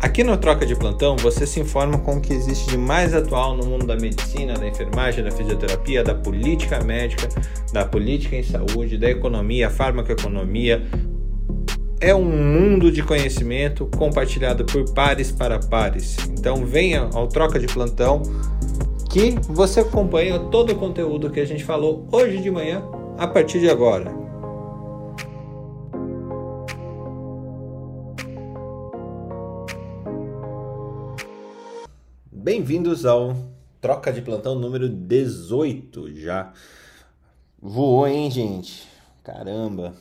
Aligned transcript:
Aqui 0.00 0.24
no 0.24 0.34
Troca 0.38 0.64
de 0.64 0.74
Plantão 0.74 1.14
você 1.14 1.46
se 1.46 1.60
informa 1.60 1.98
com 1.98 2.16
o 2.16 2.20
que 2.22 2.32
existe 2.32 2.70
de 2.70 2.78
mais 2.78 3.12
atual 3.12 3.54
no 3.54 3.66
mundo 3.66 3.86
da 3.86 3.96
medicina, 3.96 4.54
da 4.54 4.66
enfermagem, 4.66 5.22
da 5.22 5.30
fisioterapia, 5.30 6.02
da 6.02 6.14
política 6.14 6.82
médica, 6.82 7.28
da 7.70 7.84
política 7.84 8.34
em 8.34 8.42
saúde, 8.42 8.96
da 8.96 9.10
economia, 9.10 9.68
farmacoeconomia. 9.68 10.82
É 12.00 12.14
um 12.14 12.24
mundo 12.24 12.90
de 12.90 13.02
conhecimento 13.02 13.90
compartilhado 13.94 14.64
por 14.64 14.90
pares 14.94 15.30
para 15.30 15.58
pares. 15.58 16.16
Então 16.30 16.64
venha 16.64 17.10
ao 17.12 17.28
Troca 17.28 17.58
de 17.58 17.66
Plantão 17.66 18.22
que 19.10 19.34
você 19.50 19.80
acompanha 19.80 20.38
todo 20.38 20.72
o 20.72 20.76
conteúdo 20.76 21.28
que 21.28 21.40
a 21.40 21.44
gente 21.44 21.62
falou 21.62 22.08
hoje 22.10 22.38
de 22.38 22.50
manhã 22.50 22.82
a 23.18 23.26
partir 23.26 23.60
de 23.60 23.68
agora. 23.68 24.19
Bem-vindos 32.52 33.06
ao 33.06 33.36
Troca 33.80 34.12
de 34.12 34.20
Plantão 34.20 34.56
número 34.56 34.88
18 34.88 36.16
já. 36.16 36.52
Voou, 37.62 38.08
hein, 38.08 38.28
gente? 38.28 38.88
Caramba. 39.22 39.94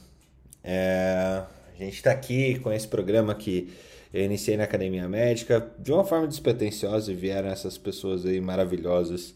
É... 0.63 1.43
A 1.71 1.77
gente 1.77 1.93
está 1.93 2.09
aqui 2.09 2.57
com 2.57 2.71
esse 2.71 2.87
programa 2.87 3.35
que 3.35 3.71
eu 4.11 4.25
iniciei 4.25 4.57
na 4.57 4.63
Academia 4.63 5.07
Médica 5.07 5.71
de 5.77 5.91
uma 5.91 6.03
forma 6.03 6.27
despretensiosa 6.27 7.13
vieram 7.13 7.49
essas 7.49 7.77
pessoas 7.77 8.25
aí 8.25 8.41
maravilhosas 8.41 9.35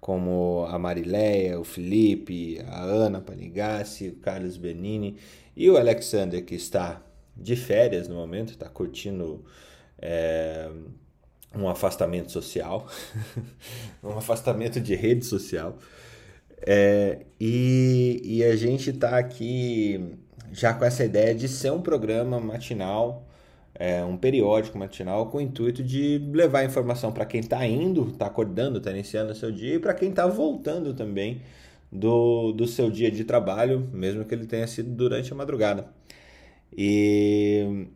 como 0.00 0.64
a 0.68 0.78
Marileia, 0.78 1.58
o 1.58 1.64
Felipe, 1.64 2.60
a 2.68 2.80
Ana 2.80 3.20
Panigassi, 3.20 4.10
o 4.10 4.16
Carlos 4.20 4.56
Benini 4.56 5.16
e 5.56 5.68
o 5.68 5.76
Alexander 5.76 6.44
que 6.44 6.54
está 6.54 7.02
de 7.36 7.56
férias 7.56 8.06
no 8.06 8.14
momento, 8.14 8.50
está 8.50 8.68
curtindo 8.68 9.44
é, 9.98 10.70
um 11.56 11.68
afastamento 11.68 12.30
social, 12.30 12.86
um 14.02 14.16
afastamento 14.16 14.80
de 14.80 14.94
rede 14.94 15.24
social. 15.24 15.78
É, 16.64 17.20
e, 17.40 18.20
e 18.24 18.44
a 18.44 18.54
gente 18.56 18.90
está 18.90 19.18
aqui 19.18 20.16
já 20.52 20.72
com 20.74 20.84
essa 20.84 21.04
ideia 21.04 21.34
de 21.34 21.48
ser 21.48 21.72
um 21.72 21.80
programa 21.80 22.38
matinal, 22.38 23.26
é, 23.74 24.04
um 24.04 24.16
periódico 24.16 24.78
matinal 24.78 25.26
com 25.26 25.38
o 25.38 25.40
intuito 25.40 25.82
de 25.82 26.18
levar 26.32 26.64
informação 26.64 27.10
para 27.10 27.24
quem 27.24 27.40
está 27.40 27.66
indo, 27.66 28.10
está 28.10 28.26
acordando, 28.26 28.78
está 28.78 28.90
iniciando 28.90 29.32
o 29.32 29.34
seu 29.34 29.50
dia, 29.50 29.74
e 29.76 29.78
para 29.78 29.94
quem 29.94 30.10
está 30.10 30.26
voltando 30.26 30.94
também 30.94 31.40
do, 31.90 32.52
do 32.52 32.66
seu 32.66 32.90
dia 32.90 33.10
de 33.10 33.24
trabalho, 33.24 33.88
mesmo 33.92 34.24
que 34.24 34.34
ele 34.34 34.46
tenha 34.46 34.66
sido 34.66 34.90
durante 34.90 35.32
a 35.32 35.36
madrugada. 35.36 35.88
E 36.76 37.86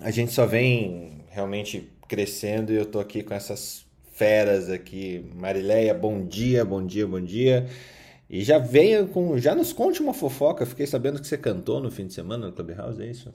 a 0.00 0.10
gente 0.10 0.32
só 0.32 0.46
vem 0.46 1.24
realmente 1.30 1.90
crescendo 2.08 2.72
e 2.72 2.76
eu 2.76 2.86
tô 2.86 2.98
aqui 2.98 3.22
com 3.22 3.34
essas 3.34 3.86
feras 4.12 4.70
aqui. 4.70 5.30
Marileia, 5.34 5.92
bom 5.92 6.26
dia, 6.26 6.64
bom 6.64 6.84
dia, 6.84 7.06
bom 7.06 7.20
dia. 7.20 7.68
E 8.28 8.42
já 8.42 8.58
venha 8.58 9.06
com. 9.06 9.38
Já 9.38 9.54
nos 9.54 9.72
conte 9.72 10.00
uma 10.00 10.14
fofoca. 10.14 10.66
Fiquei 10.66 10.86
sabendo 10.86 11.20
que 11.20 11.26
você 11.26 11.38
cantou 11.38 11.80
no 11.80 11.90
fim 11.90 12.06
de 12.06 12.14
semana 12.14 12.46
no 12.46 12.52
Clubhouse, 12.52 13.00
é 13.00 13.06
isso? 13.06 13.32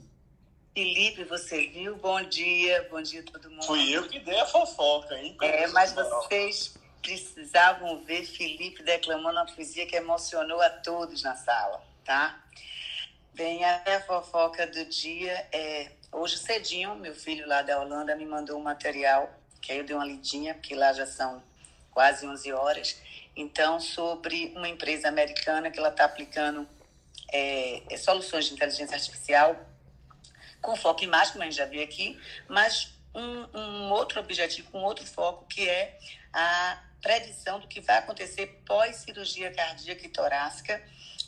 Felipe, 0.74 1.24
você 1.24 1.68
viu? 1.68 1.96
Bom 1.96 2.22
dia, 2.22 2.86
bom 2.90 3.02
dia 3.02 3.20
a 3.20 3.30
todo 3.30 3.50
mundo. 3.50 3.64
Fui 3.64 3.90
eu 3.90 4.08
que 4.08 4.18
dei 4.20 4.38
a 4.40 4.46
fofoca, 4.46 5.14
hein? 5.18 5.36
É, 5.42 5.66
mas 5.68 5.92
vocês 5.92 6.74
precisavam 7.02 8.02
ver 8.04 8.24
Felipe 8.24 8.82
declamando 8.82 9.38
uma 9.38 9.46
poesia 9.46 9.86
que 9.86 9.96
emocionou 9.96 10.60
a 10.62 10.70
todos 10.70 11.22
na 11.22 11.34
sala, 11.34 11.82
tá? 12.04 12.42
Bem, 13.34 13.64
a 13.64 14.00
fofoca 14.06 14.66
do 14.66 14.84
dia 14.86 15.46
é 15.52 15.90
Hoje 16.14 16.36
cedinho, 16.36 16.94
meu 16.94 17.14
filho 17.14 17.48
lá 17.48 17.62
da 17.62 17.80
Holanda 17.80 18.14
me 18.14 18.26
mandou 18.26 18.58
um 18.58 18.62
material, 18.62 19.32
que 19.62 19.72
aí 19.72 19.78
eu 19.78 19.84
dei 19.84 19.96
uma 19.96 20.04
lidinha, 20.04 20.52
porque 20.52 20.74
lá 20.74 20.92
já 20.92 21.06
são 21.06 21.42
quase 21.90 22.26
11 22.26 22.52
horas. 22.52 23.00
Então, 23.34 23.80
sobre 23.80 24.52
uma 24.54 24.68
empresa 24.68 25.08
americana 25.08 25.70
que 25.70 25.78
ela 25.78 25.88
está 25.88 26.04
aplicando 26.04 26.68
é, 27.32 27.82
é, 27.90 27.96
soluções 27.96 28.44
de 28.44 28.52
inteligência 28.52 28.94
artificial 28.94 29.56
com 30.60 30.76
foco 30.76 31.02
em 31.02 31.10
como 31.10 31.42
a 31.42 31.44
gente 31.46 31.56
já 31.56 31.64
viu 31.64 31.82
aqui, 31.82 32.20
mas 32.46 32.92
um, 33.14 33.58
um 33.58 33.90
outro 33.90 34.20
objetivo, 34.20 34.68
um 34.76 34.84
outro 34.84 35.06
foco, 35.06 35.46
que 35.46 35.66
é 35.66 35.98
a 36.30 36.78
predição 37.00 37.58
do 37.58 37.66
que 37.66 37.80
vai 37.80 37.96
acontecer 37.96 38.62
pós-cirurgia 38.66 39.50
cardíaca 39.50 40.06
e 40.06 40.10
torácica. 40.10 40.80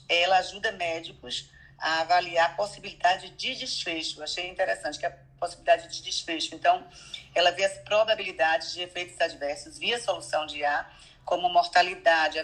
Ela 0.07 0.37
ajuda 0.37 0.71
médicos 0.73 1.51
a 1.79 2.01
avaliar 2.01 2.51
a 2.51 2.55
possibilidade 2.55 3.31
de 3.31 3.55
desfecho. 3.55 4.19
Eu 4.19 4.25
achei 4.25 4.49
interessante 4.49 4.99
que 4.99 5.07
a 5.07 5.17
possibilidade 5.39 5.89
de 5.89 6.03
desfecho. 6.03 6.55
Então, 6.55 6.87
ela 7.35 7.51
vê 7.51 7.65
as 7.65 7.79
probabilidades 7.79 8.73
de 8.73 8.83
efeitos 8.83 9.21
adversos 9.21 9.79
via 9.79 10.01
solução 10.01 10.47
de 10.47 10.65
ar, 10.65 10.97
como 11.25 11.49
mortalidade, 11.49 12.39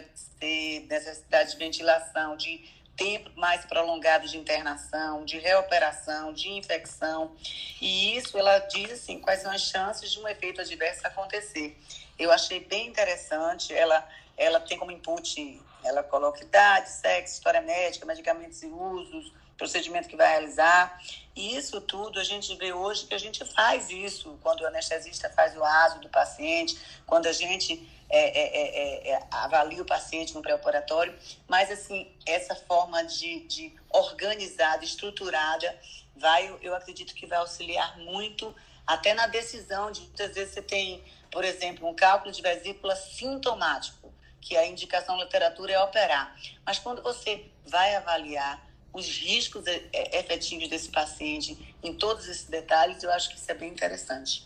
necessidade 0.89 1.53
de 1.53 1.57
ventilação, 1.57 2.37
de 2.37 2.69
tempo 2.97 3.31
mais 3.35 3.65
prolongado 3.65 4.29
de 4.29 4.37
internação, 4.37 5.25
de 5.25 5.39
reoperação, 5.39 6.33
de 6.33 6.51
infecção. 6.51 7.35
E 7.81 8.17
isso 8.17 8.37
ela 8.37 8.59
diz 8.59 8.93
assim, 8.93 9.19
quais 9.19 9.41
são 9.41 9.51
as 9.51 9.63
chances 9.63 10.13
de 10.13 10.21
um 10.21 10.29
efeito 10.29 10.61
adverso 10.61 11.07
acontecer. 11.07 11.79
Eu 12.19 12.31
achei 12.31 12.61
bem 12.61 12.89
interessante, 12.89 13.73
ela 13.73 14.07
ela 14.37 14.59
tem 14.59 14.79
como 14.79 14.91
input 14.91 15.61
ela 15.85 16.03
coloca 16.03 16.43
idade, 16.43 16.91
sexo, 16.91 17.35
história 17.35 17.61
médica, 17.61 18.07
medicamentos 18.07 18.63
e 18.63 18.67
usos, 18.67 19.33
procedimento 19.57 20.09
que 20.09 20.17
vai 20.17 20.29
realizar. 20.29 21.01
E 21.37 21.57
isso 21.57 21.81
tudo 21.81 22.19
a 22.19 22.25
gente 22.25 22.55
vê 22.57 22.73
hoje 22.73 23.07
que 23.07 23.15
a 23.15 23.19
gente 23.19 23.45
faz 23.45 23.91
isso 23.91 24.39
quando 24.43 24.61
o 24.63 24.67
anestesista 24.67 25.31
faz 25.31 25.57
o 25.57 25.63
ASO 25.63 26.01
do 26.01 26.09
paciente, 26.09 26.79
quando 27.07 27.27
a 27.27 27.33
gente 27.33 27.89
é, 28.09 28.19
é, 28.19 29.11
é, 29.11 29.11
é, 29.13 29.23
avalia 29.31 29.83
o 29.83 29.85
paciente 29.85 30.35
no 30.35 30.43
pré-operatório. 30.43 31.15
Mas, 31.47 31.71
assim, 31.71 32.11
essa 32.27 32.55
forma 32.55 33.05
de, 33.05 33.41
de 33.47 33.75
organizada, 33.91 34.85
estruturada, 34.85 35.79
vai, 36.17 36.57
eu 36.63 36.75
acredito 36.75 37.15
que 37.15 37.27
vai 37.27 37.39
auxiliar 37.39 37.99
muito 37.99 38.55
até 38.87 39.15
na 39.15 39.27
decisão 39.27 39.93
de 39.93 40.01
muitas 40.01 40.35
vezes 40.35 40.55
você 40.55 40.63
tem, 40.63 41.05
por 41.31 41.45
exemplo, 41.45 41.89
um 41.89 41.95
cálculo 41.95 42.33
de 42.33 42.43
vesícula 42.43 42.97
sintomático 42.97 44.10
que 44.41 44.57
a 44.57 44.67
indicação 44.67 45.19
literatura 45.19 45.73
é 45.73 45.81
operar. 45.81 46.35
Mas 46.65 46.79
quando 46.79 47.03
você 47.03 47.47
vai 47.67 47.95
avaliar 47.95 48.69
os 48.93 49.07
riscos 49.07 49.65
efetivos 49.93 50.69
desse 50.69 50.89
paciente 50.89 51.77
em 51.83 51.95
todos 51.95 52.29
esses 52.29 52.47
detalhes, 52.47 53.03
eu 53.03 53.11
acho 53.13 53.31
que 53.31 53.37
isso 53.37 53.51
é 53.51 53.55
bem 53.55 53.71
interessante. 53.71 54.45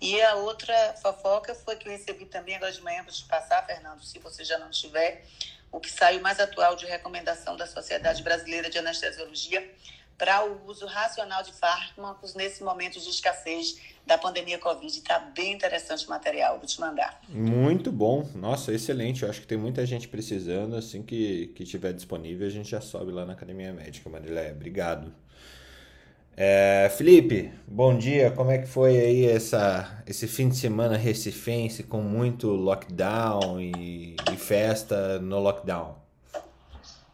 E 0.00 0.20
a 0.20 0.34
outra 0.34 0.94
fofoca 1.00 1.54
foi 1.54 1.76
que 1.76 1.88
eu 1.88 1.92
recebi 1.92 2.26
também 2.26 2.56
agora 2.56 2.72
de 2.72 2.80
manhã 2.80 3.04
para 3.04 3.12
te 3.12 3.24
passar, 3.24 3.64
Fernando, 3.64 4.02
se 4.02 4.18
você 4.18 4.44
já 4.44 4.58
não 4.58 4.70
tiver, 4.70 5.24
o 5.70 5.80
que 5.80 5.90
saiu 5.90 6.20
mais 6.20 6.40
atual 6.40 6.76
de 6.76 6.86
recomendação 6.86 7.56
da 7.56 7.66
Sociedade 7.66 8.22
Brasileira 8.22 8.68
de 8.68 8.78
Anestesiologia 8.78 9.72
para 10.16 10.44
o 10.44 10.66
uso 10.66 10.86
racional 10.86 11.42
de 11.42 11.52
fármacos 11.52 12.34
nesse 12.34 12.62
momento 12.62 13.00
de 13.00 13.08
escassez 13.08 13.80
da 14.06 14.18
pandemia 14.18 14.58
Covid. 14.58 14.86
Está 14.86 15.18
bem 15.18 15.52
interessante 15.52 16.06
o 16.06 16.10
material, 16.10 16.58
vou 16.58 16.66
te 16.66 16.80
mandar. 16.80 17.20
Muito 17.28 17.90
bom, 17.90 18.28
nossa, 18.34 18.72
excelente. 18.72 19.22
Eu 19.22 19.30
acho 19.30 19.40
que 19.40 19.46
tem 19.46 19.58
muita 19.58 19.84
gente 19.86 20.08
precisando. 20.08 20.76
Assim 20.76 21.02
que, 21.02 21.48
que 21.48 21.64
tiver 21.64 21.92
disponível, 21.92 22.46
a 22.46 22.50
gente 22.50 22.70
já 22.70 22.80
sobe 22.80 23.12
lá 23.12 23.24
na 23.24 23.32
Academia 23.32 23.72
Médica, 23.72 24.08
Marilé. 24.08 24.52
Obrigado. 24.52 25.12
É, 26.36 26.90
Felipe, 26.96 27.52
bom 27.66 27.96
dia. 27.96 28.30
Como 28.30 28.50
é 28.50 28.58
que 28.58 28.66
foi 28.66 28.98
aí 28.98 29.24
essa, 29.24 30.02
esse 30.06 30.26
fim 30.26 30.48
de 30.48 30.56
semana 30.56 30.96
recifense 30.96 31.84
com 31.84 32.02
muito 32.02 32.48
lockdown 32.48 33.60
e, 33.60 34.16
e 34.32 34.36
festa 34.36 35.18
no 35.20 35.38
lockdown? 35.38 36.03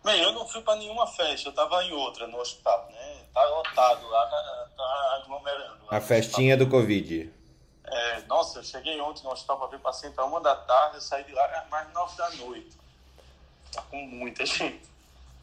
Bem, 0.02 0.22
eu 0.22 0.32
não 0.32 0.48
fui 0.48 0.62
para 0.62 0.76
nenhuma 0.76 1.06
festa, 1.06 1.48
eu 1.48 1.50
estava 1.50 1.84
em 1.84 1.92
outra, 1.92 2.26
no 2.26 2.38
hospital, 2.38 2.88
né? 2.90 3.24
Tá 3.34 3.44
lotado 3.44 4.08
lá, 4.08 4.26
tá 4.76 5.20
aglomerando. 5.22 5.84
Lá 5.86 5.98
a 5.98 6.00
festinha 6.00 6.56
do 6.56 6.68
Covid. 6.68 7.30
É, 7.84 8.22
nossa, 8.22 8.60
eu 8.60 8.62
cheguei 8.62 9.00
ontem 9.00 9.24
no 9.24 9.30
hospital 9.30 9.58
para 9.58 9.68
ver 9.68 9.80
paciente 9.80 10.18
a 10.18 10.24
uma 10.24 10.40
da 10.40 10.56
tarde, 10.56 10.96
eu 10.96 11.00
saí 11.00 11.24
de 11.24 11.32
lá 11.32 11.66
mais 11.70 11.92
nove 11.92 12.16
da 12.16 12.30
noite. 12.30 12.78
Tá 13.72 13.82
com 13.82 14.00
muita 14.06 14.44
gente. 14.46 14.88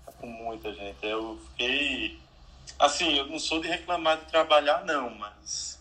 Tá 0.05 0.11
com 0.13 0.27
muita 0.27 0.73
gente. 0.73 0.97
Eu 1.05 1.39
fiquei. 1.51 2.19
Assim, 2.79 3.15
eu 3.15 3.27
não 3.27 3.39
sou 3.39 3.61
de 3.61 3.67
reclamar 3.67 4.17
de 4.17 4.25
trabalhar, 4.25 4.83
não, 4.85 5.09
mas 5.11 5.79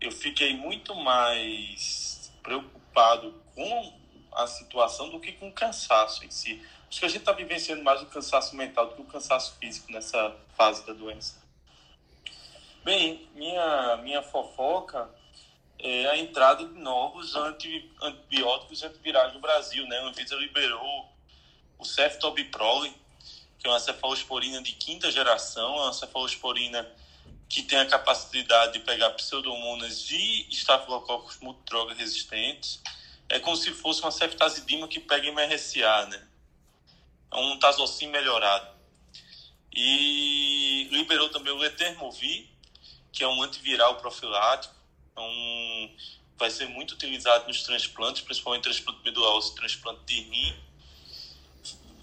eu 0.00 0.12
fiquei 0.12 0.56
muito 0.56 0.94
mais 0.94 2.32
preocupado 2.42 3.34
com 3.54 3.92
a 4.32 4.46
situação 4.46 5.10
do 5.10 5.20
que 5.20 5.32
com 5.32 5.48
o 5.48 5.52
cansaço 5.52 6.24
em 6.24 6.30
si 6.30 6.62
Acho 6.94 7.00
que 7.00 7.06
a 7.06 7.08
gente 7.08 7.20
está 7.22 7.32
vivenciando 7.32 7.82
mais 7.82 8.00
o 8.02 8.06
cansaço 8.06 8.54
mental 8.54 8.86
do 8.86 8.94
que 8.94 9.00
o 9.00 9.04
cansaço 9.04 9.56
físico 9.58 9.90
nessa 9.90 10.32
fase 10.56 10.86
da 10.86 10.92
doença. 10.92 11.42
Bem, 12.84 13.28
minha, 13.34 13.96
minha 13.96 14.22
fofoca 14.22 15.10
é 15.76 16.06
a 16.06 16.16
entrada 16.16 16.64
de 16.64 16.72
novos 16.78 17.34
anti, 17.34 17.90
antibióticos 18.00 18.84
antivirais 18.84 19.34
no 19.34 19.40
Brasil. 19.40 19.84
Né? 19.88 19.98
A 19.98 20.04
Anvisa 20.04 20.36
liberou 20.36 21.08
o 21.80 21.84
ceftobiprole, 21.84 22.94
que 23.58 23.66
é 23.66 23.70
uma 23.70 23.80
cefalosporina 23.80 24.62
de 24.62 24.70
quinta 24.74 25.10
geração, 25.10 25.74
é 25.74 25.82
uma 25.86 25.92
cefalosporina 25.92 26.88
que 27.48 27.64
tem 27.64 27.80
a 27.80 27.86
capacidade 27.86 28.74
de 28.74 28.78
pegar 28.78 29.10
pseudomonas 29.14 30.00
de 30.00 30.46
estafilococos 30.48 31.40
multidroga 31.40 31.92
resistentes. 31.92 32.80
É 33.28 33.40
como 33.40 33.56
se 33.56 33.72
fosse 33.72 34.00
uma 34.00 34.12
ceftazidima 34.12 34.86
que 34.86 35.00
pega 35.00 35.32
MRSA, 35.32 36.06
né? 36.06 36.28
É 37.34 37.36
um 37.36 37.58
tazocin 37.58 38.06
melhorado. 38.06 38.68
E 39.74 40.88
liberou 40.92 41.28
também 41.30 41.52
o 41.52 41.56
Letermovir, 41.56 42.46
que 43.12 43.24
é 43.24 43.28
um 43.28 43.42
antiviral 43.42 43.96
profilático. 43.96 44.74
É 45.16 45.20
um, 45.20 45.96
vai 46.38 46.48
ser 46.48 46.68
muito 46.68 46.92
utilizado 46.92 47.48
nos 47.48 47.62
transplantes, 47.64 48.22
principalmente 48.22 48.62
transplante 48.62 49.00
medular 49.04 49.40
transplante 49.54 50.04
de 50.06 50.20
rim. 50.20 50.54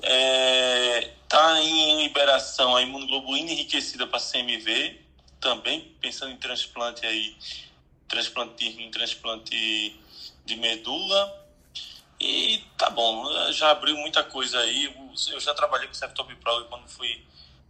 Está 0.01 0.09
é, 0.09 1.13
tá 1.29 1.61
em 1.61 2.03
liberação 2.03 2.75
a 2.75 2.81
imunoglobulina 2.81 3.51
enriquecida 3.51 4.05
para 4.07 4.19
CMV, 4.19 4.99
também 5.39 5.95
pensando 6.01 6.31
em 6.33 6.37
transplante 6.37 7.05
aí, 7.05 7.37
transplante 8.07 8.55
de 8.55 8.69
rim, 8.69 8.91
transplante 8.91 9.99
de 10.45 10.55
medula. 10.57 11.39
E 12.19 12.63
tá 12.77 12.89
bom, 12.89 13.31
já 13.51 13.71
abriu 13.71 13.95
muita 13.97 14.23
coisa 14.23 14.59
aí. 14.59 14.93
Eu 15.31 15.39
já 15.39 15.53
trabalhei 15.53 15.87
com 15.87 15.93
ceftobiprol 15.93 16.65
quando 16.65 16.87
fui 16.87 17.25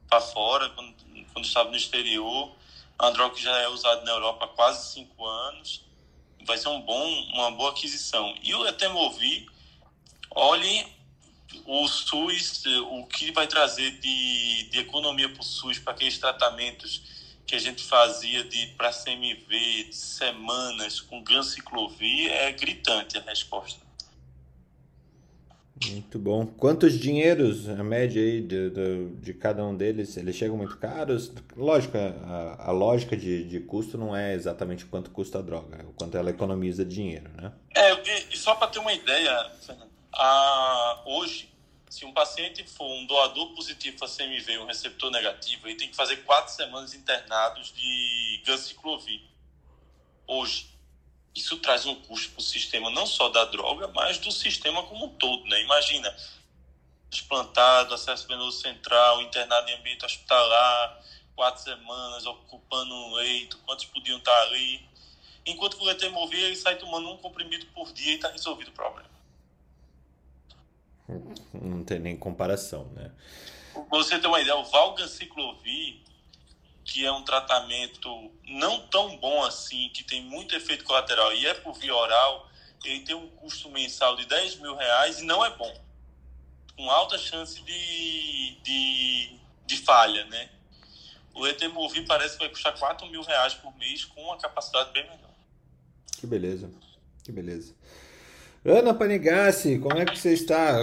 para 0.10 0.22
fora, 0.22 0.70
quando, 0.70 0.94
quando 1.34 1.46
estava 1.46 1.70
no 1.70 1.76
exterior. 1.76 2.52
Droga 3.14 3.36
que 3.36 3.42
já 3.42 3.58
é 3.58 3.68
usada 3.68 4.02
na 4.04 4.12
Europa 4.12 4.46
há 4.46 4.48
quase 4.50 4.94
cinco 4.94 5.26
anos. 5.26 5.84
Vai 6.46 6.58
ser 6.58 6.70
um 6.70 6.82
bom, 6.82 7.08
uma 7.34 7.52
boa 7.52 7.72
aquisição. 7.72 8.36
E 8.44 8.54
o 8.54 8.68
Etemovir, 8.68 9.48
olhe 10.30 10.86
o 11.66 11.88
SUS, 11.88 12.64
o 12.92 13.06
que 13.06 13.32
vai 13.32 13.48
trazer 13.48 14.00
de, 14.00 14.70
de 14.70 14.80
economia 14.80 15.30
para 15.30 15.42
o 15.42 15.44
SUS, 15.44 15.80
para 15.80 15.94
aqueles 15.94 16.18
tratamentos 16.18 17.02
que 17.46 17.56
a 17.56 17.60
gente 17.60 17.84
fazia 17.84 18.44
de 18.44 18.68
para 18.78 18.92
CMV, 18.92 19.86
de 19.90 19.96
semanas 19.96 21.02
com 21.02 21.22
ganciclovir, 21.24 22.32
é 22.32 22.52
gritante 22.52 23.18
a 23.18 23.22
resposta. 23.22 23.81
Muito 25.90 26.20
bom. 26.20 26.46
Quantos 26.46 26.98
dinheiros, 27.00 27.68
a 27.68 27.84
média 27.84 28.22
aí 28.22 28.42
de, 28.42 28.70
de, 28.70 29.10
de 29.16 29.34
cada 29.34 29.66
um 29.66 29.76
deles, 29.76 30.16
eles 30.16 30.36
chegam 30.36 30.58
muito 30.58 30.78
caros? 30.78 31.34
Lógico, 31.56 31.98
a, 31.98 32.68
a 32.68 32.72
lógica 32.72 33.18
de, 33.18 33.44
de 33.44 33.60
custo 33.60 33.98
não 33.98 34.16
é 34.16 34.34
exatamente 34.34 34.86
quanto 34.86 35.10
custa 35.10 35.40
a 35.40 35.42
droga, 35.42 35.78
é 35.78 35.84
o 35.84 35.94
quanto 35.94 36.18
ela 36.18 36.30
economiza 36.30 36.86
dinheiro, 36.86 37.30
né? 37.36 37.52
É, 37.76 38.32
e 38.32 38.38
só 38.38 38.54
para 38.56 38.68
ter 38.68 38.80
uma 38.80 38.94
ideia, 38.94 39.52
a, 40.14 41.04
hoje 41.06 41.52
se 41.92 42.06
um 42.06 42.14
paciente 42.14 42.64
for 42.64 42.90
um 42.90 43.06
doador 43.06 43.54
positivo 43.54 43.98
para 43.98 44.08
CMV, 44.08 44.60
um 44.60 44.66
receptor 44.66 45.12
negativo, 45.12 45.68
ele 45.68 45.76
tem 45.76 45.90
que 45.90 45.96
fazer 45.96 46.24
quatro 46.24 46.54
semanas 46.54 46.94
internados 46.94 47.74
de 47.74 48.42
ganciclovir. 48.46 49.22
Hoje. 50.26 50.71
Isso 51.34 51.58
traz 51.58 51.86
um 51.86 51.96
custo 51.96 52.32
para 52.32 52.40
o 52.40 52.44
sistema, 52.44 52.90
não 52.90 53.06
só 53.06 53.30
da 53.30 53.46
droga, 53.46 53.88
mas 53.90 54.18
do 54.18 54.32
sistema 54.32 54.84
como 54.84 55.06
um 55.06 55.10
todo. 55.10 55.44
Né? 55.46 55.62
Imagina, 55.62 56.14
transplantado, 57.10 57.94
acesso 57.94 58.28
venoso 58.28 58.60
central, 58.60 59.22
internado 59.22 59.70
em 59.70 59.76
ambiente 59.76 60.06
hospitalar, 60.06 61.02
quatro 61.36 61.64
semanas, 61.64 62.26
ocupando 62.26 62.94
um 62.94 63.14
leito, 63.14 63.58
quantos 63.60 63.86
podiam 63.86 64.18
estar 64.18 64.42
ali. 64.44 64.86
Enquanto 65.46 65.80
o 65.80 65.86
letermovir, 65.86 66.40
ele 66.40 66.56
sai 66.56 66.78
tomando 66.78 67.10
um 67.10 67.18
comprimido 67.18 67.66
por 67.68 67.92
dia 67.94 68.12
e 68.12 68.16
está 68.16 68.30
resolvido 68.30 68.70
o 68.70 68.74
problema. 68.74 69.10
Não 71.54 71.84
tem 71.84 72.00
nem 72.00 72.16
comparação, 72.16 72.86
né? 72.94 73.12
Você 73.90 74.20
ter 74.20 74.28
uma 74.28 74.40
ideia, 74.40 74.56
o 74.56 74.64
Valganciclovir, 74.66 76.00
que 76.84 77.06
é 77.06 77.12
um 77.12 77.24
tratamento 77.24 78.32
não 78.46 78.88
tão 78.88 79.18
bom 79.18 79.44
assim, 79.44 79.90
que 79.94 80.04
tem 80.04 80.24
muito 80.24 80.56
efeito 80.56 80.84
colateral 80.84 81.34
e 81.34 81.46
é 81.46 81.54
por 81.54 81.74
via 81.74 81.96
oral, 81.96 82.50
ele 82.84 83.02
tem 83.02 83.16
um 83.16 83.28
custo 83.28 83.70
mensal 83.70 84.16
de 84.16 84.26
10 84.26 84.58
mil 84.58 84.76
reais 84.76 85.20
e 85.20 85.24
não 85.24 85.46
é 85.46 85.56
bom. 85.56 85.74
Com 86.76 86.90
alta 86.90 87.18
chance 87.18 87.62
de, 87.62 88.58
de, 88.64 89.36
de 89.68 89.78
falha, 89.78 90.26
né? 90.26 90.50
O 91.34 91.48
Etemovir 91.48 92.06
parece 92.08 92.34
que 92.34 92.40
vai 92.40 92.50
custar 92.50 92.78
4 92.78 93.08
mil 93.08 93.22
reais 93.22 93.54
por 93.54 93.76
mês 93.78 94.04
com 94.06 94.22
uma 94.22 94.38
capacidade 94.38 94.92
bem 94.92 95.04
menor. 95.04 95.32
Que 96.18 96.28
beleza, 96.28 96.70
que 97.24 97.32
beleza. 97.32 97.74
Ana 98.64 98.94
Panigassi, 98.94 99.80
como 99.80 99.98
é 99.98 100.06
que 100.06 100.18
você 100.18 100.34
está 100.34 100.78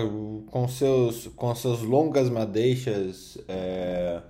com 0.50 0.69
seus, 0.69 1.29
com 1.37 1.55
seus 1.55 1.81
longas 1.81 2.29
madeixas 2.29 3.39
é, 3.47 4.21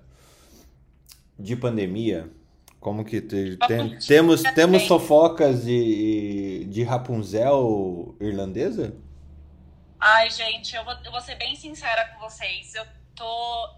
de 1.39 1.57
pandemia? 1.57 2.31
Como 2.81 3.05
que 3.05 3.21
te, 3.21 3.57
tem, 3.67 3.99
temos, 3.99 4.43
temos 4.43 4.87
fofocas 4.87 5.65
de, 5.65 6.65
de 6.67 6.83
Rapunzel 6.83 8.17
irlandesa? 8.21 8.97
Ai, 9.99 10.31
gente, 10.31 10.77
eu 10.77 10.85
vou, 10.85 10.95
eu 11.05 11.11
vou 11.11 11.21
ser 11.21 11.35
bem 11.35 11.57
sincera 11.57 12.07
com 12.09 12.21
vocês. 12.21 12.75
Eu 12.75 12.87
tô 13.17 13.75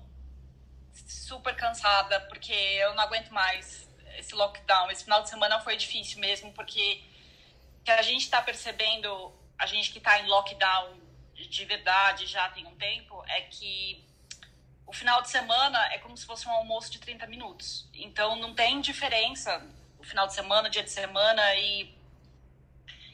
super 0.92 1.56
cansada, 1.56 2.20
porque 2.28 2.52
eu 2.52 2.94
não 2.94 3.04
aguento 3.04 3.30
mais 3.30 3.88
esse 4.18 4.34
lockdown. 4.34 4.90
Esse 4.90 5.04
final 5.04 5.22
de 5.22 5.30
semana 5.30 5.60
foi 5.60 5.76
difícil 5.76 6.20
mesmo, 6.20 6.52
porque 6.52 7.00
que 7.82 7.90
a 7.90 8.02
gente 8.02 8.22
está 8.22 8.42
percebendo 8.42 9.32
a 9.58 9.66
gente 9.66 9.92
que 9.92 9.98
está 9.98 10.18
em 10.20 10.26
lockdown 10.26 10.98
de 11.34 11.64
verdade 11.64 12.26
já 12.26 12.48
tem 12.50 12.66
um 12.66 12.74
tempo, 12.76 13.22
é 13.26 13.42
que 13.42 14.04
o 14.90 14.92
final 14.92 15.22
de 15.22 15.30
semana 15.30 15.78
é 15.92 15.98
como 15.98 16.16
se 16.16 16.26
fosse 16.26 16.48
um 16.48 16.50
almoço 16.50 16.90
de 16.90 16.98
30 16.98 17.24
minutos. 17.28 17.88
Então 17.94 18.34
não 18.34 18.52
tem 18.52 18.80
diferença 18.80 19.64
o 20.00 20.02
final 20.02 20.26
de 20.26 20.34
semana, 20.34 20.68
dia 20.68 20.82
de 20.82 20.90
semana 20.90 21.54
e 21.54 21.96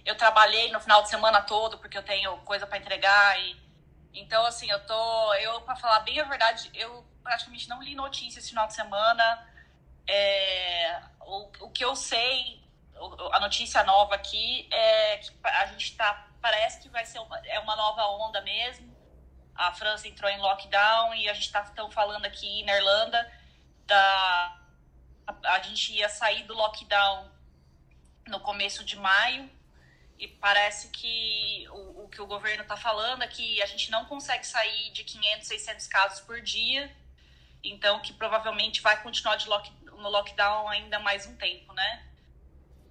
eu 0.02 0.16
trabalhei 0.16 0.72
no 0.72 0.80
final 0.80 1.02
de 1.02 1.10
semana 1.10 1.42
todo 1.42 1.76
porque 1.76 1.98
eu 1.98 2.02
tenho 2.02 2.34
coisa 2.38 2.66
para 2.66 2.78
entregar 2.78 3.38
e 3.40 3.60
então 4.14 4.46
assim, 4.46 4.70
eu 4.70 4.86
tô 4.86 5.34
eu 5.34 5.60
para 5.60 5.76
falar 5.76 6.00
bem 6.00 6.18
a 6.18 6.24
verdade, 6.24 6.70
eu 6.72 7.06
praticamente 7.22 7.68
não 7.68 7.82
li 7.82 7.94
notícias 7.94 8.38
esse 8.38 8.48
final 8.48 8.66
de 8.66 8.72
semana. 8.74 9.46
É, 10.08 11.02
o, 11.20 11.66
o 11.66 11.70
que 11.70 11.84
eu 11.84 11.94
sei, 11.94 12.58
a 13.32 13.38
notícia 13.38 13.84
nova 13.84 14.14
aqui 14.14 14.66
é 14.72 15.18
que 15.18 15.30
a 15.44 15.66
gente 15.66 15.90
está 15.90 16.26
parece 16.40 16.80
que 16.80 16.88
vai 16.88 17.04
ser 17.04 17.18
uma, 17.18 17.38
é 17.40 17.60
uma 17.60 17.76
nova 17.76 18.02
onda 18.06 18.40
mesmo. 18.40 18.95
A 19.56 19.72
França 19.72 20.06
entrou 20.06 20.30
em 20.30 20.38
lockdown 20.38 21.14
e 21.14 21.28
a 21.28 21.34
gente 21.34 21.46
está 21.46 21.64
falando 21.90 22.26
aqui 22.26 22.62
na 22.64 22.76
Irlanda 22.76 23.32
da 23.86 24.60
a, 25.26 25.54
a 25.54 25.60
gente 25.60 25.92
ia 25.92 26.08
sair 26.08 26.44
do 26.44 26.54
lockdown 26.54 27.30
no 28.26 28.40
começo 28.40 28.84
de 28.84 28.96
maio 28.96 29.50
e 30.18 30.26
parece 30.26 30.88
que 30.88 31.66
o, 31.70 32.04
o 32.04 32.08
que 32.08 32.20
o 32.20 32.26
governo 32.26 32.62
está 32.62 32.76
falando 32.76 33.22
é 33.22 33.28
que 33.28 33.62
a 33.62 33.66
gente 33.66 33.90
não 33.90 34.04
consegue 34.06 34.46
sair 34.46 34.90
de 34.92 35.04
500, 35.04 35.46
600 35.46 35.86
casos 35.86 36.20
por 36.20 36.40
dia, 36.40 36.94
então 37.62 38.00
que 38.00 38.12
provavelmente 38.12 38.80
vai 38.80 39.02
continuar 39.02 39.36
de 39.36 39.48
lock, 39.48 39.70
no 39.84 40.08
lockdown 40.08 40.68
ainda 40.68 40.98
mais 40.98 41.26
um 41.26 41.36
tempo, 41.36 41.72
né? 41.72 42.06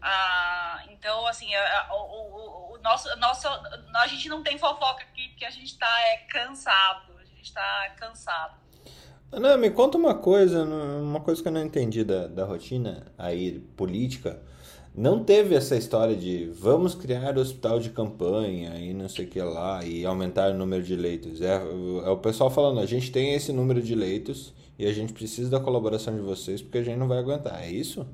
Ah, 0.07 0.83
então, 0.91 1.25
assim, 1.25 1.51
a, 1.55 1.87
o, 1.91 1.95
o, 1.95 2.75
o, 2.75 2.77
nosso, 2.83 3.09
nosso, 3.17 3.47
a 3.47 4.05
gente 4.05 4.29
não 4.29 4.43
tem 4.43 4.55
fofoca 4.55 5.03
aqui 5.03 5.29
porque 5.29 5.45
a 5.45 5.49
gente 5.49 5.65
está 5.65 5.87
é, 6.01 6.17
cansado. 6.29 7.13
A 7.19 7.25
gente 7.25 7.45
está 7.45 7.89
cansado. 7.97 8.53
Ana, 9.31 9.57
me 9.57 9.71
conta 9.71 9.97
uma 9.97 10.13
coisa, 10.13 10.63
uma 10.63 11.19
coisa 11.19 11.41
que 11.41 11.47
eu 11.47 11.51
não 11.51 11.63
entendi 11.63 12.03
da, 12.03 12.27
da 12.27 12.45
rotina 12.45 13.11
aí 13.17 13.59
política. 13.75 14.39
Não 14.93 15.23
teve 15.23 15.55
essa 15.55 15.75
história 15.75 16.15
de 16.15 16.51
vamos 16.53 16.93
criar 16.93 17.35
hospital 17.39 17.79
de 17.79 17.89
campanha 17.89 18.77
e 18.77 18.93
não 18.93 19.09
sei 19.09 19.25
o 19.25 19.27
que 19.27 19.41
lá 19.41 19.83
e 19.83 20.05
aumentar 20.05 20.51
o 20.51 20.53
número 20.53 20.83
de 20.83 20.95
leitos. 20.95 21.41
É, 21.41 21.55
é 21.55 22.09
o 22.09 22.17
pessoal 22.17 22.51
falando, 22.51 22.79
a 22.79 22.85
gente 22.85 23.11
tem 23.11 23.33
esse 23.33 23.51
número 23.51 23.81
de 23.81 23.95
leitos 23.95 24.53
e 24.77 24.85
a 24.85 24.93
gente 24.93 25.13
precisa 25.13 25.49
da 25.49 25.59
colaboração 25.59 26.15
de 26.15 26.21
vocês 26.21 26.61
porque 26.61 26.77
a 26.77 26.83
gente 26.83 26.97
não 26.97 27.07
vai 27.07 27.17
aguentar. 27.17 27.63
É 27.63 27.71
isso? 27.71 28.05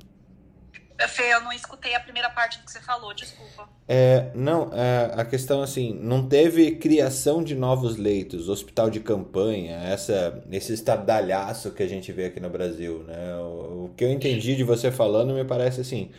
Fê, 1.07 1.33
eu 1.33 1.41
não 1.41 1.51
escutei 1.51 1.95
a 1.95 1.99
primeira 1.99 2.29
parte 2.29 2.59
do 2.59 2.65
que 2.65 2.71
você 2.71 2.81
falou, 2.81 3.13
desculpa. 3.13 3.67
É, 3.87 4.31
não, 4.33 4.71
é, 4.73 5.11
a 5.19 5.25
questão 5.25 5.61
assim, 5.61 5.93
não 6.01 6.27
teve 6.27 6.75
criação 6.75 7.43
de 7.43 7.55
novos 7.55 7.97
leitos, 7.97 8.49
hospital 8.49 8.89
de 8.89 8.99
campanha, 8.99 9.77
essa, 9.77 10.43
esse 10.51 10.73
estardalhaço 10.73 11.71
que 11.71 11.83
a 11.83 11.87
gente 11.87 12.11
vê 12.11 12.25
aqui 12.25 12.39
no 12.39 12.49
Brasil, 12.49 13.03
né? 13.03 13.35
O, 13.37 13.85
o 13.85 13.93
que 13.95 14.03
eu 14.03 14.11
entendi 14.11 14.55
de 14.55 14.63
você 14.63 14.91
falando 14.91 15.33
me 15.33 15.43
parece 15.43 15.81
assim, 15.81 16.11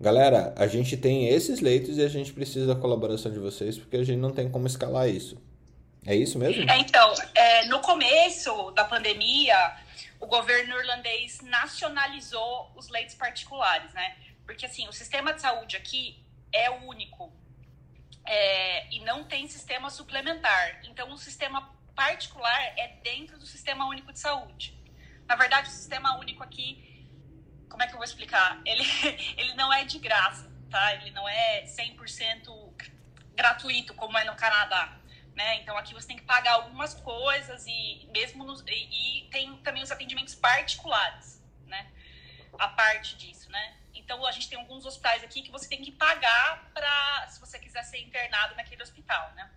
galera, 0.00 0.52
a 0.56 0.66
gente 0.66 0.96
tem 0.96 1.28
esses 1.28 1.60
leitos 1.60 1.96
e 1.98 2.02
a 2.02 2.08
gente 2.08 2.32
precisa 2.32 2.66
da 2.66 2.80
colaboração 2.80 3.32
de 3.32 3.38
vocês 3.38 3.78
porque 3.78 3.96
a 3.96 4.04
gente 4.04 4.18
não 4.18 4.30
tem 4.30 4.50
como 4.50 4.66
escalar 4.66 5.08
isso. 5.08 5.36
É 6.06 6.14
isso 6.14 6.38
mesmo? 6.38 6.70
É, 6.70 6.78
então, 6.78 7.14
é, 7.34 7.66
no 7.66 7.80
começo 7.80 8.70
da 8.72 8.84
pandemia, 8.84 9.56
o 10.20 10.26
governo 10.26 10.78
irlandês 10.78 11.40
nacionalizou 11.40 12.72
os 12.76 12.88
leitos 12.88 13.14
particulares, 13.14 13.92
né? 13.92 14.16
Porque, 14.44 14.66
assim, 14.66 14.86
o 14.88 14.92
sistema 14.92 15.32
de 15.32 15.40
saúde 15.40 15.76
aqui 15.76 16.22
é 16.52 16.70
único 16.70 17.32
é, 18.26 18.94
e 18.94 19.00
não 19.00 19.24
tem 19.24 19.48
sistema 19.48 19.90
suplementar. 19.90 20.80
Então, 20.84 21.12
o 21.12 21.18
sistema 21.18 21.74
particular 21.94 22.62
é 22.76 22.88
dentro 23.02 23.38
do 23.38 23.46
sistema 23.46 23.86
único 23.86 24.12
de 24.12 24.18
saúde. 24.18 24.78
Na 25.26 25.36
verdade, 25.36 25.68
o 25.68 25.72
sistema 25.72 26.18
único 26.18 26.42
aqui 26.42 26.94
como 27.74 27.82
é 27.82 27.88
que 27.88 27.92
eu 27.92 27.98
vou 27.98 28.04
explicar? 28.04 28.60
Ele, 28.64 28.84
ele 29.36 29.54
não 29.54 29.72
é 29.72 29.82
de 29.82 29.98
graça, 29.98 30.48
tá? 30.70 30.94
Ele 30.94 31.10
não 31.10 31.28
é 31.28 31.64
100% 31.64 32.72
gratuito, 33.34 33.92
como 33.94 34.16
é 34.16 34.22
no 34.22 34.36
Canadá. 34.36 34.96
Né? 35.34 35.56
Então 35.56 35.76
aqui 35.76 35.92
você 35.92 36.06
tem 36.06 36.16
que 36.16 36.22
pagar 36.22 36.52
algumas 36.52 36.94
coisas 36.94 37.66
e 37.66 38.08
mesmo 38.12 38.44
nos, 38.44 38.62
e, 38.68 39.22
e, 39.24 39.28
tem 39.30 39.56
também 39.58 39.82
os 39.82 39.90
atendimentos 39.90 40.34
particulares, 40.36 41.42
né? 41.66 41.90
A 42.56 42.68
parte 42.68 43.16
disso, 43.16 43.50
né? 43.50 43.76
Então 43.92 44.24
a 44.24 44.30
gente 44.30 44.48
tem 44.48 44.56
alguns 44.56 44.86
hospitais 44.86 45.24
aqui 45.24 45.42
que 45.42 45.50
você 45.50 45.68
tem 45.68 45.82
que 45.82 45.90
pagar 45.90 46.70
para 46.72 47.26
se 47.28 47.40
você 47.40 47.58
quiser 47.58 47.82
ser 47.82 47.98
internado 47.98 48.54
naquele 48.54 48.80
hospital, 48.80 49.32
né? 49.34 49.50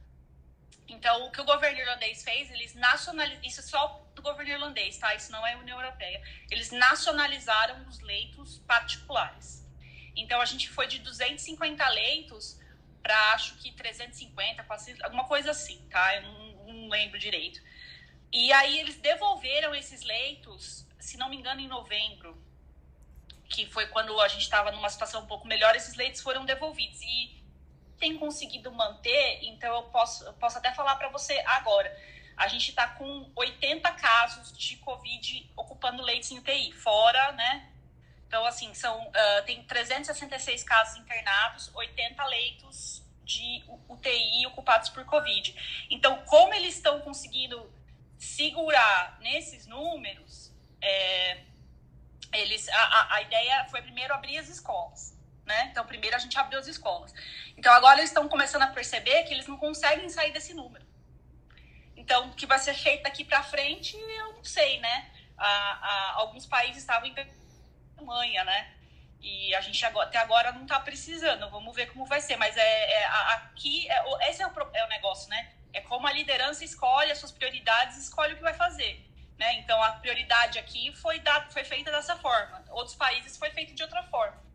Então, 0.87 1.25
o 1.25 1.31
que 1.31 1.41
o 1.41 1.43
governo 1.43 1.79
irlandês 1.79 2.23
fez, 2.23 2.49
eles 2.49 2.73
nacionalizaram. 2.73 3.45
Isso 3.45 3.59
é 3.59 3.63
só 3.63 4.07
do 4.15 4.21
governo 4.21 4.51
irlandês, 4.51 4.97
tá? 4.97 5.13
Isso 5.13 5.31
não 5.31 5.45
é 5.45 5.55
União 5.57 5.79
Europeia. 5.79 6.21
Eles 6.49 6.71
nacionalizaram 6.71 7.85
os 7.87 7.99
leitos 7.99 8.59
particulares. 8.59 9.67
Então, 10.15 10.39
a 10.39 10.45
gente 10.45 10.69
foi 10.69 10.87
de 10.87 10.99
250 10.99 11.87
leitos 11.89 12.59
para 13.07 13.31
acho 13.31 13.55
que 13.55 13.71
350, 13.71 14.65
alguma 15.01 15.23
coisa 15.23 15.51
assim, 15.51 15.79
tá? 15.89 16.15
Eu 16.17 16.23
não, 16.23 16.73
não 16.73 16.89
lembro 16.89 17.17
direito. 17.17 17.61
E 18.33 18.51
aí, 18.51 18.79
eles 18.79 18.97
devolveram 18.97 19.73
esses 19.73 20.03
leitos, 20.03 20.85
se 20.99 21.15
não 21.15 21.29
me 21.29 21.37
engano, 21.37 21.61
em 21.61 21.69
novembro, 21.69 22.37
que 23.47 23.65
foi 23.67 23.87
quando 23.87 24.19
a 24.19 24.27
gente 24.27 24.41
estava 24.41 24.73
numa 24.73 24.89
situação 24.89 25.23
um 25.23 25.25
pouco 25.25 25.47
melhor, 25.47 25.73
esses 25.73 25.95
leitos 25.95 26.19
foram 26.19 26.43
devolvidos. 26.43 27.01
E 27.01 27.41
tem 27.97 28.17
conseguido 28.17 28.69
manter, 28.73 29.39
então 29.43 29.73
eu 29.73 29.83
posso, 29.83 30.25
eu 30.25 30.33
posso 30.33 30.57
até 30.57 30.73
falar 30.73 30.97
para 30.97 31.07
você 31.07 31.41
agora. 31.45 31.89
A 32.35 32.49
gente 32.49 32.69
está 32.69 32.89
com 32.89 33.31
80 33.37 33.89
casos 33.93 34.55
de 34.57 34.75
Covid 34.77 35.49
ocupando 35.55 36.03
leitos 36.03 36.29
em 36.29 36.39
UTI, 36.39 36.73
fora, 36.73 37.31
né? 37.31 37.71
Então, 38.27 38.45
assim, 38.45 38.73
são, 38.73 39.07
uh, 39.07 39.45
tem 39.45 39.63
366 39.63 40.63
casos 40.63 40.97
internados, 40.97 41.73
80 41.73 42.25
leitos 42.25 43.03
de 43.23 43.63
UTI 43.87 44.45
ocupados 44.47 44.89
por 44.89 45.05
Covid. 45.05 45.87
Então, 45.89 46.23
como 46.25 46.53
eles 46.53 46.75
estão 46.75 47.01
conseguindo 47.01 47.71
segurar 48.17 49.17
nesses 49.21 49.65
números, 49.65 50.51
é, 50.81 51.43
eles, 52.33 52.67
a, 52.69 53.15
a 53.15 53.21
ideia 53.21 53.65
foi 53.69 53.81
primeiro 53.81 54.13
abrir 54.13 54.37
as 54.37 54.49
escolas 54.49 55.17
né? 55.47 55.69
Então, 55.71 55.85
primeiro 55.85 56.15
a 56.15 56.19
gente 56.19 56.37
abriu 56.37 56.59
as 56.59 56.67
escolas. 56.67 57.13
Então, 57.57 57.73
agora 57.73 57.97
eles 57.99 58.09
estão 58.09 58.27
começando 58.27 58.63
a 58.63 58.67
perceber 58.67 59.23
que 59.23 59.33
eles 59.33 59.47
não 59.47 59.57
conseguem 59.57 60.09
sair 60.09 60.31
desse 60.31 60.53
número. 60.53 60.85
Então, 61.95 62.29
o 62.29 62.33
que 62.35 62.45
vai 62.45 62.59
ser 62.59 62.73
feito 62.73 63.03
daqui 63.03 63.23
para 63.23 63.41
frente, 63.41 63.97
eu 63.97 64.33
não 64.33 64.43
sei, 64.43 64.79
né? 64.79 65.11
alguns 66.15 66.47
países 66.47 66.77
estavam 66.77 67.07
Alemanha, 67.97 68.43
né? 68.43 68.73
E 69.19 69.53
a 69.55 69.61
gente 69.61 69.83
agora, 69.85 70.07
até 70.07 70.17
agora 70.19 70.51
não 70.51 70.63
está 70.63 70.79
precisando. 70.79 71.49
Vamos 71.49 71.75
ver 71.75 71.87
como 71.87 72.05
vai 72.05 72.21
ser. 72.21 72.37
Mas 72.37 72.55
é, 72.55 72.93
é 72.93 73.05
aqui, 73.33 73.89
é, 73.89 74.29
esse 74.29 74.41
é 74.41 74.47
o, 74.47 74.51
é 74.73 74.85
o 74.85 74.89
negócio, 74.89 75.29
né? 75.29 75.51
É 75.73 75.81
como 75.81 76.07
a 76.07 76.13
liderança 76.13 76.63
escolhe 76.63 77.11
as 77.11 77.17
suas 77.17 77.31
prioridades, 77.31 77.97
escolhe 77.97 78.33
o 78.33 78.37
que 78.37 78.43
vai 78.43 78.53
fazer. 78.53 79.03
Né? 79.37 79.53
Então 79.59 79.81
a 79.83 79.91
prioridade 79.91 80.57
aqui 80.57 80.91
foi, 80.95 81.19
dado, 81.19 81.51
foi 81.51 81.63
feita 81.63 81.91
dessa 81.91 82.15
forma. 82.15 82.63
Outros 82.69 82.95
países 82.95 83.37
foi 83.37 83.51
feito 83.51 83.75
de 83.75 83.83
outra 83.83 84.01
forma 84.03 84.47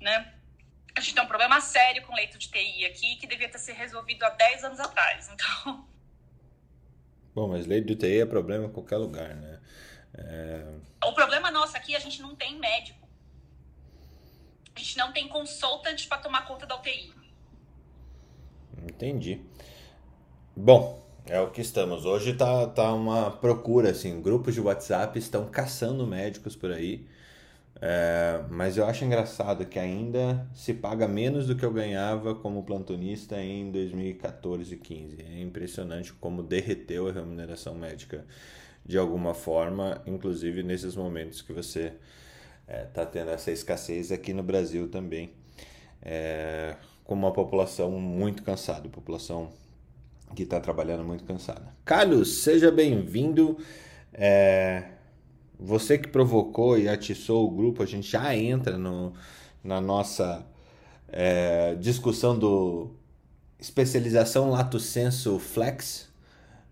né? 0.00 0.32
A 0.96 1.00
gente 1.00 1.14
tem 1.14 1.22
um 1.22 1.28
problema 1.28 1.60
sério 1.60 2.04
com 2.04 2.14
leito 2.14 2.36
de 2.38 2.50
TI 2.50 2.86
aqui 2.86 3.16
que 3.16 3.26
devia 3.26 3.48
ter 3.48 3.58
sido 3.58 3.76
resolvido 3.76 4.24
há 4.24 4.30
10 4.30 4.64
anos 4.64 4.80
atrás. 4.80 5.30
Então. 5.32 5.86
Bom, 7.34 7.48
mas 7.48 7.66
leito 7.66 7.86
de 7.86 7.96
TI 7.96 8.20
é 8.20 8.26
problema 8.26 8.66
em 8.66 8.72
qualquer 8.72 8.96
lugar, 8.96 9.34
né? 9.36 9.49
É... 10.20 10.64
O 11.04 11.12
problema 11.12 11.50
nosso 11.50 11.76
aqui, 11.76 11.96
a 11.96 11.98
gente 11.98 12.20
não 12.20 12.34
tem 12.34 12.58
médico. 12.58 13.08
A 14.74 14.78
gente 14.78 14.96
não 14.96 15.12
tem 15.12 15.28
consultante 15.28 16.06
para 16.06 16.18
tomar 16.18 16.46
conta 16.46 16.66
da 16.66 16.76
UTI. 16.76 17.12
Entendi. 18.82 19.40
Bom, 20.56 21.00
é 21.26 21.40
o 21.40 21.50
que 21.50 21.60
estamos. 21.60 22.04
Hoje 22.04 22.34
tá, 22.34 22.66
tá 22.66 22.92
uma 22.92 23.30
procura, 23.30 23.90
assim, 23.90 24.20
grupos 24.20 24.54
de 24.54 24.60
WhatsApp 24.60 25.18
estão 25.18 25.48
caçando 25.48 26.06
médicos 26.06 26.56
por 26.56 26.72
aí. 26.72 27.06
É, 27.82 28.44
mas 28.50 28.76
eu 28.76 28.84
acho 28.84 29.04
engraçado 29.04 29.64
que 29.64 29.78
ainda 29.78 30.46
se 30.54 30.74
paga 30.74 31.08
menos 31.08 31.46
do 31.46 31.56
que 31.56 31.64
eu 31.64 31.72
ganhava 31.72 32.34
como 32.34 32.62
plantonista 32.62 33.40
em 33.40 33.70
2014 33.70 34.74
e 34.74 34.76
15. 34.76 35.22
É 35.22 35.40
impressionante 35.40 36.12
como 36.12 36.42
derreteu 36.42 37.08
a 37.08 37.12
remuneração 37.12 37.74
médica 37.74 38.26
de 38.90 38.98
alguma 38.98 39.34
forma, 39.34 40.02
inclusive 40.04 40.64
nesses 40.64 40.96
momentos 40.96 41.40
que 41.40 41.52
você 41.52 41.92
está 42.66 43.02
é, 43.02 43.06
tendo 43.06 43.30
essa 43.30 43.52
escassez 43.52 44.10
aqui 44.10 44.32
no 44.32 44.42
Brasil 44.42 44.88
também, 44.88 45.30
é, 46.02 46.74
com 47.04 47.14
uma 47.14 47.32
população 47.32 47.92
muito 47.92 48.42
cansada, 48.42 48.88
população 48.88 49.52
que 50.34 50.42
está 50.42 50.58
trabalhando 50.58 51.04
muito 51.04 51.22
cansada. 51.22 51.72
Carlos, 51.84 52.42
seja 52.42 52.72
bem-vindo. 52.72 53.58
É, 54.12 54.88
você 55.56 55.96
que 55.96 56.08
provocou 56.08 56.76
e 56.76 56.88
atiçou 56.88 57.46
o 57.46 57.50
grupo, 57.50 57.84
a 57.84 57.86
gente 57.86 58.10
já 58.10 58.34
entra 58.34 58.76
no, 58.76 59.12
na 59.62 59.80
nossa 59.80 60.44
é, 61.06 61.76
discussão 61.76 62.36
do 62.36 62.90
especialização 63.56 64.50
Lato 64.50 64.80
Senso 64.80 65.38
Flex 65.38 66.09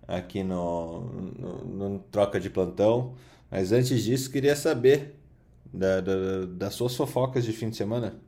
aqui 0.08 0.42
no, 0.42 1.00
no, 1.02 1.64
no, 1.64 1.98
Troca 2.10 2.40
de 2.40 2.48
Plantão. 2.48 3.14
Mas 3.50 3.70
antes 3.70 4.02
disso, 4.02 4.30
queria 4.30 4.56
saber 4.56 5.14
da, 5.66 6.00
da, 6.00 6.46
das 6.46 6.74
suas 6.74 6.96
fofocas 6.96 7.44
de 7.44 7.52
fim 7.52 7.68
de 7.68 7.76
semana. 7.76 8.18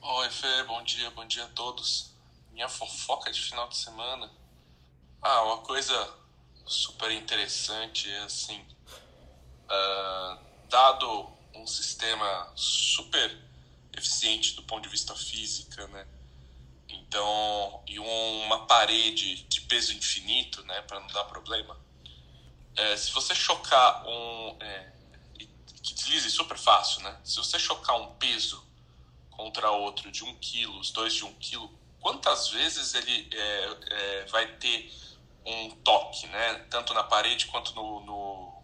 Oi, 0.00 0.30
Fê, 0.30 0.64
bom 0.66 0.82
dia, 0.82 1.10
bom 1.10 1.26
dia 1.26 1.44
a 1.44 1.48
todos. 1.48 2.12
Minha 2.52 2.68
fofoca 2.68 3.30
de 3.30 3.40
final 3.40 3.68
de 3.68 3.76
semana. 3.76 4.30
Ah, 5.20 5.44
uma 5.44 5.58
coisa 5.58 6.14
super 6.66 7.10
interessante 7.10 8.10
é 8.10 8.22
assim, 8.24 8.60
uh, 9.64 10.38
dado 10.68 11.28
um 11.54 11.66
sistema 11.66 12.50
super 12.54 13.38
eficiente 13.96 14.54
do 14.54 14.62
ponto 14.62 14.82
de 14.82 14.88
vista 14.88 15.14
física, 15.14 15.86
né? 15.88 16.06
Então, 17.14 17.80
e 17.86 17.96
uma 18.00 18.66
parede 18.66 19.44
de 19.44 19.60
peso 19.60 19.92
infinito, 19.92 20.64
né, 20.64 20.82
para 20.82 20.98
não 20.98 21.06
dar 21.06 21.22
problema. 21.22 21.78
É, 22.74 22.96
se 22.96 23.12
você 23.12 23.32
chocar 23.32 24.04
um 24.04 24.56
é, 24.58 24.92
que 25.80 25.94
deslize 25.94 26.28
super 26.28 26.58
fácil, 26.58 27.02
né? 27.02 27.16
Se 27.22 27.36
você 27.36 27.56
chocar 27.56 27.94
um 28.00 28.16
peso 28.16 28.66
contra 29.30 29.70
outro 29.70 30.10
de 30.10 30.24
um 30.24 30.34
quilo, 30.40 30.76
os 30.80 30.90
dois 30.90 31.14
de 31.14 31.24
um 31.24 31.32
quilo, 31.34 31.70
quantas 32.00 32.48
vezes 32.48 32.94
ele 32.94 33.28
é, 33.32 33.78
é 33.90 34.24
vai 34.24 34.48
ter 34.56 34.92
um 35.46 35.70
toque, 35.70 36.26
né? 36.26 36.66
Tanto 36.68 36.92
na 36.94 37.04
parede 37.04 37.46
quanto 37.46 37.76
no, 37.76 38.00
no, 38.00 38.62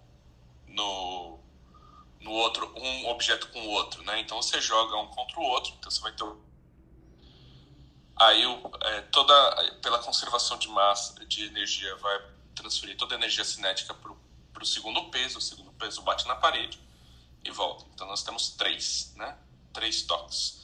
no, 0.66 1.38
no, 2.18 2.32
outro, 2.32 2.74
um 2.76 3.10
objeto 3.10 3.46
com 3.50 3.60
o 3.60 3.68
outro, 3.68 4.02
né? 4.02 4.18
Então 4.18 4.42
você 4.42 4.60
joga 4.60 4.96
um 4.96 5.06
contra 5.06 5.38
o 5.38 5.44
outro, 5.44 5.72
então 5.78 5.88
você 5.88 6.00
vai 6.00 6.10
ter 6.10 6.24
aí 8.20 8.44
é, 8.82 9.00
toda 9.02 9.34
pela 9.82 9.98
conservação 9.98 10.58
de 10.58 10.68
massa, 10.68 11.24
de 11.26 11.44
energia, 11.46 11.96
vai 11.96 12.20
transferir 12.54 12.96
toda 12.96 13.14
a 13.14 13.18
energia 13.18 13.44
cinética 13.44 13.94
para 13.94 14.62
o 14.62 14.66
segundo 14.66 15.10
peso, 15.10 15.38
o 15.38 15.40
segundo 15.40 15.72
peso 15.72 16.02
bate 16.02 16.26
na 16.28 16.36
parede 16.36 16.78
e 17.44 17.50
volta. 17.50 17.86
Então 17.94 18.06
nós 18.06 18.22
temos 18.22 18.50
três, 18.50 19.12
né? 19.16 19.36
Três 19.72 20.02
toques. 20.02 20.60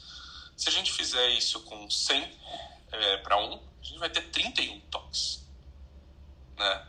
Se 0.55 0.69
a 0.69 0.71
gente 0.71 0.91
fizer 0.91 1.29
isso 1.29 1.61
com 1.61 1.89
100 1.89 2.39
é, 2.91 3.17
para 3.17 3.37
1, 3.37 3.53
a 3.53 3.83
gente 3.83 3.99
vai 3.99 4.09
ter 4.09 4.29
31 4.29 4.79
toques. 4.81 5.45
Né? 6.57 6.87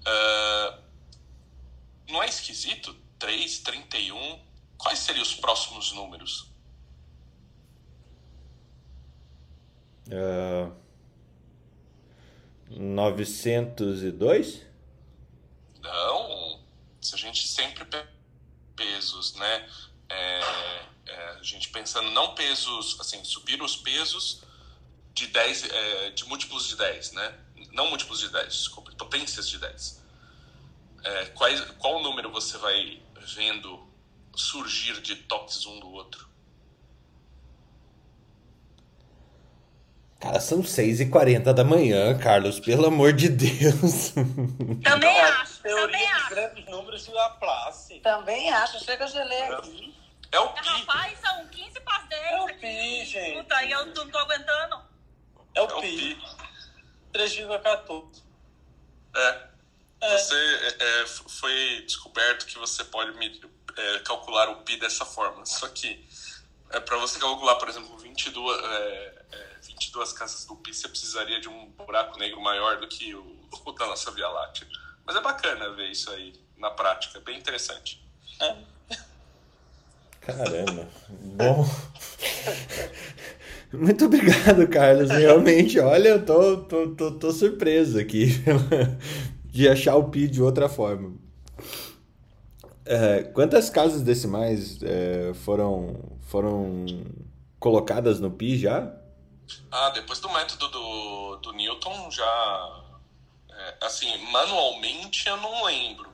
Uh, 0.00 0.82
não 2.08 2.22
é 2.22 2.26
esquisito? 2.26 2.94
3, 3.18 3.58
31. 3.60 4.44
Quais 4.78 5.00
seriam 5.00 5.22
os 5.22 5.34
próximos 5.34 5.92
números? 5.92 6.47
Uh, 10.08 10.72
902? 12.70 14.66
Não. 15.80 16.60
Se 17.00 17.14
a 17.14 17.18
gente 17.18 17.46
sempre 17.46 17.86
pesos, 18.76 19.34
né? 19.34 19.68
É, 20.08 20.40
é, 21.06 21.30
a 21.38 21.42
gente 21.42 21.68
pensando 21.68 22.10
não 22.10 22.34
pesos, 22.34 22.98
assim, 23.00 23.22
subir 23.24 23.62
os 23.62 23.76
pesos 23.76 24.42
de 25.14 25.26
10, 25.26 25.64
é, 25.70 26.10
de 26.10 26.24
múltiplos 26.24 26.68
de 26.68 26.76
10, 26.76 27.12
né? 27.12 27.38
não 27.72 27.88
múltiplos 27.88 28.20
de 28.20 28.28
10, 28.28 28.46
desculpa, 28.46 28.92
potências 28.92 29.48
de 29.48 29.58
10. 29.58 30.02
É, 31.04 31.24
qual, 31.26 31.50
qual 31.78 32.02
número 32.02 32.30
você 32.30 32.58
vai 32.58 33.00
vendo 33.34 33.86
surgir 34.34 35.00
de 35.00 35.16
toques 35.16 35.64
um 35.66 35.78
do 35.80 35.90
outro? 35.92 36.27
Cara, 40.20 40.40
são 40.40 40.62
6h40 40.62 41.52
da 41.54 41.62
manhã, 41.62 42.18
Carlos, 42.18 42.58
pelo 42.58 42.86
amor 42.86 43.12
de 43.12 43.28
Deus. 43.28 44.10
Também 44.10 44.78
Então, 44.82 45.00
a 45.24 45.42
acho, 45.42 45.62
também 45.62 46.06
acho. 46.08 46.28
grandes 46.30 46.66
números 46.66 47.04
de 47.04 47.12
Laplace. 47.12 48.00
Também 48.00 48.50
acho. 48.50 48.84
Chega, 48.84 49.04
eu 49.04 49.08
gelei 49.08 49.42
aqui. 49.42 49.94
É 50.32 50.40
o 50.40 50.48
pi. 50.48 50.60
Rapaz, 50.68 51.18
são 51.20 51.46
15 51.46 51.80
para 51.80 52.02
10 52.02 52.22
É 52.32 52.40
o 52.40 52.46
pi, 52.58 53.04
gente. 53.06 53.38
Puta, 53.42 53.62
e 53.64 53.70
eu 53.70 53.86
não 53.86 54.08
tô 54.10 54.18
aguentando. 54.18 54.80
É 55.54 55.62
o 55.62 55.66
É 55.66 55.74
o 55.74 55.80
pi. 55.80 55.96
pi. 55.96 56.22
3,14. 57.12 58.22
É. 59.16 59.48
É. 60.00 60.18
Você 60.18 60.34
é, 60.34 61.02
é, 61.02 61.06
foi 61.06 61.82
descoberto 61.86 62.44
que 62.46 62.58
você 62.58 62.84
pode 62.84 63.16
me- 63.18 63.40
é, 63.76 63.98
calcular 64.00 64.48
o 64.50 64.56
pi 64.62 64.76
dessa 64.78 65.04
forma. 65.04 65.46
Só 65.46 65.68
que 65.68 66.04
é, 66.70 66.80
para 66.80 66.96
você 66.98 67.18
calcular, 67.18 67.54
por 67.54 67.68
exemplo, 67.68 67.96
22, 67.98 68.58
é, 68.62 68.64
é, 68.66 69.17
22 69.78 70.12
casas 70.12 70.44
do 70.44 70.56
pi, 70.56 70.74
você 70.74 70.88
precisaria 70.88 71.40
de 71.40 71.48
um 71.48 71.70
buraco 71.70 72.18
negro 72.18 72.40
maior 72.40 72.80
do 72.80 72.88
que 72.88 73.14
o, 73.14 73.22
o 73.64 73.72
da 73.72 73.86
nossa 73.86 74.10
Via 74.10 74.28
Láctea. 74.28 74.66
Mas 75.06 75.16
é 75.16 75.20
bacana 75.20 75.70
ver 75.70 75.90
isso 75.90 76.10
aí 76.10 76.32
na 76.58 76.70
prática, 76.70 77.18
é 77.18 77.22
bem 77.22 77.38
interessante. 77.38 78.04
Caramba. 80.20 80.88
Bom. 81.36 81.68
Muito 83.72 84.06
obrigado, 84.06 84.66
Carlos. 84.68 85.10
Realmente, 85.10 85.78
olha, 85.78 86.08
eu 86.08 86.24
tô, 86.24 86.58
tô, 86.58 86.88
tô, 86.94 87.10
tô 87.12 87.32
surpreso 87.32 87.98
aqui 87.98 88.28
de 89.44 89.68
achar 89.68 89.96
o 89.96 90.08
Pi 90.08 90.26
de 90.26 90.42
outra 90.42 90.68
forma. 90.68 91.14
É, 92.84 93.22
quantas 93.22 93.68
casas 93.68 94.02
decimais 94.02 94.78
é, 94.82 95.32
foram, 95.34 95.96
foram 96.22 96.86
colocadas 97.58 98.20
no 98.20 98.30
Pi 98.30 98.56
já? 98.56 98.97
Ah, 99.70 99.90
depois 99.90 100.20
do 100.20 100.28
método 100.30 100.68
do, 100.68 101.36
do 101.36 101.52
Newton, 101.52 102.10
já. 102.10 102.84
é, 103.50 103.76
assim, 103.82 104.16
manualmente 104.30 105.28
eu 105.28 105.36
não 105.38 105.64
lembro. 105.64 106.08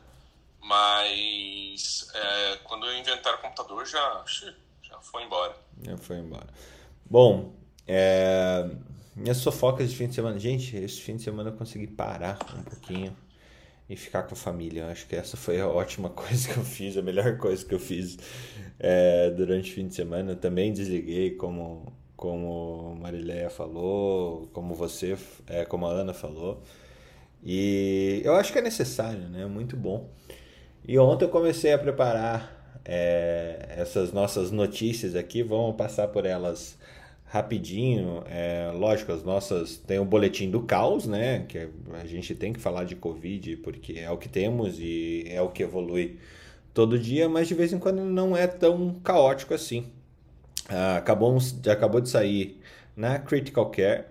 Mas 0.61 2.09
é, 2.15 2.57
quando 2.65 2.87
eu 2.87 2.99
inventar 2.99 3.35
o 3.35 3.39
computador 3.39 3.85
já, 3.87 4.25
já 4.83 4.99
foi 5.01 5.25
embora. 5.25 5.55
Já 5.83 5.97
foi 5.99 6.17
embora. 6.17 6.47
Bom, 7.05 7.55
é, 7.87 8.71
minhas 9.15 9.43
fofocas 9.43 9.91
de 9.91 9.97
fim 9.97 10.09
de 10.09 10.15
semana. 10.15 10.39
Gente, 10.39 10.77
esse 10.77 11.01
fim 11.01 11.17
de 11.17 11.23
semana 11.23 11.51
eu 11.51 11.55
consegui 11.55 11.87
parar 11.87 12.39
um 12.57 12.63
pouquinho 12.63 13.17
e 13.89 13.97
ficar 13.97 14.23
com 14.25 14.35
a 14.35 14.37
família. 14.37 14.83
Eu 14.83 14.89
acho 14.89 15.07
que 15.07 15.15
essa 15.15 15.37
foi 15.37 15.61
a 15.61 15.69
ótima 15.69 16.09
coisa 16.11 16.53
que 16.53 16.59
eu 16.59 16.65
fiz, 16.65 16.97
a 16.97 17.03
melhor 17.03 17.37
coisa 17.37 17.65
que 17.65 17.75
eu 17.75 17.79
fiz 17.81 18.19
é, 18.79 19.31
durante 19.31 19.71
o 19.71 19.75
fim 19.75 19.87
de 19.87 19.95
semana. 19.95 20.33
Eu 20.33 20.37
também 20.37 20.73
desliguei, 20.73 21.33
como, 21.37 21.93
como 22.17 22.97
Marileia 23.01 23.51
falou, 23.51 24.49
como 24.53 24.75
você, 24.75 25.17
é, 25.47 25.65
como 25.65 25.87
a 25.87 25.91
Ana 25.91 26.15
falou. 26.15 26.63
E 27.43 28.23
eu 28.25 28.35
acho 28.35 28.53
que 28.53 28.59
é 28.59 28.63
necessário, 28.63 29.29
né? 29.29 29.47
Muito 29.47 29.77
bom. 29.77 30.09
E 30.87 30.99
ontem 30.99 31.25
eu 31.25 31.29
comecei 31.29 31.73
a 31.73 31.79
preparar 31.79 32.81
é, 32.85 33.75
essas 33.77 34.13
nossas 34.13 34.51
notícias 34.51 35.15
aqui, 35.15 35.43
vamos 35.43 35.77
passar 35.77 36.09
por 36.09 36.25
elas 36.27 36.79
rapidinho. 37.35 38.23
É, 38.29 38.71
lógico, 38.73 39.13
as 39.13 39.25
nossas. 39.25 39.77
Tem 39.77 39.99
o 39.99 40.05
boletim 40.05 40.51
do 40.51 40.63
caos, 40.63 41.07
né? 41.07 41.45
Que 41.49 41.69
a 41.93 42.07
gente 42.07 42.35
tem 42.35 42.53
que 42.53 42.61
falar 42.61 42.85
de 42.85 42.95
Covid, 42.95 43.57
porque 43.59 43.95
é 43.99 44.11
o 44.11 44.17
que 44.17 44.29
temos 44.29 44.79
e 44.79 45.25
é 45.29 45.43
o 45.43 45.49
que 45.49 45.65
evolui 45.65 46.19
todo 46.73 46.99
dia, 46.99 47.29
mas 47.29 47.49
de 47.49 47.55
vez 47.55 47.73
em 47.73 47.79
quando 47.79 48.03
não 48.03 48.37
é 48.37 48.47
tão 48.47 48.95
caótico 49.03 49.55
assim. 49.55 49.87
Ah, 50.69 50.97
acabou, 50.97 51.37
acabou 51.71 52.01
de 52.01 52.09
sair 52.09 52.61
na 52.97 53.19
Critical 53.19 53.71
Care, 53.71 54.05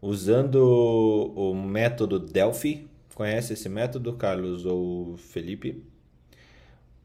usando 0.00 0.56
o, 0.56 1.50
o 1.50 1.54
método 1.54 2.18
Delphi. 2.18 2.88
Conhece 3.14 3.52
esse 3.52 3.68
método, 3.68 4.14
Carlos 4.14 4.66
ou 4.66 5.16
Felipe? 5.16 5.84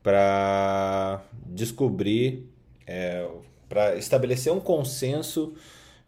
Para 0.01 1.23
descobrir, 1.45 2.49
é, 2.87 3.29
para 3.67 3.95
estabelecer 3.95 4.51
um 4.51 4.59
consenso 4.59 5.53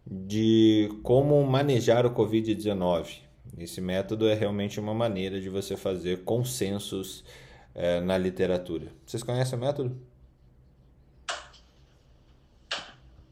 de 0.05 0.89
como 1.03 1.43
manejar 1.45 2.05
o 2.05 2.11
Covid-19. 2.11 3.19
Esse 3.57 3.79
método 3.79 4.27
é 4.27 4.33
realmente 4.33 4.79
uma 4.79 4.93
maneira 4.93 5.39
de 5.39 5.49
você 5.49 5.77
fazer 5.77 6.23
consensos 6.23 7.23
é, 7.75 8.01
na 8.01 8.17
literatura. 8.17 8.87
Vocês 9.05 9.21
conhecem 9.21 9.57
o 9.57 9.61
método? 9.61 10.10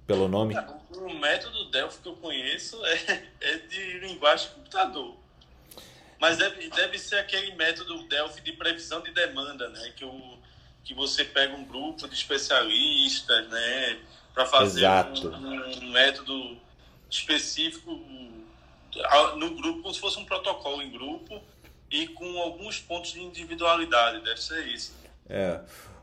Pelo 0.10 0.28
nome? 0.28 0.56
O 0.90 1.14
método 1.14 1.66
Delphi 1.66 2.00
que 2.02 2.10
eu 2.10 2.16
conheço 2.16 2.84
é, 2.84 3.28
é 3.42 3.58
de 3.58 4.00
linguagem 4.00 4.50
de 4.50 4.56
computador. 4.56 5.16
Mas 6.20 6.38
deve, 6.38 6.68
deve 6.72 6.98
ser 6.98 7.20
aquele 7.20 7.54
método 7.54 8.08
Delphi 8.08 8.42
de 8.42 8.54
previsão 8.54 9.02
de 9.02 9.12
demanda, 9.12 9.70
né? 9.70 9.94
Que, 9.96 10.04
o, 10.04 10.40
que 10.84 10.96
você 10.96 11.24
pega 11.24 11.54
um 11.54 11.64
grupo 11.64 12.08
de 12.08 12.16
especialistas, 12.16 13.48
né? 13.50 14.00
Para 14.34 14.48
fazer 14.48 14.80
Exato. 14.80 15.30
um, 15.30 15.78
um 15.78 15.92
método 15.92 16.58
específico 17.08 17.92
no 19.36 19.52
grupo, 19.52 19.84
como 19.84 19.94
se 19.94 20.00
fosse 20.00 20.18
um 20.18 20.26
protocolo 20.26 20.82
em 20.82 20.90
grupo 20.90 21.40
e 21.92 22.08
com 22.08 22.40
alguns 22.40 22.80
pontos 22.80 23.12
de 23.12 23.22
individualidade. 23.22 24.24
Deve 24.24 24.42
ser 24.42 24.66
isso. 24.70 24.92
É. 25.30 25.62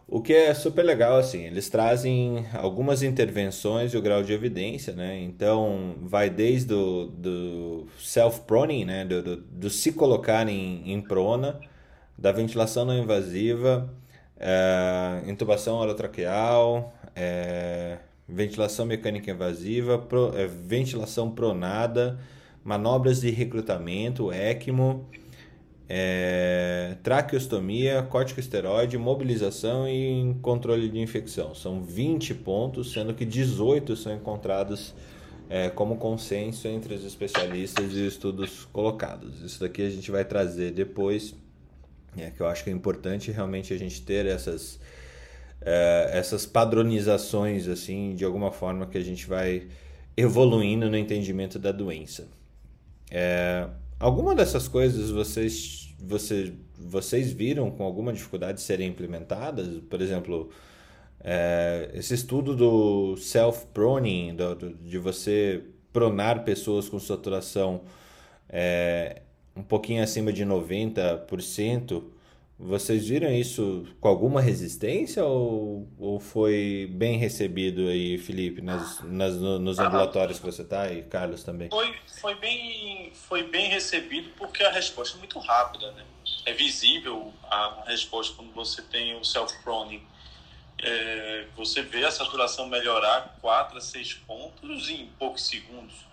O 0.09 0.21
que 0.23 0.33
é 0.33 0.55
super 0.55 0.85
legal, 0.85 1.19
assim, 1.19 1.45
eles 1.45 1.69
trazem 1.69 2.47
algumas 2.53 3.03
intervenções 3.03 3.92
e 3.92 3.97
o 3.97 4.03
grau 4.03 4.23
de 4.23 4.33
evidência, 4.33 4.92
né? 4.95 5.21
Então, 5.21 5.97
vai 6.01 6.31
desde 6.31 6.73
o 6.73 7.07
do 7.07 7.88
self-proning, 7.99 8.85
né? 8.85 9.05
Do, 9.05 9.21
do, 9.23 9.37
do 9.37 9.71
se 9.71 9.92
colocar 9.92 10.49
em, 10.49 10.92
em 10.92 11.01
prona, 11.01 11.59
da 12.16 12.31
ventilação 12.33 12.85
não 12.85 12.97
invasiva, 12.97 13.92
é, 14.38 15.23
intubação 15.29 15.77
orotraqueal, 15.77 16.95
é, 17.14 17.99
ventilação 18.29 18.87
mecânica 18.87 19.31
invasiva, 19.33 19.99
pro, 19.99 20.37
é, 20.38 20.47
ventilação 20.47 21.31
pronada, 21.33 22.19
manobras 22.64 23.21
de 23.21 23.31
recrutamento, 23.31 24.33
ECMO, 24.33 25.09
é, 25.88 26.96
traqueostomia, 27.03 28.03
corticosteroide, 28.03 28.99
mobilização 28.99 29.88
e 29.88 30.35
controle 30.42 30.88
de 30.88 30.99
infecção. 30.99 31.55
São 31.55 31.83
20 31.83 32.35
pontos, 32.35 32.92
sendo 32.92 33.14
que 33.14 33.25
18 33.25 33.94
são 33.96 34.14
encontrados 34.14 34.94
é, 35.49 35.70
como 35.70 35.96
consenso 35.96 36.66
entre 36.66 36.94
os 36.94 37.05
especialistas 37.05 37.92
e 37.92 38.07
estudos 38.07 38.64
colocados. 38.72 39.40
Isso 39.42 39.61
daqui 39.61 39.83
a 39.83 39.90
gente 39.90 40.11
vai 40.11 40.25
trazer 40.25 40.72
depois, 40.72 41.35
é, 42.16 42.31
que 42.31 42.40
eu 42.40 42.49
acho 42.49 42.64
que 42.64 42.70
é 42.70 42.72
importante 42.72 43.31
realmente 43.31 43.72
a 43.72 43.79
gente 43.79 44.03
ter 44.03 44.27
essas, 44.27 44.81
é, 45.61 46.11
essas 46.12 46.44
padronizações, 46.44 47.68
assim, 47.68 48.14
de 48.14 48.25
alguma 48.25 48.51
forma 48.51 48.87
que 48.87 48.99
a 48.99 49.05
gente 49.05 49.27
vai 49.27 49.68
evoluindo 50.16 50.90
no 50.90 50.96
entendimento 50.96 51.59
da 51.61 51.70
doença. 51.70 52.27
É, 53.09 53.68
Alguma 53.99 54.35
dessas 54.35 54.69
coisas 54.69 55.11
vocês, 55.11 55.95
vocês, 55.99 57.33
viram 57.33 57.71
com 57.71 57.83
alguma 57.83 58.13
dificuldade 58.13 58.61
serem 58.61 58.89
implementadas? 58.89 59.81
Por 59.89 60.03
exemplo, 60.03 60.51
é, 61.21 61.91
esse 61.95 62.13
estudo 62.13 62.55
do 62.55 63.17
self-proning, 63.17 64.37
de 64.83 64.99
você 64.99 65.65
pronar 65.93 66.45
pessoas 66.45 66.91
com 66.91 66.99
saturação 66.99 67.83
é, 68.51 69.23
um 69.57 69.63
pouquinho 69.63 70.03
acima 70.03 70.31
de 70.31 70.45
90%, 70.45 72.03
vocês 72.59 73.07
viram 73.07 73.31
isso 73.31 73.87
com 74.01 74.09
alguma 74.09 74.40
resistência 74.40 75.23
ou, 75.25 75.87
ou 75.99 76.19
foi 76.19 76.88
bem 76.90 77.19
recebido 77.19 77.88
aí, 77.88 78.16
Felipe, 78.16 78.62
nas, 78.62 79.03
nas, 79.03 79.37
nos 79.37 79.79
ambulatórios 79.79 80.38
que 80.38 80.47
você 80.47 80.62
está 80.62 80.90
e 80.90 81.03
Carlos 81.03 81.45
também? 81.45 81.69
Foi, 81.69 81.95
foi, 82.21 82.35
bem, 82.37 83.12
foi 83.12 83.42
bem 83.42 83.69
recebido 83.69 84.31
porque 84.38 84.62
a 84.62 84.71
resposta 84.71 85.19
é 85.19 85.19
muito 85.19 85.38
rápida, 85.38 85.92
né? 85.92 86.05
É 86.47 86.55
visível 86.55 87.33
a 87.45 87.85
resposta 87.87 88.35
quando 88.35 88.53
você 88.53 88.81
tem 88.81 89.14
o 89.19 89.25
self-proning. 89.25 90.03
É, 90.83 91.47
você 91.55 91.83
vê 91.83 92.05
a 92.07 92.11
saturação 92.11 92.66
melhorar 92.69 93.37
4 93.42 93.77
a 93.77 93.81
6 93.81 94.14
pontos 94.14 94.88
em 94.88 95.11
poucos 95.19 95.47
segundos. 95.47 96.07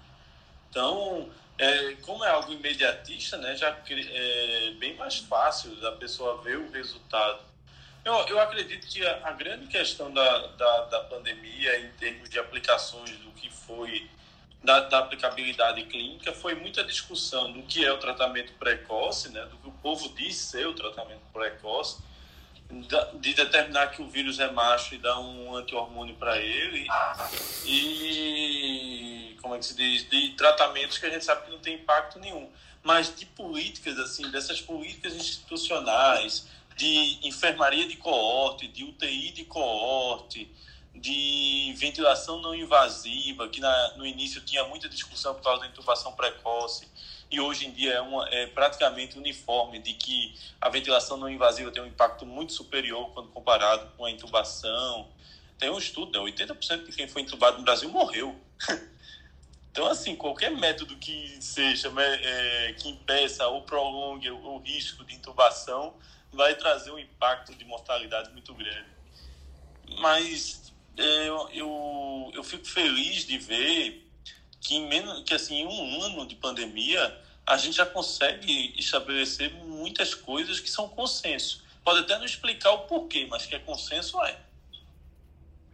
Então, 0.69 1.29
é, 1.63 1.95
como 2.01 2.23
é 2.23 2.29
algo 2.29 2.51
imediatista, 2.51 3.37
né, 3.37 3.55
já 3.55 3.69
é 3.69 4.71
bem 4.71 4.95
mais 4.95 5.19
fácil 5.19 5.75
da 5.77 5.91
pessoa 5.93 6.41
ver 6.41 6.57
o 6.57 6.71
resultado. 6.71 7.39
Eu, 8.03 8.13
eu 8.27 8.39
acredito 8.39 8.85
que 8.87 9.05
a, 9.05 9.27
a 9.27 9.31
grande 9.31 9.67
questão 9.67 10.11
da, 10.11 10.47
da, 10.47 10.85
da, 10.85 10.99
pandemia, 11.01 11.79
em 11.79 11.91
termos 11.93 12.29
de 12.29 12.37
aplicações 12.37 13.11
do 13.17 13.31
que 13.31 13.49
foi, 13.49 14.09
da, 14.61 14.81
da, 14.81 14.99
aplicabilidade 14.99 15.83
clínica, 15.85 16.33
foi 16.33 16.53
muita 16.53 16.83
discussão 16.83 17.51
do 17.51 17.63
que 17.63 17.85
é 17.85 17.91
o 17.91 17.97
tratamento 17.97 18.51
precoce, 18.53 19.29
né, 19.29 19.45
do 19.45 19.57
que 19.57 19.67
o 19.69 19.71
povo 19.71 20.09
diz 20.09 20.35
ser 20.35 20.67
o 20.67 20.73
tratamento 20.73 21.21
precoce, 21.31 22.01
de 23.19 23.33
determinar 23.33 23.87
que 23.87 24.01
o 24.01 24.07
vírus 24.07 24.39
é 24.39 24.51
macho 24.51 24.95
e 24.95 24.97
dar 24.97 25.19
um 25.19 25.55
anti-hormônio 25.55 26.15
para 26.15 26.37
ele, 26.37 26.87
e 27.65 29.37
como 29.41 29.55
é 29.55 29.59
que 29.59 29.65
se 29.65 29.75
diz, 29.75 30.09
de 30.09 30.29
tratamentos 30.29 30.97
que 30.97 31.05
a 31.05 31.09
gente 31.09 31.25
sabe 31.25 31.45
que 31.45 31.51
não 31.51 31.59
tem 31.59 31.75
impacto 31.75 32.19
nenhum, 32.19 32.49
mas 32.81 33.13
de 33.15 33.25
políticas 33.25 33.97
assim, 33.99 34.29
dessas 34.31 34.61
políticas 34.61 35.15
institucionais, 35.15 36.47
de 36.75 37.19
enfermaria 37.27 37.87
de 37.87 37.97
coorte, 37.97 38.67
de 38.67 38.83
UTI 38.83 39.31
de 39.31 39.45
coorte, 39.45 40.49
de 40.95 41.73
ventilação 41.77 42.41
não 42.41 42.55
invasiva, 42.55 43.47
que 43.47 43.59
na, 43.59 43.97
no 43.97 44.05
início 44.05 44.41
tinha 44.41 44.63
muita 44.65 44.87
discussão 44.87 45.33
por 45.35 45.43
causa 45.43 45.61
da 45.61 45.67
intubação 45.67 46.13
precoce, 46.13 46.87
e 47.33 47.39
hoje 47.39 47.65
em 47.65 47.71
dia 47.71 47.93
é, 47.93 48.01
uma, 48.01 48.29
é 48.29 48.45
praticamente 48.45 49.17
uniforme 49.17 49.79
de 49.79 49.95
que 49.95 50.35
a 50.61 50.69
ventilação 50.69 51.17
não 51.17 51.27
invasiva 51.27 51.71
tem 51.71 51.81
um 51.81 51.87
impacto 51.87 52.27
muito 52.27 52.53
superior 52.53 53.09
quando 53.09 53.29
comparado 53.29 53.91
com 53.97 54.05
a 54.05 54.11
intubação. 54.11 55.09
Tem 55.57 55.67
um 55.67 55.79
estudo, 55.79 56.11
né? 56.11 56.31
80% 56.31 56.85
de 56.85 56.95
quem 56.95 57.07
foi 57.07 57.23
intubado 57.23 57.57
no 57.57 57.63
Brasil 57.63 57.89
morreu. 57.89 58.39
Então, 59.73 59.87
assim, 59.87 60.15
qualquer 60.15 60.51
método 60.51 60.95
que 60.97 61.35
seja, 61.41 61.89
né, 61.89 62.19
é, 62.21 62.73
que 62.73 62.87
impeça 62.89 63.47
ou 63.47 63.63
prolongue 63.63 64.29
o 64.29 64.59
risco 64.59 65.03
de 65.03 65.15
intubação, 65.15 65.95
vai 66.31 66.53
trazer 66.53 66.91
um 66.91 66.99
impacto 66.99 67.55
de 67.55 67.65
mortalidade 67.65 68.31
muito 68.31 68.53
grande. 68.53 68.85
Mas 69.97 70.71
é, 70.95 71.27
eu, 71.27 71.49
eu, 71.51 72.31
eu 72.35 72.43
fico 72.43 72.67
feliz 72.67 73.25
de 73.25 73.39
ver 73.39 74.02
que 74.63 74.75
em, 74.75 74.87
menos, 74.87 75.23
que, 75.23 75.33
assim, 75.33 75.65
um 75.65 76.01
ano 76.01 76.25
de 76.25 76.35
pandemia, 76.35 77.15
a 77.45 77.57
gente 77.57 77.75
já 77.75 77.85
consegue 77.85 78.73
estabelecer 78.77 79.53
muitas 79.65 80.15
coisas 80.15 80.59
que 80.59 80.69
são 80.69 80.87
consenso. 80.87 81.61
Pode 81.83 81.99
até 81.99 82.17
não 82.17 82.25
explicar 82.25 82.71
o 82.71 82.79
porquê, 82.79 83.27
mas 83.29 83.45
que 83.45 83.55
é 83.55 83.59
consenso 83.59 84.21
é. 84.23 84.39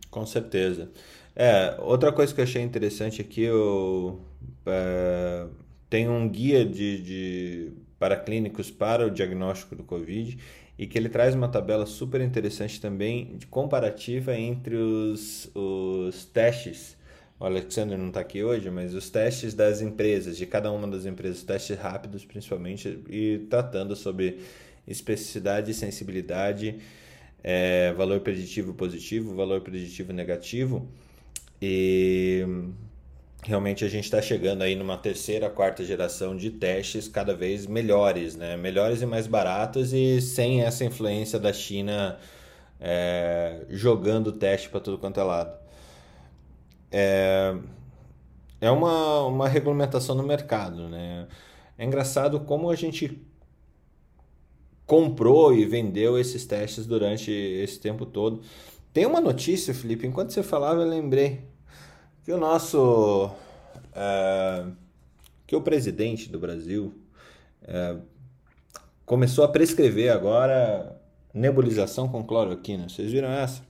Com 0.10 0.26
certeza. 0.26 0.92
É, 1.36 1.78
outra 1.80 2.12
coisa 2.12 2.34
que 2.34 2.42
eu 2.42 2.44
achei 2.44 2.62
interessante 2.62 3.22
aqui, 3.22 3.44
eu, 3.44 4.20
é, 4.66 5.46
tem 5.90 6.10
um 6.10 6.28
guia 6.28 6.66
de, 6.66 7.02
de 7.02 7.72
para 8.00 8.18
clínicos 8.18 8.72
para 8.72 9.06
o 9.06 9.12
diagnóstico 9.12 9.76
do 9.76 9.84
Covid 9.84 10.40
e 10.78 10.88
que 10.88 10.98
ele 10.98 11.10
traz 11.10 11.36
uma 11.36 11.50
tabela 11.50 11.86
super 11.86 12.22
interessante 12.22 12.82
também 12.82 13.38
de 13.38 13.46
comparativa 13.46 14.36
entre 14.36 14.76
os, 14.76 15.52
os 15.54 16.26
testes. 16.26 16.98
O 17.40 17.46
Alexander 17.46 17.98
não 17.98 18.10
está 18.10 18.20
aqui 18.20 18.44
hoje, 18.44 18.70
mas 18.70 18.94
os 18.94 19.10
testes 19.10 19.54
das 19.54 19.82
empresas, 19.82 20.38
de 20.38 20.46
cada 20.46 20.72
uma 20.72 20.88
das 20.88 21.06
empresas, 21.06 21.42
testes 21.42 21.78
rápidos 21.78 22.26
principalmente, 22.26 23.00
e 23.10 23.48
tratando 23.50 23.96
sobre 23.96 24.42
especificidade, 24.88 25.74
sensibilidade, 25.74 26.80
é, 27.44 27.94
valor 27.94 28.20
preditivo 28.20 28.74
positivo, 28.74 29.36
valor 29.36 29.62
preditivo 29.62 30.12
negativo 30.12 30.90
e 31.62 32.46
realmente 33.44 33.86
a 33.86 33.88
gente 33.90 34.06
está 34.06 34.22
chegando 34.22 34.62
aí 34.62 34.76
numa 34.76 34.98
terceira, 34.98 35.50
quarta 35.50 35.84
geração 35.84 36.36
de 36.36 36.52
testes 36.52 37.08
cada 37.08 37.34
vez 37.34 37.66
melhores, 37.66 38.36
né? 38.36 38.58
Melhores 38.58 39.02
e 39.02 39.06
mais 39.06 39.28
baratos 39.28 39.94
e 39.94 40.22
sem 40.22 40.64
essa 40.64 40.84
influência 40.84 41.40
da 41.40 41.54
China 41.54 42.18
é, 42.80 43.66
jogando 43.70 44.32
teste 44.32 44.70
para 44.70 44.80
tudo 44.80 44.98
quanto 44.98 45.20
é 45.20 45.24
lado. 45.24 45.59
É, 46.92 47.56
é 48.62 48.72
uma, 48.72 49.26
uma 49.26 49.48
regulamentação 49.48 50.16
no 50.16 50.24
mercado, 50.24 50.90
né? 50.90 51.28
É 51.78 51.86
engraçado 51.86 52.40
como 52.42 52.70
a 52.70 52.76
gente 52.76 53.22
comprou 54.86 55.54
e 55.54 55.66
vendeu 55.66 56.18
esses 56.18 56.46
testes 56.46 56.86
durante 56.86 57.32
esse 57.32 57.80
tempo 57.80 58.06
todo. 58.06 58.42
Tem 58.92 59.06
uma 59.06 59.22
notícia, 59.22 59.74
Felipe, 59.74 60.08
enquanto 60.08 60.32
você 60.32 60.42
falava, 60.42 60.82
eu 60.82 60.90
lembrei 60.90 61.42
que 62.26 62.32
o 62.32 62.38
nosso. 62.38 63.32
É, 63.94 64.66
que 65.46 65.56
o 65.56 65.62
presidente 65.62 66.30
do 66.30 66.40
Brasil 66.40 66.94
é, 67.64 67.98
começou 69.06 69.44
a 69.44 69.48
prescrever 69.48 70.12
agora 70.12 71.00
nebulização 71.34 72.08
com 72.08 72.24
cloroquina. 72.24 72.90
Vocês 72.90 73.12
viram 73.12 73.30
essa? 73.30 73.69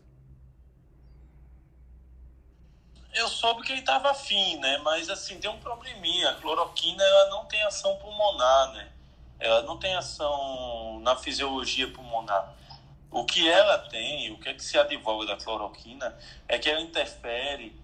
Eu 3.20 3.28
soube 3.28 3.64
que 3.64 3.72
ele 3.72 3.82
estava 3.82 4.12
afim, 4.12 4.58
né? 4.58 4.78
Mas 4.78 5.10
assim, 5.10 5.40
tem 5.40 5.50
um 5.50 5.60
probleminha. 5.60 6.30
A 6.30 6.36
cloroquina 6.36 7.04
ela 7.04 7.30
não 7.30 7.46
tem 7.46 7.62
ação 7.64 7.98
pulmonar, 7.98 8.72
né? 8.72 8.88
Ela 9.40 9.62
não 9.64 9.78
tem 9.78 9.94
ação 9.96 11.00
na 11.02 11.16
fisiologia 11.18 11.92
pulmonar. 11.92 12.54
O 13.12 13.26
que 13.26 13.50
ela 13.50 13.78
tem, 13.78 14.32
o 14.32 14.40
que, 14.40 14.50
é 14.50 14.54
que 14.54 14.64
se 14.64 14.78
advoga 14.78 15.26
da 15.26 15.36
cloroquina, 15.36 16.18
é 16.48 16.58
que 16.58 16.70
ela 16.70 16.80
interfere 16.80 17.76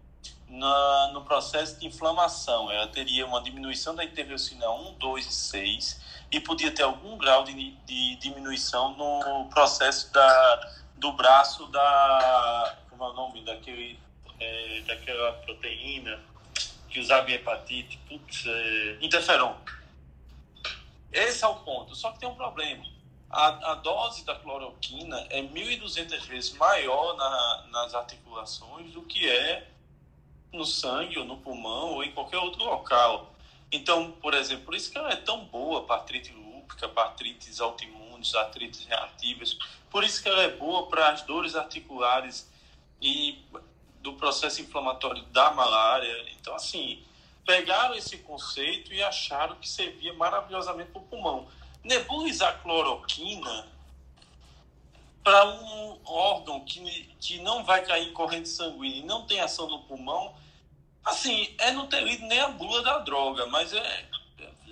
na, 0.48 1.10
no 1.14 1.22
processo 1.26 1.80
de 1.80 1.88
inflamação. 1.88 2.72
Ela 2.72 2.88
teria 2.88 3.26
uma 3.26 3.42
diminuição 3.42 3.94
da 3.94 4.04
interleucina 4.04 4.70
1, 4.70 4.94
2 4.94 5.26
e 5.26 5.32
6 5.32 6.02
e 6.32 6.40
podia 6.40 6.72
ter 6.72 6.84
algum 6.84 7.18
grau 7.18 7.44
de, 7.44 7.72
de 7.72 8.16
diminuição 8.18 8.96
no 8.96 9.50
processo 9.50 10.12
da, 10.14 10.72
do 10.96 11.12
braço 11.12 11.68
da. 11.68 12.78
Como 12.90 13.04
é 13.04 13.10
o 13.10 13.14
nome 13.14 13.44
daquele, 13.44 14.00
é, 14.40 14.82
daquela 14.82 15.34
proteína 15.34 16.22
que 16.90 17.00
usava 17.00 17.32
hepatite? 17.32 18.00
Putz, 18.08 18.46
é, 18.46 18.98
interferon. 19.02 19.56
Esse 21.12 21.44
é 21.44 21.48
o 21.48 21.56
ponto. 21.56 21.96
Só 21.96 22.12
que 22.12 22.20
tem 22.20 22.30
um 22.30 22.36
problema 22.36 22.86
a, 23.36 23.72
a 23.72 23.76
dose 23.76 24.24
da 24.24 24.36
cloroquina 24.36 25.28
é 25.30 25.42
1.200 25.42 26.26
vezes 26.26 26.54
maior 26.54 27.18
na, 27.18 27.66
nas 27.70 27.94
articulações 27.94 28.92
do 28.92 29.02
que 29.02 29.30
é 29.30 29.68
no 30.54 30.64
sangue 30.64 31.20
ou 31.20 31.26
no 31.26 31.36
pulmão 31.38 31.96
ou 31.96 32.04
em 32.04 32.12
qualquer 32.14 32.38
outro 32.38 32.64
local. 32.64 33.34
Então, 33.70 34.12
por 34.22 34.34
exemplo, 34.34 34.66
por 34.66 34.76
isso 34.76 34.90
que 34.90 34.98
ela 34.98 35.12
é 35.12 35.18
tão 35.18 35.44
boa 35.46 35.84
para 35.84 35.98
artrite 35.98 36.32
lúpica, 36.32 36.88
para 36.88 37.10
artrites 37.10 37.60
autoimunes, 37.60 38.34
artrites 38.36 38.86
reativas. 38.86 39.58
Por 39.90 40.06
isso 40.06 40.24
que 40.24 40.30
ela 40.30 40.44
é 40.44 40.52
boa 40.52 40.88
para 40.88 41.10
as 41.10 41.24
dores 41.24 41.56
articulares 41.56 42.50
e 43.02 43.44
do 44.06 44.14
processo 44.14 44.62
inflamatório 44.62 45.24
da 45.26 45.52
malária. 45.52 46.26
Então, 46.40 46.56
assim, 46.56 47.04
pegaram 47.44 47.96
esse 47.96 48.20
conceito 48.20 48.94
e 48.94 49.02
acharam 49.02 49.56
que 49.56 49.68
servia 49.68 50.14
maravilhosamente 50.14 50.92
para 50.92 51.02
o 51.02 51.06
pulmão 51.06 51.48
nebulizar 51.84 52.62
cloroquina 52.62 53.68
para 55.24 55.46
um 55.46 56.00
órgão 56.06 56.64
que, 56.64 57.10
que 57.20 57.40
não 57.40 57.64
vai 57.64 57.84
cair 57.84 58.10
em 58.10 58.14
corrente 58.14 58.48
sanguínea 58.48 59.00
e 59.00 59.06
não 59.06 59.26
tem 59.26 59.40
ação 59.40 59.68
no 59.68 59.84
pulmão, 59.84 60.36
assim, 61.04 61.56
é 61.58 61.72
não 61.72 61.88
ter 61.88 62.02
lido 62.04 62.26
nem 62.28 62.40
a 62.40 62.50
bula 62.50 62.84
da 62.84 63.00
droga, 63.00 63.48
mas 63.48 63.74
é, 63.74 64.06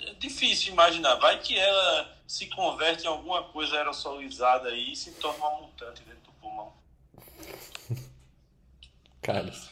é 0.02 0.14
difícil 0.20 0.74
imaginar. 0.74 1.16
Vai 1.16 1.40
que 1.40 1.58
ela 1.58 2.18
se 2.28 2.48
converte 2.48 3.04
em 3.04 3.08
alguma 3.08 3.44
coisa 3.46 3.78
aerosolizada 3.78 4.70
aí 4.70 4.92
e 4.92 4.96
se 4.96 5.14
torna 5.14 5.46
uma 5.46 5.62
mutante 5.62 6.04
dentro 6.04 6.22
do 6.22 6.32
pulmão. 6.34 6.74
Carlos. 9.24 9.70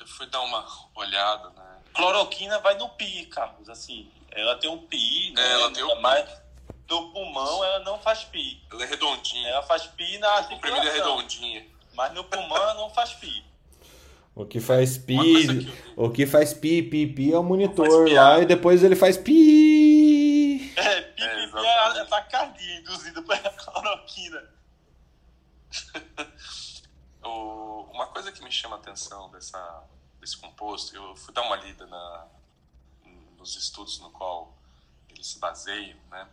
Eu 0.00 0.06
fui 0.06 0.26
dar 0.26 0.40
uma 0.40 0.66
olhada, 0.94 1.50
né? 1.50 1.78
Cloroquina 1.94 2.58
vai 2.60 2.76
no 2.76 2.88
PI, 2.90 3.26
Carlos, 3.26 3.68
assim. 3.68 4.10
Ela 4.30 4.56
tem 4.56 4.68
um 4.68 4.78
PI, 4.78 5.32
né? 5.32 5.42
É, 5.42 5.52
ela 5.52 5.72
tem 5.72 5.84
um 5.84 6.00
mais 6.00 6.28
do 6.86 7.12
pulmão, 7.12 7.64
ela 7.64 7.80
não 7.80 7.98
faz 7.98 8.24
pi. 8.24 8.62
Ela 8.70 8.84
é 8.84 8.86
redondinha. 8.86 9.48
Ela 9.48 9.62
faz 9.62 9.86
pi 9.86 10.18
na 10.18 10.28
articulação. 10.28 10.84
é 10.84 10.92
redondinha. 10.92 11.66
Mas 11.94 12.12
no 12.14 12.24
pulmão 12.24 12.56
ela 12.56 12.74
não 12.74 12.90
faz 12.90 13.12
pi. 13.12 13.44
O 14.34 14.44
que 14.44 14.60
faz 14.60 14.98
pi, 14.98 15.72
o 15.96 16.10
que 16.10 16.26
faz 16.26 16.52
pi, 16.52 16.82
pi, 16.82 17.06
pi 17.06 17.32
é 17.32 17.38
o 17.38 17.42
monitor 17.42 18.06
lá 18.12 18.38
e 18.38 18.44
depois 18.44 18.84
ele 18.84 18.94
faz 18.94 19.16
pi. 19.16 20.74
É, 20.76 21.00
pi, 21.00 21.22
é, 21.22 21.46
pi, 21.46 21.52
pi 21.52 21.58
é 21.58 21.78
a 21.78 22.04
taquicardia 22.04 22.76
induzida 22.80 23.22
pela 23.22 23.48
cloroquina. 23.56 24.42
uma 27.90 28.06
coisa 28.06 28.30
que 28.32 28.42
me 28.42 28.50
chama 28.52 28.76
a 28.76 28.78
atenção 28.78 29.30
dessa, 29.30 29.84
desse 30.20 30.36
composto, 30.36 30.94
eu 30.94 31.16
fui 31.16 31.32
dar 31.32 31.42
uma 31.42 31.56
lida 31.56 31.86
na, 31.86 32.26
nos 33.38 33.56
estudos 33.56 33.98
no 33.98 34.10
qual 34.10 34.52
ele 35.08 35.22
se 35.22 35.38
baseia, 35.38 35.96
né? 36.10 36.28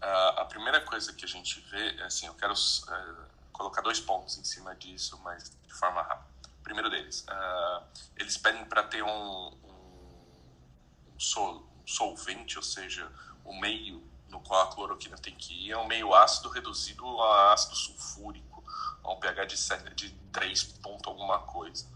A 0.00 0.44
primeira 0.46 0.80
coisa 0.80 1.12
que 1.12 1.24
a 1.24 1.28
gente 1.28 1.60
vê, 1.70 1.96
é 2.00 2.02
assim, 2.02 2.26
eu 2.26 2.34
quero 2.34 2.52
uh, 2.52 3.26
colocar 3.52 3.82
dois 3.82 4.00
pontos 4.00 4.36
em 4.36 4.42
cima 4.42 4.74
disso, 4.74 5.16
mas 5.22 5.48
de 5.64 5.72
forma 5.72 6.02
rápida. 6.02 6.50
Primeiro 6.64 6.90
deles, 6.90 7.24
uh, 7.28 7.84
eles 8.16 8.36
pedem 8.36 8.64
para 8.64 8.82
ter 8.82 9.04
um, 9.04 9.08
um, 9.08 9.54
um, 11.14 11.20
sol, 11.20 11.64
um, 11.80 11.86
solvente, 11.86 12.56
ou 12.56 12.64
seja, 12.64 13.08
o 13.44 13.54
meio 13.54 14.02
no 14.28 14.40
qual 14.40 14.62
a 14.62 14.74
cloroquina 14.74 15.16
tem 15.16 15.36
que 15.36 15.68
ir 15.68 15.70
é 15.70 15.78
um 15.78 15.86
meio 15.86 16.12
ácido 16.12 16.48
reduzido 16.48 17.06
a 17.22 17.52
ácido 17.52 17.76
sulfúrico, 17.76 18.51
um 19.04 19.16
pH 19.16 19.44
de, 19.46 19.56
7, 19.56 19.94
de 19.94 20.10
3 20.32 20.64
ponto 20.64 21.08
alguma 21.08 21.40
coisa. 21.40 21.86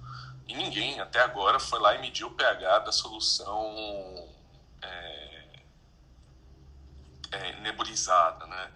E 0.46 0.54
ninguém 0.54 1.00
até 1.00 1.20
agora 1.20 1.58
foi 1.58 1.80
lá 1.80 1.94
e 1.94 2.00
mediu 2.00 2.28
o 2.28 2.34
pH 2.34 2.80
da 2.80 2.92
solução 2.92 3.74
é, 4.82 5.60
é, 7.32 7.60
nebulizada, 7.60 8.46
né? 8.46 8.72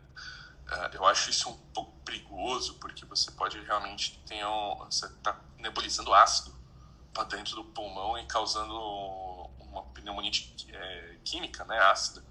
É, 0.68 0.96
eu 0.96 1.04
acho 1.04 1.30
isso 1.30 1.48
um 1.48 1.56
pouco 1.72 1.92
perigoso 2.00 2.74
porque 2.74 3.04
você 3.04 3.30
pode 3.32 3.60
realmente 3.60 4.18
ter 4.26 4.44
um, 4.44 4.76
você 4.84 5.06
está 5.06 5.38
nebulizando 5.58 6.12
ácido 6.14 6.54
para 7.12 7.24
dentro 7.24 7.56
do 7.56 7.64
pulmão 7.64 8.18
e 8.18 8.26
causando 8.26 8.74
uma 9.60 9.82
pneumonia 9.94 10.30
é, 10.72 11.16
química, 11.24 11.64
né, 11.64 11.78
ácida, 11.78 12.24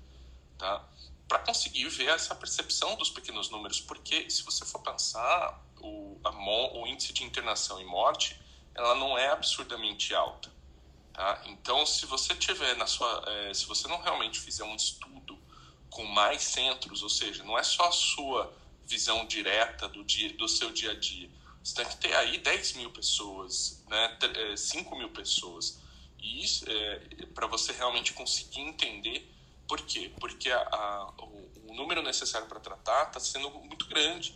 tá? 0.58 0.88
para 1.28 1.40
conseguir 1.40 1.88
ver 1.90 2.10
essa 2.10 2.34
percepção 2.34 2.96
dos 2.96 3.10
pequenos 3.10 3.50
números, 3.50 3.80
porque 3.80 4.30
se 4.30 4.44
você 4.44 4.66
for 4.66 4.80
pensar, 4.80 5.64
o, 5.80 6.20
a, 6.24 6.30
o 6.76 6.88
índice 6.88 7.14
de 7.14 7.24
internação 7.24 7.80
e 7.80 7.86
morte, 7.86 8.40
ela 8.74 8.96
não 8.96 9.18
é 9.18 9.30
absurdamente 9.30 10.14
alta. 10.14 10.52
Tá? 11.20 11.42
Então, 11.48 11.86
se 11.86 12.06
você 12.06 12.34
tiver 12.34 12.78
na 12.78 12.88
sua, 12.88 13.26
é, 13.28 13.54
se 13.54 13.66
você 13.66 13.90
não 13.90 14.02
realmente 14.02 14.40
fizer 14.40 14.64
um 14.64 14.74
estudo 14.74 15.38
com 15.90 16.06
mais 16.06 16.42
centros, 16.42 17.04
ou 17.04 17.10
seja, 17.10 17.44
não 17.44 17.60
é 17.60 17.64
só 17.64 17.90
a 17.90 17.92
sua 17.92 18.56
visão 18.88 19.26
direta 19.26 19.90
do 19.90 20.02
dia, 20.06 20.32
do 20.38 20.48
seu 20.48 20.72
dia 20.72 20.92
a 20.92 20.94
dia, 20.96 21.30
você 21.62 21.76
tem 21.76 21.86
que 21.88 21.98
ter 21.98 22.16
aí 22.16 22.38
10 22.38 22.72
mil 22.76 22.90
pessoas, 22.92 23.84
né, 23.90 24.18
5 24.56 24.96
é, 24.96 24.98
mil 24.98 25.10
pessoas, 25.10 25.82
e 26.18 26.42
é, 26.68 27.26
para 27.36 27.48
você 27.48 27.74
realmente 27.74 28.14
conseguir 28.14 28.62
entender 28.62 29.30
por 29.68 29.82
quê? 29.82 30.14
Porque 30.22 30.50
a, 30.50 30.62
a, 30.62 31.14
o, 31.22 31.52
o 31.68 31.74
número 31.74 32.02
necessário 32.02 32.48
para 32.48 32.62
tratar 32.62 33.08
está 33.08 33.20
sendo 33.20 33.50
muito 33.52 33.88
grande. 33.88 34.34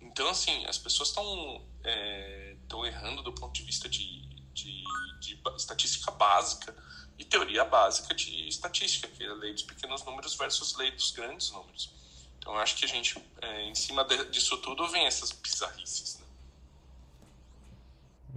Então, 0.00 0.28
assim, 0.28 0.66
as 0.66 0.78
pessoas 0.78 1.10
estão 1.10 1.64
é, 1.84 2.56
errando 2.88 3.22
do 3.22 3.32
ponto 3.32 3.52
de 3.52 3.62
vista 3.62 3.88
de 3.88 4.27
de, 4.58 4.84
de 5.20 5.40
estatística 5.56 6.10
básica 6.10 6.74
e 7.18 7.24
teoria 7.24 7.64
básica 7.64 8.14
de 8.14 8.48
estatística, 8.48 9.08
que 9.08 9.24
é 9.24 9.28
a 9.28 9.34
lei 9.34 9.52
dos 9.52 9.62
pequenos 9.62 10.04
números 10.04 10.34
versus 10.36 10.76
lei 10.76 10.90
dos 10.92 11.10
grandes 11.10 11.50
números. 11.50 11.92
Então, 12.38 12.54
eu 12.54 12.60
acho 12.60 12.76
que 12.76 12.84
a 12.84 12.88
gente, 12.88 13.20
é, 13.42 13.64
em 13.64 13.74
cima 13.74 14.04
de, 14.04 14.26
disso 14.30 14.56
tudo, 14.58 14.86
vem 14.88 15.06
essas 15.06 15.32
bizarrices. 15.32 16.18
Né? 16.18 16.26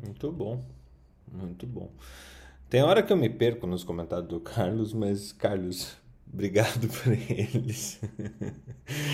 Muito 0.04 0.32
bom, 0.32 0.64
muito 1.28 1.68
bom. 1.68 1.92
Tem 2.70 2.82
hora 2.82 3.04
que 3.04 3.14
eu 3.14 3.18
me 3.18 3.30
perco 3.30 3.68
nos 3.68 3.84
comentários 3.84 4.28
do 4.28 4.40
Carlos, 4.40 4.94
mas, 4.94 5.32
Carlos, 5.32 5.96
obrigado 6.32 6.88
por 6.88 7.14
eles. 7.14 8.00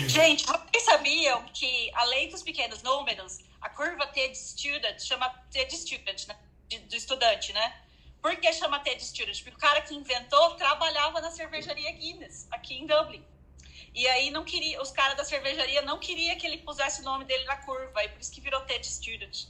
Gente, 0.08 0.46
vocês 0.46 0.84
sabiam 0.84 1.44
que 1.52 1.90
a 1.94 2.04
lei 2.04 2.30
dos 2.30 2.42
pequenos 2.42 2.82
números, 2.82 3.40
a 3.60 3.68
curva 3.68 4.06
T 4.06 4.28
de 4.28 4.38
student, 4.38 4.98
chama 5.00 5.28
T 5.50 5.64
de 5.66 5.76
student, 5.76 6.26
né? 6.26 6.38
De, 6.68 6.78
do 6.80 6.96
estudante, 6.96 7.52
né? 7.52 7.74
Por 8.20 8.36
que 8.36 8.52
chama 8.52 8.80
TED 8.80 9.02
Student? 9.04 9.42
Porque 9.42 9.56
o 9.56 9.60
cara 9.60 9.80
que 9.80 9.94
inventou 9.94 10.54
trabalhava 10.56 11.20
na 11.20 11.30
cervejaria 11.30 11.90
Guinness, 11.92 12.46
aqui 12.50 12.74
em 12.74 12.86
Dublin. 12.86 13.24
E 13.94 14.06
aí 14.06 14.30
não 14.30 14.44
queria, 14.44 14.80
os 14.82 14.90
caras 14.90 15.16
da 15.16 15.24
cervejaria 15.24 15.82
não 15.82 15.98
queria 15.98 16.36
que 16.36 16.46
ele 16.46 16.58
pusesse 16.58 17.00
o 17.00 17.04
nome 17.04 17.24
dele 17.24 17.44
na 17.44 17.56
curva, 17.56 18.04
e 18.04 18.08
por 18.08 18.20
isso 18.20 18.30
que 18.30 18.40
virou 18.40 18.60
TED 18.62 18.86
Student. 18.86 19.46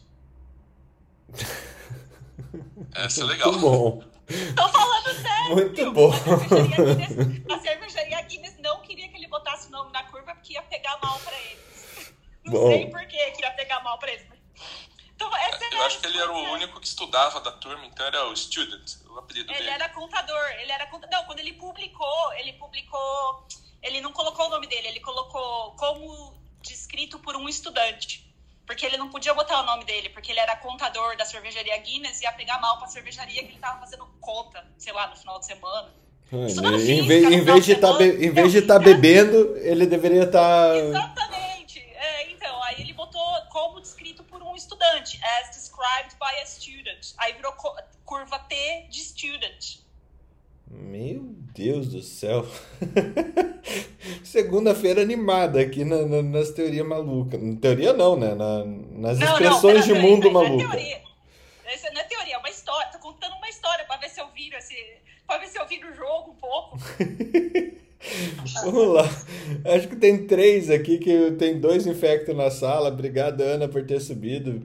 Essa 2.95 3.23
é 3.23 3.25
legal. 3.25 3.53
Muito 3.53 3.67
bom. 3.67 4.03
Tô 4.55 4.69
falando 4.69 5.23
sério. 5.23 5.55
Muito 5.55 5.93
bom. 5.93 6.11
A 7.53 7.61
cervejaria, 7.61 8.23
Guinness, 8.23 8.57
não 8.59 8.81
queria 8.83 9.09
que 9.09 9.17
ele 9.17 9.27
botasse 9.29 9.69
o 9.69 9.71
nome 9.71 9.93
na 9.93 10.05
curva 10.05 10.35
porque 10.35 10.53
ia 10.53 10.63
pegar 10.63 10.99
mal 11.03 11.19
pra 11.21 11.39
eles. 11.41 12.15
Não 12.45 12.53
bom. 12.53 12.69
sei 12.69 12.87
por 12.91 13.07
que 13.07 13.17
ia 13.17 13.51
pegar 13.53 13.83
mal 13.83 13.99
pra 13.99 14.13
eles, 14.13 14.27
então, 15.19 15.37
é 15.37 15.75
eu 15.75 15.83
acho 15.83 15.99
que 15.99 16.07
ele 16.07 16.19
era 16.19 16.33
o 16.33 16.53
único 16.53 16.81
que 16.81 16.87
estudava 16.87 17.41
da 17.41 17.51
turma, 17.51 17.85
então 17.87 18.07
era 18.07 18.29
o 18.29 18.37
student, 18.37 18.95
o 19.11 19.19
apelido 19.19 19.51
ele 19.51 19.59
dele. 19.59 19.71
Ele 19.71 19.75
era 19.75 19.89
contador, 19.89 20.51
ele 20.61 20.71
era 20.71 20.87
contador. 20.87 21.19
Não, 21.19 21.27
quando 21.27 21.41
ele 21.41 21.55
publicou, 21.55 22.33
ele 22.35 22.53
publicou. 22.53 23.47
Ele 23.83 24.01
não 24.01 24.13
colocou 24.13 24.47
o 24.47 24.51
nome 24.51 24.69
dele, 24.69 24.89
ele 24.89 25.01
colocou 25.01 25.73
como 25.73 26.35
descrito 26.63 27.19
por 27.19 27.37
um 27.37 27.49
estudante. 27.49 28.33
Porque 28.65 28.87
ele 28.87 28.97
não 28.97 29.09
podia 29.09 29.35
botar 29.35 29.63
o 29.63 29.67
nome 29.67 29.85
dele, 29.85 30.11
porque 30.11 30.31
ele 30.31 30.41
era 30.41 30.55
contador 30.57 31.17
da 31.17 31.25
cervejaria 31.25 31.77
Guinness 31.79 32.21
e 32.21 32.25
ia 32.25 32.33
pegar 32.33 32.61
mal 32.61 32.79
pra 32.79 32.87
cervejaria 32.87 33.43
que 33.43 33.53
ele 33.53 33.59
tava 33.59 33.81
fazendo 33.81 34.07
conta, 34.21 34.65
sei 34.77 34.93
lá, 34.93 35.09
no 35.09 35.17
final 35.17 35.41
de 35.41 35.47
semana. 35.47 35.89
em, 36.31 37.07
vez, 37.07 37.25
em 37.25 37.41
vez 37.41 37.65
de 37.65 37.75
tá 37.77 37.91
em 38.03 38.31
vez 38.31 38.53
de 38.53 38.59
estar 38.59 38.75
tá 38.75 38.81
bebendo, 38.81 39.57
ele 39.57 39.87
deveria 39.87 40.25
estar. 40.25 40.69
Tá... 40.69 40.77
Exatamente. 40.77 41.28
Estudante, 44.79 45.21
as 45.41 45.51
described 45.51 46.17
by 46.19 46.41
a 46.41 46.47
student. 46.47 47.15
Aí 47.19 47.33
virou 47.35 47.53
curva 48.05 48.39
T 48.39 48.87
de 48.89 49.01
student. 49.01 49.79
Meu 50.71 51.23
Deus 51.55 51.89
do 51.89 52.03
céu. 52.03 52.47
Segunda-feira 54.23 55.01
animada 55.01 55.61
aqui 55.61 55.85
na, 55.85 56.03
na, 56.07 56.23
nas 56.23 56.51
teorias 56.51 56.87
malucas. 56.87 57.41
Teoria 57.61 57.93
não, 57.93 58.17
né? 58.17 58.35
Na, 58.35 58.65
nas 58.65 59.19
não, 59.19 59.33
expressões 59.33 59.87
não, 59.87 59.95
de 59.95 60.01
mundo 60.01 60.31
maluco. 60.31 60.63
Não 60.63 60.73
é 60.73 60.77
teoria. 60.77 61.03
Essa 61.65 61.91
não 61.91 62.01
é 62.01 62.05
teoria, 62.05 62.35
é 62.35 62.39
uma 62.39 62.51
história. 62.51 62.93
Tô 62.93 62.99
contando 62.99 63.35
uma 63.37 63.49
história 63.49 63.85
para 63.87 63.97
ver 63.97 64.11
se 64.11 64.21
eu 64.21 64.29
viro 64.29 64.57
esse. 64.57 64.77
para 65.27 65.39
ver 65.39 65.49
se 65.49 65.59
eu 65.59 65.67
viro 65.67 65.91
o 65.91 65.95
jogo 65.95 66.33
um 66.33 66.37
pouco. 66.37 66.79
Vamos 68.65 68.95
lá. 68.95 69.09
Acho 69.65 69.89
que 69.89 69.97
tem 69.97 70.27
três 70.27 70.71
aqui, 70.71 70.99
que 70.99 71.33
tem 71.33 71.59
dois 71.59 71.87
infectos 71.87 72.35
na 72.37 72.51
sala. 72.51 72.89
Obrigado, 72.89 73.41
Ana, 73.41 73.69
por 73.69 73.85
ter 73.85 74.01
subido. 74.01 74.63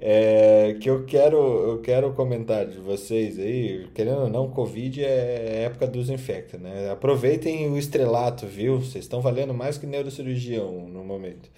É, 0.00 0.76
que 0.80 0.88
eu 0.88 1.04
quero, 1.06 1.36
eu 1.36 1.80
quero 1.80 2.12
comentar 2.12 2.64
de 2.64 2.78
vocês 2.78 3.36
aí, 3.36 3.88
querendo 3.92 4.20
ou 4.20 4.30
não, 4.30 4.48
Covid 4.48 5.04
é 5.04 5.64
época 5.64 5.88
dos 5.88 6.08
infectos, 6.08 6.60
né? 6.60 6.88
Aproveitem 6.88 7.68
o 7.68 7.76
estrelato, 7.76 8.46
viu? 8.46 8.78
Vocês 8.78 9.04
estão 9.04 9.20
valendo 9.20 9.52
mais 9.52 9.76
que 9.76 9.86
neurocirurgião 9.86 10.88
no 10.88 11.02
momento. 11.02 11.50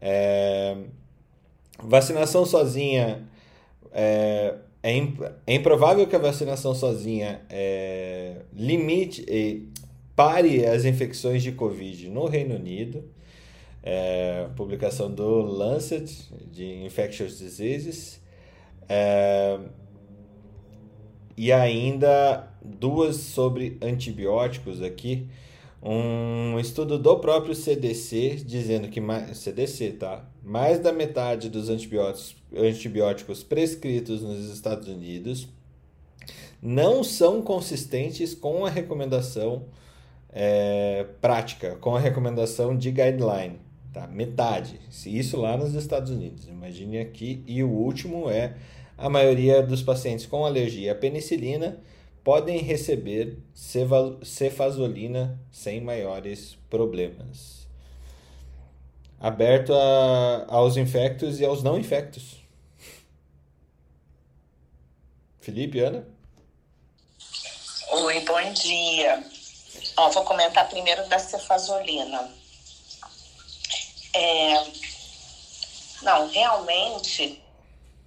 É, 0.00 0.74
vacinação 1.78 2.46
sozinha 2.46 3.28
é, 3.92 4.54
é, 4.82 4.98
é, 5.46 5.54
improvável 5.54 6.06
que 6.06 6.14
a 6.14 6.18
vacinação 6.18 6.74
sozinha 6.74 7.40
é, 7.50 8.36
limite, 8.54 9.24
pare 10.16 10.64
as 10.66 10.84
infecções 10.84 11.42
de 11.42 11.52
Covid 11.52 12.08
no 12.08 12.26
Reino 12.26 12.56
Unido. 12.56 13.04
é, 13.82 14.48
publicação 14.56 15.08
do 15.12 15.42
Lancet 15.42 16.10
de 16.50 16.84
Infectious 16.84 17.38
Diseases. 17.38 18.20
É, 18.88 19.60
e 21.36 21.52
ainda 21.52 22.48
duas 22.64 23.16
sobre 23.16 23.78
antibióticos 23.80 24.82
aqui. 24.82 25.28
Um 25.80 26.58
estudo 26.58 26.98
do 26.98 27.18
próprio 27.18 27.54
CDC 27.54 28.42
dizendo 28.44 28.88
que 28.88 29.00
mais, 29.00 29.38
CDC, 29.38 29.92
tá? 29.92 30.28
Mais 30.42 30.80
da 30.80 30.92
metade 30.92 31.48
dos 31.48 31.68
antibióticos, 31.68 32.34
antibióticos 32.56 33.44
prescritos 33.44 34.20
nos 34.22 34.52
Estados 34.52 34.88
Unidos 34.88 35.46
não 36.60 37.04
são 37.04 37.40
consistentes 37.42 38.34
com 38.34 38.66
a 38.66 38.70
recomendação 38.70 39.66
é, 40.38 41.06
prática, 41.18 41.76
com 41.76 41.96
a 41.96 41.98
recomendação 41.98 42.76
de 42.76 42.90
guideline. 42.90 43.58
Tá? 43.90 44.06
Metade. 44.06 44.78
Isso 45.06 45.38
lá 45.40 45.56
nos 45.56 45.74
Estados 45.74 46.10
Unidos. 46.10 46.46
Imagine 46.46 46.98
aqui. 46.98 47.42
E 47.46 47.64
o 47.64 47.70
último 47.70 48.28
é 48.28 48.54
a 48.98 49.08
maioria 49.08 49.62
dos 49.62 49.82
pacientes 49.82 50.26
com 50.26 50.44
alergia 50.44 50.92
à 50.92 50.94
penicilina 50.94 51.80
podem 52.22 52.58
receber 52.58 53.38
cefazolina 54.22 55.40
sem 55.50 55.80
maiores 55.80 56.58
problemas. 56.68 57.66
Aberto 59.18 59.72
a, 59.72 60.44
aos 60.48 60.76
infectos 60.76 61.40
e 61.40 61.46
aos 61.46 61.62
não 61.62 61.78
infectos. 61.78 62.44
Felipe, 65.40 65.80
Ana? 65.80 66.06
Oi, 67.92 68.20
bom 68.26 68.52
dia. 68.52 69.35
Ó, 69.96 70.10
vou 70.10 70.24
comentar 70.24 70.68
primeiro 70.68 71.06
da 71.08 71.18
cefazolina. 71.18 72.30
É, 74.12 74.64
não, 76.02 76.28
realmente, 76.28 77.42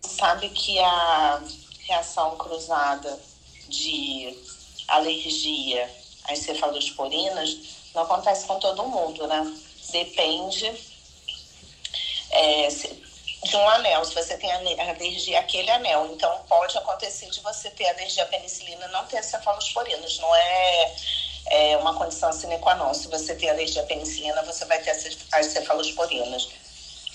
sabe 0.01 0.49
que 0.49 0.79
a 0.79 1.41
reação 1.87 2.37
cruzada 2.37 3.19
de 3.67 4.37
alergia 4.87 5.89
às 6.25 6.39
cefalosporinas 6.39 7.57
não 7.93 8.03
acontece 8.03 8.45
com 8.45 8.59
todo 8.59 8.87
mundo, 8.87 9.27
né? 9.27 9.57
Depende 9.91 10.65
é, 12.31 12.67
de 12.67 13.55
um 13.55 13.69
anel, 13.69 14.05
se 14.05 14.13
você 14.13 14.37
tem 14.37 14.51
alergia 14.51 15.39
àquele 15.39 15.71
anel. 15.71 16.11
Então, 16.13 16.45
pode 16.47 16.77
acontecer 16.77 17.29
de 17.29 17.39
você 17.41 17.69
ter 17.71 17.89
alergia 17.89 18.23
à 18.23 18.27
penicilina 18.27 18.85
e 18.85 18.91
não 18.91 19.05
ter 19.05 19.23
cefalosporinas. 19.23 20.19
Não 20.19 20.35
é, 20.35 20.95
é 21.49 21.77
uma 21.77 21.95
condição 21.95 22.31
sine 22.31 22.57
qua 22.59 22.75
non. 22.75 22.93
Se 22.93 23.07
você 23.07 23.35
tem 23.35 23.49
alergia 23.49 23.81
à 23.81 23.85
penicilina, 23.85 24.41
você 24.43 24.65
vai 24.65 24.81
ter 24.81 24.91
as 24.91 25.45
cefalosporinas. 25.47 26.49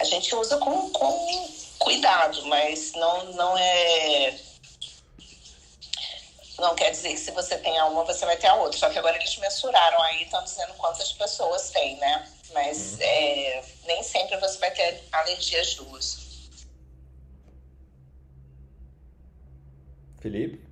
A 0.00 0.04
gente 0.04 0.34
usa 0.34 0.58
com, 0.58 0.90
com 0.90 1.48
cuidado, 1.78 2.44
mas 2.46 2.92
não, 2.92 3.32
não 3.32 3.56
é. 3.56 4.38
Não 6.58 6.74
quer 6.74 6.90
dizer 6.90 7.10
que 7.10 7.18
se 7.18 7.30
você 7.32 7.58
tem 7.58 7.76
a 7.78 7.86
uma, 7.86 8.04
você 8.04 8.24
vai 8.24 8.36
ter 8.36 8.46
a 8.46 8.54
outra. 8.54 8.78
Só 8.78 8.88
que 8.88 8.98
agora 8.98 9.16
eles 9.16 9.36
mensuraram 9.38 10.00
aí, 10.02 10.22
estão 10.22 10.42
dizendo 10.42 10.74
quantas 10.74 11.12
pessoas 11.12 11.70
têm, 11.70 11.96
né? 11.96 12.28
Mas 12.52 12.92
uhum. 12.94 12.98
é, 13.02 13.64
nem 13.86 14.02
sempre 14.02 14.36
você 14.38 14.58
vai 14.58 14.70
ter 14.70 15.04
alergia 15.12 15.60
às 15.60 15.74
duas. 15.74 16.24
Felipe? 20.20 20.63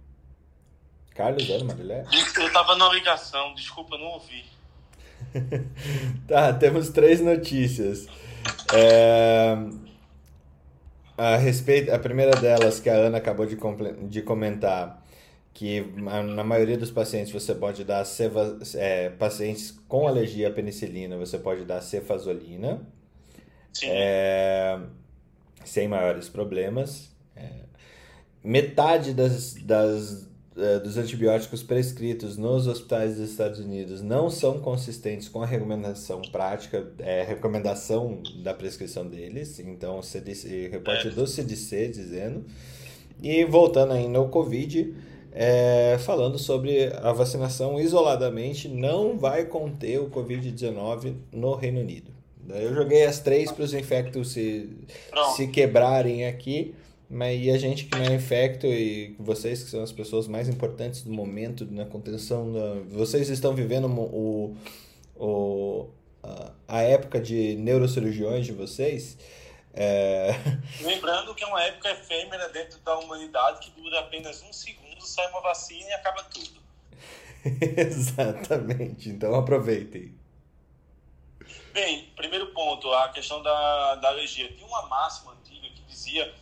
Carlos, 1.14 1.48
Ana, 1.50 1.64
Marilé? 1.64 2.04
Eu 2.36 2.52
tava 2.52 2.76
na 2.76 2.88
ligação, 2.92 3.54
desculpa, 3.54 3.98
não 3.98 4.06
ouvi. 4.06 4.44
tá, 6.26 6.52
temos 6.54 6.88
três 6.88 7.20
notícias. 7.20 8.06
É, 8.74 9.56
a 11.16 11.36
respeito, 11.36 11.92
a 11.92 11.98
primeira 11.98 12.32
delas 12.32 12.80
que 12.80 12.88
a 12.88 12.94
Ana 12.94 13.18
acabou 13.18 13.46
de, 13.46 13.56
de 14.08 14.22
comentar, 14.22 15.02
que 15.52 15.82
na 15.96 16.42
maioria 16.42 16.78
dos 16.78 16.90
pacientes 16.90 17.30
você 17.30 17.54
pode 17.54 17.84
dar 17.84 18.04
ceva, 18.04 18.58
é, 18.74 19.10
pacientes 19.10 19.78
com 19.86 20.08
alergia 20.08 20.48
à 20.48 20.50
penicilina, 20.50 21.16
você 21.18 21.38
pode 21.38 21.64
dar 21.64 21.82
cefazolina, 21.82 22.80
é, 23.84 24.80
sem 25.64 25.86
maiores 25.86 26.28
problemas. 26.28 27.14
É, 27.36 27.50
metade 28.42 29.12
das, 29.12 29.54
das 29.54 30.26
é, 30.26 30.31
dos 30.82 30.98
antibióticos 30.98 31.62
prescritos 31.62 32.36
nos 32.36 32.66
hospitais 32.66 33.16
dos 33.16 33.30
Estados 33.30 33.58
Unidos 33.58 34.02
não 34.02 34.28
são 34.28 34.60
consistentes 34.60 35.28
com 35.28 35.42
a 35.42 35.46
recomendação 35.46 36.20
prática, 36.30 36.86
é, 36.98 37.22
recomendação 37.22 38.22
da 38.42 38.52
prescrição 38.52 39.06
deles. 39.06 39.58
Então, 39.58 39.98
o 39.98 40.02
CDC, 40.02 40.68
reporte 40.68 41.08
do 41.10 41.26
CDC 41.26 41.88
dizendo. 41.88 42.44
E 43.22 43.44
voltando 43.44 43.92
ainda 43.92 44.18
ao 44.18 44.28
Covid, 44.28 44.94
é, 45.32 45.96
falando 46.00 46.38
sobre 46.38 46.92
a 47.00 47.12
vacinação 47.12 47.80
isoladamente 47.80 48.68
não 48.68 49.16
vai 49.16 49.46
conter 49.46 50.00
o 50.00 50.10
Covid-19 50.10 51.14
no 51.32 51.54
Reino 51.54 51.80
Unido. 51.80 52.10
Eu 52.48 52.74
joguei 52.74 53.04
as 53.04 53.20
três 53.20 53.50
para 53.50 53.64
os 53.64 53.72
infectos 53.72 54.32
se, 54.32 54.68
se 55.36 55.46
quebrarem 55.46 56.26
aqui. 56.26 56.74
Mas 57.12 57.44
e 57.44 57.50
a 57.50 57.58
gente 57.58 57.84
que 57.84 57.98
não 57.98 58.06
é 58.06 58.14
infecto 58.14 58.66
e 58.66 59.14
vocês 59.18 59.62
que 59.62 59.68
são 59.68 59.82
as 59.82 59.92
pessoas 59.92 60.26
mais 60.26 60.48
importantes 60.48 61.02
do 61.02 61.12
momento 61.12 61.66
na 61.70 61.84
contenção, 61.84 62.50
da... 62.50 62.80
vocês 62.88 63.28
estão 63.28 63.54
vivendo 63.54 63.86
o, 63.86 64.56
o, 65.14 65.90
a 66.66 66.80
época 66.80 67.20
de 67.20 67.54
neurocirurgiões 67.56 68.46
de 68.46 68.52
vocês. 68.52 69.18
É... 69.74 70.30
Lembrando 70.80 71.34
que 71.34 71.44
é 71.44 71.46
uma 71.46 71.62
época 71.62 71.90
efêmera 71.90 72.48
dentro 72.48 72.78
da 72.78 72.98
humanidade 72.98 73.60
que 73.60 73.78
dura 73.78 74.00
apenas 74.00 74.42
um 74.42 74.52
segundo, 74.52 75.02
sai 75.02 75.28
uma 75.28 75.42
vacina 75.42 75.90
e 75.90 75.92
acaba 75.92 76.22
tudo. 76.24 76.62
Exatamente, 77.76 79.10
então 79.10 79.34
aproveitem. 79.34 80.14
Bem, 81.74 82.10
primeiro 82.16 82.46
ponto, 82.54 82.90
a 82.90 83.10
questão 83.10 83.42
da, 83.42 83.96
da 83.96 84.08
alergia. 84.08 84.50
Tinha 84.50 84.66
uma 84.66 84.86
máxima 84.86 85.32
antiga 85.32 85.68
que 85.68 85.82
dizia 85.82 86.32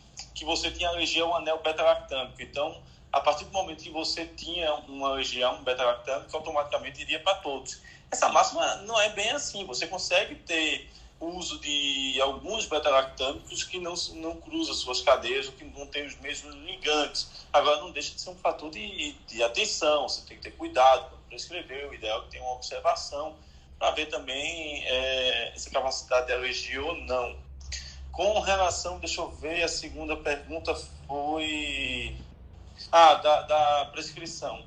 que 0.41 0.45
você 0.47 0.71
tinha 0.71 0.89
alergia 0.89 1.23
ao 1.23 1.37
anel 1.37 1.59
beta-lactâmico. 1.59 2.41
Então, 2.41 2.83
a 3.13 3.21
partir 3.21 3.45
do 3.45 3.53
momento 3.53 3.83
que 3.83 3.91
você 3.91 4.25
tinha 4.25 4.73
uma 4.89 5.11
alergia 5.11 5.47
a 5.47 5.53
um 5.53 5.63
beta-lactâmico, 5.63 6.35
automaticamente 6.35 7.03
iria 7.03 7.21
para 7.21 7.35
todos. 7.37 7.83
Essa 8.11 8.31
máxima 8.31 8.77
não 8.77 8.99
é 8.99 9.11
bem 9.11 9.31
assim. 9.33 9.67
Você 9.67 9.87
consegue 9.87 10.37
ter 10.37 10.89
uso 11.21 11.61
de 11.61 12.19
alguns 12.23 12.65
beta-lactâmicos 12.65 13.65
que 13.65 13.79
não, 13.79 13.93
não 14.15 14.41
cruzam 14.41 14.73
suas 14.73 15.03
cadeias 15.03 15.47
ou 15.47 15.53
que 15.53 15.65
não 15.65 15.87
têm 15.87 16.07
os 16.07 16.19
mesmos 16.21 16.55
ligantes. 16.55 17.29
Agora, 17.53 17.79
não 17.83 17.91
deixa 17.91 18.15
de 18.15 18.23
ser 18.23 18.31
um 18.31 18.37
fator 18.37 18.71
de, 18.71 19.13
de 19.27 19.43
atenção. 19.43 20.09
Você 20.09 20.23
tem 20.27 20.39
que 20.39 20.45
ter 20.45 20.53
cuidado 20.53 21.11
para 21.11 21.19
prescrever. 21.29 21.91
O 21.91 21.95
ideal 21.95 22.21
é 22.21 22.25
que 22.25 22.31
tenha 22.31 22.43
uma 22.45 22.55
observação 22.55 23.37
para 23.79 23.91
ver 23.91 24.07
também 24.07 24.87
é, 24.87 25.53
essa 25.55 25.69
capacidade 25.69 26.29
de 26.29 26.33
alergia 26.33 26.83
ou 26.83 26.97
não. 26.97 27.50
Com 28.21 28.39
relação, 28.41 28.99
deixa 28.99 29.19
eu 29.23 29.31
ver, 29.31 29.63
a 29.63 29.69
segunda 29.69 30.15
pergunta 30.15 30.75
foi. 31.07 32.15
Ah, 32.93 33.15
da, 33.15 33.41
da 33.45 33.87
prescrição. 33.93 34.63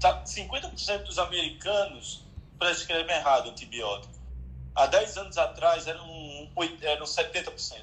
50% 0.00 0.86
tá, 0.86 0.96
dos 0.98 1.18
americanos 1.18 2.22
prescrevem 2.56 3.16
errado 3.16 3.50
antibiótico. 3.50 4.14
Há 4.76 4.86
10 4.86 5.16
anos 5.16 5.38
atrás 5.38 5.88
eram, 5.88 6.48
eram 6.82 7.04
70%. 7.04 7.82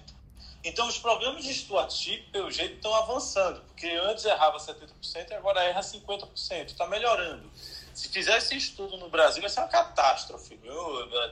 Então, 0.63 0.87
os 0.87 0.97
programas 0.97 1.43
de 1.43 1.53
stewardship, 1.53 2.29
pelo 2.31 2.49
jeito, 2.49 2.75
estão 2.75 2.95
avançando, 2.95 3.59
porque 3.63 3.87
antes 4.01 4.23
errava 4.23 4.57
70% 4.57 5.29
e 5.29 5.33
agora 5.33 5.61
erra 5.61 5.81
50%. 5.81 6.67
Está 6.67 6.87
melhorando. 6.87 7.51
Se 7.95 8.09
fizer 8.09 8.37
esse 8.37 8.57
estudo 8.57 8.97
no 8.97 9.09
Brasil, 9.09 9.41
vai 9.41 9.49
ser 9.49 9.61
uma 9.61 9.69
catástrofe. 9.69 10.57
Viu? 10.57 10.75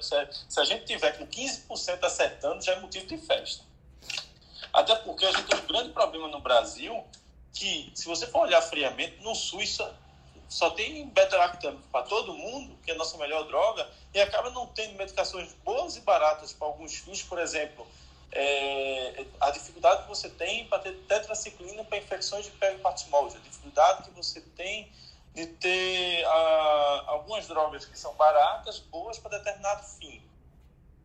Se 0.01 0.59
a 0.59 0.63
gente 0.63 0.85
tiver 0.85 1.11
com 1.17 1.27
15% 1.27 2.01
acertando, 2.01 2.63
já 2.63 2.71
é 2.71 2.79
motivo 2.79 3.05
de 3.05 3.17
festa. 3.17 3.65
Até 4.71 4.95
porque 4.95 5.25
a 5.25 5.31
gente 5.31 5.43
tem 5.43 5.59
um 5.59 5.67
grande 5.67 5.89
problema 5.89 6.29
no 6.29 6.39
Brasil, 6.39 7.03
que 7.51 7.91
se 7.93 8.05
você 8.05 8.25
for 8.27 8.43
olhar 8.43 8.61
friamente, 8.61 9.21
no 9.21 9.35
SUS 9.35 9.75
só, 9.75 9.93
só 10.47 10.69
tem 10.69 11.05
beta-lactâmico 11.09 11.83
para 11.91 12.05
todo 12.05 12.33
mundo, 12.33 12.77
que 12.81 12.91
é 12.91 12.93
a 12.93 12.97
nossa 12.97 13.17
melhor 13.17 13.45
droga, 13.45 13.85
e 14.13 14.21
acaba 14.21 14.49
não 14.51 14.65
tendo 14.67 14.95
medicações 14.95 15.51
boas 15.65 15.97
e 15.97 15.99
baratas 15.99 16.53
para 16.53 16.65
alguns 16.65 16.95
fins, 16.95 17.21
por 17.21 17.39
exemplo, 17.39 17.85
é, 18.31 19.25
a 19.41 19.51
dificuldade 19.51 20.03
que 20.03 20.09
você 20.09 20.29
tem 20.29 20.65
para 20.67 20.79
ter 20.79 20.93
tetraciclina 21.07 21.83
para 21.83 21.97
infecções 21.97 22.45
de 22.45 22.51
peripartimose, 22.51 23.35
a 23.35 23.39
dificuldade 23.41 24.03
que 24.03 24.11
você 24.11 24.39
tem 24.55 24.89
de 25.33 25.47
ter 25.47 26.25
ah, 26.25 27.03
algumas 27.07 27.47
drogas 27.47 27.85
que 27.85 27.97
são 27.97 28.13
baratas, 28.15 28.79
boas 28.79 29.17
para 29.17 29.37
determinado 29.37 29.83
fim. 29.97 30.21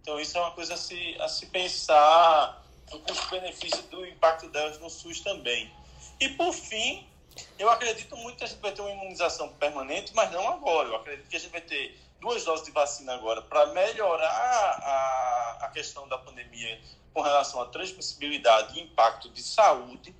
Então, 0.02 0.20
isso 0.20 0.36
é 0.36 0.40
uma 0.40 0.52
coisa 0.52 0.74
a 0.74 0.76
se, 0.76 1.16
a 1.20 1.28
se 1.28 1.46
pensar 1.46 2.62
o 2.92 2.98
custo-benefício 3.00 3.82
do 3.84 4.06
impacto 4.06 4.48
delas 4.48 4.78
no 4.78 4.88
SUS 4.88 5.20
também. 5.20 5.72
E, 6.20 6.28
por 6.30 6.52
fim, 6.52 7.06
eu 7.58 7.70
acredito 7.70 8.16
muito 8.16 8.38
que 8.38 8.44
a 8.44 8.46
gente 8.46 8.60
vai 8.60 8.72
ter 8.72 8.80
uma 8.80 8.90
imunização 8.90 9.52
permanente, 9.54 10.14
mas 10.14 10.30
não 10.30 10.48
agora. 10.48 10.88
Eu 10.88 10.96
acredito 10.96 11.28
que 11.28 11.36
a 11.36 11.40
gente 11.40 11.50
vai 11.50 11.60
ter 11.60 11.98
duas 12.20 12.44
doses 12.44 12.64
de 12.64 12.70
vacina 12.72 13.14
agora 13.14 13.42
para 13.42 13.66
melhorar 13.66 14.28
a, 14.28 15.58
a 15.62 15.68
questão 15.68 16.08
da 16.08 16.18
pandemia 16.18 16.80
com 17.14 17.20
relação 17.22 17.60
à 17.60 17.66
transmissibilidade 17.66 18.78
e 18.78 18.82
impacto 18.82 19.28
de 19.30 19.42
saúde, 19.42 20.14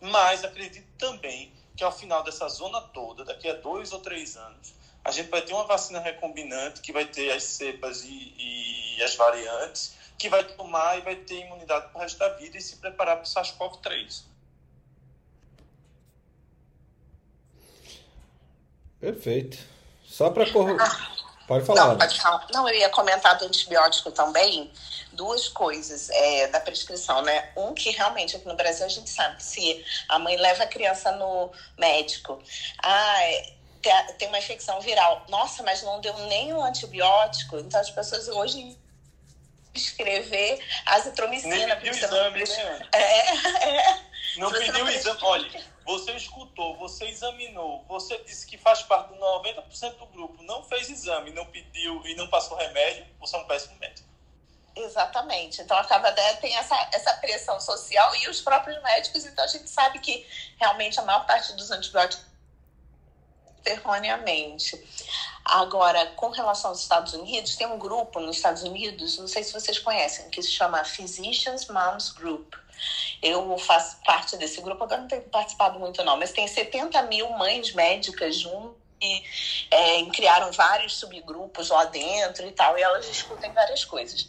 mas 0.00 0.44
acredito 0.44 0.86
também 0.98 1.52
que 1.82 1.84
ao 1.84 1.90
final 1.90 2.22
dessa 2.22 2.48
zona 2.48 2.80
toda, 2.80 3.24
daqui 3.24 3.48
a 3.48 3.54
dois 3.54 3.92
ou 3.92 3.98
três 3.98 4.36
anos, 4.36 4.72
a 5.04 5.10
gente 5.10 5.28
vai 5.28 5.42
ter 5.42 5.52
uma 5.52 5.64
vacina 5.64 5.98
recombinante 5.98 6.80
que 6.80 6.92
vai 6.92 7.04
ter 7.04 7.32
as 7.32 7.42
cepas 7.42 8.04
e, 8.04 8.34
e 8.38 9.02
as 9.02 9.16
variantes, 9.16 9.96
que 10.16 10.28
vai 10.28 10.44
tomar 10.44 10.98
e 10.98 11.00
vai 11.00 11.16
ter 11.16 11.40
imunidade 11.40 11.88
para 11.88 11.98
o 11.98 12.00
resto 12.00 12.18
da 12.20 12.28
vida 12.28 12.56
e 12.56 12.60
se 12.60 12.76
preparar 12.76 13.16
para 13.16 13.24
o 13.24 13.26
SARS-CoV-3. 13.26 14.22
Perfeito. 19.00 19.58
Só 20.04 20.30
para 20.30 20.48
correr. 20.52 20.76
Pode 21.46 21.64
falar. 21.64 21.86
Não, 21.86 21.98
pode 21.98 22.20
falar. 22.20 22.46
Não, 22.52 22.68
eu 22.68 22.74
ia 22.74 22.88
comentar 22.88 23.36
do 23.38 23.44
antibiótico 23.44 24.10
também. 24.10 24.70
Duas 25.12 25.48
coisas 25.48 26.08
é, 26.10 26.48
da 26.48 26.60
prescrição, 26.60 27.22
né? 27.22 27.50
Um 27.56 27.74
que 27.74 27.90
realmente 27.90 28.36
aqui 28.36 28.46
no 28.46 28.56
Brasil 28.56 28.86
a 28.86 28.88
gente 28.88 29.10
sabe 29.10 29.36
que 29.36 29.44
se 29.44 29.84
a 30.08 30.18
mãe 30.18 30.36
leva 30.36 30.64
a 30.64 30.66
criança 30.66 31.12
no 31.12 31.50
médico, 31.76 32.42
ah, 32.82 33.22
é, 33.22 33.54
tem 34.18 34.28
uma 34.28 34.38
infecção 34.38 34.80
viral. 34.80 35.24
Nossa, 35.28 35.62
mas 35.62 35.82
não 35.82 36.00
deu 36.00 36.16
nenhum 36.28 36.62
antibiótico. 36.62 37.58
Então 37.58 37.80
as 37.80 37.90
pessoas 37.90 38.28
hoje 38.28 38.76
escrever 39.74 40.60
azitromicina. 40.86 41.56
Nem 41.56 41.76
pediu 41.76 41.92
exame, 41.92 42.44
né? 42.44 42.88
É, 42.92 43.00
é. 43.90 44.11
Não 44.36 44.50
pediu 44.50 44.88
exame. 44.88 45.18
Olha, 45.22 45.64
você 45.84 46.12
escutou, 46.12 46.76
você 46.76 47.06
examinou, 47.06 47.84
você 47.88 48.18
disse 48.24 48.46
que 48.46 48.56
faz 48.56 48.82
parte 48.82 49.12
de 49.12 49.18
90% 49.18 49.96
do 49.96 50.06
grupo, 50.06 50.42
não 50.42 50.62
fez 50.64 50.88
exame, 50.88 51.30
não 51.30 51.46
pediu 51.46 52.00
e 52.06 52.14
não 52.14 52.28
passou 52.28 52.56
remédio, 52.56 53.06
você 53.18 53.36
é 53.36 53.38
um 53.38 53.44
péssimo 53.44 53.76
médico. 53.78 54.08
Exatamente. 54.74 55.60
Então 55.60 55.76
acaba 55.76 56.08
até 56.08 56.34
tem 56.36 56.56
essa, 56.56 56.74
essa 56.92 57.14
pressão 57.14 57.60
social 57.60 58.14
e 58.16 58.28
os 58.28 58.40
próprios 58.40 58.80
médicos, 58.82 59.24
então 59.26 59.44
a 59.44 59.48
gente 59.48 59.68
sabe 59.68 59.98
que 59.98 60.26
realmente 60.58 60.98
a 60.98 61.02
maior 61.02 61.26
parte 61.26 61.52
dos 61.54 61.70
antibióticos 61.70 62.32
erroneamente. 63.64 64.80
Agora, 65.44 66.06
com 66.14 66.30
relação 66.30 66.70
aos 66.70 66.80
Estados 66.80 67.12
Unidos, 67.12 67.56
tem 67.56 67.66
um 67.66 67.78
grupo 67.78 68.20
nos 68.20 68.36
Estados 68.36 68.62
Unidos, 68.62 69.18
não 69.18 69.28
sei 69.28 69.42
se 69.42 69.52
vocês 69.52 69.78
conhecem, 69.78 70.30
que 70.30 70.42
se 70.42 70.50
chama 70.50 70.84
Physicians 70.84 71.66
Moms 71.66 72.10
Group. 72.10 72.54
Eu 73.22 73.56
faço 73.58 73.98
parte 74.04 74.36
desse 74.36 74.60
grupo, 74.60 74.84
agora 74.84 75.00
não 75.00 75.08
tenho 75.08 75.22
participado 75.22 75.78
muito 75.78 76.02
não, 76.04 76.16
mas 76.16 76.32
tem 76.32 76.46
70 76.46 77.02
mil 77.02 77.30
mães 77.30 77.72
médicas 77.72 78.36
junto 78.36 78.82
e 79.00 79.22
é, 79.70 80.04
criaram 80.06 80.52
vários 80.52 80.96
subgrupos 80.96 81.70
lá 81.70 81.84
dentro 81.86 82.46
e 82.46 82.52
tal, 82.52 82.78
e 82.78 82.82
elas 82.82 83.06
discutem 83.06 83.52
várias 83.52 83.84
coisas. 83.84 84.28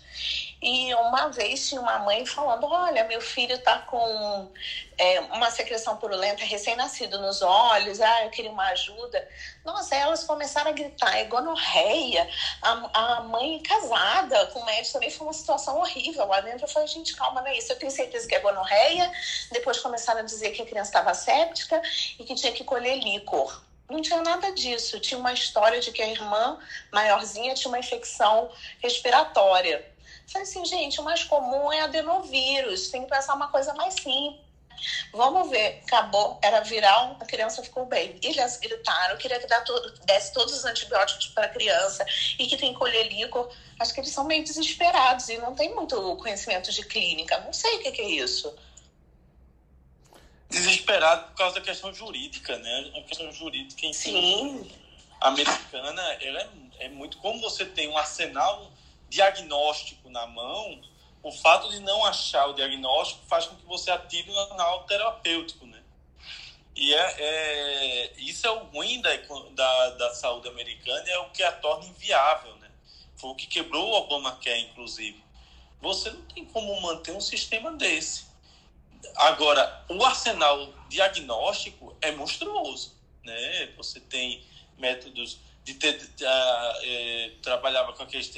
E 0.64 0.96
uma 0.96 1.28
vez 1.28 1.68
tinha 1.68 1.82
uma 1.82 2.00
mãe 2.00 2.26
falando: 2.26 2.66
Olha, 2.66 3.04
meu 3.04 3.20
filho 3.20 3.56
está 3.56 3.80
com 3.80 4.50
é, 4.98 5.20
uma 5.20 5.52
secreção 5.52 5.98
purulenta 5.98 6.46
recém-nascido 6.46 7.20
nos 7.20 7.42
olhos, 7.42 8.00
ah, 8.00 8.24
eu 8.24 8.30
queria 8.30 8.50
uma 8.50 8.68
ajuda. 8.68 9.28
Nossa, 9.66 9.94
elas 9.94 10.24
começaram 10.24 10.72
a 10.72 10.74
gritar: 10.74 11.18
é 11.18 11.26
gonorreia. 11.26 12.30
A, 12.62 13.18
a 13.18 13.22
mãe 13.24 13.62
casada 13.62 14.48
com 14.48 14.60
o 14.60 14.66
médico 14.66 14.94
também 14.94 15.12
foi 15.12 15.28
uma 15.28 15.34
situação 15.34 15.78
horrível 15.80 16.26
lá 16.28 16.40
dentro. 16.40 16.64
Eu 16.64 16.70
falei: 16.70 16.88
Gente, 16.88 17.14
calma, 17.14 17.42
não 17.42 17.50
é 17.50 17.58
isso. 17.58 17.74
Eu 17.74 17.78
tenho 17.78 17.92
certeza 17.92 18.26
que 18.26 18.34
é 18.34 18.40
gonorreia. 18.40 19.12
Depois 19.52 19.80
começaram 19.80 20.22
a 20.22 20.24
dizer 20.24 20.52
que 20.52 20.62
a 20.62 20.66
criança 20.66 20.92
estava 20.92 21.14
séptica 21.14 21.82
e 22.18 22.24
que 22.24 22.36
tinha 22.36 22.54
que 22.54 22.64
colher 22.64 23.00
líquor. 23.00 23.62
Não 23.90 24.02
tinha 24.02 24.22
nada 24.22 24.52
disso. 24.54 24.98
Tinha 25.02 25.20
uma 25.20 25.34
história 25.34 25.82
de 25.82 25.92
que 25.92 26.02
a 26.02 26.08
irmã 26.08 26.58
maiorzinha 26.92 27.54
tinha 27.54 27.70
uma 27.70 27.80
infecção 27.80 28.50
respiratória. 28.82 29.93
Falei 30.34 30.48
assim, 30.48 30.66
gente, 30.66 31.00
o 31.00 31.04
mais 31.04 31.24
comum 31.24 31.72
é 31.72 31.82
adenovírus, 31.82 32.88
tem 32.88 33.04
que 33.04 33.10
pensar 33.10 33.36
uma 33.36 33.50
coisa 33.50 33.72
mais 33.76 33.94
simples. 33.94 34.42
Vamos 35.14 35.52
ver, 35.52 35.82
acabou, 35.86 36.40
era 36.42 36.60
viral, 36.62 37.16
a 37.20 37.26
criança 37.26 37.62
ficou 37.62 37.86
bem. 37.86 38.20
Eles 38.24 38.58
gritaram, 38.58 39.16
queria 39.16 39.40
que 39.40 39.46
desse 40.06 40.34
todos 40.34 40.52
os 40.56 40.66
antibióticos 40.66 41.28
para 41.28 41.46
a 41.46 41.50
criança 41.50 42.04
e 42.40 42.48
que 42.48 42.58
tem 42.58 42.74
que 42.74 42.80
colher 42.80 43.08
líquor. 43.08 43.48
Acho 43.80 43.94
que 43.94 44.00
eles 44.00 44.12
são 44.12 44.24
meio 44.24 44.44
desesperados 44.44 45.30
e 45.30 45.38
não 45.38 45.54
tem 45.54 45.74
muito 45.76 46.16
conhecimento 46.16 46.72
de 46.72 46.84
clínica. 46.84 47.40
Não 47.42 47.54
sei 47.54 47.76
o 47.76 47.84
que, 47.84 47.92
que 47.92 48.02
é 48.02 48.10
isso. 48.10 48.54
Desesperado 50.50 51.28
por 51.28 51.36
causa 51.36 51.56
da 51.56 51.62
questão 51.62 51.94
jurídica, 51.94 52.58
né? 52.58 52.92
A 52.98 53.02
questão 53.04 53.32
jurídica 53.32 53.86
em 53.86 53.94
si. 53.94 54.12
Sim. 54.12 54.72
Americana, 55.22 56.02
ela 56.20 56.42
é, 56.42 56.50
é 56.86 56.90
muito. 56.90 57.18
Como 57.20 57.40
você 57.40 57.66
tem 57.66 57.88
um 57.88 57.98
arsenal 57.98 58.73
diagnóstico 59.14 60.10
na 60.10 60.26
mão, 60.26 60.82
o 61.22 61.32
fato 61.32 61.70
de 61.70 61.80
não 61.80 62.04
achar 62.04 62.48
o 62.48 62.54
diagnóstico 62.54 63.24
faz 63.28 63.46
com 63.46 63.56
que 63.56 63.66
você 63.66 63.92
atire 63.92 64.32
no 64.32 64.48
canal 64.48 64.84
terapêutico, 64.86 65.68
né? 65.68 65.82
E 66.76 66.94
é, 66.94 67.16
é, 67.20 68.14
isso 68.18 68.48
é 68.48 68.50
o 68.52 68.64
ruim 68.66 69.00
da, 69.02 69.16
da, 69.52 69.90
da 69.92 70.14
saúde 70.16 70.48
americana, 70.48 71.08
é 71.08 71.20
o 71.20 71.30
que 71.30 71.44
a 71.44 71.52
torna 71.52 71.86
inviável, 71.86 72.56
né? 72.56 72.72
Foi 73.16 73.30
o 73.30 73.36
que 73.36 73.46
quebrou 73.46 73.88
o 73.88 73.94
Obamacare, 73.94 74.62
inclusive. 74.62 75.24
Você 75.80 76.10
não 76.10 76.24
tem 76.24 76.44
como 76.46 76.82
manter 76.82 77.12
um 77.12 77.22
sistema 77.22 77.72
desse. 77.72 78.26
Agora, 79.16 79.86
o 79.90 80.04
arsenal 80.04 80.74
diagnóstico 80.90 81.96
é 82.02 82.12
monstruoso, 82.12 82.98
né? 83.24 83.68
Você 83.78 84.00
tem 84.00 84.44
métodos 84.80 85.38
de 85.64 85.76
ter, 85.76 85.96
uh, 85.96 86.84
é, 86.84 87.32
trabalhava 87.42 87.94
com 87.94 88.02
aqueles 88.02 88.30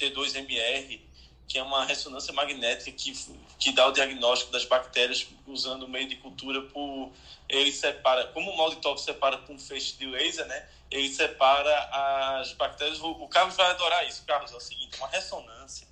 T2MR, 0.00 1.00
que 1.46 1.58
é 1.58 1.62
uma 1.62 1.84
ressonância 1.84 2.32
magnética 2.32 2.92
que, 2.92 3.12
que 3.58 3.72
dá 3.72 3.86
o 3.86 3.92
diagnóstico 3.92 4.52
das 4.52 4.64
bactérias 4.64 5.26
usando 5.46 5.82
o 5.82 5.88
meio 5.88 6.08
de 6.08 6.16
cultura 6.16 6.62
por 6.62 7.12
ele 7.48 7.72
separa, 7.72 8.28
como 8.28 8.50
o 8.50 8.56
Malditox 8.56 9.02
separa 9.02 9.38
com 9.38 9.54
um 9.54 9.58
feixe 9.58 9.96
de 9.96 10.06
laser, 10.06 10.46
né? 10.46 10.68
Ele 10.90 11.12
separa 11.12 12.38
as 12.40 12.52
bactérias. 12.52 13.00
O, 13.00 13.10
o 13.10 13.28
Carlos 13.28 13.56
vai 13.56 13.70
adorar 13.70 14.06
isso. 14.06 14.24
Carlos, 14.24 14.52
é 14.52 14.56
o 14.56 14.60
seguinte, 14.60 14.96
uma 14.98 15.08
ressonância 15.08 15.86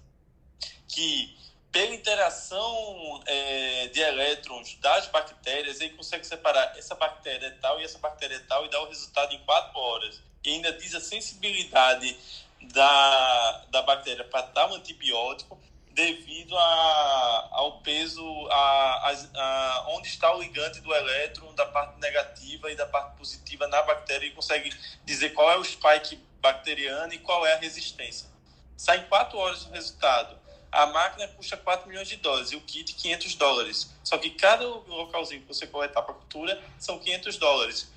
que 0.87 1.37
pela 1.71 1.95
interação 1.95 3.23
é, 3.27 3.89
de 3.89 4.01
elétrons 4.01 4.77
das 4.81 5.07
bactérias, 5.09 5.81
ele 5.81 5.95
consegue 5.95 6.27
separar 6.27 6.77
essa 6.79 6.95
bactéria 6.95 7.47
é 7.47 7.51
tal 7.51 7.81
e 7.81 7.85
essa 7.85 7.99
bactéria 7.99 8.37
é 8.37 8.41
tal 8.41 8.65
e 8.65 8.71
dá 8.71 8.81
o 8.81 8.89
resultado 8.89 9.35
em 9.35 9.39
quatro 9.45 9.79
horas. 9.79 10.21
E 10.45 10.51
ainda 10.51 10.73
diz 10.73 10.95
a 10.95 11.01
sensibilidade 11.01 12.17
da, 12.63 13.65
da 13.71 13.83
bactéria 13.83 14.25
para 14.25 14.43
dar 14.47 14.71
um 14.71 14.75
antibiótico 14.75 15.59
devido 15.99 16.57
a, 16.57 17.49
ao 17.51 17.81
peso, 17.81 18.23
a, 18.51 18.55
a, 18.55 19.17
a, 19.35 19.87
onde 19.89 20.07
está 20.07 20.33
o 20.33 20.41
ligante 20.41 20.81
do 20.81 20.95
elétron, 20.95 21.53
da 21.55 21.67
parte 21.67 21.99
negativa 21.99 22.71
e 22.71 22.77
da 22.77 22.87
parte 22.87 23.17
positiva 23.17 23.67
na 23.67 23.83
bactéria 23.83 24.27
e 24.27 24.31
consegue 24.31 24.73
dizer 25.05 25.31
qual 25.31 25.51
é 25.51 25.57
o 25.57 25.65
spike 25.65 26.17
bacteriano 26.41 27.13
e 27.13 27.19
qual 27.19 27.45
é 27.45 27.55
a 27.55 27.59
resistência. 27.59 28.29
Sai 28.77 28.99
em 28.99 29.07
4 29.07 29.37
horas 29.37 29.67
o 29.67 29.71
resultado. 29.71 30.39
A 30.71 30.87
máquina 30.87 31.27
custa 31.29 31.57
4 31.57 31.89
milhões 31.89 32.07
de 32.07 32.17
dólares 32.17 32.53
e 32.53 32.57
o 32.57 32.61
kit 32.61 32.95
500 32.95 33.35
dólares. 33.35 33.91
Só 34.05 34.19
que 34.19 34.31
cada 34.31 34.65
localzinho 34.65 35.41
que 35.41 35.49
você 35.49 35.67
coletar 35.67 36.03
para 36.03 36.15
cultura 36.15 36.63
são 36.79 36.99
500 37.01 37.37
dólares. 37.39 37.91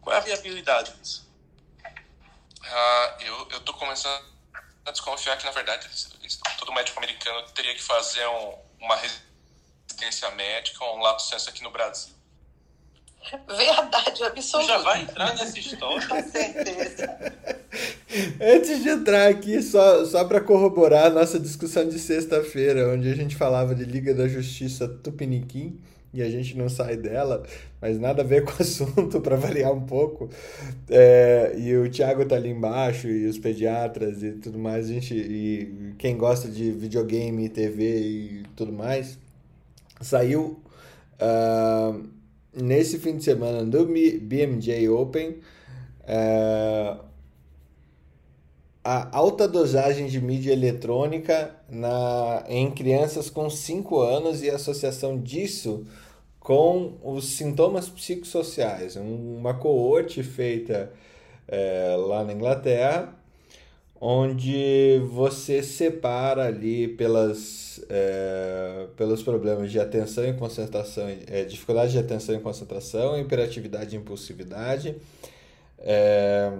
Qual 0.00 0.16
é 0.16 0.18
a 0.18 0.22
viabilidade 0.22 0.92
disso? 0.94 1.30
Ah, 2.64 3.16
eu, 3.20 3.48
eu 3.50 3.60
tô 3.60 3.72
começando 3.74 4.24
a 4.84 4.90
desconfiar 4.90 5.36
que, 5.36 5.44
na 5.44 5.50
verdade, 5.50 5.88
todo 6.58 6.72
médico 6.72 6.98
americano 6.98 7.42
teria 7.54 7.74
que 7.74 7.82
fazer 7.82 8.26
um, 8.26 8.54
uma 8.80 8.96
residência 8.96 10.30
médica, 10.32 10.84
um 10.84 11.00
lapso 11.00 11.30
senso 11.30 11.48
aqui 11.50 11.62
no 11.62 11.70
Brasil. 11.70 12.12
Verdade 13.46 14.24
absoluta. 14.24 14.68
Já 14.68 14.78
vai 14.78 15.02
entrar 15.02 15.34
nessa 15.34 15.58
história? 15.58 16.06
Com 16.08 16.22
certeza. 16.22 17.42
Antes 18.40 18.82
de 18.82 18.88
entrar 18.88 19.30
aqui, 19.30 19.62
só, 19.62 20.04
só 20.04 20.24
para 20.24 20.40
corroborar 20.40 21.06
a 21.06 21.10
nossa 21.10 21.38
discussão 21.38 21.88
de 21.88 21.98
sexta-feira, 21.98 22.92
onde 22.92 23.10
a 23.10 23.14
gente 23.14 23.36
falava 23.36 23.74
de 23.74 23.84
Liga 23.84 24.12
da 24.14 24.28
Justiça 24.28 24.88
Tupiniquim, 24.88 25.80
e 26.12 26.22
a 26.22 26.28
gente 26.28 26.56
não 26.56 26.68
sai 26.68 26.96
dela, 26.96 27.42
mas 27.80 27.98
nada 27.98 28.22
a 28.22 28.24
ver 28.24 28.44
com 28.46 28.52
o 28.52 28.62
assunto 28.62 29.20
para 29.20 29.36
variar 29.36 29.72
um 29.72 29.80
pouco. 29.80 30.28
É, 30.88 31.54
e 31.56 31.74
o 31.76 31.90
Thiago 31.90 32.24
tá 32.24 32.36
ali 32.36 32.50
embaixo, 32.50 33.08
e 33.08 33.26
os 33.26 33.38
pediatras 33.38 34.22
e 34.22 34.32
tudo 34.32 34.58
mais, 34.58 34.90
a 34.90 34.92
gente, 34.92 35.14
e 35.14 35.94
quem 35.98 36.16
gosta 36.16 36.48
de 36.48 36.70
videogame, 36.70 37.48
TV 37.48 37.98
e 37.98 38.42
tudo 38.54 38.72
mais, 38.72 39.18
saiu 40.00 40.60
uh, 41.20 42.02
nesse 42.54 42.98
fim 42.98 43.16
de 43.16 43.24
semana 43.24 43.64
do 43.64 43.86
BMJ 43.86 44.88
Open. 44.88 45.38
Uh, 46.02 47.12
a 48.84 49.16
alta 49.16 49.46
dosagem 49.46 50.08
de 50.08 50.20
mídia 50.20 50.52
eletrônica 50.52 51.54
na, 51.70 52.44
em 52.48 52.68
crianças 52.70 53.30
com 53.30 53.48
5 53.48 54.00
anos 54.00 54.42
e 54.42 54.50
a 54.50 54.56
associação 54.56 55.20
disso 55.20 55.86
com 56.42 56.98
os 57.02 57.36
sintomas 57.36 57.88
psicossociais. 57.88 58.96
Uma 58.96 59.54
coorte 59.54 60.22
feita 60.22 60.92
é, 61.48 61.96
lá 61.96 62.24
na 62.24 62.32
Inglaterra 62.32 63.22
onde 64.04 65.00
você 65.12 65.62
separa 65.62 66.46
ali 66.46 66.88
pelas, 66.88 67.80
é, 67.88 68.88
pelos 68.96 69.22
problemas 69.22 69.70
de 69.70 69.78
atenção 69.78 70.26
e 70.26 70.32
concentração, 70.32 71.06
é, 71.28 71.44
dificuldade 71.44 71.92
de 71.92 72.00
atenção 72.00 72.34
e 72.34 72.40
concentração, 72.40 73.16
hiperatividade 73.16 73.94
e 73.94 74.00
impulsividade, 74.00 74.96
é, 75.78 76.52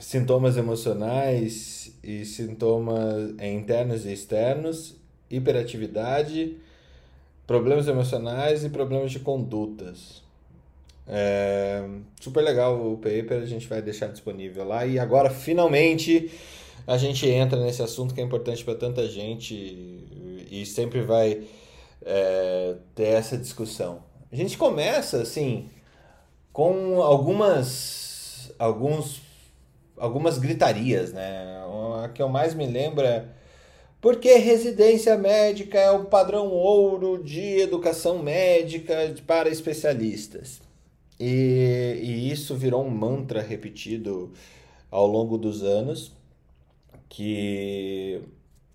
sintomas 0.00 0.56
emocionais 0.56 1.92
e 2.02 2.24
sintomas 2.24 3.34
internos 3.38 4.06
e 4.06 4.14
externos, 4.14 4.96
hiperatividade, 5.30 6.56
problemas 7.52 7.86
emocionais 7.86 8.64
e 8.64 8.70
problemas 8.70 9.12
de 9.12 9.18
condutas. 9.18 10.22
É, 11.06 11.86
super 12.18 12.42
legal 12.42 12.80
o 12.80 12.96
paper, 12.96 13.42
a 13.42 13.44
gente 13.44 13.68
vai 13.68 13.82
deixar 13.82 14.06
disponível 14.06 14.64
lá. 14.66 14.86
E 14.86 14.98
agora, 14.98 15.28
finalmente, 15.28 16.32
a 16.86 16.96
gente 16.96 17.28
entra 17.28 17.62
nesse 17.62 17.82
assunto 17.82 18.14
que 18.14 18.22
é 18.22 18.24
importante 18.24 18.64
para 18.64 18.74
tanta 18.74 19.06
gente 19.06 19.54
e 20.50 20.64
sempre 20.64 21.02
vai 21.02 21.42
é, 22.00 22.76
ter 22.94 23.08
essa 23.08 23.36
discussão. 23.36 24.02
A 24.32 24.36
gente 24.36 24.56
começa, 24.56 25.20
assim, 25.20 25.68
com 26.54 27.02
algumas, 27.02 28.50
alguns, 28.58 29.20
algumas 29.98 30.38
gritarias, 30.38 31.12
né? 31.12 31.60
A 32.02 32.08
que 32.08 32.22
eu 32.22 32.30
mais 32.30 32.54
me 32.54 32.66
lembro 32.66 33.04
é 33.04 33.26
porque 34.02 34.34
residência 34.34 35.16
médica 35.16 35.78
é 35.78 35.92
o 35.92 36.06
padrão 36.06 36.48
ouro 36.48 37.22
de 37.22 37.60
educação 37.60 38.20
médica 38.20 39.14
para 39.24 39.48
especialistas. 39.48 40.60
E, 41.20 42.00
e 42.02 42.32
isso 42.32 42.56
virou 42.56 42.84
um 42.84 42.90
mantra 42.90 43.40
repetido 43.40 44.32
ao 44.90 45.06
longo 45.06 45.38
dos 45.38 45.62
anos, 45.62 46.12
que, 47.08 48.20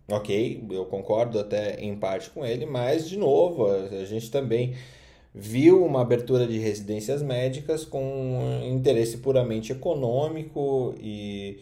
ok, 0.10 0.66
eu 0.72 0.86
concordo 0.86 1.40
até 1.40 1.78
em 1.82 1.94
parte 1.98 2.30
com 2.30 2.46
ele, 2.46 2.66
mas, 2.66 3.10
de 3.10 3.18
novo, 3.18 3.68
a 3.68 4.06
gente 4.06 4.32
também 4.32 4.76
viu 5.36 5.86
uma 5.86 6.04
abertura 6.04 6.48
de 6.48 6.58
residências 6.58 7.22
médicas 7.22 7.84
com 7.84 8.62
interesse 8.64 9.18
puramente 9.18 9.74
econômico 9.74 10.96
e, 11.02 11.60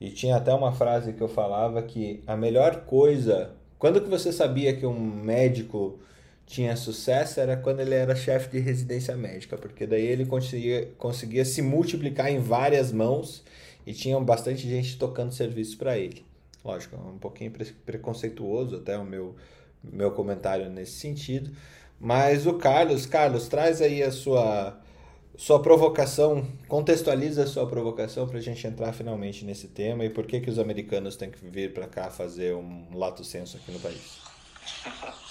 e 0.00 0.10
tinha 0.10 0.36
até 0.36 0.52
uma 0.52 0.72
frase 0.72 1.12
que 1.12 1.20
eu 1.20 1.28
falava 1.28 1.82
que 1.82 2.22
a 2.26 2.36
melhor 2.36 2.84
coisa, 2.84 3.52
quando 3.78 4.00
que 4.00 4.08
você 4.08 4.32
sabia 4.32 4.76
que 4.76 4.86
um 4.86 4.98
médico 4.98 5.98
tinha 6.46 6.76
sucesso 6.76 7.40
era 7.40 7.56
quando 7.56 7.80
ele 7.80 7.94
era 7.94 8.14
chefe 8.14 8.50
de 8.50 8.60
residência 8.60 9.16
médica, 9.16 9.58
porque 9.58 9.86
daí 9.86 10.06
ele 10.06 10.24
conseguia, 10.24 10.88
conseguia 10.96 11.44
se 11.44 11.60
multiplicar 11.60 12.30
em 12.30 12.38
várias 12.38 12.92
mãos 12.92 13.42
e 13.86 13.92
tinha 13.92 14.18
bastante 14.20 14.68
gente 14.68 14.96
tocando 14.96 15.32
serviço 15.32 15.76
para 15.76 15.98
ele. 15.98 16.24
Lógico, 16.64 16.96
um 16.96 17.18
pouquinho 17.18 17.52
preconceituoso 17.84 18.76
até 18.76 18.96
o 18.98 19.04
meu, 19.04 19.34
meu 19.82 20.10
comentário 20.12 20.68
nesse 20.68 20.92
sentido. 20.92 21.50
Mas 21.98 22.46
o 22.46 22.54
Carlos, 22.54 23.06
Carlos, 23.06 23.48
traz 23.48 23.80
aí 23.80 24.02
a 24.02 24.10
sua, 24.10 24.78
sua 25.36 25.60
provocação, 25.60 26.46
contextualiza 26.68 27.44
a 27.44 27.46
sua 27.46 27.66
provocação 27.66 28.26
para 28.26 28.38
a 28.38 28.42
gente 28.42 28.66
entrar 28.66 28.92
finalmente 28.92 29.44
nesse 29.44 29.68
tema 29.68 30.04
e 30.04 30.10
por 30.10 30.26
que, 30.26 30.40
que 30.40 30.50
os 30.50 30.58
americanos 30.58 31.16
têm 31.16 31.30
que 31.30 31.44
vir 31.44 31.74
para 31.74 31.86
cá 31.86 32.10
fazer 32.10 32.54
um 32.54 32.88
lato 32.94 33.22
senso 33.22 33.56
aqui 33.56 33.70
no 33.70 33.80
país. 33.80 34.18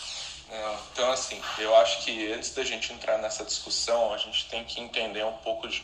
É, 0.48 0.78
então, 0.94 1.12
assim, 1.12 1.42
eu 1.58 1.76
acho 1.78 2.06
que 2.06 2.32
antes 2.32 2.54
da 2.54 2.64
gente 2.64 2.94
entrar 2.94 3.18
nessa 3.18 3.44
discussão, 3.44 4.14
a 4.14 4.18
gente 4.18 4.48
tem 4.48 4.64
que 4.64 4.80
entender 4.80 5.26
um 5.26 5.38
pouco 5.40 5.68
de 5.68 5.84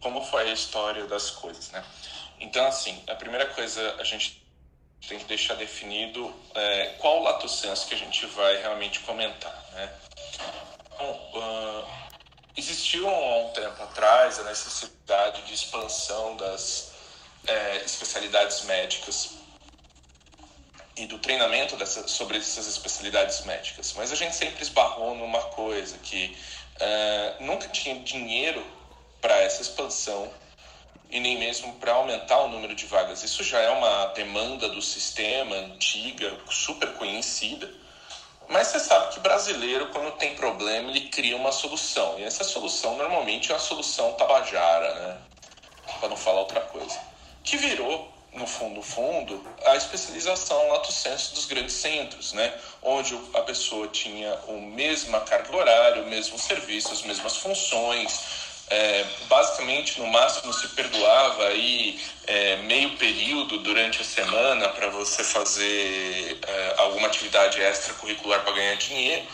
como 0.00 0.24
foi 0.24 0.48
a 0.48 0.52
história 0.52 1.06
das 1.06 1.30
coisas, 1.30 1.70
né? 1.70 1.84
Então, 2.38 2.64
assim, 2.66 2.98
a 3.06 3.14
primeira 3.14 3.46
coisa 3.46 3.96
a 3.98 4.04
gente 4.04 4.42
tem 5.06 5.18
que 5.18 5.24
deixar 5.24 5.54
definido 5.54 6.32
é, 6.54 6.94
qual 6.98 7.20
o 7.20 7.22
lato 7.24 7.48
senso 7.48 7.86
que 7.88 7.94
a 7.94 7.98
gente 7.98 8.24
vai 8.26 8.56
realmente 8.62 9.00
comentar, 9.00 9.66
né? 9.72 9.92
Existiu 12.60 13.08
há 13.08 13.38
um 13.38 13.48
tempo 13.54 13.82
atrás 13.82 14.38
a 14.38 14.42
necessidade 14.42 15.40
de 15.46 15.54
expansão 15.54 16.36
das 16.36 16.90
é, 17.46 17.76
especialidades 17.78 18.64
médicas 18.64 19.30
e 20.94 21.06
do 21.06 21.18
treinamento 21.18 21.74
dessa, 21.76 22.06
sobre 22.06 22.36
essas 22.36 22.66
especialidades 22.66 23.46
médicas. 23.46 23.94
Mas 23.96 24.12
a 24.12 24.14
gente 24.14 24.36
sempre 24.36 24.62
esbarrou 24.62 25.14
numa 25.14 25.40
coisa 25.40 25.96
que 26.02 26.36
uh, 26.76 27.42
nunca 27.42 27.66
tinha 27.68 27.98
dinheiro 28.00 28.62
para 29.22 29.40
essa 29.40 29.62
expansão 29.62 30.30
e 31.08 31.18
nem 31.18 31.38
mesmo 31.38 31.72
para 31.76 31.92
aumentar 31.92 32.40
o 32.40 32.48
número 32.48 32.74
de 32.74 32.84
vagas. 32.84 33.22
Isso 33.22 33.42
já 33.42 33.58
é 33.58 33.70
uma 33.70 34.08
demanda 34.08 34.68
do 34.68 34.82
sistema 34.82 35.56
antiga, 35.56 36.38
super 36.50 36.92
conhecida. 36.92 37.79
Mas 38.50 38.66
você 38.66 38.80
sabe 38.80 39.14
que 39.14 39.20
brasileiro, 39.20 39.86
quando 39.90 40.10
tem 40.16 40.34
problema, 40.34 40.90
ele 40.90 41.08
cria 41.08 41.36
uma 41.36 41.52
solução. 41.52 42.18
E 42.18 42.24
essa 42.24 42.42
solução 42.42 42.96
normalmente 42.96 43.52
é 43.52 43.54
uma 43.54 43.60
solução 43.60 44.12
tabajara, 44.14 44.92
né? 44.94 45.18
Para 46.00 46.08
não 46.08 46.16
falar 46.16 46.40
outra 46.40 46.60
coisa. 46.60 46.98
Que 47.44 47.56
virou 47.56 48.12
no 48.32 48.46
fundo, 48.46 48.82
fundo, 48.82 49.44
a 49.66 49.76
especialização 49.76 50.68
lato 50.68 50.92
senso 50.92 51.34
dos 51.34 51.46
grandes 51.46 51.74
centros, 51.74 52.32
né? 52.32 52.52
onde 52.82 53.18
a 53.34 53.42
pessoa 53.42 53.88
tinha 53.88 54.38
a 54.48 54.52
mesma 54.52 55.20
carga 55.20 55.56
horária, 55.56 56.02
o 56.02 56.06
mesmo 56.06 56.38
serviço, 56.38 56.92
as 56.92 57.02
mesmas 57.02 57.36
funções, 57.36 58.49
é, 58.70 59.04
basicamente 59.28 60.00
no 60.00 60.06
máximo 60.06 60.52
se 60.52 60.68
perdoava 60.68 61.48
aí 61.48 62.00
é, 62.26 62.56
meio 62.56 62.96
período 62.96 63.58
durante 63.58 64.00
a 64.00 64.04
semana 64.04 64.68
para 64.68 64.88
você 64.88 65.22
fazer 65.22 66.38
é, 66.46 66.74
alguma 66.78 67.08
atividade 67.08 67.60
extracurricular 67.60 68.42
para 68.42 68.52
ganhar 68.52 68.76
dinheiro, 68.76 69.26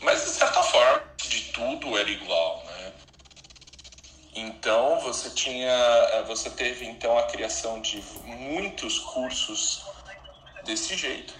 mas 0.00 0.24
de 0.24 0.30
certa 0.30 0.62
forma 0.62 1.02
de 1.18 1.40
tudo 1.52 1.98
era 1.98 2.08
igual, 2.08 2.66
então 4.36 5.00
você 5.00 5.30
tinha, 5.30 5.72
eh, 5.72 6.22
você 6.28 6.50
teve 6.50 6.84
então 6.84 7.16
a 7.16 7.22
criação 7.22 7.80
de 7.80 8.02
muitos 8.22 8.98
cursos 8.98 9.82
desse 10.62 10.94
jeito. 10.94 11.32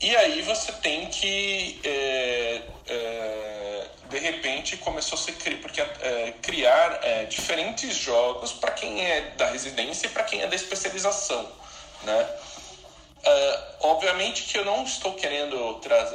E 0.00 0.16
aí 0.16 0.40
você 0.42 0.72
tem 0.72 1.08
que 1.08 1.80
é, 1.84 2.62
é, 2.88 3.86
de 4.08 4.18
repente 4.18 4.76
começou 4.78 5.18
a 5.18 5.20
se 5.20 5.32
criar, 5.32 5.60
porque 5.60 5.80
é, 5.80 6.34
criar 6.40 7.00
diferentes 7.28 7.94
jogos 7.96 8.52
para 8.52 8.72
quem 8.72 9.04
é 9.04 9.32
da 9.36 9.50
residência 9.50 10.06
e 10.06 10.10
para 10.10 10.24
quem 10.24 10.40
é 10.42 10.46
da 10.46 10.56
especialização, 10.56 11.50
né? 12.02 12.36
obviamente 13.80 14.44
que 14.44 14.56
eu 14.56 14.64
não 14.64 14.82
estou 14.82 15.12
querendo 15.12 15.74
tra 15.80 16.06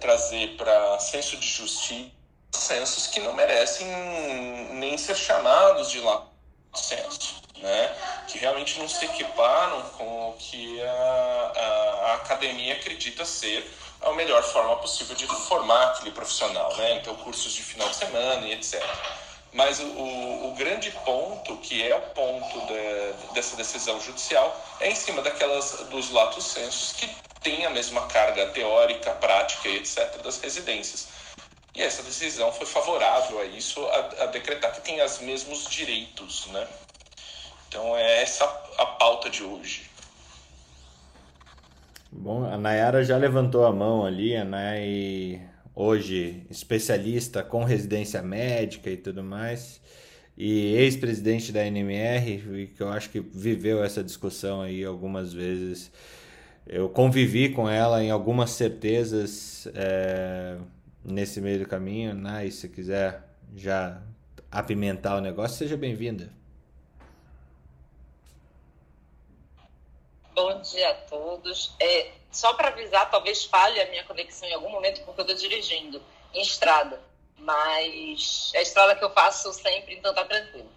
trazer 0.00 0.56
para 0.56 1.00
senso 1.00 1.36
de 1.36 1.48
justiça 1.48 2.12
censos 2.52 3.08
que 3.08 3.20
não 3.20 3.32
merecem 3.32 3.86
nem 4.74 4.96
ser 4.96 5.16
chamados 5.16 5.90
de 5.90 6.00
lá 6.00 6.26
censo, 6.74 7.42
né? 7.58 7.96
que 8.28 8.38
realmente 8.38 8.78
não 8.78 8.88
se 8.88 9.04
equiparam 9.04 9.82
com 9.96 10.30
o 10.30 10.32
que 10.38 10.82
a, 10.82 11.52
a, 11.56 12.10
a, 12.10 12.14
academia 12.14 12.74
acredita 12.74 13.24
ser 13.24 13.70
a 14.02 14.12
melhor 14.12 14.42
forma 14.42 14.76
possível 14.76 15.14
de 15.16 15.26
formar 15.26 15.84
aquele 15.88 16.10
profissional, 16.10 16.76
né? 16.76 16.96
então 16.96 17.14
cursos 17.16 17.52
de 17.52 17.62
final 17.62 17.88
de 17.88 17.96
semana 17.96 18.46
e 18.46 18.52
etc. 18.52 18.82
Mas 19.52 19.78
o, 19.78 19.84
o, 19.84 20.54
grande 20.58 20.90
ponto, 21.04 21.56
que 21.58 21.80
é 21.80 21.94
o 21.94 22.00
ponto 22.00 22.60
de, 22.66 23.34
dessa 23.34 23.54
decisão 23.56 24.00
judicial, 24.00 24.60
é 24.80 24.90
em 24.90 24.96
cima 24.96 25.22
daquelas 25.22 25.70
dos 25.90 26.10
latos 26.10 26.44
censos 26.44 26.92
que 26.94 27.08
têm 27.40 27.64
a 27.64 27.70
mesma 27.70 28.04
carga 28.08 28.48
teórica, 28.48 29.12
prática 29.12 29.68
e 29.68 29.76
etc. 29.76 30.20
das 30.22 30.40
residências. 30.40 31.06
E 31.72 31.82
essa 31.82 32.02
decisão 32.02 32.52
foi 32.52 32.66
favorável 32.66 33.40
a 33.40 33.44
isso, 33.44 33.84
a, 33.86 34.24
a 34.24 34.26
decretar 34.26 34.72
que 34.72 34.80
tem 34.80 35.00
os 35.00 35.18
mesmos 35.20 35.68
direitos, 35.68 36.46
né? 36.46 36.66
Então 37.74 37.96
é 37.96 38.22
essa 38.22 38.44
a 38.78 38.86
pauta 38.86 39.28
de 39.28 39.42
hoje. 39.42 39.90
Bom, 42.12 42.44
a 42.44 42.56
Nayara 42.56 43.02
já 43.02 43.16
levantou 43.16 43.66
a 43.66 43.72
mão 43.72 44.06
ali, 44.06 44.36
a 44.36 44.44
Nay 44.44 45.44
hoje 45.74 46.46
especialista 46.48 47.42
com 47.42 47.64
residência 47.64 48.22
médica 48.22 48.90
e 48.90 48.96
tudo 48.96 49.24
mais, 49.24 49.80
e 50.38 50.76
ex-presidente 50.76 51.50
da 51.50 51.66
NMR, 51.66 52.68
que 52.76 52.80
eu 52.80 52.90
acho 52.90 53.10
que 53.10 53.18
viveu 53.18 53.82
essa 53.82 54.04
discussão 54.04 54.62
aí 54.62 54.84
algumas 54.84 55.32
vezes. 55.32 55.90
Eu 56.64 56.88
convivi 56.88 57.48
com 57.48 57.68
ela 57.68 58.04
em 58.04 58.10
algumas 58.12 58.50
certezas. 58.50 59.66
É 59.74 60.58
nesse 61.04 61.40
meio 61.40 61.58
do 61.58 61.66
caminho? 61.66 62.16
E 62.44 62.52
se 62.52 62.68
quiser 62.68 63.20
já 63.56 64.00
apimentar 64.48 65.16
o 65.16 65.20
negócio, 65.20 65.58
seja 65.58 65.76
bem-vinda. 65.76 66.30
Bom 70.36 70.53
dia 70.64 70.90
a 70.90 70.94
todos. 70.94 71.72
É, 71.78 72.10
só 72.32 72.52
para 72.54 72.68
avisar, 72.68 73.10
talvez 73.10 73.44
falhe 73.44 73.80
a 73.80 73.86
minha 73.90 74.04
conexão 74.04 74.48
em 74.48 74.54
algum 74.54 74.70
momento, 74.70 75.02
porque 75.02 75.20
eu 75.20 75.24
estou 75.24 75.36
dirigindo 75.36 76.02
em 76.32 76.42
estrada. 76.42 77.00
Mas 77.38 78.50
é 78.54 78.58
a 78.58 78.62
estrada 78.62 78.96
que 78.96 79.04
eu 79.04 79.10
faço 79.10 79.52
sempre, 79.52 79.94
então 79.94 80.14
tá 80.14 80.24
tranquilo. 80.24 80.70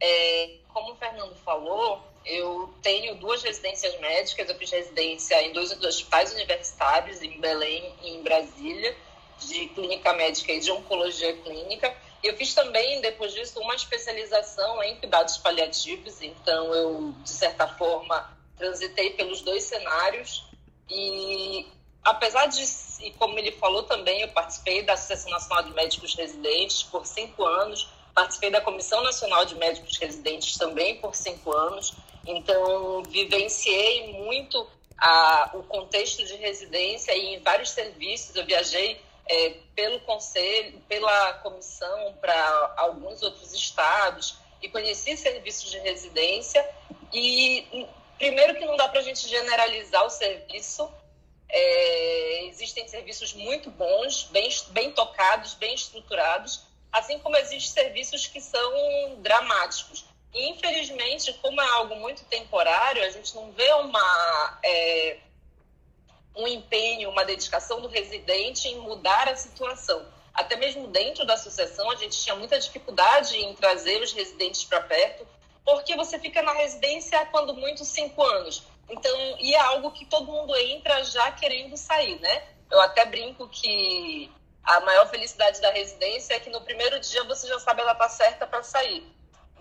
É, 0.00 0.56
como 0.72 0.92
o 0.92 0.96
Fernando 0.96 1.34
falou, 1.44 2.02
Eu 2.26 2.74
tenho 2.82 3.14
duas 3.14 3.42
residências 3.44 3.98
médicas, 4.00 4.48
eu 4.48 4.56
fiz 4.56 4.72
residência 4.72 5.40
em 5.42 5.52
dois 5.52 5.70
hospitais 5.70 6.32
universitários, 6.32 7.22
em 7.22 7.40
Belém 7.40 7.94
e 8.02 8.10
em 8.10 8.22
Brasília, 8.22 8.96
de 9.38 9.68
clínica 9.68 10.12
médica 10.12 10.52
e 10.52 10.58
de 10.58 10.72
oncologia 10.72 11.36
clínica. 11.36 11.96
E 12.22 12.26
eu 12.26 12.36
fiz 12.36 12.52
também, 12.52 13.00
depois 13.00 13.32
disso, 13.32 13.60
uma 13.60 13.76
especialização 13.76 14.82
em 14.82 14.96
cuidados 14.96 15.38
paliativos, 15.38 16.20
então 16.20 16.74
eu, 16.74 17.14
de 17.22 17.30
certa 17.30 17.68
forma, 17.68 18.35
transitei 18.56 19.10
pelos 19.10 19.40
dois 19.42 19.64
cenários 19.64 20.44
e 20.88 21.66
apesar 22.04 22.46
de, 22.46 22.62
e 23.00 23.10
como 23.12 23.38
ele 23.38 23.52
falou 23.52 23.82
também, 23.82 24.22
eu 24.22 24.28
participei 24.28 24.82
da 24.82 24.94
Associação 24.94 25.30
Nacional 25.30 25.64
de 25.64 25.74
Médicos 25.74 26.14
Residentes 26.14 26.82
por 26.84 27.04
cinco 27.04 27.44
anos, 27.44 27.88
participei 28.14 28.50
da 28.50 28.60
Comissão 28.60 29.02
Nacional 29.02 29.44
de 29.44 29.56
Médicos 29.56 29.98
Residentes 29.98 30.56
também 30.56 30.96
por 31.00 31.14
cinco 31.14 31.52
anos, 31.52 31.94
então 32.24 33.02
vivenciei 33.04 34.12
muito 34.12 34.66
a, 34.98 35.50
o 35.54 35.62
contexto 35.64 36.24
de 36.24 36.36
residência 36.36 37.14
e 37.14 37.34
em 37.34 37.40
vários 37.40 37.70
serviços 37.70 38.34
eu 38.34 38.46
viajei 38.46 39.00
é, 39.28 39.56
pelo 39.74 40.00
conselho, 40.00 40.80
pela 40.88 41.34
comissão 41.34 42.14
para 42.20 42.74
alguns 42.76 43.22
outros 43.22 43.52
estados 43.52 44.36
e 44.62 44.68
conheci 44.68 45.16
serviços 45.16 45.70
de 45.70 45.78
residência 45.80 46.66
e 47.12 47.86
primeiro 48.18 48.54
que 48.54 48.64
não 48.64 48.76
dá 48.76 48.88
para 48.88 49.00
a 49.00 49.02
gente 49.02 49.28
generalizar 49.28 50.04
o 50.04 50.10
serviço 50.10 50.90
é, 51.48 52.44
existem 52.46 52.86
serviços 52.88 53.32
muito 53.32 53.70
bons, 53.70 54.24
bem, 54.24 54.48
bem 54.70 54.92
tocados, 54.92 55.54
bem 55.54 55.74
estruturados, 55.74 56.62
assim 56.92 57.18
como 57.18 57.36
existem 57.36 57.84
serviços 57.84 58.26
que 58.26 58.40
são 58.40 59.16
dramáticos. 59.18 60.04
E, 60.34 60.50
infelizmente, 60.50 61.32
como 61.34 61.60
é 61.60 61.68
algo 61.74 61.96
muito 61.96 62.24
temporário, 62.24 63.02
a 63.02 63.10
gente 63.10 63.34
não 63.34 63.52
vê 63.52 63.72
uma, 63.74 64.58
é, 64.62 65.18
um 66.34 66.46
empenho, 66.46 67.10
uma 67.10 67.24
dedicação 67.24 67.80
do 67.80 67.88
residente 67.88 68.68
em 68.68 68.78
mudar 68.80 69.28
a 69.28 69.36
situação. 69.36 70.04
Até 70.34 70.56
mesmo 70.56 70.88
dentro 70.88 71.24
da 71.24 71.34
associação, 71.34 71.90
a 71.90 71.96
gente 71.96 72.20
tinha 72.20 72.34
muita 72.34 72.58
dificuldade 72.58 73.36
em 73.38 73.54
trazer 73.54 74.02
os 74.02 74.12
residentes 74.12 74.64
para 74.64 74.82
perto, 74.82 75.26
porque 75.66 75.96
você 75.96 76.16
fica 76.16 76.40
na 76.42 76.52
residência 76.52 77.26
quando 77.26 77.52
muito, 77.52 77.84
cinco 77.84 78.22
anos. 78.22 78.62
Então, 78.88 79.36
e 79.40 79.52
é 79.52 79.58
algo 79.58 79.90
que 79.90 80.06
todo 80.06 80.30
mundo 80.30 80.54
entra 80.56 81.02
já 81.02 81.32
querendo 81.32 81.76
sair, 81.76 82.20
né? 82.20 82.44
Eu 82.70 82.80
até 82.80 83.04
brinco 83.04 83.48
que 83.48 84.30
a 84.62 84.80
maior 84.80 85.10
felicidade 85.10 85.60
da 85.60 85.72
residência 85.72 86.34
é 86.34 86.40
que 86.40 86.50
no 86.50 86.60
primeiro 86.60 87.00
dia 87.00 87.24
você 87.24 87.48
já 87.48 87.58
sabe 87.58 87.80
ela 87.80 87.96
tá 87.96 88.08
certa 88.08 88.46
para 88.46 88.62
sair. 88.62 89.04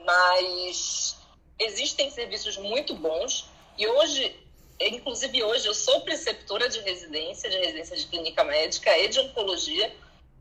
Mas 0.06 1.18
existem 1.58 2.12
serviços 2.12 2.56
muito 2.58 2.94
bons 2.94 3.50
e 3.76 3.88
hoje, 3.88 4.40
inclusive 4.80 5.44
hoje, 5.44 5.66
eu 5.66 5.74
sou 5.74 6.02
preceptora 6.02 6.70
de 6.70 6.80
residência, 6.82 7.50
de 7.50 7.58
residência 7.58 7.98
de 7.98 8.06
clínica 8.06 8.44
médica 8.44 8.96
e 9.00 9.08
de 9.08 9.20
oncologia 9.20 9.92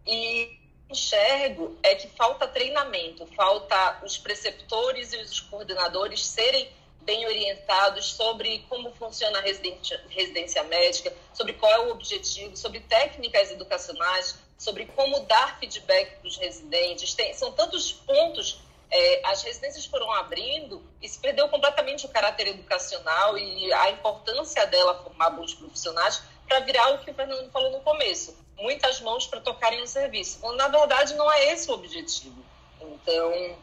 e 0.06 0.58
enxergo 0.88 1.76
é 1.82 1.94
que 1.94 2.08
falta 2.08 2.46
treinamento, 2.46 3.26
falta 3.34 4.00
os 4.04 4.18
preceptores 4.18 5.12
e 5.12 5.16
os 5.18 5.40
coordenadores 5.40 6.24
serem 6.24 6.68
bem 7.04 7.26
orientados 7.26 8.12
sobre 8.14 8.64
como 8.68 8.90
funciona 8.92 9.38
a 9.38 9.42
residência, 9.42 10.02
residência 10.08 10.62
médica, 10.64 11.12
sobre 11.32 11.52
qual 11.54 11.70
é 11.72 11.78
o 11.80 11.90
objetivo, 11.90 12.56
sobre 12.56 12.80
técnicas 12.80 13.50
educacionais, 13.50 14.38
sobre 14.58 14.86
como 14.86 15.20
dar 15.20 15.58
feedback 15.58 16.18
para 16.18 16.28
os 16.28 16.36
residentes. 16.36 17.14
Tem, 17.14 17.34
são 17.34 17.52
tantos 17.52 17.92
pontos. 17.92 18.60
É, 18.90 19.22
as 19.24 19.42
residências 19.42 19.86
foram 19.86 20.10
abrindo 20.12 20.82
e 21.02 21.08
se 21.08 21.18
perdeu 21.18 21.48
completamente 21.48 22.06
o 22.06 22.08
caráter 22.08 22.48
educacional 22.48 23.36
e 23.36 23.72
a 23.72 23.90
importância 23.90 24.64
dela 24.66 25.02
formar 25.02 25.30
bons 25.30 25.52
profissionais 25.52 26.22
para 26.46 26.60
virar 26.60 26.94
o 26.94 26.98
que 26.98 27.10
o 27.10 27.14
Fernando 27.14 27.50
falou 27.50 27.70
no 27.72 27.80
começo, 27.80 28.36
muitas 28.56 29.00
mãos 29.00 29.26
para 29.26 29.40
tocarem 29.40 29.82
o 29.82 29.86
serviço. 29.86 30.38
Quando, 30.40 30.56
na 30.56 30.68
verdade, 30.68 31.14
não 31.14 31.30
é 31.32 31.52
esse 31.52 31.70
o 31.70 31.74
objetivo. 31.74 32.44
Então, 32.80 33.56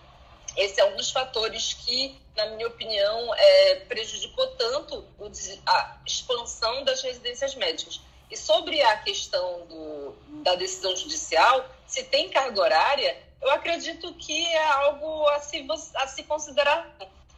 esse 0.58 0.80
é 0.80 0.86
um 0.86 0.96
dos 0.96 1.12
fatores 1.12 1.74
que, 1.74 2.20
na 2.36 2.48
minha 2.48 2.68
opinião, 2.68 3.34
é, 3.36 3.76
prejudicou 3.88 4.48
tanto 4.56 5.06
a 5.66 5.98
expansão 6.06 6.84
das 6.84 7.02
residências 7.02 7.56
médicas. 7.56 8.02
E 8.30 8.38
sobre 8.38 8.82
a 8.82 8.98
questão 8.98 9.66
do, 9.68 10.16
da 10.44 10.56
decisão 10.56 10.96
judicial, 10.96 11.66
se 11.86 12.04
tem 12.04 12.30
carga 12.30 12.62
horária, 12.62 13.18
eu 13.42 13.52
acredito 13.52 14.14
que 14.14 14.46
é 14.46 14.68
algo 14.72 15.28
a 15.30 15.40
se, 15.40 15.66
a 15.96 16.08
se 16.08 16.24
considerar. 16.24 16.96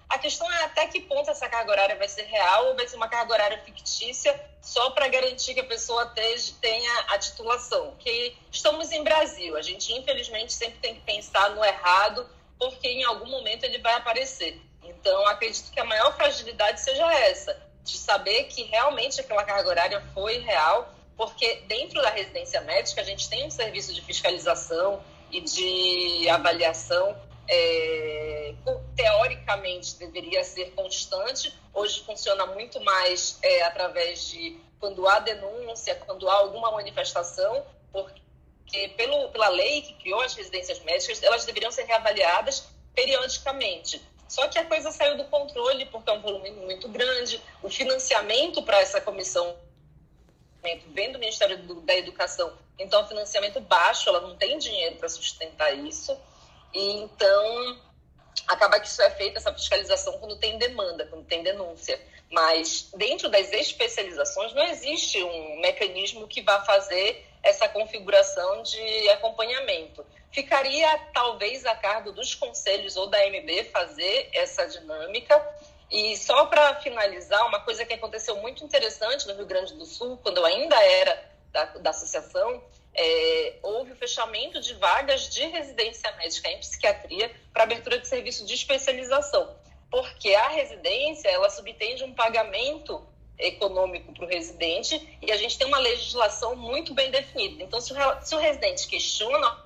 A 0.10 0.18
questão 0.18 0.52
é 0.52 0.64
até 0.64 0.88
que 0.88 1.02
ponto 1.02 1.30
essa 1.30 1.50
carga 1.50 1.72
horária 1.72 1.96
vai 1.96 2.08
ser 2.08 2.24
real 2.24 2.68
ou 2.68 2.76
vai 2.76 2.88
ser 2.88 2.96
uma 2.96 3.08
carga 3.08 3.34
horária 3.34 3.58
fictícia 3.60 4.40
só 4.62 4.92
para 4.92 5.08
garantir 5.08 5.54
que 5.54 5.60
a 5.60 5.66
pessoa 5.66 6.14
tenha 6.62 7.00
a 7.10 7.18
titulação. 7.18 7.96
Que 8.00 8.36
estamos 8.52 8.92
em 8.92 9.04
Brasil, 9.04 9.58
a 9.58 9.62
gente 9.62 9.92
infelizmente 9.94 10.54
sempre 10.54 10.80
tem 10.80 10.96
que 10.96 11.02
pensar 11.02 11.50
no 11.52 11.64
errado 11.64 12.28
porque 12.60 12.88
em 12.88 13.04
algum 13.04 13.30
momento 13.30 13.64
ele 13.64 13.80
vai 13.80 13.96
aparecer. 13.96 14.62
Então, 14.84 15.26
acredito 15.28 15.72
que 15.72 15.80
a 15.80 15.86
maior 15.86 16.16
fragilidade 16.16 16.80
seja 16.80 17.12
essa, 17.14 17.62
de 17.84 17.98
saber 17.98 18.46
que 18.46 18.64
realmente 18.64 19.20
aquela 19.20 19.44
carga 19.44 19.70
horária 19.70 20.04
foi 20.14 20.38
real, 20.38 20.94
porque 21.18 21.56
dentro 21.68 22.02
da 22.02 22.10
residência 22.10 22.62
médica 22.62 23.02
a 23.02 23.04
gente 23.04 23.30
tem 23.30 23.46
um 23.46 23.52
serviço 23.52 23.94
de 23.94 24.02
fiscalização 24.02 25.02
e 25.32 25.42
de 25.42 26.30
avaliação 26.30 27.16
é, 27.48 28.54
teoricamente 28.96 29.96
deveria 29.96 30.44
ser 30.44 30.72
constante, 30.72 31.54
hoje 31.74 32.04
funciona 32.04 32.46
muito 32.48 32.80
mais 32.82 33.40
é, 33.42 33.64
através 33.64 34.28
de 34.28 34.58
quando 34.80 35.08
há 35.08 35.20
denúncia, 35.20 35.96
quando 35.96 36.30
há 36.30 36.36
alguma 36.36 36.72
manifestação, 36.72 37.66
porque 37.92 38.22
pelo, 38.98 39.30
pela 39.30 39.50
lei 39.50 39.82
que 39.82 39.94
criou 39.94 40.22
as 40.22 40.34
residências 40.34 40.80
médicas, 40.82 41.22
elas 41.24 41.46
deveriam 41.46 41.72
ser 41.72 41.84
reavaliadas 41.86 42.68
periodicamente. 42.94 44.02
Só 44.28 44.48
que 44.48 44.58
a 44.58 44.66
coisa 44.66 44.92
saiu 44.92 45.16
do 45.18 45.26
controle 45.26 45.86
porque 45.86 46.10
é 46.10 46.14
um 46.14 46.22
volume 46.22 46.52
muito 46.52 46.90
grande. 46.90 47.42
O 47.62 47.70
financiamento 47.70 48.64
para 48.64 48.82
essa 48.82 49.00
comissão 49.00 49.56
vem 50.88 51.12
do 51.12 51.20
Ministério 51.20 51.58
da 51.82 51.96
Educação, 51.96 52.54
então 52.80 53.02
é 53.02 53.08
financiamento 53.08 53.60
baixo, 53.60 54.08
ela 54.10 54.22
não 54.22 54.36
tem 54.36 54.58
dinheiro 54.58 54.96
para 54.96 55.10
sustentar 55.10 55.74
isso. 55.78 56.18
E 56.74 56.94
então 56.94 57.80
acaba 58.48 58.80
que 58.80 58.88
isso 58.88 59.02
é 59.02 59.10
feito, 59.10 59.38
essa 59.38 59.54
fiscalização, 59.54 60.18
quando 60.20 60.38
tem 60.38 60.58
demanda, 60.58 61.06
quando 61.06 61.26
tem 61.26 61.44
denúncia. 61.44 62.00
Mas 62.30 62.90
dentro 62.96 63.30
das 63.30 63.52
especializações 63.52 64.54
não 64.54 64.64
existe 64.64 65.22
um 65.24 65.62
mecanismo 65.62 66.28
que 66.28 66.42
vá 66.42 66.62
fazer 66.62 67.26
essa 67.44 67.68
configuração 67.70 68.64
de 68.64 69.10
acompanhamento. 69.10 70.06
Ficaria 70.32 70.98
talvez 71.14 71.66
a 71.66 71.76
cargo 71.76 72.12
dos 72.12 72.34
conselhos 72.34 72.96
ou 72.96 73.08
da 73.08 73.24
MB 73.28 73.66
fazer 73.66 74.30
essa 74.34 74.66
dinâmica. 74.66 75.40
E 75.92 76.18
só 76.18 76.48
para 76.48 76.76
finalizar, 76.82 77.46
uma 77.46 77.60
coisa 77.60 77.86
que 77.86 77.94
aconteceu 77.94 78.36
muito 78.38 78.64
interessante 78.64 79.28
no 79.28 79.36
Rio 79.36 79.46
Grande 79.46 79.76
do 79.76 79.86
Sul, 79.86 80.18
quando 80.24 80.38
eu 80.38 80.46
ainda 80.46 80.76
era 80.76 81.32
da, 81.52 81.66
da 81.66 81.90
associação, 81.92 82.64
é, 82.96 83.56
houve 83.64 83.92
o 83.92 83.96
fechamento 83.96 84.60
de 84.62 84.74
vagas 84.76 85.30
de 85.30 85.46
residência 85.48 86.12
médica 86.18 86.50
em 86.50 86.60
psiquiatria 86.60 87.32
para 87.52 87.64
abertura 87.64 87.98
de 87.98 88.08
serviço 88.08 88.46
de 88.46 88.54
especialização, 88.54 89.56
porque 89.90 90.34
a 90.36 90.50
residência 90.50 91.30
ela 91.30 91.50
subtende 91.50 92.04
um 92.04 92.14
pagamento 92.14 93.06
econômico 93.38 94.14
para 94.14 94.26
o 94.26 94.28
residente 94.28 95.18
e 95.22 95.32
a 95.32 95.38
gente 95.38 95.58
tem 95.58 95.68
uma 95.68 95.80
legislação 95.80 96.56
muito 96.56 96.94
bem 96.94 97.10
definida. 97.10 97.64
Então, 97.64 97.82
se 97.82 97.94
o, 97.94 98.22
se 98.22 98.36
o 98.36 98.40
residente 98.40 98.88
questiona, 98.88 99.64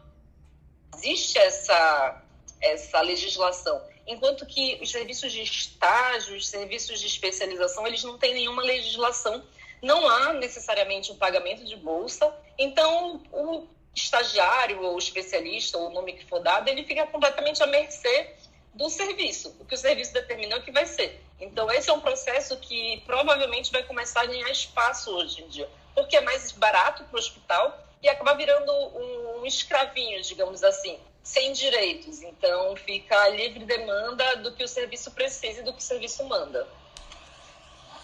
existe 0.96 1.38
essa, 1.38 2.22
essa 2.62 3.02
legislação. 3.02 3.82
Enquanto 4.06 4.46
que 4.46 4.80
os 4.82 4.90
serviços 4.90 5.32
de 5.32 5.42
estágio, 5.42 6.38
os 6.38 6.48
serviços 6.48 7.00
de 7.00 7.08
especialização, 7.08 7.86
eles 7.86 8.04
não 8.04 8.18
têm 8.18 8.34
nenhuma 8.34 8.64
legislação. 8.64 9.44
Não 9.82 10.08
há 10.08 10.34
necessariamente 10.34 11.12
um 11.12 11.16
pagamento 11.16 11.64
de 11.64 11.76
bolsa. 11.76 12.34
Então, 12.58 13.22
o 13.32 13.68
estagiário 13.94 14.82
ou 14.84 14.98
especialista, 14.98 15.78
ou 15.78 15.88
o 15.88 15.94
nome 15.94 16.14
que 16.14 16.26
for 16.26 16.40
dado, 16.40 16.68
ele 16.68 16.84
fica 16.84 17.06
completamente 17.08 17.62
à 17.62 17.68
mercê 17.68 18.36
do 18.74 18.90
serviço. 18.90 19.56
O 19.60 19.66
que 19.66 19.74
o 19.74 19.78
serviço 19.78 20.14
determina 20.14 20.58
o 20.58 20.62
que 20.62 20.72
vai 20.72 20.86
ser. 20.86 21.20
Então, 21.40 21.70
esse 21.72 21.90
é 21.90 21.94
um 21.94 22.00
processo 22.00 22.58
que 22.58 23.02
provavelmente 23.06 23.72
vai 23.72 23.84
começar 23.84 24.22
a 24.22 24.26
ganhar 24.26 24.50
espaço 24.50 25.12
hoje 25.12 25.44
em 25.44 25.48
dia, 25.48 25.70
porque 25.94 26.16
é 26.16 26.22
mais 26.22 26.52
barato 26.52 27.04
para 27.04 27.16
o 27.16 27.20
hospital 27.20 27.78
e 28.02 28.10
acaba 28.10 28.34
virando 28.36 28.72
um 28.72 29.46
escravinho, 29.46 30.22
digamos 30.22 30.64
assim, 30.64 31.00
sem 31.24 31.52
direitos. 31.52 32.22
Então, 32.22 32.76
fica 32.76 33.20
a 33.20 33.30
livre 33.30 33.66
demanda 33.66 34.38
do 34.38 34.54
que 34.54 34.64
o 34.64 34.68
serviço 34.68 35.12
precisa 35.12 35.62
e 35.62 35.64
do 35.64 35.74
que 35.74 35.80
o 35.80 35.84
serviço 35.84 36.24
manda. 36.24 36.68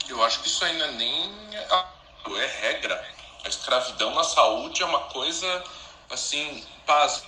Eu 0.08 0.24
acho 0.24 0.41
que 0.41 0.47
isso 0.47 0.64
ainda 0.66 0.91
nem 0.93 1.32
é 1.56 2.45
regra. 2.62 3.04
A 3.43 3.47
escravidão 3.47 4.14
na 4.14 4.24
saúde 4.24 4.82
é 4.82 4.86
uma 4.86 5.01
coisa, 5.01 5.64
assim, 6.10 6.64
pasmo. 6.86 7.28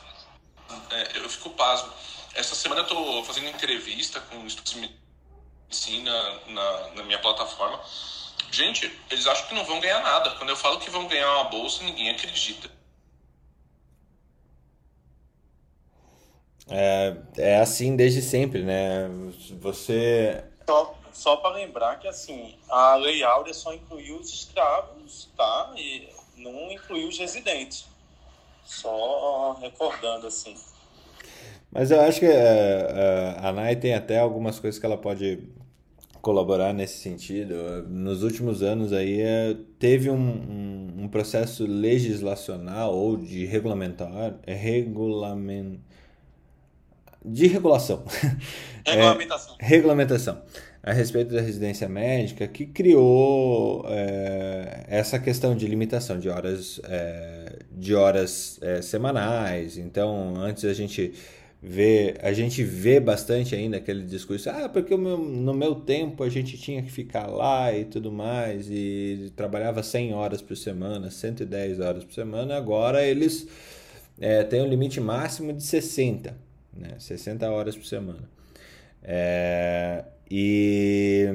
É, 0.92 1.18
eu 1.18 1.30
fico 1.30 1.50
pasmo. 1.52 1.92
Essa 2.34 2.56
semana 2.56 2.82
eu 2.82 2.86
estou 2.86 3.24
fazendo 3.24 3.48
entrevista 3.48 4.20
com 4.20 4.46
estudos 4.46 4.76
sim 5.70 6.04
na, 6.04 6.40
na, 6.48 6.90
na 6.96 7.04
minha 7.04 7.20
plataforma. 7.20 7.80
Gente, 8.52 8.92
eles 9.10 9.28
acham 9.28 9.48
que 9.48 9.56
não 9.56 9.66
vão 9.66 9.80
ganhar 9.80 10.02
nada. 10.02 10.32
Quando 10.32 10.50
eu 10.50 10.56
falo 10.56 10.80
que 10.80 10.90
vão 10.90 11.08
ganhar 11.08 11.30
uma 11.34 11.46
bolsa, 11.46 11.84
ninguém 11.84 12.10
acredita. 12.10 12.70
É, 16.70 17.16
é 17.38 17.60
assim 17.60 17.96
desde 17.96 18.22
sempre, 18.22 18.64
né? 18.64 19.08
Você. 19.60 20.44
Só, 20.68 20.98
só 21.16 21.38
para 21.38 21.56
lembrar 21.56 21.98
que 21.98 22.08
assim, 22.10 22.56
a 22.70 22.96
Lei 22.96 23.24
Áurea 23.24 23.54
só 23.54 23.74
incluiu 23.74 24.18
os 24.18 24.32
escravos, 24.32 25.30
tá? 25.36 25.74
E 25.78 26.10
não 26.38 26.70
incluiu 26.70 27.08
os 27.08 27.18
residentes. 27.18 27.88
Só 28.66 29.54
recordando 29.62 30.28
assim. 30.28 30.56
Mas 31.72 31.90
eu 31.90 32.02
acho 32.02 32.20
que 32.20 32.26
é, 32.26 33.38
a 33.40 33.52
NAI 33.54 33.78
tem 33.78 33.94
até 33.94 34.20
algumas 34.20 34.60
coisas 34.60 34.78
que 34.78 34.86
ela 34.86 34.98
pode 34.98 35.40
colaborar 36.22 36.74
nesse 36.74 36.98
sentido. 36.98 37.56
Nos 37.88 38.22
últimos 38.22 38.62
anos 38.62 38.92
aí 38.92 39.22
é, 39.22 39.56
teve 39.80 40.10
um, 40.10 40.16
um, 40.16 41.04
um 41.04 41.08
processo 41.08 41.66
legislacional 41.66 42.94
ou 42.94 43.16
de 43.16 43.46
regulamentar, 43.46 44.36
é 44.46 44.54
regulamen, 44.54 45.82
de 47.24 47.48
regulação. 47.48 48.04
Regulamentação. 48.86 49.56
É, 49.60 49.66
regulamentação 49.66 50.42
a 50.86 50.94
respeito 50.94 51.34
da 51.34 51.42
residência 51.42 51.90
médica 51.90 52.48
que 52.48 52.64
criou 52.64 53.84
é, 53.88 54.86
essa 54.88 55.18
questão 55.18 55.56
de 55.56 55.66
limitação 55.68 56.20
de 56.20 56.30
horas 56.30 56.80
é, 56.84 57.54
de 57.72 57.96
horas 57.96 58.60
é, 58.62 58.84
semanais. 58.84 59.80
Então, 59.80 60.36
antes 60.38 60.64
a 60.64 60.74
gente 60.76 61.12
vê 61.60 62.14
a 62.22 62.32
gente 62.34 62.64
vê 62.64 63.00
bastante 63.00 63.56
ainda 63.56 63.78
aquele 63.78 64.04
discurso 64.04 64.48
ah 64.52 64.70
porque 64.70 64.96
meu, 64.96 65.18
no 65.18 65.56
meu 65.56 65.74
tempo 65.74 66.24
a 66.24 66.30
gente 66.30 66.56
tinha 66.56 66.84
que 66.84 66.92
ficar 66.92 67.26
lá 67.26 67.74
e 67.74 67.86
tudo 67.86 68.12
mais 68.12 68.68
e 68.70 69.32
trabalhava 69.36 69.82
100 69.82 70.14
horas 70.14 70.44
por 70.44 70.56
semana 70.56 71.10
110 71.10 71.80
horas 71.80 72.04
por 72.04 72.14
semana 72.14 72.56
agora 72.56 73.04
eles 73.04 73.48
é, 74.20 74.44
têm 74.44 74.62
um 74.62 74.68
limite 74.68 75.02
máximo 75.02 75.54
de 75.54 75.64
60 75.64 76.38
né 76.72 76.90
60 77.00 77.50
horas 77.50 77.76
por 77.76 77.86
semana 77.86 78.30
é, 79.02 80.04
e 80.30 81.28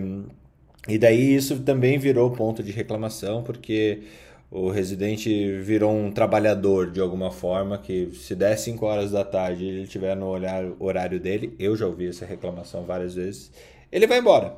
e 0.89 0.99
daí 0.99 1.35
isso 1.35 1.61
também 1.63 1.99
virou 1.99 2.31
ponto 2.31 2.63
de 2.63 2.73
reclamação 2.73 3.43
porque 3.43 4.03
o 4.51 4.69
residente 4.69 5.59
virou 5.61 5.93
um 5.93 6.11
trabalhador 6.11 6.91
de 6.91 7.01
alguma 7.01 7.31
forma 7.31 7.79
que 7.79 8.11
se 8.15 8.35
der 8.35 8.57
5 8.57 8.85
horas 8.85 9.13
da 9.13 9.25
tarde 9.25 9.65
e 9.65 9.69
ele 9.69 9.83
estiver 9.83 10.17
no 10.17 10.27
olhar, 10.27 10.65
horário 10.81 11.21
dele, 11.21 11.55
eu 11.59 11.77
já 11.77 11.87
ouvi 11.87 12.09
essa 12.09 12.27
reclamação 12.27 12.85
várias 12.85 13.15
vezes, 13.15 13.53
ele 13.93 14.07
vai 14.09 14.19
embora. 14.19 14.57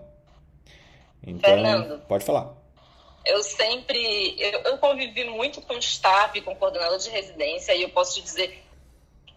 Então, 1.24 1.50
Fernando, 1.50 2.00
pode 2.08 2.24
falar. 2.24 2.54
Eu 3.24 3.42
sempre, 3.42 4.34
eu, 4.38 4.60
eu 4.62 4.78
convivi 4.78 5.24
muito 5.24 5.60
com 5.60 5.74
staff, 5.74 6.40
com 6.40 6.56
coordenador 6.56 6.98
de 6.98 7.10
residência 7.10 7.74
e 7.74 7.82
eu 7.82 7.90
posso 7.90 8.14
te 8.14 8.22
dizer 8.22 8.61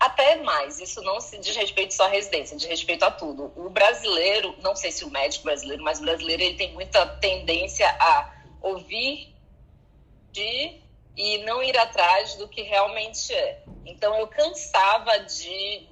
até 0.05 0.37
mais, 0.37 0.79
isso 0.79 1.01
não 1.01 1.19
se 1.19 1.37
diz 1.37 1.55
respeito 1.55 1.93
só 1.93 2.05
à 2.05 2.07
residência, 2.07 2.55
diz 2.55 2.67
respeito 2.67 3.03
a 3.03 3.11
tudo. 3.11 3.51
O 3.55 3.69
brasileiro, 3.69 4.55
não 4.61 4.75
sei 4.75 4.91
se 4.91 5.03
o 5.03 5.09
médico 5.09 5.45
brasileiro, 5.45 5.83
mas 5.83 5.99
o 5.99 6.03
brasileiro 6.03 6.43
ele 6.43 6.55
tem 6.55 6.73
muita 6.73 7.05
tendência 7.05 7.89
a 7.99 8.31
ouvir 8.61 9.35
de 10.31 10.81
e 11.17 11.37
não 11.39 11.63
ir 11.63 11.77
atrás 11.77 12.35
do 12.35 12.47
que 12.47 12.61
realmente 12.61 13.33
é. 13.33 13.63
Então 13.85 14.15
eu 14.19 14.27
cansava 14.27 15.19
de 15.19 15.87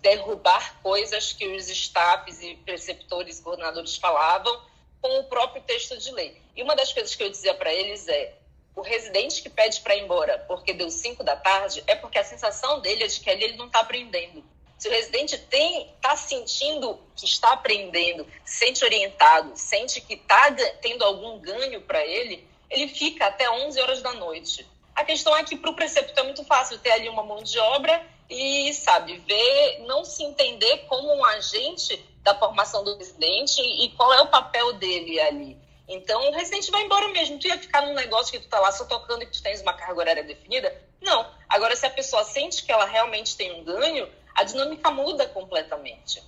derrubar 0.00 0.80
coisas 0.80 1.32
que 1.32 1.46
os 1.46 1.68
staffs 1.68 2.40
e 2.40 2.54
preceptores, 2.56 3.40
coordenadores 3.40 3.96
falavam 3.96 4.62
com 5.02 5.20
o 5.20 5.24
próprio 5.24 5.62
texto 5.62 5.98
de 5.98 6.10
lei. 6.12 6.40
E 6.54 6.62
uma 6.62 6.76
das 6.76 6.92
coisas 6.92 7.14
que 7.14 7.22
eu 7.22 7.30
dizia 7.30 7.54
para 7.54 7.72
eles 7.72 8.06
é: 8.08 8.34
o 8.78 8.82
residente 8.82 9.42
que 9.42 9.50
pede 9.50 9.80
para 9.80 9.96
ir 9.96 10.04
embora 10.04 10.38
porque 10.46 10.72
deu 10.72 10.88
5 10.88 11.24
da 11.24 11.34
tarde 11.34 11.82
é 11.86 11.96
porque 11.96 12.16
a 12.16 12.24
sensação 12.24 12.80
dele 12.80 13.02
é 13.02 13.06
de 13.08 13.18
que 13.18 13.28
ali 13.28 13.42
ele 13.42 13.56
não 13.56 13.66
está 13.66 13.80
aprendendo. 13.80 14.44
Se 14.78 14.88
o 14.88 14.92
residente 14.92 15.36
tem 15.36 15.90
está 15.96 16.14
sentindo 16.14 16.96
que 17.16 17.24
está 17.24 17.52
aprendendo, 17.54 18.24
sente 18.44 18.84
orientado, 18.84 19.50
sente 19.56 20.00
que 20.00 20.14
está 20.14 20.52
tendo 20.80 21.02
algum 21.02 21.40
ganho 21.40 21.80
para 21.80 22.06
ele, 22.06 22.46
ele 22.70 22.86
fica 22.86 23.26
até 23.26 23.50
11 23.50 23.80
horas 23.80 24.00
da 24.00 24.12
noite. 24.12 24.64
A 24.94 25.04
questão 25.04 25.36
é 25.36 25.42
que 25.42 25.56
para 25.56 25.70
o 25.70 25.74
preceptor 25.74 26.16
é 26.18 26.22
muito 26.22 26.44
fácil 26.44 26.78
ter 26.78 26.92
ali 26.92 27.08
uma 27.08 27.24
mão 27.24 27.42
de 27.42 27.58
obra 27.58 28.06
e, 28.30 28.72
sabe, 28.74 29.16
ver, 29.26 29.80
não 29.86 30.04
se 30.04 30.22
entender 30.22 30.84
como 30.86 31.12
um 31.12 31.24
agente 31.24 32.00
da 32.22 32.36
formação 32.36 32.84
do 32.84 32.96
residente 32.96 33.60
e 33.60 33.88
qual 33.96 34.12
é 34.12 34.22
o 34.22 34.28
papel 34.28 34.74
dele 34.74 35.18
ali. 35.20 35.57
Então, 35.88 36.28
o 36.28 36.32
residente 36.32 36.70
vai 36.70 36.82
embora 36.82 37.08
mesmo. 37.08 37.38
Tu 37.38 37.48
ia 37.48 37.58
ficar 37.58 37.82
num 37.82 37.94
negócio 37.94 38.30
que 38.30 38.38
tu 38.38 38.48
tá 38.48 38.60
lá 38.60 38.70
só 38.70 38.84
tocando 38.84 39.22
e 39.22 39.26
que 39.26 39.32
tu 39.32 39.42
tens 39.42 39.62
uma 39.62 39.72
carga 39.72 39.98
horária 39.98 40.22
definida? 40.22 40.72
Não. 41.00 41.32
Agora, 41.48 41.74
se 41.74 41.86
a 41.86 41.90
pessoa 41.90 42.24
sente 42.24 42.62
que 42.64 42.70
ela 42.70 42.84
realmente 42.84 43.36
tem 43.36 43.58
um 43.58 43.64
ganho, 43.64 44.06
a 44.34 44.44
dinâmica 44.44 44.90
muda 44.90 45.26
completamente. 45.26 46.22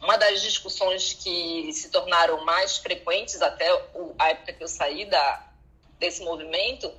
Uma 0.00 0.18
das 0.18 0.42
discussões 0.42 1.14
que 1.14 1.72
se 1.72 1.90
tornaram 1.90 2.44
mais 2.44 2.76
frequentes 2.76 3.40
até 3.40 3.68
a 4.18 4.28
época 4.30 4.52
que 4.52 4.62
eu 4.62 4.68
saí 4.68 5.06
da, 5.06 5.48
desse 5.98 6.22
movimento 6.22 6.92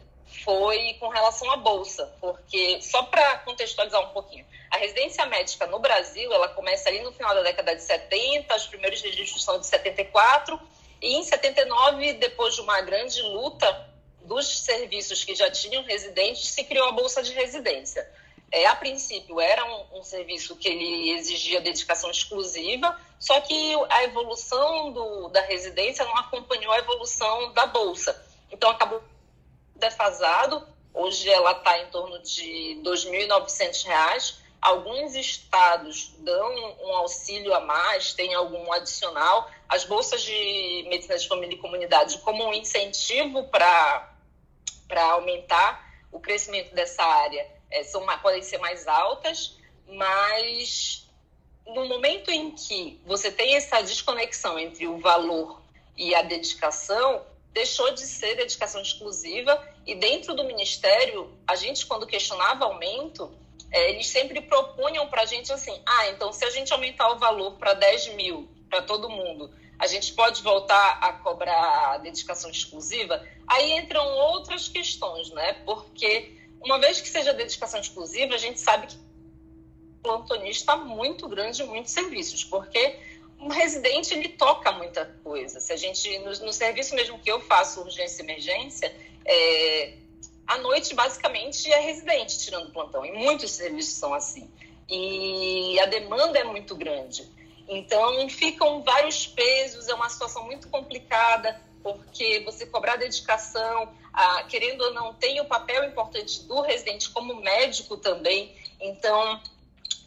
foi 0.44 0.96
com 1.00 1.10
relação 1.10 1.52
à 1.52 1.58
bolsa, 1.58 2.12
porque 2.20 2.82
só 2.82 3.04
para 3.04 3.40
contextualizar 3.40 4.02
um 4.02 4.14
pouquinho, 4.14 4.46
a 4.72 4.78
residência 4.78 5.26
médica 5.28 5.68
no 5.68 5.80
Brasil, 5.80 6.34
ela 6.34 6.48
começa 6.50 6.90
ali 6.90 7.02
no 7.02 7.12
final 7.12 7.36
da 7.36 7.44
década 7.44 7.76
de 7.76 7.84
70, 7.84 8.56
os 8.56 8.68
primeiros 8.68 9.02
registros 9.02 9.44
são 9.44 9.60
de 9.60 9.68
74, 9.68 10.60
e 11.04 11.16
em 11.16 11.24
79, 11.24 12.14
depois 12.14 12.56
de 12.56 12.62
uma 12.62 12.80
grande 12.80 13.22
luta 13.22 13.90
dos 14.24 14.60
serviços 14.60 15.22
que 15.26 15.36
já 15.36 15.52
tinham 15.52 15.84
residentes, 15.84 16.48
se 16.48 16.64
criou 16.64 16.88
a 16.88 16.94
bolsa 16.94 17.22
de 17.22 17.34
residência. 17.34 18.10
É, 18.50 18.68
a 18.68 18.76
princípio 18.76 19.42
era 19.42 19.66
um, 19.66 20.00
um, 20.00 20.04
serviço 20.04 20.56
que 20.56 20.70
ele 20.70 21.12
exigia 21.12 21.60
dedicação 21.60 22.10
exclusiva, 22.10 22.98
só 23.20 23.42
que 23.42 23.74
a 23.90 24.04
evolução 24.06 24.94
do, 24.94 25.28
da 25.28 25.42
residência 25.42 26.06
não 26.06 26.16
acompanhou 26.16 26.72
a 26.72 26.80
evolução 26.80 27.52
da 27.52 27.66
bolsa. 27.66 28.26
Então 28.50 28.70
acabou 28.70 29.04
defasado. 29.76 30.66
Hoje 30.94 31.30
ela 31.30 31.52
está 31.52 31.80
em 31.80 31.88
torno 31.88 32.18
de 32.20 32.76
R$ 32.76 32.82
2.900. 32.82 34.36
Alguns 34.64 35.14
estados 35.14 36.14
dão 36.20 36.78
um 36.82 36.96
auxílio 36.96 37.54
a 37.54 37.60
mais, 37.60 38.14
tem 38.14 38.34
algum 38.34 38.72
adicional. 38.72 39.52
As 39.68 39.84
bolsas 39.84 40.22
de 40.22 40.86
medicina 40.88 41.18
de 41.18 41.28
família 41.28 41.56
e 41.56 41.60
comunidade 41.60 42.18
como 42.20 42.46
um 42.46 42.54
incentivo 42.54 43.44
para 43.50 44.08
aumentar 45.12 45.86
o 46.10 46.18
crescimento 46.18 46.74
dessa 46.74 47.04
área 47.04 47.46
é, 47.70 47.84
são, 47.84 48.06
podem 48.22 48.42
ser 48.42 48.58
mais 48.60 48.88
altas, 48.88 49.58
mas 49.86 51.10
no 51.68 51.86
momento 51.86 52.32
em 52.32 52.52
que 52.52 53.02
você 53.06 53.30
tem 53.30 53.58
essa 53.58 53.82
desconexão 53.82 54.58
entre 54.58 54.88
o 54.88 54.98
valor 54.98 55.62
e 55.98 56.16
a 56.16 56.22
dedicação, 56.22 57.22
deixou 57.52 57.92
de 57.92 58.08
ser 58.08 58.36
dedicação 58.36 58.82
exclusiva 58.82 59.62
e 59.86 59.94
dentro 59.94 60.34
do 60.34 60.46
ministério, 60.46 61.38
a 61.46 61.58
gente 61.58 61.86
quando 61.86 62.08
questionava 62.08 62.64
aumento, 62.64 63.43
é, 63.74 63.90
eles 63.90 64.08
sempre 64.08 64.40
propunham 64.40 65.08
para 65.08 65.24
a 65.24 65.26
gente 65.26 65.52
assim, 65.52 65.82
ah, 65.84 66.10
então 66.10 66.32
se 66.32 66.46
a 66.46 66.50
gente 66.52 66.72
aumentar 66.72 67.12
o 67.12 67.18
valor 67.18 67.54
para 67.54 67.74
10 67.74 68.14
mil 68.14 68.48
para 68.70 68.84
todo 68.84 69.10
mundo, 69.10 69.52
a 69.80 69.88
gente 69.88 70.14
pode 70.14 70.44
voltar 70.44 71.00
a 71.02 71.12
cobrar 71.14 71.98
dedicação 71.98 72.52
exclusiva? 72.52 73.28
Aí 73.48 73.74
entram 73.74 74.06
outras 74.06 74.68
questões, 74.68 75.32
né? 75.32 75.54
Porque 75.66 76.38
uma 76.62 76.80
vez 76.80 77.02
que 77.02 77.10
seja 77.10 77.34
dedicação 77.34 77.80
exclusiva, 77.80 78.36
a 78.36 78.38
gente 78.38 78.60
sabe 78.60 78.88
que 78.88 78.96
o 78.96 80.04
plantonista 80.04 80.76
muito 80.76 81.28
grande 81.28 81.64
muitos 81.64 81.92
serviços, 81.92 82.44
porque 82.44 83.00
um 83.40 83.48
residente 83.48 84.14
ele 84.14 84.30
toca 84.30 84.72
muita 84.72 85.06
coisa. 85.24 85.60
Se 85.60 85.74
a 85.74 85.78
gente 85.78 86.20
no, 86.20 86.30
no 86.46 86.54
serviço 86.54 86.94
mesmo 86.94 87.18
que 87.18 87.32
eu 87.32 87.42
faço 87.42 87.82
urgência 87.82 88.22
e 88.22 88.26
emergência, 88.26 88.96
é, 89.26 89.94
à 90.48 90.58
noite 90.58 90.94
basicamente 90.94 91.72
é 91.72 91.80
residente 91.80 92.40
tirando 92.40 92.72
plantão. 92.72 93.06
E 93.06 93.12
muitos 93.12 93.52
serviços 93.52 93.94
são 93.94 94.14
assim. 94.14 94.50
E 94.90 95.80
a 95.80 95.86
demanda 95.86 96.40
é 96.40 96.44
muito 96.44 96.76
grande. 96.76 97.28
Então 97.68 98.28
ficam 98.30 98.82
vários 98.84 99.28
pesos. 99.28 99.88
É 99.88 99.94
uma 99.94 100.10
situação 100.10 100.46
muito 100.46 100.68
complicada 100.70 101.60
porque 101.84 102.42
você 102.46 102.66
cobrar 102.66 102.96
dedicação, 102.96 103.90
a, 104.14 104.44
querendo 104.44 104.82
ou 104.82 104.94
não, 104.94 105.14
tem 105.14 105.42
o 105.42 105.46
papel 105.46 105.84
importante 105.84 106.44
do 106.44 106.62
residente 106.62 107.10
como 107.10 107.36
médico 107.36 107.98
também. 107.98 108.56
Então, 108.80 109.40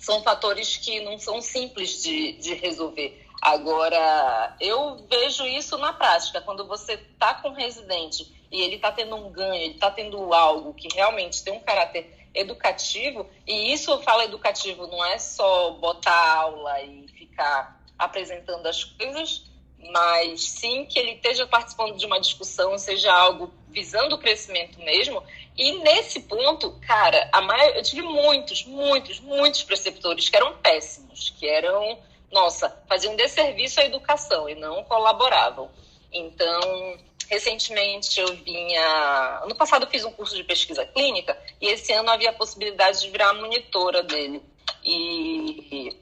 são 0.01 0.23
fatores 0.23 0.79
que 0.79 1.01
não 1.01 1.19
são 1.19 1.43
simples 1.43 2.03
de, 2.03 2.33
de 2.33 2.55
resolver. 2.55 3.27
Agora, 3.43 4.57
eu 4.59 4.97
vejo 5.09 5.45
isso 5.47 5.77
na 5.77 5.93
prática, 5.93 6.41
quando 6.41 6.67
você 6.67 6.95
está 6.95 7.35
com 7.35 7.51
residente 7.51 8.35
e 8.51 8.61
ele 8.63 8.77
está 8.77 8.93
tendo 8.93 9.17
um 9.17 9.31
ganho, 9.31 9.55
ele 9.55 9.75
está 9.75 9.91
tendo 9.91 10.33
algo 10.33 10.75
que 10.75 10.89
realmente 10.95 11.43
tem 11.43 11.53
um 11.53 11.61
caráter 11.61 12.29
educativo, 12.35 13.29
e 13.47 13.73
isso 13.73 13.91
eu 13.91 14.03
falo 14.03 14.23
educativo, 14.23 14.87
não 14.87 15.05
é 15.05 15.19
só 15.19 15.71
botar 15.71 16.41
aula 16.41 16.83
e 16.83 17.09
ficar 17.09 17.81
apresentando 17.99 18.67
as 18.67 18.85
coisas, 18.85 19.45
mas 19.91 20.43
sim 20.43 20.85
que 20.85 20.99
ele 20.99 21.13
esteja 21.13 21.47
participando 21.47 21.97
de 21.97 22.07
uma 22.07 22.21
discussão, 22.21 22.77
seja 22.79 23.13
algo 23.13 23.53
visando 23.69 24.15
o 24.15 24.19
crescimento 24.19 24.79
mesmo. 24.81 25.23
E 25.57 25.79
nesse 25.79 26.21
ponto, 26.21 26.79
cara, 26.87 27.29
a 27.33 27.41
maior, 27.41 27.77
eu 27.77 27.83
tive 27.83 28.03
muitos, 28.03 28.65
muitos, 28.65 29.21
muitos 29.21 29.63
preceptores 29.63 30.29
que 30.29 30.37
eram 30.37 30.57
péssimos, 30.59 31.31
que 31.39 31.47
eram, 31.47 31.99
nossa, 32.31 32.71
faziam 32.89 33.17
desserviço 33.17 33.81
à 33.81 33.85
educação 33.85 34.49
e 34.49 34.55
não 34.55 34.83
colaboravam. 34.85 35.71
Então, 36.17 36.99
recentemente 37.29 38.21
eu 38.21 38.35
vinha. 38.37 39.41
Ano 39.43 39.55
passado 39.55 39.85
eu 39.85 39.91
fiz 39.91 40.05
um 40.05 40.13
curso 40.13 40.35
de 40.35 40.45
pesquisa 40.45 40.85
clínica 40.87 41.37
e 41.61 41.69
esse 41.69 41.93
ano 41.93 42.11
havia 42.11 42.31
a 42.31 42.35
possibilidade 42.35 43.01
de 43.01 43.11
virar 43.11 43.35
monitora 43.35 44.03
dele. 44.03 44.43
E 44.85 45.97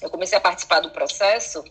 eu 0.00 0.10
comecei 0.10 0.38
a 0.38 0.40
participar 0.40 0.80
do 0.80 0.90
processo 0.90 1.62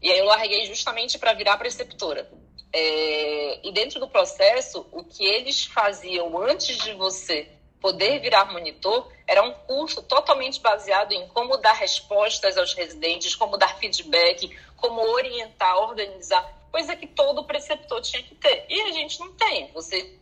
e 0.00 0.10
aí 0.10 0.18
eu 0.18 0.26
larguei 0.26 0.66
justamente 0.66 1.18
para 1.18 1.32
virar 1.32 1.56
preceptora. 1.56 2.30
É, 2.72 3.66
e 3.66 3.72
dentro 3.72 3.98
do 3.98 4.08
processo, 4.08 4.86
o 4.92 5.02
que 5.02 5.24
eles 5.24 5.64
faziam 5.64 6.36
antes 6.42 6.76
de 6.76 6.92
você 6.92 7.48
poder 7.80 8.20
virar 8.20 8.52
monitor 8.52 9.10
era 9.26 9.42
um 9.42 9.52
curso 9.52 10.02
totalmente 10.02 10.60
baseado 10.60 11.12
em 11.12 11.26
como 11.28 11.56
dar 11.56 11.72
respostas 11.72 12.58
aos 12.58 12.74
residentes, 12.74 13.34
como 13.34 13.56
dar 13.56 13.78
feedback, 13.78 14.56
como 14.76 15.00
orientar, 15.00 15.76
organizar, 15.78 16.55
coisa 16.76 16.94
que 16.94 17.06
todo 17.06 17.42
preceptor 17.44 18.02
tinha 18.02 18.22
que 18.22 18.34
ter. 18.34 18.66
E 18.68 18.82
a 18.82 18.92
gente 18.92 19.18
não 19.18 19.32
tem. 19.32 19.72
Você, 19.72 20.18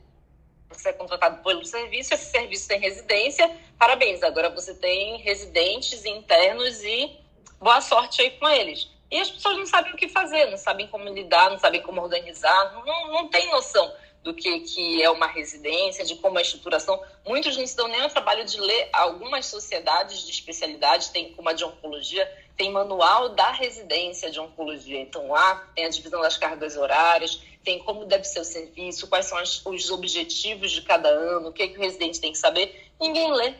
você 0.68 0.90
é 0.90 0.92
contratado 0.92 1.42
pelo 1.42 1.64
serviço, 1.64 2.14
esse 2.14 2.30
serviço 2.30 2.68
tem 2.68 2.78
residência, 2.78 3.50
parabéns. 3.76 4.22
Agora 4.22 4.48
você 4.50 4.72
tem 4.72 5.16
residentes 5.16 6.04
internos 6.04 6.80
e 6.84 7.18
boa 7.58 7.80
sorte 7.80 8.22
aí 8.22 8.30
com 8.38 8.48
eles. 8.48 8.88
E 9.10 9.18
as 9.18 9.32
pessoas 9.32 9.58
não 9.58 9.66
sabem 9.66 9.94
o 9.94 9.96
que 9.96 10.08
fazer, 10.08 10.48
não 10.48 10.56
sabem 10.56 10.86
como 10.86 11.08
lidar, 11.08 11.50
não 11.50 11.58
sabem 11.58 11.82
como 11.82 12.00
organizar, 12.00 12.72
não, 12.72 13.12
não 13.12 13.28
tem 13.28 13.50
noção 13.50 13.92
do 14.22 14.32
que, 14.32 14.60
que 14.60 15.02
é 15.02 15.10
uma 15.10 15.26
residência, 15.26 16.04
de 16.04 16.14
como 16.16 16.38
é 16.38 16.40
a 16.40 16.42
estruturação. 16.42 17.02
Muitos 17.26 17.56
não 17.56 17.66
se 17.66 17.76
dão 17.76 17.88
nem 17.88 18.00
ao 18.00 18.08
trabalho 18.08 18.44
de 18.44 18.60
ler 18.60 18.88
algumas 18.92 19.46
sociedades 19.46 20.24
de 20.24 20.30
especialidade, 20.30 21.10
tem 21.10 21.32
como 21.32 21.48
a 21.48 21.52
de 21.52 21.64
oncologia, 21.64 22.30
tem 22.56 22.70
manual 22.70 23.30
da 23.30 23.50
residência 23.50 24.30
de 24.30 24.38
oncologia. 24.38 25.00
Então 25.00 25.28
lá 25.28 25.56
tem 25.74 25.84
a 25.84 25.88
divisão 25.88 26.20
das 26.20 26.36
cargas 26.36 26.76
horárias, 26.76 27.42
tem 27.64 27.78
como 27.82 28.04
deve 28.04 28.24
ser 28.24 28.40
o 28.40 28.44
serviço, 28.44 29.08
quais 29.08 29.26
são 29.26 29.38
as, 29.38 29.64
os 29.64 29.90
objetivos 29.90 30.70
de 30.70 30.82
cada 30.82 31.08
ano, 31.08 31.48
o 31.48 31.52
que, 31.52 31.62
é 31.62 31.68
que 31.68 31.78
o 31.78 31.80
residente 31.80 32.20
tem 32.20 32.32
que 32.32 32.38
saber. 32.38 32.92
Ninguém 33.00 33.32
lê, 33.32 33.54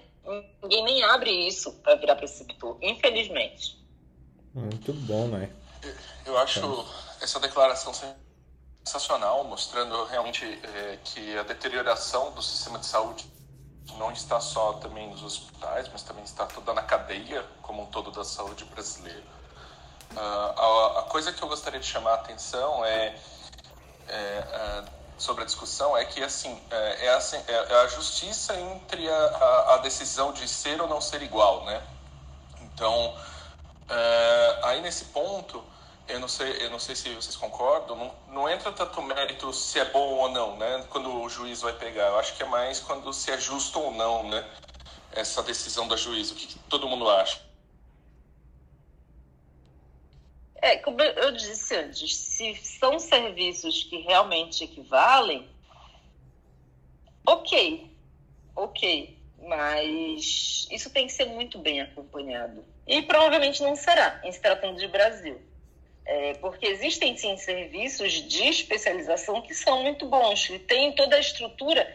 ninguém 0.63 0.85
nem 0.85 1.03
abre 1.05 1.31
isso 1.47 1.73
para 1.83 1.97
virar 1.97 2.17
preceptor, 2.17 2.77
infelizmente. 2.83 3.77
Muito 4.55 4.93
bom, 4.93 5.27
né? 5.29 5.51
Eu 6.25 6.39
acho 6.39 6.61
essa 7.21 7.41
declaração 7.41 7.93
sensacional, 8.85 9.45
mostrando 9.45 10.05
realmente 10.05 10.45
é, 10.45 10.99
que 11.03 11.37
a 11.37 11.43
deterioração 11.43 12.33
do 12.33 12.43
sistema 12.43 12.79
de 12.79 12.87
saúde 12.87 13.34
não 13.99 14.11
está 14.11 14.41
só 14.41 14.75
também 14.75 15.09
nos 15.11 15.23
hospitais, 15.23 15.89
mas 15.93 16.03
também 16.03 16.25
está 16.25 16.47
toda 16.47 16.73
na 16.73 16.83
cadeia 16.83 17.45
como 17.63 17.83
um 17.83 17.87
todo 17.87 18.11
da 18.11 18.25
saúde 18.25 18.65
brasileira. 18.65 19.23
Uh, 20.13 20.19
a, 20.19 21.01
a, 21.01 21.03
coisa 21.03 21.33
que 21.33 21.43
eu 21.43 21.49
gostaria 21.49 21.81
de 21.81 21.87
chamar 21.87 22.13
a 22.13 22.15
atenção 22.15 22.85
é, 22.85 23.17
é, 24.09 24.15
é 24.15 24.85
sobre 25.19 25.43
a 25.43 25.47
discussão 25.47 25.97
é 25.97 26.05
que 26.05 26.23
assim 26.23 26.61
é, 26.71 27.07
é, 27.07 27.15
assim, 27.15 27.37
é, 27.49 27.53
é 27.53 27.81
a 27.81 27.87
justiça 27.89 28.55
entre 28.59 29.09
a, 29.09 29.17
a, 29.17 29.75
a 29.75 29.79
decisão 29.79 30.33
de 30.33 30.47
ser 30.47 30.81
ou 30.81 30.89
não 30.89 31.01
ser 31.01 31.23
igual, 31.23 31.65
né? 31.65 31.83
Então 32.61 33.17
é, 33.89 34.59
aí 34.63 34.81
nesse 34.83 35.07
ponto, 35.07 35.65
eu 36.09 36.21
não 36.21 36.29
sei, 36.29 36.65
eu 36.65 36.71
não 36.71 36.79
sei 36.79 36.95
se 36.95 37.15
vocês 37.15 37.37
concordam, 37.37 37.97
não, 37.97 38.15
não 38.29 38.49
entra 38.49 38.71
tanto 38.73 39.01
mérito 39.03 39.53
se 39.53 39.79
é 39.79 39.85
bom 39.87 40.15
ou 40.15 40.29
não, 40.29 40.57
né? 40.57 40.85
Quando 40.91 41.23
o 41.23 41.29
juiz 41.29 41.63
vai 41.63 41.73
pegar, 41.73 42.09
eu 42.09 42.19
acho 42.19 42.37
que 42.37 42.43
é 42.43 42.47
mais 42.47 42.81
quando 42.81 43.13
se 43.13 43.31
é 43.31 43.39
justo 43.39 43.81
ou 43.81 43.91
não, 43.93 44.29
né? 44.29 44.47
Essa 45.13 45.43
decisão 45.43 45.89
da 45.89 45.97
juiz, 45.97 46.31
o 46.31 46.35
que, 46.35 46.47
que 46.47 46.59
todo 46.69 46.89
mundo 46.89 47.09
acha? 47.09 47.41
É, 50.57 50.77
como 50.79 51.01
eu 51.01 51.33
disse 51.33 51.77
antes, 51.77 52.17
se 52.17 52.55
são 52.57 52.99
serviços 52.99 53.85
que 53.85 53.99
realmente 53.99 54.65
equivalem, 54.65 55.49
ok, 57.27 57.95
ok, 58.57 59.19
mas 59.43 60.67
isso 60.71 60.91
tem 60.91 61.07
que 61.07 61.13
ser 61.13 61.27
muito 61.27 61.59
bem 61.59 61.81
acompanhado. 61.81 62.65
E 62.87 63.03
provavelmente 63.03 63.63
não 63.63 63.77
será, 63.77 64.21
em 64.25 64.33
se 64.33 64.41
tratando 64.41 64.79
de 64.79 64.89
Brasil. 64.89 65.41
É, 66.07 66.35
porque 66.35 66.67
existem 66.67 67.17
sim 67.17 67.37
serviços 67.37 68.13
de 68.13 68.45
especialização 68.45 69.41
que 69.41 69.55
são 69.55 69.83
muito 69.83 70.07
bons, 70.07 70.51
e 70.51 70.59
tem 70.59 70.93
toda 70.93 71.17
a 71.17 71.21
estrutura, 71.21 71.91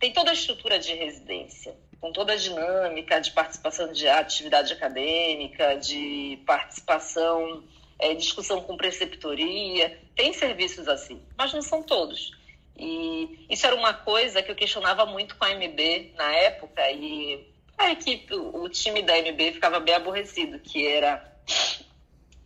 tem 0.00 0.12
toda 0.12 0.30
a 0.30 0.34
estrutura 0.34 0.78
de 0.78 0.94
residência, 0.94 1.76
com 2.00 2.10
toda 2.12 2.32
a 2.32 2.36
dinâmica 2.36 3.20
de 3.20 3.30
participação 3.30 3.92
de 3.92 4.08
atividade 4.08 4.72
acadêmica, 4.72 5.76
de 5.76 6.38
participação, 6.46 7.62
é, 7.98 8.14
discussão 8.14 8.62
com 8.62 8.76
preceptoria, 8.76 10.00
tem 10.16 10.32
serviços 10.32 10.88
assim, 10.88 11.22
mas 11.36 11.52
não 11.52 11.62
são 11.62 11.82
todos. 11.82 12.32
E 12.76 13.46
isso 13.50 13.66
era 13.66 13.76
uma 13.76 13.92
coisa 13.92 14.42
que 14.42 14.50
eu 14.50 14.56
questionava 14.56 15.04
muito 15.04 15.36
com 15.36 15.44
a 15.44 15.54
MB 15.54 16.14
na 16.16 16.34
época, 16.36 16.90
e 16.90 17.46
a 17.76 17.92
equipe, 17.92 18.34
o 18.34 18.66
time 18.70 19.02
da 19.02 19.16
MB 19.18 19.52
ficava 19.52 19.78
bem 19.78 19.94
aborrecido, 19.94 20.58
que 20.58 20.86
era 20.86 21.32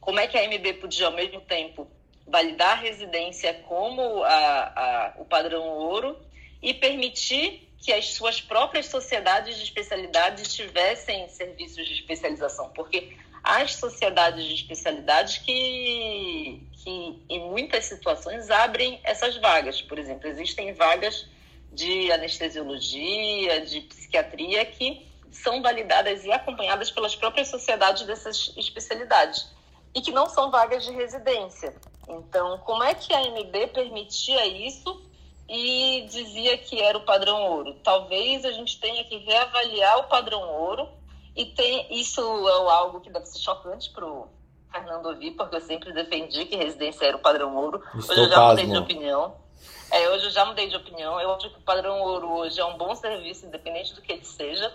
como 0.07 0.21
é 0.21 0.29
que 0.29 0.39
a 0.39 0.49
MB 0.49 0.75
podia 0.75 1.07
ao 1.07 1.13
mesmo 1.13 1.41
tempo 1.41 1.91
validar 2.29 2.79
a 2.79 2.81
residência 2.81 3.53
como 3.67 4.23
a, 4.23 4.29
a, 4.29 5.15
o 5.19 5.25
padrão 5.25 5.65
ouro 5.65 6.17
e 6.63 6.73
permitir 6.73 7.69
que 7.81 7.93
as 7.93 8.15
suas 8.15 8.41
próprias 8.41 8.87
sociedades 8.87 9.57
de 9.57 9.65
especialidade 9.65 10.45
tivessem 10.45 11.29
serviços 11.29 11.85
de 11.89 11.95
especialização, 11.95 12.71
porque 12.71 13.17
as 13.43 13.75
sociedades 13.75 14.45
de 14.45 14.55
especialidade 14.55 15.41
que, 15.41 16.63
que 16.85 17.23
em 17.29 17.41
muitas 17.51 17.87
situações 17.87 18.49
abrem 18.49 19.01
essas 19.03 19.37
vagas. 19.39 19.83
Por 19.83 19.99
exemplo, 19.99 20.29
existem 20.29 20.73
vagas 20.73 21.27
de 21.73 22.13
anestesiologia, 22.13 23.61
de 23.67 23.81
psiquiatria 23.81 24.65
que 24.67 25.05
são 25.33 25.61
validadas 25.61 26.25
e 26.25 26.31
acompanhadas 26.31 26.93
pelas 26.93 27.17
próprias 27.17 27.49
sociedades 27.49 28.07
dessas 28.07 28.55
especialidades 28.57 29.57
e 29.97 30.03
que 30.03 30.13
não 30.13 30.29
são 30.29 30.51
vagas 30.51 30.85
de 30.85 30.93
residência. 30.93 31.75
Então, 32.07 32.59
como 32.59 32.83
é 32.83 32.93
que 32.93 33.15
a 33.15 33.21
MB 33.31 33.69
permitia 33.69 34.45
isso 34.47 35.03
e 35.49 36.07
dizia 36.11 36.59
que 36.59 36.79
era 36.79 36.99
o 36.99 37.07
padrão 37.07 37.51
ouro? 37.51 37.75
Talvez 37.83 38.45
a 38.45 38.53
gente 38.53 38.79
tenha 38.79 39.03
que 39.05 39.17
reavaliar 39.17 40.01
o 40.01 40.05
padrão 40.05 40.43
ouro 40.43 40.87
e 41.35 41.47
tem 41.47 41.87
isso 41.99 42.21
é 42.21 42.71
algo 42.73 43.01
que 43.01 43.09
deve 43.09 43.25
ser 43.25 43.39
chocante 43.39 43.91
para 43.91 44.05
o 44.07 44.29
Fernando 44.71 45.07
ouvir, 45.07 45.31
porque 45.31 45.57
eu 45.57 45.61
sempre 45.63 45.91
defendi 45.95 46.45
que 46.45 46.57
residência 46.57 47.07
era 47.07 47.17
o 47.17 47.21
padrão 47.21 47.57
ouro. 47.57 47.83
Estou 47.95 48.17
hoje 48.17 48.25
eu 48.25 48.29
já 48.29 48.37
pasmo. 48.37 48.51
mudei 48.51 48.67
de 48.67 48.79
opinião. 48.79 49.35
É, 49.91 50.11
hoje 50.11 50.27
eu 50.27 50.31
já 50.31 50.45
mudei 50.45 50.69
de 50.69 50.77
opinião. 50.77 51.19
Eu 51.19 51.33
acho 51.33 51.49
que 51.49 51.59
o 51.59 51.63
padrão 51.63 52.03
ouro 52.03 52.33
hoje 52.33 52.61
é 52.61 52.65
um 52.67 52.77
bom 52.77 52.95
serviço, 52.95 53.47
independente 53.47 53.95
do 53.95 54.03
que 54.03 54.13
ele 54.13 54.25
seja. 54.27 54.71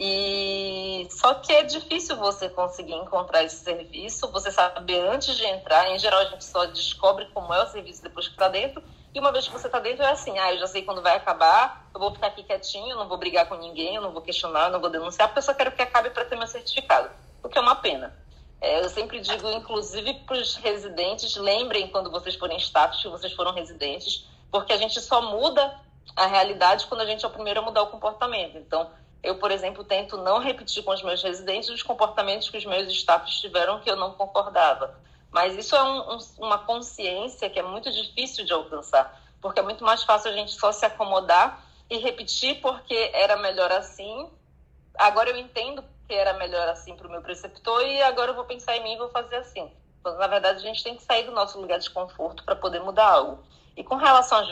E 0.00 1.08
só 1.10 1.34
que 1.34 1.52
é 1.52 1.64
difícil 1.64 2.16
você 2.16 2.48
conseguir 2.48 2.94
encontrar 2.94 3.42
esse 3.42 3.56
serviço, 3.64 4.30
você 4.30 4.52
saber 4.52 5.00
antes 5.00 5.36
de 5.36 5.44
entrar. 5.44 5.90
Em 5.90 5.98
geral, 5.98 6.20
a 6.20 6.24
gente 6.26 6.44
só 6.44 6.66
descobre 6.66 7.26
como 7.34 7.52
é 7.52 7.64
o 7.64 7.66
serviço 7.66 8.04
depois 8.04 8.28
que 8.28 8.34
está 8.34 8.48
dentro. 8.48 8.80
E 9.12 9.18
uma 9.18 9.32
vez 9.32 9.48
que 9.48 9.52
você 9.52 9.66
está 9.66 9.80
dentro, 9.80 10.04
é 10.04 10.10
assim: 10.12 10.38
ah, 10.38 10.54
eu 10.54 10.60
já 10.60 10.68
sei 10.68 10.82
quando 10.82 11.02
vai 11.02 11.16
acabar, 11.16 11.90
eu 11.92 11.98
vou 11.98 12.12
ficar 12.12 12.28
aqui 12.28 12.44
quietinho, 12.44 12.94
não 12.94 13.08
vou 13.08 13.18
brigar 13.18 13.48
com 13.48 13.56
ninguém, 13.56 13.96
eu 13.96 14.02
não 14.02 14.12
vou 14.12 14.22
questionar, 14.22 14.66
eu 14.66 14.70
não 14.70 14.80
vou 14.80 14.88
denunciar, 14.88 15.26
porque 15.26 15.40
eu 15.40 15.42
só 15.42 15.52
quero 15.52 15.72
que 15.72 15.82
acabe 15.82 16.10
para 16.10 16.24
ter 16.24 16.36
meu 16.36 16.46
certificado. 16.46 17.10
O 17.42 17.48
que 17.48 17.58
é 17.58 17.60
uma 17.60 17.74
pena. 17.74 18.16
É, 18.60 18.78
eu 18.78 18.88
sempre 18.88 19.18
digo, 19.18 19.50
inclusive, 19.50 20.14
para 20.20 20.36
os 20.36 20.54
residentes: 20.54 21.34
lembrem 21.34 21.88
quando 21.88 22.08
vocês 22.08 22.36
forem 22.36 22.56
status 22.58 23.02
que 23.02 23.08
vocês 23.08 23.32
foram 23.32 23.52
residentes, 23.52 24.28
porque 24.48 24.72
a 24.72 24.76
gente 24.76 25.00
só 25.00 25.20
muda 25.22 25.74
a 26.14 26.26
realidade 26.26 26.86
quando 26.86 27.00
a 27.00 27.06
gente 27.06 27.24
é 27.24 27.28
o 27.28 27.32
primeiro 27.32 27.58
a 27.58 27.62
mudar 27.64 27.82
o 27.82 27.88
comportamento. 27.88 28.56
Então, 28.56 28.88
eu, 29.22 29.36
por 29.36 29.50
exemplo, 29.50 29.84
tento 29.84 30.16
não 30.16 30.38
repetir 30.38 30.82
com 30.84 30.92
os 30.92 31.02
meus 31.02 31.22
residentes 31.22 31.68
os 31.68 31.82
comportamentos 31.82 32.48
que 32.48 32.58
os 32.58 32.64
meus 32.64 32.90
staffs 32.92 33.40
tiveram 33.40 33.80
que 33.80 33.90
eu 33.90 33.96
não 33.96 34.12
concordava. 34.12 34.98
Mas 35.30 35.56
isso 35.56 35.74
é 35.76 35.82
um, 35.82 36.14
um, 36.14 36.18
uma 36.38 36.58
consciência 36.58 37.50
que 37.50 37.58
é 37.58 37.62
muito 37.62 37.90
difícil 37.90 38.44
de 38.44 38.52
alcançar, 38.52 39.20
porque 39.40 39.60
é 39.60 39.62
muito 39.62 39.84
mais 39.84 40.02
fácil 40.02 40.30
a 40.30 40.34
gente 40.34 40.52
só 40.52 40.72
se 40.72 40.86
acomodar 40.86 41.64
e 41.90 41.98
repetir 41.98 42.60
porque 42.60 43.10
era 43.12 43.36
melhor 43.36 43.70
assim. 43.72 44.30
Agora 44.96 45.30
eu 45.30 45.36
entendo 45.36 45.84
que 46.06 46.14
era 46.14 46.32
melhor 46.34 46.68
assim 46.68 46.96
para 46.96 47.06
o 47.06 47.10
meu 47.10 47.20
preceptor 47.20 47.82
e 47.82 48.00
agora 48.02 48.30
eu 48.30 48.34
vou 48.34 48.44
pensar 48.44 48.76
em 48.76 48.82
mim 48.82 48.94
e 48.94 48.98
vou 48.98 49.10
fazer 49.10 49.36
assim. 49.36 49.70
Quando, 50.02 50.18
na 50.18 50.26
verdade, 50.26 50.58
a 50.58 50.62
gente 50.62 50.82
tem 50.82 50.96
que 50.96 51.02
sair 51.02 51.24
do 51.24 51.32
nosso 51.32 51.60
lugar 51.60 51.78
de 51.78 51.90
conforto 51.90 52.44
para 52.44 52.56
poder 52.56 52.80
mudar 52.80 53.06
algo. 53.06 53.42
E 53.76 53.84
com 53.84 53.96
relação 53.96 54.38
a 54.38 54.44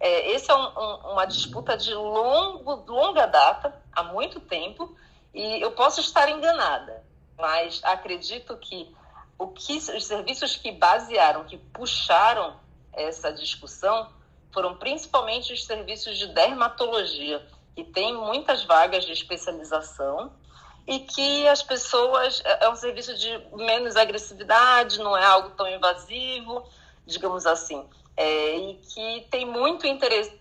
é, 0.00 0.32
esse 0.32 0.50
é 0.50 0.54
um, 0.54 0.66
um, 0.66 0.94
uma 1.12 1.26
disputa 1.26 1.76
de 1.76 1.92
longo, 1.94 2.84
longa 2.90 3.26
data, 3.26 3.80
há 3.92 4.02
muito 4.02 4.40
tempo, 4.40 4.96
e 5.34 5.62
eu 5.62 5.72
posso 5.72 6.00
estar 6.00 6.28
enganada, 6.30 7.04
mas 7.38 7.80
acredito 7.84 8.56
que 8.56 8.92
o 9.38 9.48
que 9.48 9.76
os 9.76 10.04
serviços 10.04 10.56
que 10.56 10.72
basearam, 10.72 11.44
que 11.44 11.58
puxaram 11.58 12.56
essa 12.92 13.32
discussão 13.32 14.08
foram 14.52 14.76
principalmente 14.76 15.52
os 15.52 15.64
serviços 15.64 16.18
de 16.18 16.26
dermatologia, 16.28 17.46
que 17.74 17.84
tem 17.84 18.14
muitas 18.14 18.64
vagas 18.64 19.04
de 19.04 19.12
especialização 19.12 20.32
e 20.86 20.98
que 21.00 21.46
as 21.46 21.62
pessoas 21.62 22.42
é, 22.44 22.64
é 22.64 22.68
um 22.68 22.74
serviço 22.74 23.16
de 23.16 23.38
menos 23.54 23.96
agressividade, 23.96 24.98
não 24.98 25.16
é 25.16 25.24
algo 25.24 25.50
tão 25.50 25.68
invasivo, 25.68 26.64
digamos 27.06 27.46
assim, 27.46 27.86
é, 28.20 28.56
e 28.58 28.74
que 28.74 29.26
tem 29.30 29.46
muito 29.46 29.86
interesse, 29.86 30.38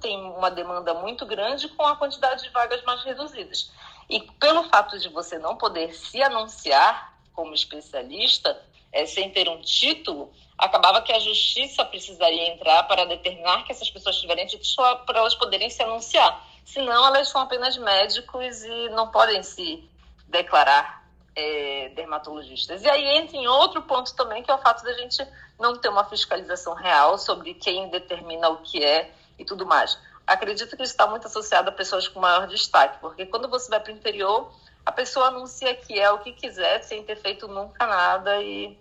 tem 0.00 0.18
uma 0.18 0.50
demanda 0.50 0.94
muito 0.94 1.26
grande 1.26 1.68
com 1.68 1.86
a 1.86 1.94
quantidade 1.94 2.42
de 2.42 2.48
vagas 2.48 2.82
mais 2.84 3.04
reduzidas. 3.04 3.70
E 4.08 4.20
pelo 4.40 4.64
fato 4.64 4.98
de 4.98 5.10
você 5.10 5.38
não 5.38 5.56
poder 5.56 5.94
se 5.94 6.22
anunciar 6.22 7.18
como 7.34 7.52
especialista, 7.52 8.58
é, 8.92 9.04
sem 9.04 9.30
ter 9.30 9.46
um 9.46 9.60
título, 9.60 10.32
acabava 10.56 11.02
que 11.02 11.12
a 11.12 11.18
justiça 11.18 11.84
precisaria 11.84 12.48
entrar 12.48 12.84
para 12.84 13.04
determinar 13.04 13.64
que 13.64 13.72
essas 13.72 13.90
pessoas 13.90 14.16
tiverem 14.16 14.46
título 14.46 15.04
para 15.04 15.18
elas 15.18 15.34
poderem 15.34 15.68
se 15.68 15.82
anunciar. 15.82 16.48
Senão, 16.64 17.06
elas 17.06 17.28
são 17.28 17.42
apenas 17.42 17.76
médicos 17.76 18.62
e 18.62 18.88
não 18.90 19.10
podem 19.10 19.42
se 19.42 19.86
declarar 20.28 20.99
é, 21.34 21.90
dermatologistas. 21.90 22.82
E 22.82 22.88
aí 22.88 23.18
entra 23.18 23.36
em 23.36 23.46
outro 23.46 23.82
ponto 23.82 24.14
também, 24.14 24.42
que 24.42 24.50
é 24.50 24.54
o 24.54 24.58
fato 24.58 24.82
da 24.84 24.92
gente 24.94 25.26
não 25.58 25.76
ter 25.76 25.88
uma 25.88 26.04
fiscalização 26.04 26.74
real 26.74 27.18
sobre 27.18 27.54
quem 27.54 27.88
determina 27.90 28.48
o 28.48 28.58
que 28.58 28.82
é 28.82 29.12
e 29.38 29.44
tudo 29.44 29.66
mais. 29.66 29.98
Acredito 30.26 30.76
que 30.76 30.82
isso 30.82 30.92
está 30.92 31.06
muito 31.06 31.26
associado 31.26 31.68
a 31.68 31.72
pessoas 31.72 32.06
com 32.06 32.20
maior 32.20 32.46
destaque, 32.46 32.98
porque 33.00 33.26
quando 33.26 33.48
você 33.48 33.68
vai 33.68 33.80
para 33.80 33.92
o 33.92 33.96
interior, 33.96 34.52
a 34.84 34.92
pessoa 34.92 35.26
anuncia 35.26 35.74
que 35.74 35.98
é 35.98 36.10
o 36.10 36.18
que 36.18 36.32
quiser, 36.32 36.82
sem 36.82 37.02
ter 37.02 37.16
feito 37.16 37.48
nunca 37.48 37.86
nada 37.86 38.40
e 38.42 38.78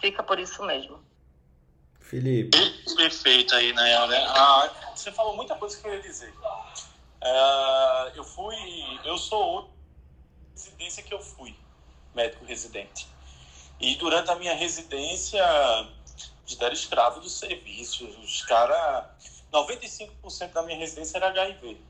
fica 0.00 0.22
por 0.22 0.38
isso 0.38 0.62
mesmo. 0.64 1.00
Felipe. 2.00 2.58
Perfeito 2.96 3.54
aí, 3.54 3.72
né? 3.72 3.94
Ah, 4.28 4.70
você 4.94 5.10
falou 5.10 5.34
muita 5.34 5.54
coisa 5.54 5.80
que 5.80 5.88
eu 5.88 5.94
ia 5.94 6.00
dizer. 6.00 6.32
Uh, 7.22 8.10
eu 8.14 8.24
fui, 8.24 8.56
eu 9.04 9.16
sou 9.16 9.70
residência 10.52 11.02
que 11.02 11.14
eu 11.14 11.20
fui, 11.20 11.56
médico 12.14 12.44
residente. 12.44 13.06
E 13.80 13.96
durante 13.96 14.30
a 14.30 14.36
minha 14.36 14.54
residência, 14.54 15.42
era 16.60 16.74
escravo 16.74 17.20
do 17.20 17.28
serviço. 17.28 18.06
Os 18.22 18.42
caras, 18.42 19.06
95% 19.52 20.52
da 20.52 20.62
minha 20.62 20.78
residência 20.78 21.18
era 21.18 21.28
HIV. 21.28 21.80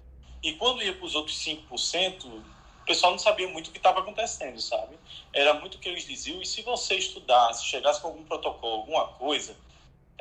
E 0.43 0.55
quando 0.55 0.83
ia 0.83 0.95
para 0.95 1.07
os 1.07 1.14
outros 1.14 1.37
5%, 1.45 2.25
o 2.25 2.85
pessoal 2.85 3.12
não 3.12 3.18
sabia 3.18 3.49
muito 3.49 3.68
o 3.68 3.70
que 3.70 3.79
estava 3.79 4.01
acontecendo, 4.01 4.61
sabe? 4.61 4.99
Era 5.33 5.55
muito 5.55 5.77
o 5.77 5.79
que 5.79 5.89
eles 5.89 6.05
diziam. 6.05 6.43
E 6.43 6.47
se 6.47 6.62
você 6.62 6.97
estudasse, 6.97 7.64
chegasse 7.64 8.01
com 8.01 8.09
algum 8.09 8.25
protocolo, 8.25 8.75
alguma 8.75 9.07
coisa, 9.09 9.57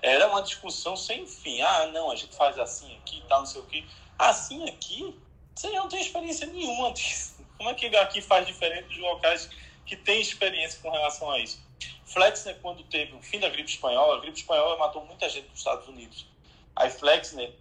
era 0.01 0.27
uma 0.27 0.41
discussão 0.41 0.95
sem 0.95 1.25
fim. 1.25 1.61
Ah, 1.61 1.87
não, 1.87 2.11
a 2.11 2.15
gente 2.15 2.35
faz 2.35 2.57
assim 2.59 2.95
aqui 2.97 3.17
e 3.17 3.21
tal, 3.21 3.39
não 3.39 3.45
sei 3.47 3.61
o 3.61 3.65
quê. 3.65 3.83
Assim 4.17 4.67
aqui, 4.69 5.15
você 5.55 5.69
não 5.69 5.87
tem 5.87 6.01
experiência 6.01 6.45
nenhuma 6.47 6.91
disso. 6.91 7.35
Como 7.57 7.69
é 7.69 7.73
que 7.73 7.95
aqui 7.95 8.21
faz 8.21 8.45
diferente 8.45 8.87
dos 8.89 8.97
locais 8.97 9.49
que 9.85 9.95
têm 9.95 10.21
experiência 10.21 10.79
com 10.81 10.89
relação 10.89 11.29
a 11.31 11.39
isso? 11.39 11.61
Flexner, 12.05 12.57
quando 12.61 12.83
teve 12.83 13.13
o 13.15 13.21
fim 13.21 13.39
da 13.39 13.49
gripe 13.49 13.69
espanhola, 13.69 14.17
a 14.17 14.19
gripe 14.19 14.37
espanhola 14.37 14.77
matou 14.77 15.05
muita 15.05 15.29
gente 15.29 15.47
nos 15.49 15.59
Estados 15.59 15.87
Unidos. 15.87 16.25
Aí 16.75 16.89
Flexner 16.89 17.53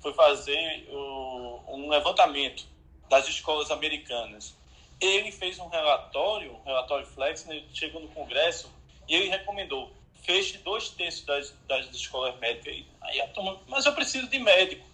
foi 0.00 0.12
fazer 0.12 0.88
o, 0.90 1.60
um 1.68 1.88
levantamento 1.88 2.66
das 3.08 3.28
escolas 3.28 3.70
americanas. 3.70 4.54
Ele 5.00 5.30
fez 5.30 5.58
um 5.58 5.68
relatório, 5.68 6.52
um 6.54 6.62
relatório 6.62 7.06
Flexner, 7.06 7.64
chegou 7.72 8.00
no 8.00 8.08
Congresso 8.08 8.70
e 9.08 9.14
ele 9.14 9.28
recomendou 9.28 9.92
feche 10.22 10.58
dois 10.58 10.90
terços 10.90 11.24
das, 11.24 11.54
das 11.68 11.86
escolas 11.94 12.38
médicas. 12.38 12.84
Aí 13.00 13.20
a 13.20 13.28
turma, 13.28 13.60
mas 13.68 13.86
eu 13.86 13.94
preciso 13.94 14.28
de 14.28 14.38
médico. 14.38 14.84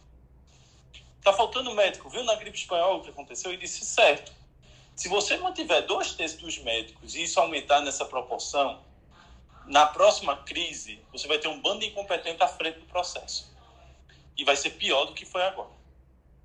Tá 1.23 1.33
faltando 1.33 1.75
médico, 1.75 2.11
viu 2.11 2.25
na 2.25 2.35
gripe 2.35 2.59
espanhola 2.59 2.97
o 2.97 3.03
que 3.03 3.11
aconteceu? 3.11 3.53
E 3.53 3.57
disse, 3.57 3.85
certo. 3.85 4.33
Se 4.95 5.09
você 5.09 5.37
mantiver 5.37 5.87
dois 5.87 6.13
terços 6.13 6.39
dos 6.39 6.59
médicos 6.59 7.15
e 7.15 7.23
isso 7.23 7.41
aumentar 7.41 7.81
nessa 7.81 8.05
proporção, 8.05 8.81
na 9.67 9.87
próxima 9.87 10.37
crise, 10.37 11.01
você 11.11 11.27
vai 11.27 11.39
ter 11.39 11.49
um 11.49 11.61
bando 11.61 11.85
incompetente 11.85 12.43
à 12.43 12.49
frente 12.49 12.81
do 12.81 12.87
processo. 12.87 13.51
E 14.37 14.45
vai 14.45 14.57
ser 14.57 14.71
pior 14.71 15.05
do 15.05 15.15
que 15.15 15.25
foi 15.25 15.43
agora. 15.43 15.71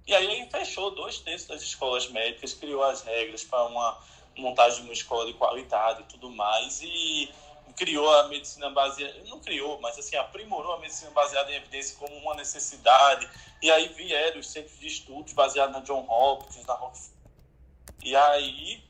E 0.06 0.16
aí 0.16 0.26
ele 0.26 0.50
fechou 0.50 0.92
dois 0.92 1.20
terços 1.20 1.48
das 1.48 1.62
escolas 1.62 2.10
médicas, 2.10 2.54
criou 2.54 2.84
as 2.84 3.02
regras 3.02 3.44
para 3.44 3.64
uma 3.66 3.98
montagem 4.38 4.80
de 4.80 4.84
uma 4.86 4.94
escola 4.94 5.26
de 5.26 5.34
qualidade 5.34 6.02
e 6.02 6.06
tudo 6.06 6.30
mais, 6.30 6.82
e 6.82 7.30
criou 7.76 8.10
a 8.20 8.28
medicina 8.28 8.70
baseada, 8.70 9.22
não 9.28 9.40
criou, 9.40 9.80
mas 9.80 10.00
assim, 10.00 10.16
aprimorou 10.16 10.74
a 10.74 10.80
medicina 10.80 11.12
baseada 11.12 11.52
em 11.52 11.56
evidência 11.56 11.96
como 11.98 12.16
uma 12.18 12.34
necessidade. 12.36 13.30
E 13.62 13.70
aí 13.70 13.90
vieram 13.90 14.40
os 14.40 14.50
centros 14.50 14.80
de 14.80 14.88
estudos 14.88 15.34
baseados 15.34 15.76
na 15.76 15.82
John 15.82 16.06
Hopkins, 16.10 16.66
na 16.66 16.74
Rockefeller. 16.74 17.17
E 18.04 18.16
aí 18.16 18.84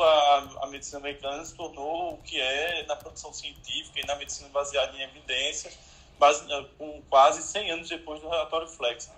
a, 0.00 0.48
a 0.62 0.66
medicina 0.68 0.98
americana 0.98 1.44
se 1.44 1.54
tornou 1.54 2.14
o 2.14 2.18
que 2.18 2.40
é 2.40 2.84
na 2.86 2.96
produção 2.96 3.32
científica 3.32 4.00
e 4.00 4.06
na 4.06 4.14
medicina 4.16 4.48
baseada 4.50 4.96
em 4.96 5.02
evidências, 5.02 5.76
base, 6.18 6.44
com 6.78 7.02
quase 7.10 7.42
100 7.42 7.70
anos 7.72 7.88
depois 7.88 8.20
do 8.20 8.28
relatório 8.28 8.68
Flex. 8.68 9.10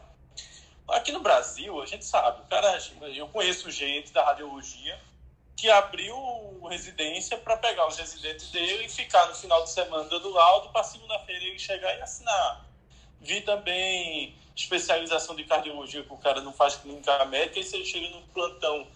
Aqui 0.89 1.13
no 1.13 1.21
Brasil, 1.21 1.81
a 1.83 1.87
gente 1.87 2.05
sabe, 2.05 2.43
cara, 2.49 2.79
eu 3.15 3.29
conheço 3.29 3.71
gente 3.71 4.11
da 4.11 4.25
radiologia 4.25 4.99
que 5.55 5.69
abriu 5.69 6.17
residência 6.71 7.37
para 7.37 7.57
pegar 7.57 7.87
os 7.89 7.99
residentes 7.99 8.51
dele 8.51 8.87
e 8.87 8.89
ficar 8.89 9.27
no 9.27 9.35
final 9.35 9.65
de 9.65 9.71
semana 9.71 10.05
dando 10.05 10.31
laudo 10.31 10.71
para 10.71 10.85
segunda-feira 10.85 11.45
ele 11.45 11.59
chegar 11.59 11.99
e 11.99 12.01
assinar. 12.01 12.65
Vi 13.21 13.41
também 13.41 14.35
especialização 14.55 15.37
de 15.37 15.45
cardiologia 15.45 16.03
que 16.03 16.13
o 16.13 16.17
cara 16.17 16.41
não 16.41 16.53
faz 16.53 16.77
clínica 16.77 17.25
médica 17.27 17.61
e 17.61 17.65
se 17.65 17.77
ele 17.77 17.85
chega 17.85 18.09
no 18.11 18.23
plantão 18.29 18.87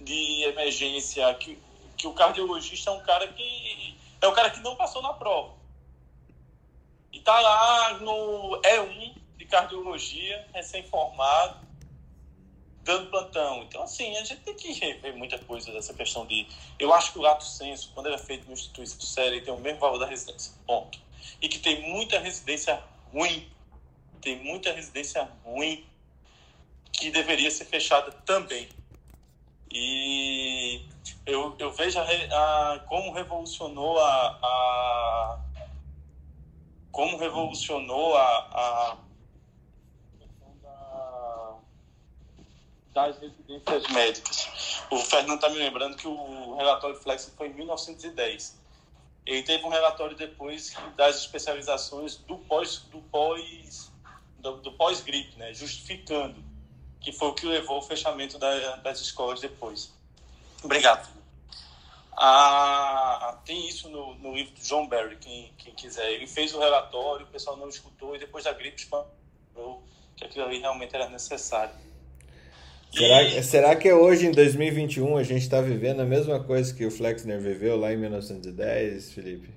de 0.00 0.44
emergência 0.44 1.32
que, 1.34 1.58
que 1.96 2.06
o 2.06 2.12
cardiologista 2.12 2.90
é 2.90 2.92
um 2.94 3.00
cara 3.00 3.28
que 3.28 3.96
é 4.20 4.26
o 4.26 4.32
cara 4.32 4.50
que 4.50 4.60
não 4.60 4.76
passou 4.76 5.00
na 5.02 5.14
prova. 5.14 5.54
E 7.12 7.20
tá 7.20 7.38
lá 7.40 7.94
no 7.98 8.60
E1 8.62 9.16
de 9.36 9.44
cardiologia, 9.46 10.46
recém-formado, 10.52 11.66
dando 12.82 13.10
plantão. 13.10 13.62
Então, 13.62 13.82
assim, 13.82 14.16
a 14.16 14.24
gente 14.24 14.40
tem 14.42 14.54
que 14.54 14.72
rever 14.72 15.16
muita 15.16 15.38
coisa 15.38 15.72
dessa 15.72 15.94
questão 15.94 16.26
de. 16.26 16.46
Eu 16.78 16.92
acho 16.92 17.12
que 17.12 17.18
o 17.18 17.22
lato 17.22 17.44
senso, 17.44 17.90
quando 17.94 18.06
ele 18.06 18.16
é 18.16 18.18
feito 18.18 18.46
no 18.46 18.52
instituição 18.52 19.00
séria, 19.00 19.42
tem 19.42 19.52
o 19.52 19.58
mesmo 19.58 19.80
valor 19.80 19.98
da 19.98 20.06
residência. 20.06 20.52
Ponto. 20.66 20.98
E 21.40 21.48
que 21.48 21.58
tem 21.58 21.90
muita 21.90 22.18
residência 22.18 22.82
ruim. 23.12 23.50
Tem 24.20 24.36
muita 24.36 24.72
residência 24.72 25.28
ruim 25.44 25.86
que 26.92 27.10
deveria 27.10 27.50
ser 27.50 27.64
fechada 27.64 28.12
também. 28.24 28.68
E 29.72 30.84
eu, 31.24 31.54
eu 31.58 31.72
vejo 31.72 31.98
a, 31.98 32.02
a, 32.02 32.78
como 32.80 33.12
revolucionou 33.12 33.98
a, 33.98 34.38
a 34.42 35.40
como 36.90 37.16
revolucionou 37.16 38.16
a, 38.16 38.38
a 38.52 38.96
das 42.92 43.18
residências 43.20 43.86
médicas. 43.92 44.48
O 44.90 44.98
Fernando 44.98 45.36
está 45.36 45.48
me 45.48 45.58
lembrando 45.58 45.96
que 45.96 46.08
o 46.08 46.56
relatório 46.56 46.96
Flex 46.96 47.32
foi 47.36 47.48
em 47.48 47.54
1910. 47.54 48.58
Ele 49.24 49.42
teve 49.44 49.64
um 49.64 49.68
relatório 49.68 50.16
depois 50.16 50.76
das 50.96 51.20
especializações 51.20 52.16
do 52.16 52.36
pós 52.38 52.78
do 52.90 53.00
pós 53.02 53.92
do, 54.40 54.56
do 54.56 54.72
pós-gripe, 54.72 55.38
né, 55.38 55.54
justificando 55.54 56.49
que 57.00 57.12
foi 57.12 57.28
o 57.28 57.34
que 57.34 57.46
levou 57.46 57.76
ao 57.76 57.82
fechamento 57.82 58.38
da, 58.38 58.76
das 58.76 59.00
escolas 59.00 59.40
depois. 59.40 59.92
Obrigado. 60.62 61.08
Ah, 62.16 63.38
tem 63.46 63.66
isso 63.66 63.88
no, 63.88 64.14
no, 64.16 64.34
livro 64.34 64.54
do 64.54 64.60
John 64.60 64.86
Barry, 64.86 65.16
quem, 65.16 65.52
quem 65.56 65.74
quiser. 65.74 66.10
Ele 66.10 66.26
fez 66.26 66.54
o 66.54 66.58
relatório, 66.58 67.24
o 67.24 67.30
pessoal 67.30 67.56
não 67.56 67.68
escutou 67.68 68.14
e 68.14 68.18
depois 68.18 68.44
da 68.44 68.52
gripe 68.52 68.78
expandou 68.78 69.82
que 70.16 70.24
aquilo 70.24 70.44
ali 70.44 70.58
realmente 70.58 70.94
era 70.94 71.08
necessário. 71.08 71.74
Será, 72.92 73.22
e... 73.22 73.42
será 73.42 73.76
que 73.76 73.90
hoje, 73.90 74.26
em 74.26 74.32
2021, 74.32 75.16
a 75.16 75.22
gente 75.22 75.42
está 75.42 75.60
vivendo 75.60 76.00
a 76.00 76.04
mesma 76.04 76.42
coisa 76.42 76.74
que 76.74 76.84
o 76.84 76.90
Flexner 76.90 77.40
viveu 77.40 77.78
lá 77.78 77.92
em 77.92 77.96
1910, 77.96 79.12
Felipe? 79.12 79.48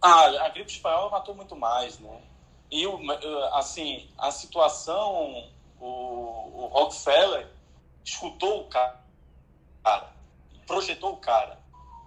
Ah, 0.00 0.24
a 0.46 0.48
gripe 0.48 0.72
espanhola 0.72 1.10
matou 1.10 1.34
muito 1.34 1.54
mais, 1.54 1.98
né? 2.00 2.18
E, 2.70 2.84
assim, 3.52 4.08
a 4.18 4.30
situação, 4.30 5.48
o, 5.84 6.64
o 6.64 6.66
Rockefeller 6.66 7.48
escutou 8.04 8.62
o 8.62 8.64
cara, 8.64 9.00
projetou 10.66 11.12
o 11.12 11.16
cara. 11.16 11.58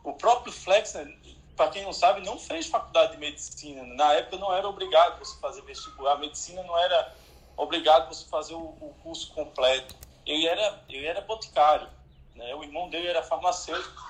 O 0.03 0.13
próprio 0.13 0.53
Flexner, 0.53 1.17
para 1.55 1.69
quem 1.69 1.83
não 1.83 1.93
sabe, 1.93 2.25
não 2.25 2.37
fez 2.37 2.67
faculdade 2.67 3.13
de 3.13 3.17
medicina. 3.17 3.83
Na 3.83 4.13
época 4.13 4.37
não 4.37 4.53
era 4.53 4.67
obrigado 4.67 5.19
você 5.19 5.39
fazer 5.39 5.61
vestibular. 5.63 6.13
A 6.13 6.17
medicina 6.17 6.61
não 6.63 6.77
era 6.77 7.15
obrigado 7.57 8.07
você 8.07 8.25
fazer 8.25 8.53
o, 8.53 8.59
o 8.59 8.95
curso 9.01 9.33
completo 9.33 9.95
ele 10.25 10.47
era, 10.47 10.83
ele 10.89 11.05
era 11.05 11.21
boticário, 11.21 11.87
né? 12.33 12.53
o 12.55 12.63
irmão 12.63 12.89
dele 12.89 13.07
era 13.07 13.21
farmacêutico. 13.21 14.03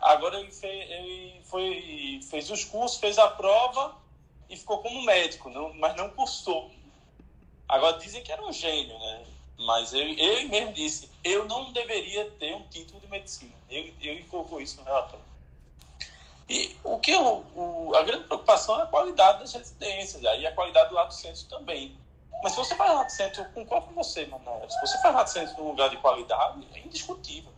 Agora 0.00 0.38
ele, 0.38 0.50
fez, 0.50 0.90
ele 0.90 1.40
foi, 1.44 2.20
fez 2.28 2.50
os 2.50 2.64
cursos, 2.64 2.98
fez 2.98 3.18
a 3.18 3.28
prova 3.28 3.96
e 4.50 4.56
ficou 4.56 4.78
como 4.78 5.02
médico, 5.02 5.48
não, 5.48 5.72
mas 5.74 5.96
não 5.96 6.10
cursou. 6.10 6.70
Agora 7.72 7.98
dizem 7.98 8.22
que 8.22 8.30
era 8.30 8.44
um 8.44 8.52
gênio, 8.52 8.98
né? 8.98 9.24
Mas 9.60 9.94
ele, 9.94 10.20
ele 10.20 10.44
mesmo 10.44 10.74
disse, 10.74 11.10
eu 11.24 11.46
não 11.46 11.72
deveria 11.72 12.30
ter 12.32 12.54
um 12.54 12.68
título 12.68 13.00
de 13.00 13.08
medicina. 13.08 13.54
Ele, 13.66 13.96
ele 14.02 14.24
colocou 14.24 14.60
isso 14.60 14.76
no 14.78 14.84
relatório. 14.84 15.24
E 16.50 16.76
o 16.84 16.98
que 16.98 17.12
eu, 17.12 17.46
o, 17.56 17.94
a 17.96 18.02
grande 18.02 18.24
preocupação 18.24 18.78
é 18.78 18.82
a 18.82 18.86
qualidade 18.86 19.38
das 19.38 19.54
residências, 19.54 20.22
aí 20.26 20.46
a 20.46 20.52
qualidade 20.52 20.90
do 20.90 20.96
lato 20.96 21.14
centro 21.14 21.46
também. 21.46 21.96
Mas 22.42 22.52
se 22.52 22.58
você 22.58 22.74
faz 22.74 22.92
lato 22.92 23.10
centro, 23.12 23.42
concordo 23.54 23.86
com 23.86 23.94
você, 23.94 24.26
Manuel, 24.26 24.68
se 24.68 24.78
você 24.78 25.00
faz 25.00 25.14
lato 25.14 25.30
centro 25.30 25.56
num 25.56 25.70
lugar 25.70 25.88
de 25.88 25.96
qualidade, 25.96 26.68
é 26.74 26.80
indiscutível. 26.80 27.52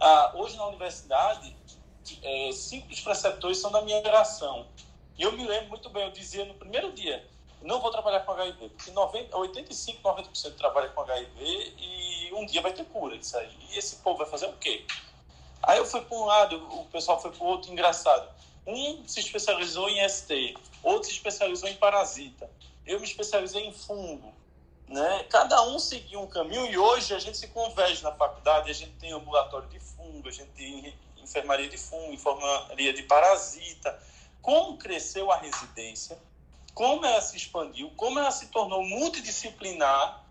Ah, 0.00 0.30
hoje 0.36 0.56
na 0.56 0.66
universidade, 0.68 1.56
é, 2.22 2.52
cinco 2.52 2.86
dos 2.86 3.00
preceptores 3.00 3.58
são 3.58 3.72
da 3.72 3.82
minha 3.82 4.00
geração. 4.00 4.68
E 5.18 5.22
eu 5.24 5.32
me 5.32 5.44
lembro 5.44 5.70
muito 5.70 5.90
bem, 5.90 6.04
eu 6.04 6.12
dizia 6.12 6.44
no 6.44 6.54
primeiro 6.54 6.92
dia, 6.92 7.28
não 7.62 7.80
vou 7.80 7.90
trabalhar 7.90 8.20
com 8.20 8.32
HIV, 8.32 8.70
porque 8.70 8.90
90, 8.90 9.36
85, 9.36 10.02
90% 10.02 10.56
trabalha 10.56 10.88
com 10.88 11.02
HIV 11.02 11.74
e 11.78 12.30
um 12.34 12.46
dia 12.46 12.62
vai 12.62 12.72
ter 12.72 12.84
cura 12.86 13.18
disso 13.18 13.36
aí. 13.36 13.54
E 13.70 13.78
esse 13.78 13.96
povo 13.96 14.18
vai 14.18 14.26
fazer 14.26 14.46
o 14.46 14.52
quê? 14.54 14.84
Aí 15.62 15.78
eu 15.78 15.84
fui 15.84 16.00
para 16.00 16.16
um 16.16 16.24
lado, 16.24 16.56
o 16.80 16.86
pessoal 16.86 17.20
foi 17.20 17.30
para 17.30 17.44
o 17.44 17.46
outro, 17.46 17.70
engraçado. 17.70 18.28
Um 18.66 19.06
se 19.06 19.20
especializou 19.20 19.88
em 19.88 20.08
ST, 20.08 20.56
outro 20.82 21.04
se 21.04 21.12
especializou 21.12 21.68
em 21.68 21.76
parasita. 21.76 22.50
Eu 22.86 22.98
me 22.98 23.06
especializei 23.06 23.66
em 23.66 23.72
fungo. 23.72 24.32
Né? 24.88 25.24
Cada 25.28 25.62
um 25.68 25.78
seguiu 25.78 26.20
um 26.20 26.26
caminho 26.26 26.66
e 26.66 26.76
hoje 26.76 27.14
a 27.14 27.18
gente 27.18 27.38
se 27.38 27.46
converge 27.48 28.02
na 28.02 28.10
faculdade, 28.12 28.70
a 28.70 28.74
gente 28.74 28.92
tem 28.92 29.12
ambulatório 29.12 29.68
de 29.68 29.78
fungo, 29.78 30.28
a 30.28 30.32
gente 30.32 30.50
tem 30.50 30.94
enfermaria 31.16 31.68
de 31.68 31.78
fungo, 31.78 32.12
enfermaria 32.12 32.92
de 32.92 33.02
parasita. 33.04 33.96
Como 34.42 34.78
cresceu 34.78 35.30
a 35.30 35.36
residência, 35.36 36.18
como 36.80 37.04
ela 37.04 37.20
se 37.20 37.36
expandiu, 37.36 37.92
como 37.94 38.18
ela 38.18 38.30
se 38.30 38.46
tornou 38.46 38.82
multidisciplinar. 38.82 40.24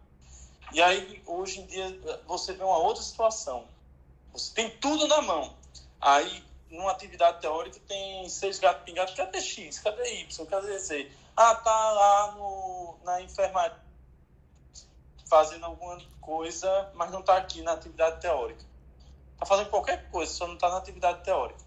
E 0.73 0.81
aí, 0.81 1.21
hoje 1.27 1.59
em 1.59 1.65
dia, 1.67 2.19
você 2.25 2.53
vê 2.53 2.63
uma 2.63 2.79
outra 2.79 3.03
situação 3.03 3.67
você 4.33 4.53
tem 4.53 4.69
tudo 4.77 5.07
na 5.07 5.21
mão. 5.21 5.53
Aí, 6.01 6.43
numa 6.71 6.91
atividade 6.91 7.41
teórica, 7.41 7.79
tem 7.87 8.27
seis 8.29 8.57
gatos 8.57 8.83
pingados. 8.83 9.13
Cadê 9.13 9.39
X? 9.39 9.79
Cadê 9.79 10.21
Y? 10.21 10.45
Cadê 10.47 10.79
Z? 10.79 11.11
Ah, 11.35 11.55
tá 11.55 11.91
lá 11.91 12.31
no, 12.31 12.95
na 13.03 13.21
enfermaria 13.21 13.77
fazendo 15.29 15.65
alguma 15.65 16.01
coisa, 16.19 16.91
mas 16.95 17.11
não 17.11 17.19
está 17.19 17.37
aqui 17.37 17.61
na 17.61 17.73
atividade 17.73 18.19
teórica. 18.21 18.65
Está 19.33 19.45
fazendo 19.45 19.69
qualquer 19.69 20.09
coisa, 20.09 20.33
só 20.33 20.47
não 20.47 20.55
está 20.55 20.69
na 20.69 20.77
atividade 20.77 21.23
teórica. 21.23 21.59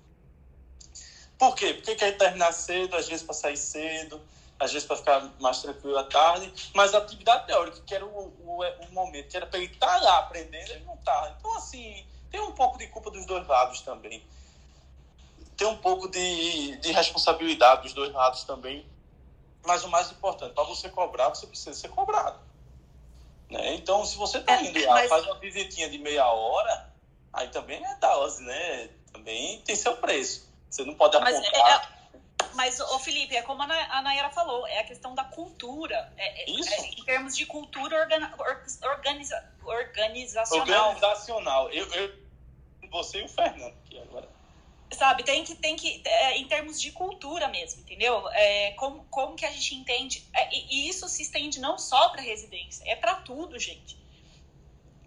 Por 1.38 1.54
quê? 1.54 1.74
Porque 1.74 1.94
quer 1.94 2.16
terminar 2.16 2.52
cedo, 2.52 2.96
às 2.96 3.06
vezes 3.06 3.24
para 3.24 3.34
sair 3.34 3.56
cedo, 3.56 4.20
às 4.62 4.72
vezes 4.72 4.86
para 4.86 4.96
ficar 4.96 5.30
mais 5.40 5.60
tranquilo 5.60 5.98
à 5.98 6.04
tarde, 6.04 6.52
mas 6.74 6.94
a 6.94 6.98
atividade 6.98 7.46
teórica, 7.46 7.80
que 7.84 7.94
era 7.94 8.06
o, 8.06 8.08
o, 8.08 8.62
o 8.62 8.92
momento, 8.92 9.28
que 9.28 9.36
era 9.36 9.46
para 9.46 9.58
ele 9.58 9.72
estar 9.72 9.98
tá 9.98 10.00
lá 10.00 10.18
aprendendo, 10.20 10.70
ele 10.70 10.84
não 10.84 10.94
está. 10.94 11.34
Então, 11.38 11.56
assim, 11.56 12.06
tem 12.30 12.40
um 12.40 12.52
pouco 12.52 12.78
de 12.78 12.86
culpa 12.86 13.10
dos 13.10 13.26
dois 13.26 13.46
lados 13.46 13.80
também. 13.80 14.24
Tem 15.56 15.66
um 15.66 15.76
pouco 15.76 16.08
de, 16.08 16.76
de 16.76 16.92
responsabilidade 16.92 17.82
dos 17.82 17.92
dois 17.92 18.12
lados 18.12 18.44
também. 18.44 18.86
Mas 19.64 19.84
o 19.84 19.88
mais 19.88 20.10
importante, 20.10 20.54
para 20.54 20.64
você 20.64 20.88
cobrar, 20.88 21.28
você 21.28 21.46
precisa 21.46 21.74
ser 21.74 21.88
cobrado. 21.88 22.38
Né? 23.50 23.74
Então, 23.74 24.04
se 24.04 24.16
você 24.16 24.38
está 24.38 24.54
é, 24.54 24.64
indo 24.64 24.86
lá, 24.86 24.94
mas... 24.94 25.08
faz 25.08 25.24
uma 25.26 25.38
visitinha 25.38 25.88
de 25.88 25.98
meia 25.98 26.26
hora, 26.26 26.92
aí 27.32 27.48
também 27.48 27.84
é 27.84 27.94
dose, 27.96 28.42
né? 28.42 28.90
Também 29.12 29.60
tem 29.60 29.76
seu 29.76 29.96
preço. 29.96 30.48
Você 30.70 30.84
não 30.84 30.94
pode 30.94 31.16
apontar... 31.16 32.01
Mas, 32.54 32.80
ô 32.80 32.98
Felipe, 32.98 33.36
é 33.36 33.42
como 33.42 33.62
a 33.62 34.02
Nayara 34.02 34.30
falou, 34.30 34.66
é 34.66 34.80
a 34.80 34.84
questão 34.84 35.14
da 35.14 35.24
cultura. 35.24 36.12
É, 36.16 36.42
é, 36.42 36.50
Isso. 36.50 36.72
É, 36.72 36.86
em 36.88 37.04
termos 37.04 37.36
de 37.36 37.46
cultura 37.46 38.00
organa, 38.00 38.34
organiza, 38.82 39.44
organizacional. 39.64 40.88
Organizacional. 40.90 41.70
Eu, 41.70 41.86
eu, 41.94 42.14
você 42.90 43.20
e 43.20 43.24
o 43.24 43.28
Fernando 43.28 43.74
aqui 43.84 43.98
agora. 43.98 44.28
Sabe, 44.92 45.22
tem 45.22 45.42
que, 45.42 45.54
tem 45.54 45.74
que 45.74 46.02
é, 46.04 46.36
em 46.36 46.46
termos 46.46 46.78
de 46.78 46.92
cultura 46.92 47.48
mesmo, 47.48 47.80
entendeu? 47.80 48.28
É, 48.28 48.72
como, 48.72 49.04
como 49.06 49.34
que 49.34 49.46
a 49.46 49.50
gente 49.50 49.74
entende. 49.74 50.28
É, 50.34 50.54
e, 50.54 50.88
isso 50.88 51.08
se 51.08 51.22
estende 51.22 51.60
não 51.60 51.78
só 51.78 52.10
para 52.10 52.20
residência, 52.20 52.84
é 52.86 52.94
para 52.94 53.16
tudo, 53.16 53.58
gente. 53.58 54.00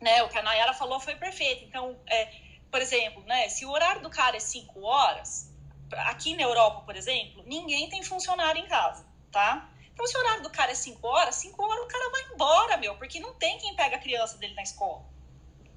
Né, 0.01 0.23
o 0.23 0.29
que 0.29 0.37
a 0.37 0.43
Nayara 0.43 0.73
falou 0.73 0.99
foi 0.99 1.15
perfeito. 1.15 1.63
Então, 1.63 1.97
é, 2.07 2.31
por 2.71 2.81
exemplo, 2.81 3.23
né, 3.23 3.47
se 3.49 3.65
o 3.65 3.71
horário 3.71 4.01
do 4.01 4.09
cara 4.09 4.35
é 4.35 4.39
5 4.39 4.81
horas, 4.81 5.54
aqui 5.91 6.35
na 6.35 6.43
Europa, 6.43 6.81
por 6.81 6.95
exemplo, 6.95 7.43
ninguém 7.45 7.89
tem 7.89 8.03
funcionário 8.03 8.61
em 8.61 8.67
casa, 8.67 9.05
tá? 9.31 9.69
Então, 9.93 10.05
se 10.05 10.17
o 10.17 10.19
horário 10.19 10.43
do 10.43 10.49
cara 10.49 10.71
é 10.71 10.75
5 10.75 11.07
horas, 11.07 11.35
5 11.35 11.63
horas 11.63 11.85
o 11.85 11.87
cara 11.87 12.09
vai 12.09 12.21
embora, 12.33 12.77
meu, 12.77 12.95
porque 12.97 13.19
não 13.19 13.33
tem 13.35 13.57
quem 13.57 13.75
pega 13.75 13.95
a 13.95 13.99
criança 13.99 14.37
dele 14.37 14.53
na 14.53 14.63
escola 14.63 15.05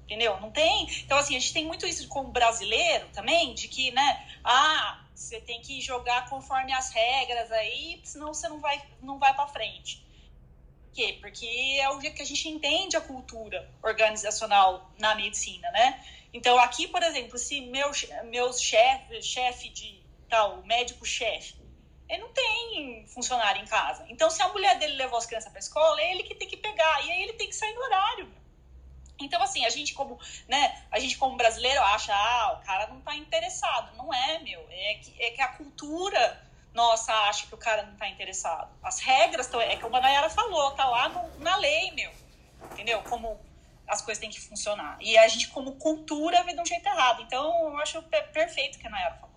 entendeu? 0.09 0.39
Não 0.41 0.49
tem. 0.49 0.87
Então, 1.05 1.19
assim, 1.19 1.35
a 1.35 1.39
gente 1.39 1.53
tem 1.53 1.65
muito 1.65 1.85
isso 1.85 2.07
como 2.07 2.31
brasileiro 2.31 3.07
também, 3.09 3.53
de 3.53 3.67
que, 3.67 3.91
né, 3.91 4.27
ah, 4.43 5.05
você 5.13 5.39
tem 5.39 5.61
que 5.61 5.79
jogar 5.81 6.27
conforme 6.27 6.73
as 6.73 6.89
regras 6.91 7.51
aí, 7.51 8.01
senão 8.03 8.33
você 8.33 8.49
não 8.49 8.59
vai, 8.59 8.81
não 9.01 9.19
vai 9.19 9.35
para 9.35 9.47
frente. 9.47 10.03
Por 10.85 10.95
quê? 10.95 11.17
Porque 11.21 11.77
é 11.79 11.89
o 11.91 12.01
jeito 12.01 12.15
que 12.15 12.23
a 12.23 12.25
gente 12.25 12.49
entende 12.49 12.97
a 12.97 13.01
cultura 13.01 13.69
organizacional 13.83 14.89
na 14.97 15.13
medicina, 15.13 15.69
né? 15.69 16.03
Então, 16.33 16.57
aqui, 16.57 16.87
por 16.87 17.03
exemplo, 17.03 17.37
se 17.37 17.61
meu, 17.61 17.91
meu 18.25 18.51
chefe, 18.51 19.21
chefe 19.21 19.69
de 19.69 19.98
tal, 20.29 20.63
médico-chefe, 20.63 21.59
ele 22.07 22.21
não 22.21 22.33
tem 22.33 23.05
funcionário 23.07 23.61
em 23.61 23.67
casa. 23.67 24.05
Então, 24.09 24.29
se 24.29 24.41
a 24.41 24.47
mulher 24.47 24.79
dele 24.79 24.93
levou 24.93 25.17
as 25.17 25.25
crianças 25.25 25.51
para 25.51 25.59
escola, 25.59 26.01
é 26.01 26.11
ele 26.11 26.23
que 26.23 26.33
tem 26.33 26.47
que 26.47 26.57
pegar. 26.57 27.05
E 27.05 27.11
aí 27.11 27.23
ele 27.23 27.33
tem 27.33 27.47
que 27.47 27.55
sair 27.55 27.73
no 27.73 27.81
horário. 27.81 28.33
Então, 29.19 29.41
assim, 29.43 29.65
a 29.65 29.69
gente 29.69 29.93
como, 29.93 30.17
né, 30.47 30.83
a 30.89 30.97
gente 30.99 31.17
como 31.17 31.35
brasileiro 31.35 31.81
acha, 31.81 32.13
ah, 32.13 32.59
o 32.59 32.65
cara 32.65 32.87
não 32.87 33.01
tá 33.01 33.15
interessado. 33.15 33.95
Não 33.95 34.13
é, 34.13 34.39
meu. 34.39 34.65
É 34.71 34.95
que, 34.95 35.21
é 35.21 35.31
que 35.31 35.41
a 35.41 35.49
cultura 35.49 36.41
nossa 36.73 37.13
acha 37.29 37.45
que 37.45 37.53
o 37.53 37.57
cara 37.57 37.83
não 37.83 37.95
tá 37.95 38.07
interessado. 38.07 38.71
As 38.81 38.99
regras, 38.99 39.47
tão, 39.47 39.61
é 39.61 39.75
como 39.77 39.95
a 39.95 40.01
Nayara 40.01 40.29
falou, 40.29 40.71
tá 40.71 40.85
lá 40.85 41.09
no, 41.09 41.39
na 41.39 41.57
lei, 41.57 41.91
meu. 41.91 42.11
Entendeu? 42.71 43.03
Como 43.03 43.39
as 43.87 44.01
coisas 44.01 44.19
têm 44.19 44.29
que 44.29 44.39
funcionar. 44.39 44.97
E 44.99 45.17
a 45.17 45.27
gente, 45.27 45.49
como 45.49 45.75
cultura, 45.75 46.43
vê 46.43 46.53
de 46.53 46.61
um 46.61 46.65
jeito 46.65 46.87
errado. 46.87 47.21
Então, 47.21 47.69
eu 47.69 47.77
acho 47.79 48.01
perfeito 48.03 48.77
o 48.77 48.79
que 48.79 48.87
a 48.87 48.89
Nayara 48.89 49.15
falou. 49.15 49.28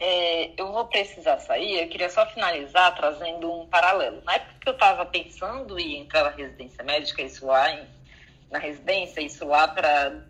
É, 0.00 0.52
eu 0.56 0.72
vou 0.72 0.86
precisar 0.86 1.38
sair, 1.40 1.80
eu 1.80 1.88
queria 1.88 2.08
só 2.08 2.24
finalizar 2.26 2.94
trazendo 2.94 3.52
um 3.52 3.66
paralelo. 3.66 4.22
Na 4.24 4.34
época 4.34 4.54
que 4.60 4.68
eu 4.68 4.74
estava 4.74 5.04
pensando 5.04 5.78
em 5.78 5.98
entrar 5.98 6.24
na 6.24 6.30
residência 6.30 6.84
médica, 6.84 7.22
isso 7.22 7.46
lá 7.46 7.70
em 7.72 7.98
na 8.50 8.58
residência, 8.58 9.20
isso 9.20 9.44
lá 9.46 9.68
para 9.68 10.24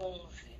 11, 0.00 0.58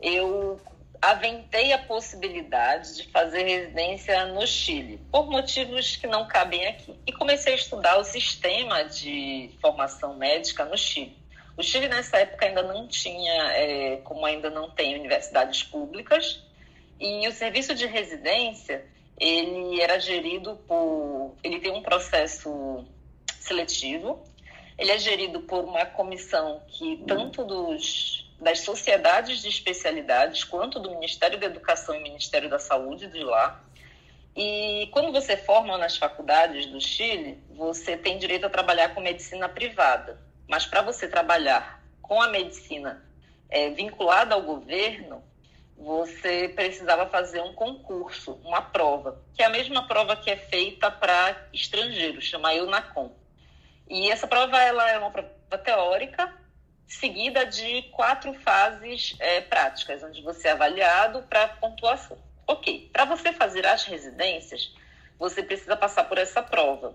eu 0.00 0.60
aventei 1.00 1.72
a 1.72 1.78
possibilidade 1.78 2.96
de 2.96 3.10
fazer 3.10 3.42
residência 3.42 4.26
no 4.26 4.46
Chile, 4.46 5.00
por 5.12 5.30
motivos 5.30 5.96
que 5.96 6.06
não 6.06 6.26
cabem 6.26 6.66
aqui. 6.66 6.98
E 7.06 7.12
comecei 7.12 7.52
a 7.52 7.56
estudar 7.56 7.98
o 7.98 8.04
sistema 8.04 8.84
de 8.84 9.50
formação 9.60 10.16
médica 10.16 10.64
no 10.64 10.76
Chile. 10.76 11.16
O 11.56 11.62
Chile, 11.62 11.88
nessa 11.88 12.18
época, 12.18 12.46
ainda 12.46 12.62
não 12.62 12.86
tinha, 12.86 13.52
é, 13.52 13.96
como 13.98 14.24
ainda 14.24 14.48
não 14.48 14.70
tem 14.70 14.98
universidades 14.98 15.62
públicas, 15.62 16.42
e 17.00 17.28
o 17.28 17.32
serviço 17.32 17.74
de 17.74 17.86
residência, 17.86 18.84
ele 19.18 19.80
era 19.80 19.98
gerido 19.98 20.56
por... 20.66 21.34
Ele 21.42 21.60
tem 21.60 21.72
um 21.72 21.82
processo 21.82 22.84
seletivo 23.40 24.22
ele 24.78 24.92
é 24.92 24.98
gerido 24.98 25.40
por 25.40 25.64
uma 25.64 25.84
comissão 25.84 26.62
que 26.68 27.02
tanto 27.06 27.44
dos 27.44 28.24
das 28.40 28.60
sociedades 28.60 29.42
de 29.42 29.48
especialidades 29.48 30.44
quanto 30.44 30.78
do 30.78 30.92
Ministério 30.92 31.40
da 31.40 31.46
Educação 31.46 31.96
e 31.96 32.00
Ministério 32.00 32.48
da 32.48 32.60
Saúde 32.60 33.08
de 33.08 33.18
lá. 33.24 33.60
E 34.36 34.88
quando 34.92 35.10
você 35.10 35.36
forma 35.36 35.76
nas 35.76 35.96
faculdades 35.96 36.66
do 36.66 36.80
Chile, 36.80 37.42
você 37.50 37.96
tem 37.96 38.16
direito 38.16 38.46
a 38.46 38.48
trabalhar 38.48 38.94
com 38.94 39.00
medicina 39.00 39.48
privada. 39.48 40.20
Mas 40.46 40.64
para 40.64 40.82
você 40.82 41.08
trabalhar 41.08 41.82
com 42.00 42.22
a 42.22 42.28
medicina 42.28 43.04
é, 43.50 43.70
vinculada 43.70 44.36
ao 44.36 44.42
governo, 44.42 45.20
você 45.78 46.48
precisava 46.48 47.06
fazer 47.06 47.40
um 47.40 47.54
concurso, 47.54 48.32
uma 48.44 48.60
prova, 48.60 49.22
que 49.32 49.42
é 49.42 49.46
a 49.46 49.50
mesma 49.50 49.86
prova 49.86 50.16
que 50.16 50.28
é 50.28 50.36
feita 50.36 50.90
para 50.90 51.48
estrangeiros, 51.52 52.24
chama 52.24 52.52
EUNACOM. 52.52 53.12
E 53.88 54.10
essa 54.10 54.26
prova 54.26 54.60
ela 54.60 54.90
é 54.90 54.98
uma 54.98 55.10
prova 55.10 55.30
teórica 55.64 56.34
seguida 56.86 57.46
de 57.46 57.82
quatro 57.92 58.32
fases 58.34 59.14
é, 59.20 59.40
práticas, 59.42 60.02
onde 60.02 60.22
você 60.22 60.48
é 60.48 60.52
avaliado 60.52 61.22
para 61.22 61.46
pontuação. 61.46 62.18
Ok, 62.46 62.90
para 62.92 63.04
você 63.04 63.32
fazer 63.32 63.66
as 63.66 63.84
residências, 63.84 64.74
você 65.18 65.42
precisa 65.42 65.76
passar 65.76 66.04
por 66.04 66.18
essa 66.18 66.42
prova. 66.42 66.94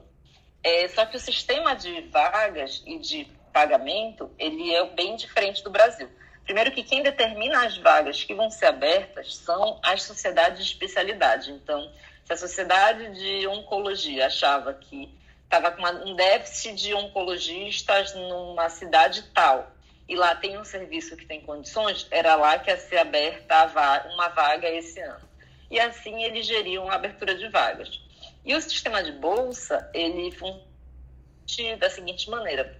É, 0.63 0.87
só 0.89 1.05
que 1.05 1.15
o 1.15 1.19
sistema 1.19 1.75
de 1.75 2.01
vagas 2.09 2.81
e 2.85 2.97
de 2.97 3.25
pagamento 3.53 4.31
ele 4.39 4.73
é 4.73 4.83
bem 4.87 5.15
diferente 5.15 5.63
do 5.63 5.69
Brasil. 5.69 6.09
Primeiro 6.45 6.71
que 6.71 6.83
quem 6.83 7.01
determina 7.01 7.65
as 7.65 7.77
vagas 7.77 8.23
que 8.23 8.33
vão 8.33 8.49
ser 8.49 8.65
abertas 8.65 9.35
são 9.37 9.79
as 9.81 10.03
sociedades 10.03 10.59
de 10.59 10.73
especialidade. 10.73 11.51
Então, 11.51 11.89
se 12.25 12.33
a 12.33 12.37
sociedade 12.37 13.13
de 13.13 13.47
oncologia 13.47 14.27
achava 14.27 14.73
que 14.73 15.09
estava 15.43 15.71
com 15.71 15.83
um 16.09 16.15
déficit 16.15 16.75
de 16.75 16.93
oncologistas 16.93 18.13
numa 18.13 18.69
cidade 18.69 19.23
tal, 19.33 19.71
e 20.07 20.15
lá 20.15 20.35
tem 20.35 20.57
um 20.57 20.65
serviço 20.65 21.15
que 21.15 21.25
tem 21.25 21.41
condições, 21.41 22.07
era 22.11 22.35
lá 22.35 22.59
que 22.59 22.69
ia 22.69 22.77
ser 22.77 22.97
aberta 22.97 24.03
uma 24.13 24.27
vaga 24.29 24.69
esse 24.69 24.99
ano. 24.99 25.29
E 25.71 25.79
assim 25.79 26.23
eles 26.23 26.45
geriam 26.45 26.89
a 26.89 26.95
abertura 26.95 27.35
de 27.35 27.47
vagas. 27.47 28.01
E 28.43 28.53
o 28.53 28.61
sistema 28.61 29.01
de 29.01 29.13
bolsa, 29.13 29.89
ele 29.93 30.29
funciona 30.31 31.77
da 31.77 31.89
seguinte 31.89 32.29
maneira: 32.29 32.77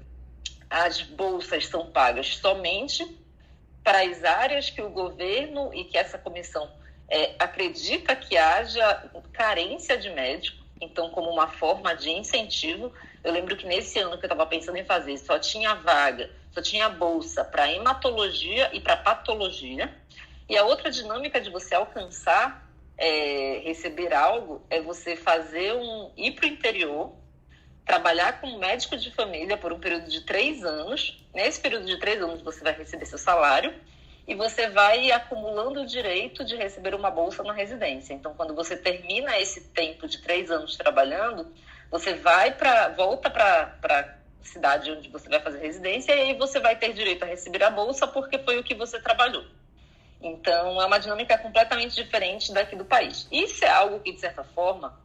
as 0.69 1.01
bolsas 1.01 1.67
são 1.67 1.89
pagas 1.91 2.35
somente 2.37 3.22
para 3.83 4.01
as 4.01 4.23
áreas 4.23 4.69
que 4.69 4.81
o 4.81 4.89
governo 4.89 5.73
e 5.73 5.83
que 5.83 5.97
essa 5.97 6.17
comissão 6.17 6.69
é, 7.09 7.35
acredita 7.37 8.15
que 8.15 8.37
haja 8.37 9.09
carência 9.33 9.97
de 9.97 10.09
médico, 10.09 10.63
então, 10.79 11.09
como 11.09 11.29
uma 11.29 11.47
forma 11.47 11.95
de 11.95 12.09
incentivo. 12.09 12.91
Eu 13.23 13.31
lembro 13.31 13.55
que 13.55 13.65
nesse 13.65 13.99
ano 13.99 14.17
que 14.17 14.25
eu 14.25 14.27
estava 14.27 14.45
pensando 14.45 14.77
em 14.77 14.85
fazer, 14.85 15.17
só 15.17 15.39
tinha 15.39 15.75
vaga, 15.75 16.29
só 16.51 16.61
tinha 16.61 16.89
bolsa 16.89 17.43
para 17.43 17.71
hematologia 17.71 18.69
e 18.73 18.79
para 18.79 18.97
patologia. 18.97 19.93
E 20.49 20.57
a 20.57 20.65
outra 20.65 20.91
dinâmica 20.91 21.39
de 21.39 21.49
você 21.49 21.73
alcançar, 21.75 22.67
é, 22.97 23.61
receber 23.63 24.13
algo, 24.13 24.61
é 24.69 24.81
você 24.81 25.15
fazer 25.15 25.73
um 25.73 26.11
ir 26.17 26.31
para 26.31 26.45
o 26.45 26.49
interior 26.49 27.22
trabalhar 27.85 28.39
com 28.39 28.47
um 28.47 28.59
médico 28.59 28.97
de 28.97 29.11
família 29.11 29.57
por 29.57 29.73
um 29.73 29.79
período 29.79 30.09
de 30.09 30.21
três 30.21 30.63
anos. 30.63 31.21
Nesse 31.33 31.59
período 31.59 31.85
de 31.85 31.97
três 31.99 32.21
anos, 32.21 32.41
você 32.41 32.63
vai 32.63 32.73
receber 32.73 33.05
seu 33.05 33.17
salário 33.17 33.73
e 34.27 34.35
você 34.35 34.69
vai 34.69 35.11
acumulando 35.11 35.81
o 35.81 35.85
direito 35.85 36.45
de 36.45 36.55
receber 36.55 36.95
uma 36.95 37.11
bolsa 37.11 37.43
na 37.43 37.53
residência. 37.53 38.13
Então, 38.13 38.33
quando 38.33 38.55
você 38.55 38.77
termina 38.77 39.37
esse 39.39 39.61
tempo 39.61 40.07
de 40.07 40.21
três 40.21 40.49
anos 40.49 40.77
trabalhando, 40.77 41.51
você 41.91 42.13
vai 42.13 42.51
para 42.51 42.89
volta 42.89 43.29
para 43.29 43.75
a 43.89 44.45
cidade 44.45 44.91
onde 44.91 45.09
você 45.09 45.27
vai 45.29 45.41
fazer 45.41 45.59
residência 45.59 46.15
e 46.15 46.21
aí 46.21 46.37
você 46.37 46.59
vai 46.59 46.75
ter 46.75 46.93
direito 46.93 47.23
a 47.23 47.25
receber 47.25 47.63
a 47.63 47.69
bolsa 47.69 48.07
porque 48.07 48.39
foi 48.39 48.57
o 48.57 48.63
que 48.63 48.73
você 48.73 48.99
trabalhou. 48.99 49.45
Então, 50.21 50.81
é 50.81 50.85
uma 50.85 50.99
dinâmica 50.99 51.37
completamente 51.37 51.95
diferente 51.95 52.53
daqui 52.53 52.77
do 52.77 52.85
país. 52.85 53.27
Isso 53.29 53.65
é 53.65 53.69
algo 53.69 53.99
que, 53.99 54.13
de 54.13 54.21
certa 54.21 54.43
forma, 54.43 54.97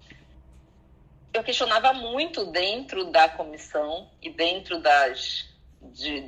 eu 1.33 1.43
questionava 1.43 1.93
muito 1.93 2.47
dentro 2.47 3.11
da 3.11 3.29
comissão 3.29 4.11
e 4.23 4.31
dentro 4.31 4.81
das, 4.81 5.49
de, 5.83 6.21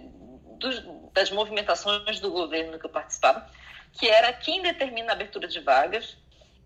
dos, 0.59 0.83
das 1.13 1.31
movimentações 1.31 2.21
do 2.21 2.31
governo 2.31 2.79
que 2.79 2.87
eu 2.87 2.91
participava, 2.91 3.49
que 3.93 4.09
era 4.09 4.33
quem 4.33 4.63
determina 4.63 5.13
a 5.13 5.15
abertura 5.15 5.49
de 5.49 5.61
vagas 5.61 6.17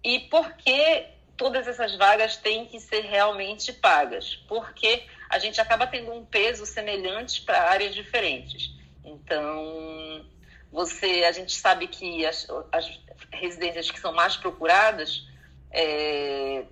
e 0.02 0.20
por 0.20 0.52
que 0.54 1.06
todas 1.36 1.66
essas 1.66 1.96
vagas 1.96 2.36
têm 2.36 2.66
que 2.66 2.78
ser 2.80 3.00
realmente 3.02 3.72
pagas, 3.72 4.36
porque 4.48 5.04
a 5.28 5.38
gente 5.38 5.60
acaba 5.60 5.86
tendo 5.86 6.12
um 6.12 6.24
peso 6.24 6.66
semelhante 6.66 7.42
para 7.42 7.70
áreas 7.70 7.94
diferentes. 7.94 8.70
Então, 9.04 10.24
você, 10.70 11.24
a 11.24 11.32
gente 11.32 11.52
sabe 11.52 11.88
que 11.88 12.24
as, 12.26 12.46
as 12.70 13.00
residências 13.32 13.90
que 13.90 13.98
são 13.98 14.12
mais 14.12 14.36
procuradas 14.36 15.26
é, 15.70 16.64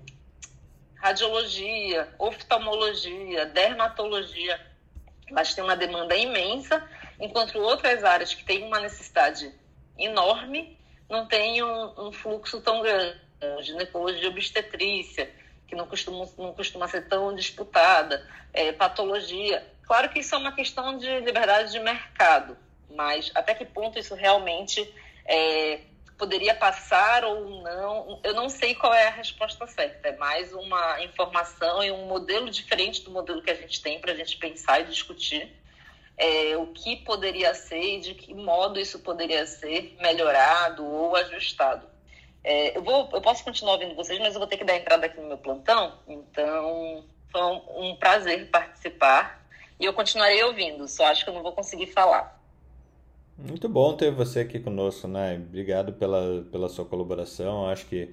radiologia, 1.03 2.09
oftalmologia, 2.16 3.45
dermatologia, 3.47 4.59
mas 5.33 5.53
tem 5.53 5.65
uma 5.65 5.74
demanda 5.74 6.15
imensa, 6.15 6.89
enquanto 7.19 7.59
outras 7.59 8.05
áreas 8.05 8.33
que 8.33 8.45
têm 8.45 8.62
uma 8.62 8.79
necessidade 8.79 9.53
enorme 9.99 10.79
não 11.11 11.27
têm 11.27 11.61
um, 11.61 12.07
um 12.07 12.12
fluxo 12.12 12.61
tão 12.61 12.81
grande. 12.81 13.20
Ginecologia 13.62 14.29
obstetrícia, 14.29 15.29
que 15.66 15.74
não 15.74 15.89
costuma, 15.89 16.24
não 16.39 16.55
costuma 16.55 16.87
ser 16.87 17.09
tão 17.09 17.35
disputada, 17.35 18.24
é, 18.53 18.70
patologia. 18.70 19.66
Claro 19.83 20.09
que 20.09 20.20
isso 20.20 20.37
é 20.37 20.39
uma 20.39 20.53
questão 20.53 20.97
de 20.97 21.19
liberdade 21.19 21.73
de 21.73 21.81
mercado, 21.81 22.57
mas 22.89 23.33
até 23.35 23.53
que 23.57 23.65
ponto 23.65 23.99
isso 23.99 24.15
realmente 24.15 24.81
é, 25.27 25.81
poderia 26.23 26.55
passar 26.55 27.24
ou 27.24 27.62
não. 27.62 28.20
Eu 28.23 28.32
não 28.32 28.49
sei 28.49 28.77
qual 28.77 28.94
é 28.94 29.09
a 29.09 29.11
resposta 29.11 29.66
certa. 29.66 30.07
É 30.07 30.16
mais 30.16 30.53
uma 30.53 31.03
informação 31.03 31.82
e 31.82 31.90
um 31.90 32.07
modelo 32.07 32.49
diferente 32.49 33.03
do 33.03 33.11
modelo 33.11 33.43
que 33.43 33.51
a 33.51 33.57
gente 33.57 33.82
tem 33.82 34.01
para 34.01 34.12
a 34.12 34.15
gente 34.15 34.36
pensar 34.36 34.81
e 34.81 34.85
discutir 34.85 35.53
é, 36.16 36.57
o 36.57 36.69
que 36.69 36.94
poderia 36.99 37.53
ser 37.55 37.97
e 37.97 38.01
de 38.01 38.15
que 38.15 38.32
modo 38.35 38.78
isso 38.78 39.01
poderia 39.01 39.44
ser 39.49 39.97
melhorado 40.01 40.86
ou 40.86 41.16
ajustado. 41.16 41.89
É, 42.44 42.77
eu, 42.77 42.85
vou, 42.85 43.11
eu 43.12 43.20
posso 43.20 43.43
continuar 43.43 43.73
ouvindo 43.73 43.97
vocês, 43.97 44.20
mas 44.20 44.35
eu 44.35 44.39
vou 44.39 44.47
ter 44.47 44.59
que 44.59 44.65
dar 44.65 44.77
entrada 44.77 45.07
aqui 45.07 45.20
no 45.20 45.27
meu 45.27 45.39
plantão. 45.39 45.99
Então, 46.07 47.05
foi 47.32 47.43
um, 47.43 47.89
um 47.89 47.97
prazer 47.97 48.49
participar 48.49 49.44
e 49.81 49.85
eu 49.85 49.93
continuarei 49.93 50.40
ouvindo, 50.44 50.86
só 50.86 51.07
acho 51.07 51.24
que 51.24 51.31
eu 51.31 51.35
não 51.35 51.43
vou 51.43 51.53
conseguir 51.53 51.89
falar. 51.89 52.40
Muito 53.44 53.69
bom 53.69 53.97
ter 53.97 54.12
você 54.12 54.40
aqui 54.40 54.60
conosco, 54.60 55.09
né? 55.09 55.43
Obrigado 55.48 55.93
pela, 55.94 56.44
pela 56.52 56.69
sua 56.69 56.85
colaboração. 56.85 57.66
Acho 57.66 57.86
que 57.86 58.10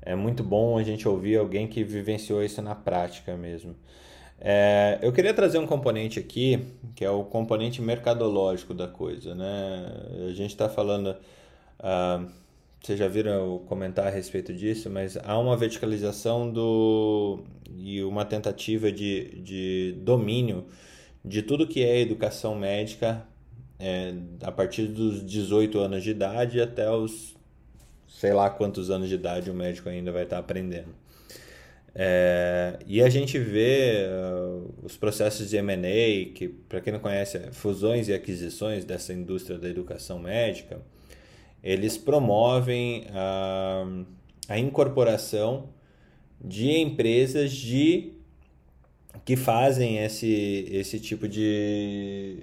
é 0.00 0.14
muito 0.14 0.42
bom 0.42 0.78
a 0.78 0.82
gente 0.82 1.06
ouvir 1.06 1.36
alguém 1.36 1.68
que 1.68 1.84
vivenciou 1.84 2.42
isso 2.42 2.62
na 2.62 2.74
prática 2.74 3.36
mesmo. 3.36 3.76
É, 4.40 4.98
eu 5.02 5.12
queria 5.12 5.34
trazer 5.34 5.58
um 5.58 5.66
componente 5.66 6.18
aqui, 6.18 6.66
que 6.94 7.04
é 7.04 7.10
o 7.10 7.24
componente 7.24 7.82
mercadológico 7.82 8.72
da 8.72 8.88
coisa, 8.88 9.34
né? 9.34 9.86
A 10.28 10.32
gente 10.32 10.50
está 10.50 10.66
falando, 10.66 11.14
uh, 11.80 12.26
vocês 12.80 12.98
já 12.98 13.06
viram 13.06 13.58
comentar 13.66 14.06
a 14.06 14.10
respeito 14.10 14.52
disso, 14.54 14.88
mas 14.88 15.18
há 15.18 15.38
uma 15.38 15.58
verticalização 15.58 16.50
do, 16.50 17.44
e 17.76 18.02
uma 18.02 18.24
tentativa 18.24 18.90
de, 18.90 19.42
de 19.42 19.94
domínio 19.98 20.64
de 21.22 21.42
tudo 21.42 21.66
que 21.66 21.82
é 21.82 22.00
educação 22.00 22.54
médica 22.54 23.26
é, 23.78 24.14
a 24.42 24.52
partir 24.52 24.86
dos 24.86 25.24
18 25.24 25.78
anos 25.78 26.02
de 26.02 26.10
idade 26.10 26.60
até 26.60 26.90
os 26.90 27.34
sei 28.08 28.32
lá 28.32 28.48
quantos 28.48 28.90
anos 28.90 29.08
de 29.08 29.16
idade 29.16 29.50
o 29.50 29.54
médico 29.54 29.88
ainda 29.88 30.12
vai 30.12 30.22
estar 30.22 30.38
aprendendo. 30.38 30.94
É, 31.96 32.78
e 32.86 33.02
a 33.02 33.08
gente 33.08 33.38
vê 33.38 34.06
uh, 34.08 34.74
os 34.82 34.96
processos 34.96 35.50
de 35.50 35.56
M&A, 35.56 36.32
que 36.32 36.48
para 36.68 36.80
quem 36.80 36.92
não 36.92 37.00
conhece, 37.00 37.36
é 37.36 37.52
fusões 37.52 38.08
e 38.08 38.12
aquisições 38.12 38.84
dessa 38.84 39.12
indústria 39.12 39.58
da 39.58 39.68
educação 39.68 40.18
médica, 40.18 40.80
eles 41.62 41.96
promovem 41.96 43.06
a, 43.10 43.86
a 44.48 44.58
incorporação 44.58 45.70
de 46.40 46.70
empresas 46.70 47.52
de 47.52 48.12
que 49.24 49.36
fazem 49.36 49.98
esse, 49.98 50.68
esse 50.70 50.98
tipo 51.00 51.28
de, 51.28 52.42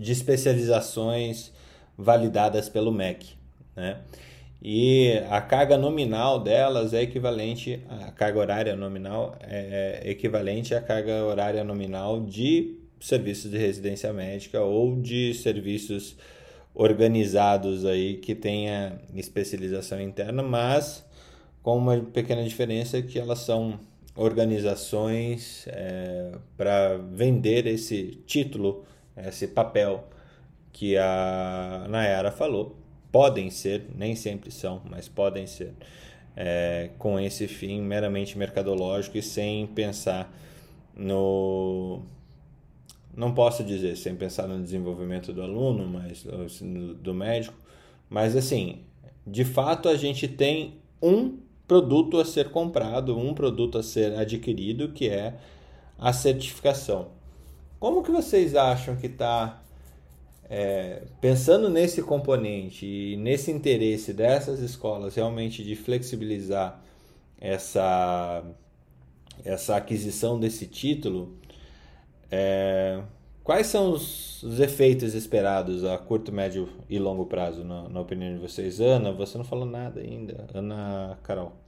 de 0.00 0.12
especializações 0.12 1.52
validadas 1.96 2.70
pelo 2.70 2.90
MEC. 2.90 3.34
Né? 3.76 3.98
E 4.62 5.12
a 5.28 5.42
carga 5.42 5.76
nominal 5.76 6.40
delas 6.42 6.94
é 6.94 7.02
equivalente, 7.02 7.82
a 7.88 8.10
carga 8.10 8.38
horária 8.38 8.76
nominal 8.76 9.36
é 9.42 10.00
equivalente 10.06 10.74
à 10.74 10.80
carga 10.80 11.22
horária 11.24 11.62
nominal 11.62 12.20
de 12.20 12.78
serviços 12.98 13.50
de 13.50 13.58
residência 13.58 14.10
médica 14.12 14.62
ou 14.62 14.96
de 14.96 15.34
serviços 15.34 16.16
organizados 16.74 17.84
aí 17.84 18.16
que 18.16 18.34
tenha 18.34 19.00
especialização 19.14 20.00
interna, 20.00 20.42
mas 20.42 21.04
com 21.62 21.76
uma 21.76 21.98
pequena 22.00 22.42
diferença 22.42 23.02
que 23.02 23.18
elas 23.18 23.40
são 23.40 23.78
organizações 24.14 25.66
é, 25.68 26.32
para 26.56 26.96
vender 26.96 27.66
esse 27.66 28.18
título 28.26 28.84
esse 29.16 29.48
papel 29.48 30.04
que 30.72 30.96
a 30.96 31.86
Nayara 31.88 32.30
falou. 32.30 32.76
Podem 33.12 33.50
ser, 33.50 33.86
nem 33.96 34.14
sempre 34.14 34.50
são, 34.50 34.82
mas 34.88 35.08
podem 35.08 35.46
ser, 35.46 35.72
é, 36.36 36.90
com 36.98 37.18
esse 37.18 37.48
fim 37.48 37.80
meramente 37.80 38.38
mercadológico 38.38 39.18
e 39.18 39.22
sem 39.22 39.66
pensar 39.66 40.32
no. 40.96 42.02
Não 43.16 43.34
posso 43.34 43.64
dizer 43.64 43.96
sem 43.96 44.14
pensar 44.14 44.46
no 44.46 44.62
desenvolvimento 44.62 45.32
do 45.32 45.42
aluno, 45.42 45.86
mas 45.86 46.24
do 47.02 47.12
médico, 47.12 47.56
mas 48.08 48.36
assim, 48.36 48.84
de 49.26 49.44
fato 49.44 49.88
a 49.88 49.96
gente 49.96 50.28
tem 50.28 50.74
um 51.02 51.38
produto 51.66 52.18
a 52.18 52.24
ser 52.24 52.50
comprado, 52.50 53.18
um 53.18 53.34
produto 53.34 53.78
a 53.78 53.82
ser 53.82 54.14
adquirido, 54.14 54.90
que 54.90 55.08
é 55.08 55.34
a 55.98 56.12
certificação. 56.12 57.08
Como 57.80 58.02
que 58.02 58.10
vocês 58.10 58.54
acham 58.54 58.94
que 58.94 59.06
está 59.06 59.62
é, 60.50 61.04
pensando 61.18 61.70
nesse 61.70 62.02
componente 62.02 62.84
e 62.84 63.16
nesse 63.16 63.50
interesse 63.50 64.12
dessas 64.12 64.60
escolas 64.60 65.14
realmente 65.14 65.64
de 65.64 65.74
flexibilizar 65.74 66.82
essa, 67.40 68.44
essa 69.42 69.76
aquisição 69.76 70.38
desse 70.38 70.66
título, 70.66 71.38
é, 72.30 73.00
quais 73.42 73.68
são 73.68 73.92
os, 73.92 74.42
os, 74.42 74.60
efeitos 74.60 75.14
esperados 75.14 75.82
a 75.82 75.96
curto, 75.96 76.30
médio 76.30 76.68
e 76.88 76.98
longo 76.98 77.24
prazo, 77.24 77.64
na, 77.64 77.88
na 77.88 78.00
opinião 78.00 78.30
de 78.34 78.40
vocês? 78.40 78.78
Ana, 78.78 79.10
você 79.10 79.38
não 79.38 79.44
falou 79.44 79.64
nada 79.64 80.00
ainda. 80.00 80.46
Ana 80.52 81.18
Carol. 81.22 81.59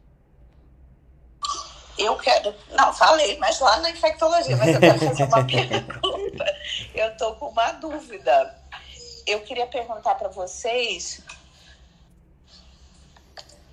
Eu 1.98 2.16
quero. 2.16 2.54
Não, 2.70 2.92
falei, 2.92 3.38
mas 3.38 3.60
lá 3.60 3.78
na 3.80 3.90
infectologia, 3.90 4.56
mas 4.56 4.74
eu 4.74 4.80
quero 4.80 4.98
fazer 4.98 5.24
uma 5.24 5.44
pergunta. 5.46 6.56
Eu 6.94 7.08
estou 7.08 7.34
com 7.36 7.48
uma 7.48 7.72
dúvida. 7.72 8.58
Eu 9.26 9.40
queria 9.42 9.66
perguntar 9.66 10.14
para 10.14 10.28
vocês. 10.28 11.20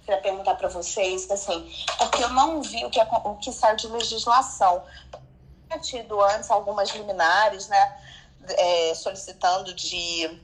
Queria 0.06 0.22
perguntar 0.22 0.56
para 0.56 0.70
vocês, 0.70 1.30
assim, 1.30 1.72
porque 1.98 2.24
eu 2.24 2.30
não 2.30 2.62
vi 2.62 2.84
o 2.84 2.90
que, 2.90 3.00
o 3.00 3.36
que 3.36 3.52
saiu 3.52 3.76
de 3.76 3.88
legislação. 3.88 4.84
Tinha 5.68 5.80
tido 5.80 6.20
antes 6.22 6.50
algumas 6.50 6.90
liminares, 6.90 7.68
né, 7.68 8.02
é, 8.48 8.96
solicitando 8.96 9.72
de 9.76 10.42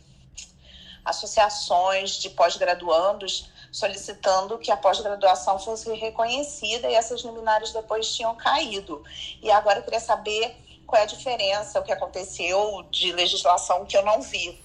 associações 1.04 2.12
de 2.12 2.30
pós-graduandos 2.30 3.50
solicitando 3.76 4.58
que 4.58 4.72
a 4.72 4.78
pós-graduação 4.78 5.60
fosse 5.60 5.94
reconhecida 5.96 6.90
e 6.90 6.94
essas 6.94 7.22
liminares 7.22 7.74
depois 7.74 8.16
tinham 8.16 8.34
caído. 8.34 9.04
E 9.44 9.52
agora 9.52 9.80
eu 9.80 9.84
queria 9.84 10.00
saber 10.00 10.56
qual 10.88 11.02
é 11.02 11.04
a 11.04 11.08
diferença, 11.08 11.82
o 11.82 11.84
que 11.84 11.92
aconteceu 11.92 12.86
de 12.90 13.12
legislação 13.12 13.86
que 13.86 13.98
eu 13.98 14.06
não 14.06 14.22
vi. 14.22 14.58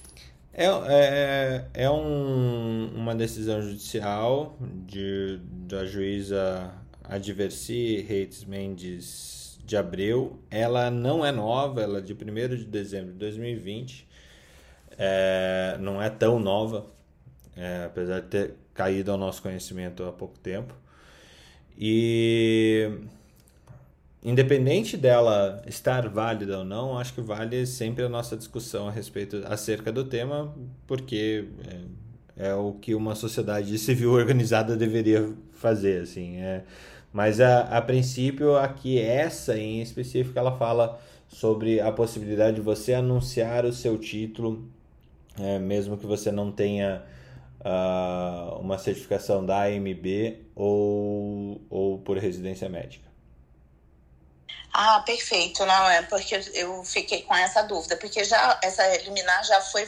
É, 0.54 0.66
é, 0.66 1.64
é 1.74 1.90
um, 1.90 2.92
uma 2.94 3.12
decisão 3.12 3.60
judicial 3.60 4.54
de, 4.60 5.40
da 5.42 5.84
juíza 5.84 6.72
Adversi 7.02 8.02
Reis 8.02 8.44
Mendes 8.44 9.58
de 9.64 9.76
Abreu. 9.76 10.38
Ela 10.48 10.88
não 10.88 11.26
é 11.26 11.32
nova, 11.32 11.82
ela 11.82 11.98
é 11.98 12.00
de 12.00 12.12
1 12.12 12.16
de 12.56 12.64
dezembro 12.64 13.12
de 13.12 13.18
2020. 13.18 14.08
É, 14.96 15.76
não 15.80 16.00
é 16.00 16.08
tão 16.08 16.38
nova, 16.38 16.86
é, 17.56 17.86
apesar 17.86 18.20
de 18.20 18.28
ter 18.28 18.60
caído 18.74 19.12
ao 19.12 19.18
nosso 19.18 19.42
conhecimento 19.42 20.04
há 20.04 20.12
pouco 20.12 20.38
tempo. 20.38 20.74
E 21.78 22.90
independente 24.22 24.96
dela 24.96 25.62
estar 25.66 26.08
válida 26.08 26.58
ou 26.58 26.64
não, 26.64 26.98
acho 26.98 27.14
que 27.14 27.20
vale 27.20 27.66
sempre 27.66 28.04
a 28.04 28.08
nossa 28.08 28.36
discussão 28.36 28.88
a 28.88 28.90
respeito 28.90 29.42
acerca 29.46 29.90
do 29.90 30.04
tema, 30.04 30.54
porque 30.86 31.46
é, 32.36 32.50
é 32.50 32.54
o 32.54 32.72
que 32.72 32.94
uma 32.94 33.14
sociedade 33.14 33.78
civil 33.78 34.12
organizada 34.12 34.76
deveria 34.76 35.32
fazer, 35.52 36.02
assim. 36.02 36.36
É. 36.36 36.64
Mas 37.12 37.40
a, 37.40 37.62
a 37.62 37.82
princípio 37.82 38.56
aqui 38.56 38.98
essa 38.98 39.56
em 39.56 39.80
específico 39.80 40.38
ela 40.38 40.56
fala 40.56 41.00
sobre 41.28 41.80
a 41.80 41.90
possibilidade 41.90 42.56
de 42.56 42.62
você 42.62 42.92
anunciar 42.92 43.64
o 43.64 43.72
seu 43.72 43.96
título, 43.96 44.68
é, 45.38 45.58
mesmo 45.58 45.96
que 45.96 46.06
você 46.06 46.30
não 46.30 46.52
tenha 46.52 47.02
uh, 47.60 48.58
uma 48.58 48.78
certificação 48.78 49.44
da 49.44 49.64
AMB 49.64 50.46
ou, 50.54 51.60
ou 51.70 51.98
por 51.98 52.18
residência 52.18 52.68
médica. 52.68 53.10
Ah, 54.72 55.00
perfeito, 55.00 55.64
não 55.66 55.90
é? 55.90 56.02
Porque 56.02 56.40
eu 56.54 56.84
fiquei 56.84 57.22
com 57.22 57.34
essa 57.34 57.62
dúvida, 57.62 57.96
porque 57.96 58.22
já 58.24 58.58
essa 58.62 58.86
liminar 58.98 59.44
já 59.44 59.60
foi. 59.60 59.84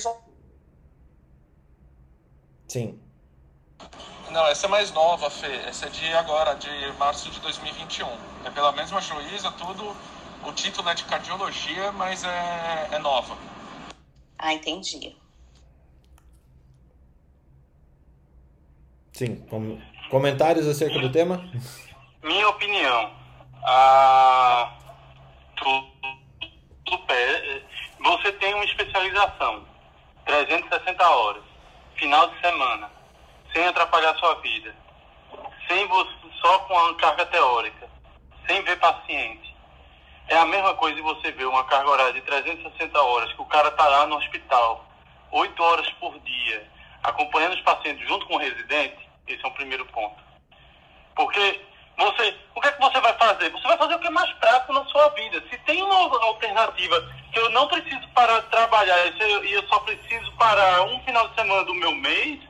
Sim. 2.66 2.99
Não, 4.31 4.47
essa 4.47 4.66
é 4.66 4.69
mais 4.69 4.90
nova, 4.90 5.31
Fê. 5.31 5.55
Essa 5.66 5.86
é 5.86 5.89
de 5.90 6.12
agora, 6.15 6.55
de 6.55 6.93
março 6.99 7.31
de 7.31 7.39
2021. 7.40 8.09
É 8.44 8.51
pela 8.51 8.73
mesma 8.73 9.01
juíza, 9.01 9.53
tudo. 9.53 9.94
O 10.44 10.53
título 10.53 10.89
é 10.89 10.94
de 10.94 11.05
cardiologia, 11.05 11.93
mas 11.93 12.24
é, 12.24 12.89
é 12.93 12.99
nova. 12.99 13.36
Ah, 14.39 14.53
entendi. 14.53 15.15
Sim. 19.12 19.36
Com... 19.48 19.80
Comentários 20.10 20.66
acerca 20.66 20.98
do 20.98 21.10
tema? 21.10 21.43
Minha 22.22 22.48
opinião. 22.48 23.10
Ah, 23.64 24.72
você 28.22 28.32
tem 28.32 28.55
uma 28.55 28.64
especialização, 28.64 29.66
360 30.26 31.09
horas, 31.09 31.43
final 31.97 32.28
de 32.28 32.40
semana, 32.40 32.90
sem 33.52 33.66
atrapalhar 33.66 34.14
sua 34.16 34.34
vida, 34.36 34.74
sem 35.66 35.86
você, 35.89 36.10
só 36.40 36.59
com 36.60 36.78
a 36.78 36.94
carga 36.97 37.26
teórica, 37.26 37.89
sem 38.47 38.62
ver 38.62 38.78
paciente. 38.78 39.56
É 40.28 40.36
a 40.36 40.47
mesma 40.47 40.74
coisa 40.74 40.94
de 40.94 41.02
você 41.02 41.32
ver 41.32 41.47
uma 41.47 41.64
carga 41.64 41.90
horária 41.90 42.12
de 42.12 42.20
360 42.20 43.01
horas, 43.01 43.32
que 43.32 43.43
o 43.43 43.47
cara 43.47 43.68
está 43.68 43.89
lá 43.89 44.06
no 44.06 44.16
hospital, 44.16 44.86
8 45.32 45.62
horas 45.62 45.90
por 45.94 46.16
dia, 46.20 46.70
acompanhando 47.03 47.55
os 47.55 47.61
pacientes 47.62 48.07
junto 48.07 48.27
com 48.27 48.35
o 48.35 48.39
residente, 48.39 49.09
esse 49.27 49.45
é 49.45 49.49
o 49.49 49.53
primeiro 49.53 49.85
ponto. 49.87 50.16
Porque 51.15 51.61
você, 51.99 52.35
o 52.55 52.61
que 52.61 52.69
é 52.69 52.73
que 52.73 52.81
você 52.81 53.01
vai 53.01 53.12
fazer? 53.19 53.51
Você 53.51 53.69
vai 53.69 53.77
fazer 53.77 53.95
o 53.95 53.99
que 53.99 54.07
é 54.07 54.11
mais 54.11 54.33
prático 54.35 54.73
na 54.73 54.85
sua 54.87 55.09
vida. 55.11 55.43
Se 55.51 55.59
tem 55.59 55.83
uma 55.83 55.95
alternativa 56.24 57.12
que 57.33 57.39
eu 57.39 57.51
não 57.51 57.69
preciso 57.69 58.09
parar 58.09 58.41
de 58.41 58.49
trabalhar 58.49 59.07
e 59.07 59.53
eu 59.53 59.62
só 59.69 59.79
preciso 59.81 60.33
parar 60.33 60.83
um 60.83 61.01
final 61.05 61.29
de 61.29 61.35
semana 61.35 61.65
do 61.65 61.74
meu 61.74 61.93
mês, 61.93 62.41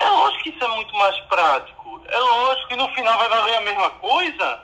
é 0.00 0.08
lógico 0.08 0.44
que 0.44 0.50
isso 0.50 0.64
é 0.64 0.68
muito 0.68 0.94
mais 0.96 1.18
prático. 1.22 2.02
É 2.08 2.18
lógico 2.18 2.68
que 2.68 2.76
no 2.76 2.88
final 2.94 3.18
vai 3.18 3.28
valer 3.28 3.56
a 3.56 3.60
mesma 3.60 3.90
coisa. 3.90 4.62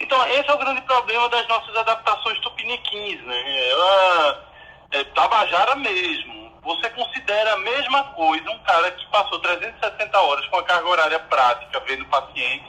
Então, 0.00 0.26
esse 0.28 0.48
é 0.50 0.52
o 0.52 0.58
grande 0.58 0.82
problema 0.82 1.28
das 1.28 1.46
nossas 1.48 1.74
adaptações 1.76 2.38
tupiniquins, 2.40 3.22
né? 3.22 3.68
Ela 3.70 4.52
é 4.90 5.04
tabajara 5.04 5.74
mesmo 5.76 6.35
você 6.66 6.90
considera 6.90 7.54
a 7.54 7.58
mesma 7.58 8.02
coisa 8.14 8.50
um 8.50 8.58
cara 8.64 8.90
que 8.90 9.06
passou 9.06 9.38
360 9.38 10.20
horas 10.20 10.44
com 10.48 10.56
a 10.56 10.64
carga 10.64 10.88
horária 10.88 11.18
prática 11.20 11.80
vendo 11.86 12.04
paciente, 12.06 12.64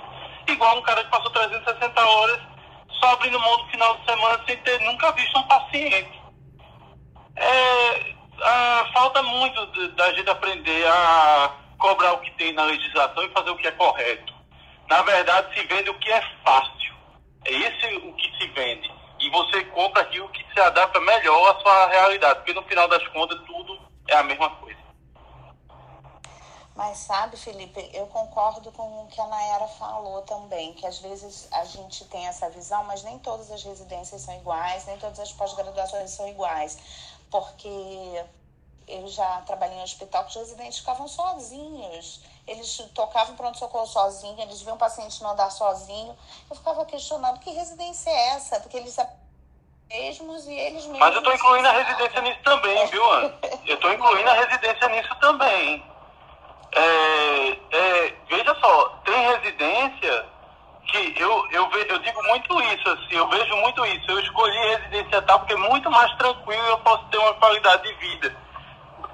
igual 0.48 0.78
um 0.78 0.84
cara 0.84 1.04
que 1.04 1.10
passou 1.10 1.32
360 1.32 2.06
horas 2.06 2.40
só 2.92 3.14
abrindo 3.14 3.40
mão 3.40 3.58
do 3.58 3.72
final 3.72 3.98
de 3.98 4.06
semana 4.06 4.44
sem 4.46 4.56
ter 4.58 4.80
nunca 4.82 5.12
visto 5.14 5.40
um 5.40 5.48
paciente. 5.48 6.22
É, 7.38 8.14
falta 8.94 9.24
muito 9.24 9.88
da 9.94 10.14
gente 10.14 10.30
aprender 10.30 10.88
a 10.88 11.52
cobrar 11.80 12.14
o 12.14 12.20
que 12.20 12.32
tem 12.32 12.54
na 12.54 12.66
legislação 12.66 13.24
e 13.24 13.30
fazer 13.30 13.50
o 13.50 13.58
que 13.58 13.68
é 13.68 13.72
correto. 13.72 14.34
Na 14.88 15.02
verdade, 15.02 15.54
se 15.56 15.66
vende 15.66 15.90
o 15.90 16.00
que 16.00 16.12
é 16.12 16.22
fácil. 16.46 16.96
É 17.46 17.52
esse 17.52 17.96
o 17.98 18.14
que 18.14 18.38
se 18.38 18.48
vende. 18.50 18.92
E 19.20 19.30
você 19.32 19.64
compra 19.66 20.04
aquilo 20.04 20.30
que 20.30 20.46
se 20.54 20.60
adapta 20.60 21.00
melhor 21.00 21.56
à 21.56 21.60
sua 21.62 21.88
realidade. 21.88 22.36
Porque 22.36 22.54
no 22.54 22.64
final 22.64 22.88
das 22.88 23.06
contas, 23.08 23.40
tudo 23.46 23.77
é 24.08 24.16
a 24.16 24.24
mesma 24.24 24.50
coisa. 24.58 24.88
Mas 26.78 27.00
sabe, 27.00 27.36
Felipe, 27.38 27.90
eu 27.92 28.06
concordo 28.06 28.72
com 28.72 29.04
o 29.04 29.08
que 29.08 29.20
a 29.20 29.26
Nayara 29.26 29.68
falou 29.68 30.22
também, 30.22 30.74
que 30.76 30.86
às 30.86 31.00
vezes 31.00 31.48
a 31.52 31.66
gente 31.66 32.06
tem 32.06 32.28
essa 32.28 32.52
visão, 32.52 32.84
mas 32.84 33.02
nem 33.02 33.18
todas 33.18 33.50
as 33.50 33.64
residências 33.64 34.22
são 34.22 34.36
iguais, 34.36 34.86
nem 34.86 34.96
todas 35.00 35.20
as 35.20 35.34
pós-graduações 35.34 36.12
são 36.12 36.28
iguais. 36.28 36.78
Porque 37.32 38.24
eu 38.88 39.08
já 39.08 39.42
trabalhei 39.42 39.80
em 39.80 39.84
hospital 39.84 40.24
que 40.26 40.30
os 40.30 40.36
residentes 40.36 40.78
ficavam 40.78 41.08
sozinhos. 41.08 42.22
Eles 42.46 42.78
tocavam 42.94 43.36
pronto-socorro 43.36 43.88
sozinho, 43.88 44.40
eles 44.40 44.62
viam 44.62 44.76
o 44.76 44.80
paciente 44.80 45.22
não 45.24 45.32
andar 45.32 45.50
sozinho. 45.50 46.16
Eu 46.48 46.56
ficava 46.56 46.86
questionando 46.86 47.40
que 47.40 47.50
residência 47.50 48.12
é 48.12 48.28
essa? 48.36 48.60
Porque 48.60 48.78
eles 48.78 48.96
mesmos 49.90 50.48
e 50.48 50.54
eles 50.54 50.86
mesmos. 50.86 51.00
Mas 51.00 51.14
eu 51.14 51.20
estou 51.20 51.34
incluindo 51.34 51.68
a 51.68 51.72
residência 51.72 52.22
nisso 52.22 52.40
também, 52.44 52.88
viu, 52.88 53.10
Ana? 53.12 53.34
Eu 53.66 53.76
estou 53.76 53.92
incluindo 53.92 54.30
a 54.30 54.34
residência 54.34 54.88
nisso 54.90 55.16
também. 55.20 55.84
É, 56.74 57.58
é, 57.72 58.14
veja 58.30 58.56
só, 58.60 58.90
tem 59.06 59.30
residência 59.30 60.26
que 60.88 61.14
eu, 61.18 61.48
eu, 61.52 61.70
ve, 61.70 61.86
eu 61.90 62.00
digo 62.00 62.24
muito 62.24 62.62
isso, 62.62 62.90
assim, 62.90 63.16
eu 63.16 63.28
vejo 63.28 63.56
muito 63.58 63.86
isso. 63.86 64.10
Eu 64.10 64.20
escolhi 64.20 64.58
residência 64.58 65.22
tal 65.24 65.40
porque 65.40 65.54
é 65.54 65.58
muito 65.58 65.90
mais 65.92 66.14
tranquilo 66.16 66.64
e 66.66 66.70
eu 66.70 66.78
posso 66.80 67.04
ter 67.06 67.18
uma 67.18 67.34
qualidade 67.36 67.84
de 67.84 67.94
vida. 67.96 68.36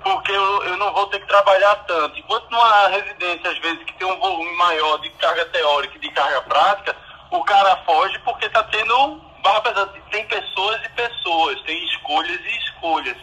Porque 0.03 0.31
eu, 0.31 0.63
eu 0.65 0.77
não 0.77 0.93
vou 0.93 1.07
ter 1.07 1.19
que 1.19 1.27
trabalhar 1.27 1.75
tanto. 1.87 2.19
Enquanto 2.19 2.49
numa 2.51 2.87
residência, 2.89 3.49
às 3.49 3.57
vezes, 3.59 3.83
que 3.85 3.93
tem 3.93 4.05
um 4.05 4.19
volume 4.19 4.51
maior 4.57 4.97
de 4.97 5.09
carga 5.11 5.45
teórica 5.45 5.95
e 5.95 6.01
de 6.01 6.09
carga 6.11 6.41
prática, 6.41 6.95
o 7.31 7.43
cara 7.43 7.77
foge 7.85 8.19
porque 8.19 8.45
está 8.45 8.63
tendo 8.63 9.21
Barbas, 9.43 9.89
tem 10.09 10.25
pessoas 10.25 10.81
e 10.85 10.89
pessoas, 10.89 11.61
tem 11.63 11.85
escolhas 11.87 12.39
e 12.45 12.57
escolhas. 12.59 13.17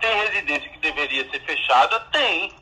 Tem 0.00 0.16
residência 0.22 0.70
que 0.70 0.78
deveria 0.78 1.30
ser 1.30 1.40
fechada? 1.44 2.00
Tem. 2.10 2.54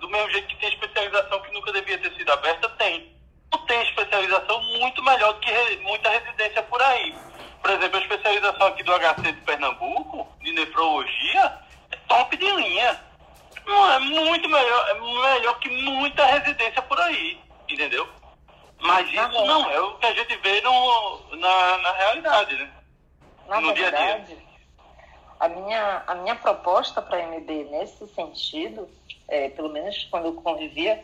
Do 0.00 0.08
mesmo 0.08 0.30
jeito 0.30 0.48
que 0.48 0.56
tem 0.56 0.70
especialização 0.70 1.42
que 1.42 1.52
nunca 1.52 1.72
devia 1.72 1.98
ter 1.98 2.10
sido 2.16 2.32
aberta? 2.32 2.70
Tem. 2.70 3.14
Tem 3.66 3.82
especialização 3.82 4.62
muito 4.62 5.02
melhor 5.02 5.34
do 5.34 5.40
que 5.40 5.76
muita 5.82 6.08
residência 6.08 6.62
por 6.62 6.80
aí. 6.80 7.14
Por 7.60 7.70
exemplo, 7.70 7.98
a 7.98 8.02
especialização 8.02 8.66
aqui 8.68 8.82
do 8.82 8.92
HC 8.98 9.32
de 9.32 9.40
Pernambuco, 9.42 10.26
de 10.40 10.52
nefrologia, 10.52 11.58
é 11.92 11.96
top 12.08 12.34
de 12.34 12.50
linha. 12.50 12.98
Não 13.66 13.92
é 13.92 13.98
muito 13.98 14.48
melhor, 14.48 14.88
é 14.88 14.94
melhor 14.94 15.58
que 15.58 15.68
muita 15.68 16.24
residência 16.24 16.80
por 16.80 16.98
aí, 16.98 17.38
entendeu? 17.68 18.08
Mas 18.80 19.08
isso 19.08 19.16
tá 19.16 19.28
não 19.28 19.70
é 19.70 19.80
o 19.80 19.98
que 19.98 20.06
a 20.06 20.14
gente 20.14 20.36
vê 20.36 20.60
no, 20.60 21.36
na, 21.36 21.78
na 21.78 21.92
realidade, 21.92 22.56
né? 22.56 22.70
Na 23.48 23.60
no 23.60 23.74
verdade, 23.74 23.96
dia 23.96 24.14
a 24.14 24.18
dia. 24.18 24.48
A 25.40 25.48
minha, 25.48 26.02
a 26.06 26.14
minha 26.16 26.34
proposta 26.36 27.00
para 27.00 27.18
a 27.18 27.26
MB 27.26 27.64
nesse 27.70 28.06
sentido, 28.08 28.88
é, 29.28 29.48
pelo 29.50 29.68
menos 29.68 30.04
quando 30.10 30.26
eu 30.26 30.34
convivia 30.34 31.02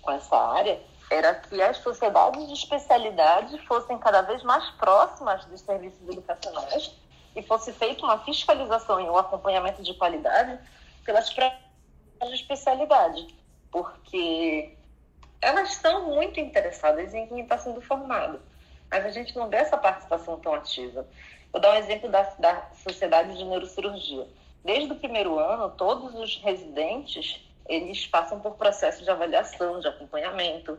com 0.00 0.10
essa 0.10 0.36
área, 0.36 0.80
era 1.10 1.34
que 1.34 1.60
as 1.60 1.78
sociedades 1.78 2.46
de 2.46 2.54
especialidade 2.54 3.58
fossem 3.66 3.98
cada 3.98 4.22
vez 4.22 4.42
mais 4.42 4.68
próximas 4.70 5.44
dos 5.44 5.60
serviços 5.60 6.08
educacionais 6.08 6.92
e 7.36 7.42
fosse 7.42 7.72
feita 7.72 8.04
uma 8.04 8.18
fiscalização 8.18 9.00
e 9.00 9.04
um 9.04 9.16
acompanhamento 9.16 9.82
de 9.82 9.94
qualidade 9.94 10.58
pelas 11.04 11.30
próprias 11.30 11.60
de 12.28 12.34
especialidade, 12.34 13.26
porque 13.70 14.76
elas 15.42 15.72
estão 15.72 16.06
muito 16.06 16.38
interessadas 16.38 17.12
em 17.12 17.26
quem 17.26 17.40
está 17.40 17.58
sendo 17.58 17.82
formado, 17.82 18.40
mas 18.88 19.04
a 19.04 19.10
gente 19.10 19.34
não 19.36 19.48
vê 19.48 19.56
essa 19.56 19.76
participação 19.76 20.38
tão 20.38 20.54
ativa. 20.54 21.04
Vou 21.52 21.60
dar 21.60 21.72
um 21.72 21.78
exemplo 21.78 22.08
da, 22.08 22.22
da 22.38 22.70
Sociedade 22.72 23.36
de 23.36 23.44
Neurocirurgia. 23.44 24.26
Desde 24.64 24.92
o 24.92 24.96
primeiro 24.96 25.38
ano, 25.40 25.70
todos 25.70 26.14
os 26.14 26.36
residentes 26.36 27.44
eles 27.68 28.06
passam 28.06 28.40
por 28.40 28.54
processo 28.54 29.02
de 29.02 29.10
avaliação, 29.10 29.80
de 29.80 29.88
acompanhamento. 29.88 30.78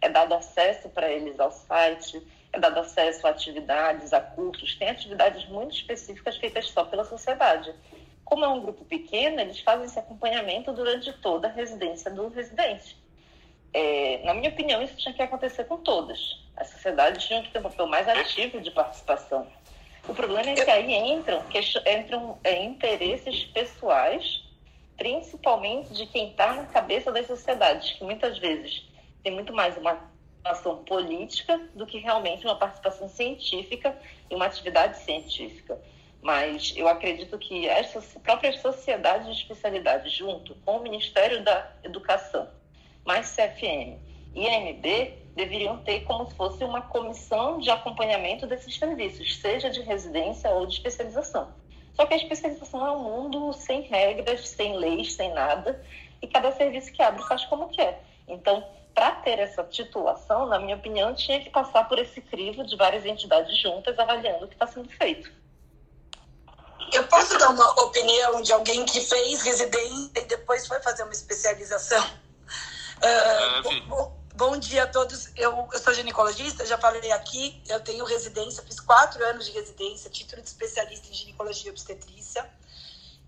É 0.00 0.08
dado 0.08 0.34
acesso 0.34 0.88
para 0.88 1.10
eles 1.10 1.38
ao 1.38 1.52
site, 1.52 2.20
é 2.52 2.58
dado 2.58 2.80
acesso 2.80 3.26
a 3.26 3.30
atividades, 3.30 4.12
a 4.12 4.20
cursos. 4.20 4.74
Tem 4.74 4.90
atividades 4.90 5.46
muito 5.48 5.74
específicas 5.74 6.36
feitas 6.36 6.68
só 6.68 6.84
pela 6.84 7.04
sociedade. 7.04 7.72
Como 8.24 8.44
é 8.44 8.48
um 8.48 8.60
grupo 8.60 8.84
pequeno, 8.84 9.40
eles 9.40 9.60
fazem 9.60 9.86
esse 9.86 9.98
acompanhamento 9.98 10.72
durante 10.72 11.12
toda 11.14 11.48
a 11.48 11.50
residência 11.50 12.10
do 12.10 12.28
residente. 12.28 12.96
É, 13.72 14.20
na 14.24 14.34
minha 14.34 14.50
opinião, 14.50 14.82
isso 14.82 14.96
tinha 14.96 15.14
que 15.14 15.22
acontecer 15.22 15.64
com 15.64 15.76
todas. 15.78 16.18
As 16.56 16.68
sociedades 16.68 17.24
tinham 17.26 17.42
que 17.42 17.50
ter 17.50 17.58
um 17.60 17.62
papel 17.62 17.86
mais 17.86 18.08
ativo 18.08 18.60
de 18.60 18.70
participação. 18.70 19.46
O 20.08 20.14
problema 20.14 20.50
é 20.50 20.54
que 20.54 20.70
aí 20.70 20.92
entram, 20.92 21.42
que 21.44 21.58
entram 21.58 22.38
é, 22.42 22.64
interesses 22.64 23.44
pessoais, 23.44 24.42
principalmente 24.96 25.92
de 25.94 26.06
quem 26.06 26.30
está 26.30 26.54
na 26.54 26.64
cabeça 26.64 27.12
das 27.12 27.26
sociedades, 27.26 27.92
que 27.92 28.04
muitas 28.04 28.38
vezes 28.38 28.82
tem 29.22 29.32
muito 29.32 29.52
mais 29.52 29.76
uma 29.76 30.10
ação 30.44 30.82
política 30.84 31.60
do 31.74 31.86
que 31.86 31.98
realmente 31.98 32.44
uma 32.44 32.56
participação 32.56 33.08
científica 33.08 33.96
e 34.28 34.34
uma 34.34 34.46
atividade 34.46 34.98
científica. 34.98 35.78
Mas 36.22 36.74
eu 36.76 36.88
acredito 36.88 37.38
que 37.38 37.68
as 37.68 37.92
próprias 38.22 38.60
sociedades 38.60 39.26
de 39.26 39.42
especialidade, 39.42 40.10
junto 40.10 40.54
com 40.66 40.78
o 40.78 40.82
Ministério 40.82 41.42
da 41.42 41.70
Educação, 41.82 42.48
mais 43.10 43.30
CFM 43.30 43.98
e 44.36 44.46
AMB, 44.46 45.18
deveriam 45.34 45.78
ter 45.78 46.04
como 46.04 46.30
se 46.30 46.36
fosse 46.36 46.62
uma 46.62 46.80
comissão 46.80 47.58
de 47.58 47.68
acompanhamento 47.68 48.46
desses 48.46 48.78
serviços, 48.78 49.40
seja 49.40 49.68
de 49.68 49.80
residência 49.80 50.48
ou 50.50 50.64
de 50.64 50.74
especialização. 50.74 51.52
Só 51.94 52.06
que 52.06 52.14
a 52.14 52.16
especialização 52.16 52.86
é 52.86 52.92
um 52.92 53.02
mundo 53.02 53.52
sem 53.52 53.80
regras, 53.80 54.48
sem 54.48 54.76
leis, 54.76 55.14
sem 55.14 55.32
nada, 55.34 55.84
e 56.22 56.28
cada 56.28 56.52
serviço 56.52 56.92
que 56.92 57.02
abre 57.02 57.20
faz 57.24 57.44
como 57.46 57.68
quer. 57.70 58.00
Então, 58.28 58.64
para 58.94 59.10
ter 59.10 59.40
essa 59.40 59.64
titulação, 59.64 60.46
na 60.46 60.60
minha 60.60 60.76
opinião, 60.76 61.12
tinha 61.12 61.40
que 61.40 61.50
passar 61.50 61.88
por 61.88 61.98
esse 61.98 62.20
crivo 62.20 62.64
de 62.64 62.76
várias 62.76 63.04
entidades 63.04 63.60
juntas 63.60 63.98
avaliando 63.98 64.44
o 64.44 64.48
que 64.48 64.54
está 64.54 64.68
sendo 64.68 64.88
feito. 64.88 65.32
Eu 66.92 67.04
posso 67.08 67.36
dar 67.38 67.50
uma 67.50 67.70
opinião 67.82 68.40
de 68.40 68.52
alguém 68.52 68.84
que 68.84 69.00
fez 69.00 69.42
residência 69.42 70.20
e 70.20 70.24
depois 70.26 70.68
foi 70.68 70.80
fazer 70.80 71.02
uma 71.02 71.12
especialização? 71.12 72.29
Uh, 73.00 73.88
bom, 73.88 74.16
bom, 74.34 74.58
dia 74.58 74.84
a 74.84 74.86
todos. 74.86 75.30
Eu, 75.36 75.68
eu, 75.72 75.78
sou 75.78 75.94
ginecologista, 75.94 76.66
já 76.66 76.76
falei 76.78 77.10
aqui. 77.12 77.62
Eu 77.68 77.80
tenho 77.80 78.04
residência, 78.04 78.62
fiz 78.62 78.78
quatro 78.80 79.24
anos 79.24 79.46
de 79.46 79.52
residência, 79.52 80.10
título 80.10 80.42
de 80.42 80.48
especialista 80.48 81.08
em 81.08 81.14
ginecologia 81.14 81.68
e 81.68 81.70
obstetrícia. 81.70 82.48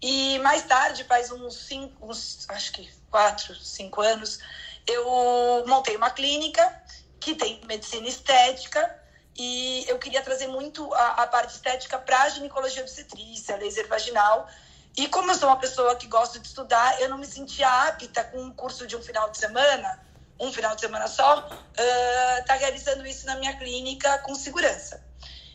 E 0.01 0.39
mais 0.41 0.65
tarde, 0.65 1.05
faz 1.05 1.31
uns 1.31 1.55
cinco, 1.55 2.07
uns, 2.07 2.45
acho 2.51 2.73
que 2.73 2.91
quatro, 3.11 3.55
cinco 3.55 4.01
anos, 4.01 4.41
eu 4.87 5.65
montei 5.67 5.97
uma 5.97 6.11
clínica 6.11 6.83
que 7.21 7.37
tem 7.37 7.61
medicina 7.67 8.09
estética 8.09 8.99
e 9.37 9.85
eu 9.89 9.99
queria 9.99 10.21
trazer 10.23 10.49
muito 10.49 10.93
a, 10.93 11.23
a 11.23 11.27
parte 11.27 11.55
estética 11.55 11.99
para 11.99 12.23
a 12.23 12.29
ginecologia 12.29 12.83
obstetrícia, 12.83 13.57
laser 13.57 13.89
vaginal. 13.89 14.49
E 14.97 15.09
como 15.09 15.31
eu 15.31 15.35
sou 15.35 15.49
uma 15.49 15.59
pessoa 15.59 15.97
que 15.97 16.07
gosta 16.07 16.39
de 16.39 16.47
estudar, 16.47 17.01
eu 17.01 17.09
não 17.09 17.19
me 17.19 17.27
sentia 17.27 17.69
apta 17.89 18.25
com 18.25 18.43
um 18.43 18.53
curso 18.53 18.87
de 18.87 18.95
um 18.95 19.03
final 19.03 19.31
de 19.31 19.39
semana, 19.39 20.01
um 20.39 20.53
final 20.53 20.75
de 20.75 20.83
semana 20.83 21.09
só, 21.09 21.39
uh, 21.39 22.45
tá 22.47 22.55
realizando 22.55 23.07
isso 23.07 23.25
na 23.27 23.37
minha 23.37 23.57
clínica 23.57 24.19
com 24.19 24.35
segurança. 24.35 25.03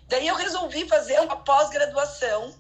Daí 0.08 0.28
eu 0.28 0.36
resolvi 0.36 0.88
fazer 0.88 1.20
uma 1.20 1.36
pós-graduação, 1.38 2.56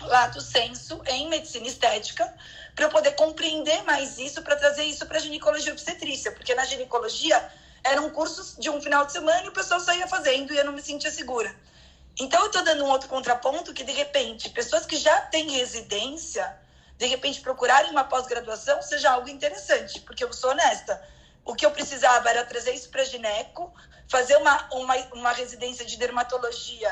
lato 0.00 0.40
senso, 0.40 1.00
em 1.06 1.28
medicina 1.28 1.66
estética, 1.66 2.32
para 2.74 2.86
eu 2.86 2.90
poder 2.90 3.12
compreender 3.12 3.82
mais 3.84 4.18
isso, 4.18 4.42
para 4.42 4.56
trazer 4.56 4.84
isso 4.84 5.06
para 5.06 5.18
ginecologia 5.18 5.72
obstetrícia, 5.72 6.32
porque 6.32 6.54
na 6.54 6.64
ginecologia 6.64 7.52
eram 7.84 8.10
cursos 8.10 8.56
de 8.58 8.70
um 8.70 8.80
final 8.80 9.04
de 9.04 9.12
semana 9.12 9.44
e 9.44 9.48
o 9.48 9.52
pessoal 9.52 9.78
saía 9.78 10.08
fazendo 10.08 10.52
e 10.52 10.56
eu 10.56 10.64
não 10.64 10.72
me 10.72 10.82
sentia 10.82 11.10
segura. 11.10 11.54
Então 12.18 12.40
eu 12.40 12.46
estou 12.46 12.62
dando 12.62 12.84
um 12.84 12.88
outro 12.88 13.08
contraponto 13.08 13.72
que 13.72 13.82
de 13.82 13.92
repente 13.92 14.48
pessoas 14.50 14.86
que 14.86 14.96
já 14.96 15.20
têm 15.22 15.50
residência, 15.50 16.56
de 16.96 17.06
repente 17.06 17.40
procurarem 17.40 17.90
uma 17.90 18.04
pós-graduação 18.04 18.80
seja 18.82 19.10
algo 19.10 19.28
interessante, 19.28 20.00
porque 20.00 20.22
eu 20.22 20.32
sou 20.32 20.50
honesta. 20.50 21.02
O 21.44 21.54
que 21.54 21.66
eu 21.66 21.70
precisava 21.70 22.30
era 22.30 22.44
trazer 22.44 22.72
isso 22.72 22.88
para 22.88 23.04
gineco, 23.04 23.72
fazer 24.08 24.36
uma, 24.36 24.68
uma, 24.72 24.96
uma 25.12 25.32
residência 25.32 25.84
de 25.84 25.96
dermatologia 25.96 26.90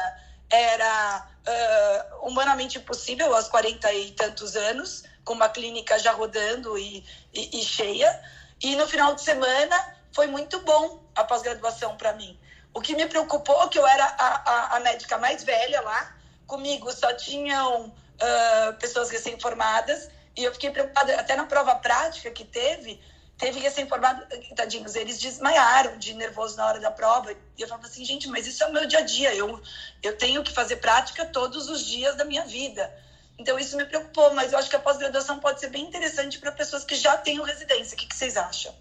era 0.51 1.27
uh, 1.49 2.29
humanamente 2.29 2.77
impossível 2.77 3.35
aos 3.35 3.49
40 3.49 3.91
e 3.95 4.11
tantos 4.11 4.55
anos, 4.55 5.05
com 5.25 5.33
uma 5.33 5.49
clínica 5.49 5.99
já 5.99 6.13
rodando 6.13 6.77
e, 6.77 7.05
e, 7.33 7.61
e 7.61 7.65
cheia. 7.65 8.23
E 8.61 8.77
no 8.77 8.87
final 8.87 9.15
de 9.15 9.23
semana 9.23 9.97
foi 10.13 10.27
muito 10.27 10.61
bom 10.61 11.03
a 11.15 11.25
pós-graduação 11.25 11.97
para 11.97 12.13
mim. 12.13 12.39
O 12.75 12.81
que 12.81 12.95
me 12.95 13.07
preocupou 13.07 13.63
é 13.65 13.69
que 13.69 13.79
eu 13.79 13.87
era 13.87 14.05
a, 14.05 14.51
a, 14.51 14.77
a 14.77 14.81
médica 14.81 15.19
mais 15.19 15.45
velha 15.45 15.81
lá, 15.83 16.17
comigo 16.47 16.91
só 16.93 17.13
tinham 17.15 17.87
uh, 17.87 18.75
pessoas 18.79 19.11
recém-formadas, 19.11 20.09
e 20.37 20.45
eu 20.45 20.53
fiquei 20.53 20.71
preocupada, 20.71 21.15
até 21.21 21.37
na 21.37 21.45
prova 21.45 21.75
prática 21.75 22.31
que 22.31 22.45
teve, 22.45 22.99
teve 23.37 23.61
recém-formado, 23.61 24.27
tadinhos, 24.57 24.95
eles 24.95 25.19
desmaiaram 25.19 25.99
de 25.99 26.15
nervoso 26.15 26.57
na 26.57 26.67
hora 26.67 26.81
da 26.81 26.91
prova. 26.91 27.33
E 27.33 27.37
eu 27.59 27.69
falava 27.69 27.87
assim, 27.87 28.05
gente, 28.05 28.29
mas 28.29 28.47
isso 28.47 28.63
é 28.63 28.67
o 28.67 28.73
meu 28.73 28.87
dia 28.87 29.01
a 29.01 29.03
dia, 29.03 29.35
eu, 29.35 29.61
eu 30.03 30.17
tenho 30.17 30.43
que 30.43 30.53
fazer 30.53 30.77
prática 30.77 31.27
todos 31.27 31.69
os 31.69 31.85
dias 31.85 32.17
da 32.17 32.25
minha 32.25 32.45
vida. 32.47 32.91
Então 33.39 33.59
isso 33.59 33.77
me 33.77 33.85
preocupou, 33.85 34.33
mas 34.33 34.53
eu 34.53 34.59
acho 34.59 34.71
que 34.71 34.77
a 34.77 34.81
pós-graduação 34.81 35.41
pode 35.41 35.61
ser 35.61 35.69
bem 35.69 35.85
interessante 35.85 36.39
para 36.39 36.53
pessoas 36.53 36.85
que 36.85 36.95
já 36.95 37.17
têm 37.17 37.43
residência. 37.43 37.95
O 37.95 37.99
que, 37.99 38.07
que 38.07 38.17
vocês 38.17 38.37
acham? 38.37 38.75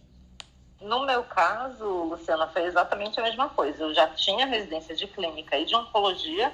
No 0.82 1.06
meu 1.06 1.24
caso, 1.24 1.86
Luciana, 1.86 2.48
foi 2.48 2.64
exatamente 2.64 3.20
a 3.20 3.24
mesma 3.24 3.50
coisa. 3.50 3.84
Eu 3.84 3.94
já 3.94 4.08
tinha 4.08 4.46
residência 4.46 4.96
de 4.96 5.08
clínica 5.08 5.58
e 5.58 5.66
de 5.66 5.76
oncologia 5.76 6.52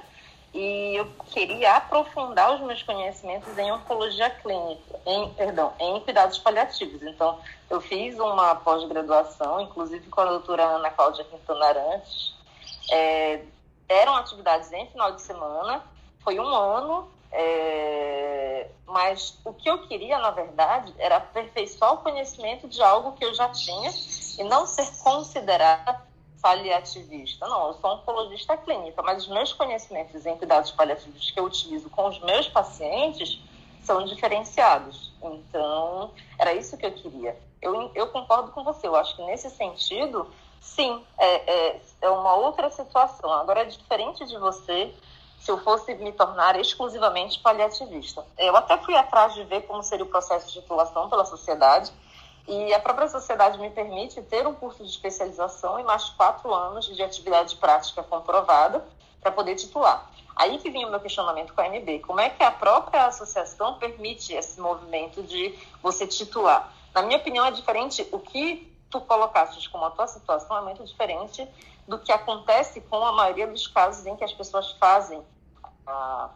e 0.53 0.95
eu 0.95 1.05
queria 1.27 1.75
aprofundar 1.75 2.55
os 2.55 2.61
meus 2.61 2.81
conhecimentos 2.83 3.57
em 3.57 3.71
oncologia 3.71 4.29
clínica, 4.29 4.99
em, 5.05 5.29
perdão, 5.33 5.73
em 5.79 5.99
cuidados 6.01 6.39
paliativos. 6.39 7.01
Então, 7.03 7.39
eu 7.69 7.79
fiz 7.79 8.17
uma 8.19 8.55
pós-graduação, 8.55 9.61
inclusive 9.61 10.09
com 10.09 10.21
a 10.21 10.25
doutora 10.25 10.63
Ana 10.63 10.89
Cláudia 10.89 11.23
Quintana 11.25 11.65
Arantes. 11.65 12.33
É, 12.91 13.41
eram 13.87 14.15
atividades 14.15 14.71
em 14.71 14.87
final 14.87 15.11
de 15.13 15.21
semana, 15.21 15.83
foi 16.19 16.39
um 16.39 16.47
ano 16.47 17.09
é, 17.31 18.69
mas 18.85 19.39
o 19.43 19.53
que 19.53 19.69
eu 19.69 19.87
queria, 19.87 20.17
na 20.19 20.31
verdade, 20.31 20.93
era 20.97 21.17
aperfeiçoar 21.17 21.93
o 21.93 21.97
conhecimento 21.97 22.67
de 22.67 22.81
algo 22.81 23.13
que 23.13 23.25
eu 23.25 23.33
já 23.33 23.49
tinha 23.49 23.91
e 24.37 24.43
não 24.43 24.65
ser 24.65 24.87
considerada 25.03 26.01
paliativista. 26.41 27.47
Não, 27.47 27.67
eu 27.67 27.73
sou 27.75 27.91
oncologista 27.93 28.55
clínica, 28.55 29.01
mas 29.01 29.23
os 29.23 29.27
meus 29.27 29.51
conhecimentos 29.53 30.25
em 30.25 30.37
cuidados 30.37 30.71
paliativos 30.71 31.31
que 31.31 31.39
eu 31.39 31.45
utilizo 31.45 31.89
com 31.89 32.07
os 32.07 32.19
meus 32.21 32.47
pacientes 32.47 33.41
são 33.83 34.05
diferenciados. 34.05 35.11
Então, 35.21 36.11
era 36.37 36.53
isso 36.53 36.77
que 36.77 36.85
eu 36.85 36.91
queria. 36.91 37.37
Eu, 37.61 37.91
eu 37.95 38.07
concordo 38.07 38.51
com 38.51 38.63
você, 38.63 38.87
eu 38.87 38.95
acho 38.95 39.15
que 39.15 39.23
nesse 39.23 39.49
sentido, 39.49 40.29
sim, 40.61 41.03
é, 41.17 41.51
é, 41.51 41.81
é 42.01 42.09
uma 42.09 42.35
outra 42.35 42.69
situação. 42.69 43.31
Agora, 43.31 43.61
é 43.61 43.65
diferente 43.65 44.25
de 44.25 44.37
você 44.37 44.93
se 45.47 45.51
eu 45.51 45.57
fosse 45.59 45.95
me 45.95 46.11
tornar 46.11 46.59
exclusivamente 46.59 47.39
paliativista. 47.39 48.25
Eu 48.37 48.53
até 48.57 48.77
fui 48.79 48.93
atrás 48.97 49.33
de 49.33 49.45
ver 49.45 49.61
como 49.61 49.81
seria 49.81 50.03
o 50.03 50.09
processo 50.09 50.47
de 50.47 50.59
titulação 50.59 51.09
pela 51.09 51.23
sociedade, 51.23 51.89
e 52.45 52.73
a 52.73 52.79
própria 52.81 53.07
sociedade 53.07 53.57
me 53.57 53.69
permite 53.69 54.21
ter 54.23 54.45
um 54.45 54.53
curso 54.53 54.83
de 54.83 54.89
especialização 54.89 55.79
e 55.79 55.83
mais 55.83 56.09
quatro 56.09 56.53
anos 56.53 56.93
de 56.93 57.01
atividade 57.01 57.55
prática 57.55 58.03
comprovada 58.03 58.85
para 59.21 59.31
poder 59.31 59.55
titular. 59.55 60.11
Aí 60.35 60.57
que 60.57 60.69
vinha 60.69 60.85
o 60.85 60.91
meu 60.91 60.99
questionamento 60.99 61.53
com 61.53 61.61
a 61.61 61.69
MB. 61.69 61.99
Como 61.99 62.19
é 62.19 62.29
que 62.29 62.43
a 62.43 62.51
própria 62.51 63.05
associação 63.05 63.75
permite 63.75 64.33
esse 64.33 64.59
movimento 64.59 65.23
de 65.23 65.57
você 65.81 66.05
titular? 66.05 66.73
Na 66.93 67.03
minha 67.03 67.19
opinião, 67.19 67.45
é 67.45 67.51
diferente. 67.51 68.05
O 68.11 68.19
que 68.19 68.69
tu 68.89 68.99
colocaste 68.99 69.69
como 69.69 69.85
a 69.85 69.91
tua 69.91 70.07
situação 70.07 70.57
é 70.57 70.61
muito 70.61 70.83
diferente 70.83 71.47
do 71.87 71.97
que 71.97 72.11
acontece 72.11 72.81
com 72.81 72.97
a 73.05 73.13
maioria 73.13 73.47
dos 73.47 73.65
casos 73.65 74.05
em 74.05 74.15
que 74.17 74.25
as 74.25 74.33
pessoas 74.33 74.71
fazem 74.73 75.23
a, 75.87 76.29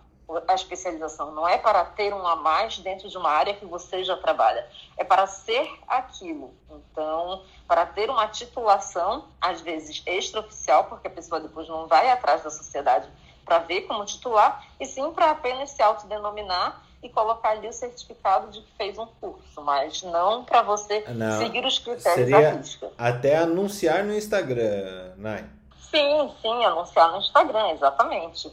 a 0.47 0.55
especialização, 0.55 1.31
não 1.31 1.47
é 1.47 1.57
para 1.57 1.83
ter 1.83 2.13
um 2.13 2.25
a 2.25 2.35
mais 2.35 2.79
dentro 2.79 3.09
de 3.09 3.17
uma 3.17 3.29
área 3.29 3.53
que 3.53 3.65
você 3.65 4.03
já 4.03 4.15
trabalha, 4.17 4.65
é 4.97 5.03
para 5.03 5.27
ser 5.27 5.69
aquilo. 5.87 6.53
Então, 6.69 7.43
para 7.67 7.85
ter 7.85 8.09
uma 8.09 8.27
titulação, 8.27 9.25
às 9.39 9.61
vezes 9.61 10.01
extraoficial, 10.05 10.85
porque 10.85 11.07
a 11.07 11.11
pessoa 11.11 11.39
depois 11.41 11.67
não 11.67 11.87
vai 11.87 12.09
atrás 12.09 12.43
da 12.43 12.49
sociedade 12.49 13.07
para 13.43 13.59
ver 13.59 13.81
como 13.81 14.05
titular, 14.05 14.65
e 14.79 14.85
sim 14.85 15.11
para 15.11 15.31
apenas 15.31 15.71
se 15.71 15.81
autodenominar 15.81 16.81
e 17.03 17.09
colocar 17.09 17.49
ali 17.49 17.67
o 17.67 17.73
certificado 17.73 18.51
de 18.51 18.61
que 18.61 18.71
fez 18.77 18.97
um 18.97 19.07
curso, 19.19 19.61
mas 19.61 20.03
não 20.03 20.43
para 20.43 20.61
você 20.61 21.03
não. 21.09 21.39
seguir 21.39 21.65
os 21.65 21.79
critérios 21.79 22.29
da 22.29 22.51
risca. 22.51 22.91
Até 22.97 23.37
anunciar 23.37 24.03
no 24.03 24.13
Instagram, 24.13 25.13
Nai. 25.17 25.43
Sim, 25.89 26.31
sim, 26.41 26.63
anunciar 26.63 27.11
no 27.11 27.17
Instagram, 27.17 27.71
exatamente. 27.71 28.51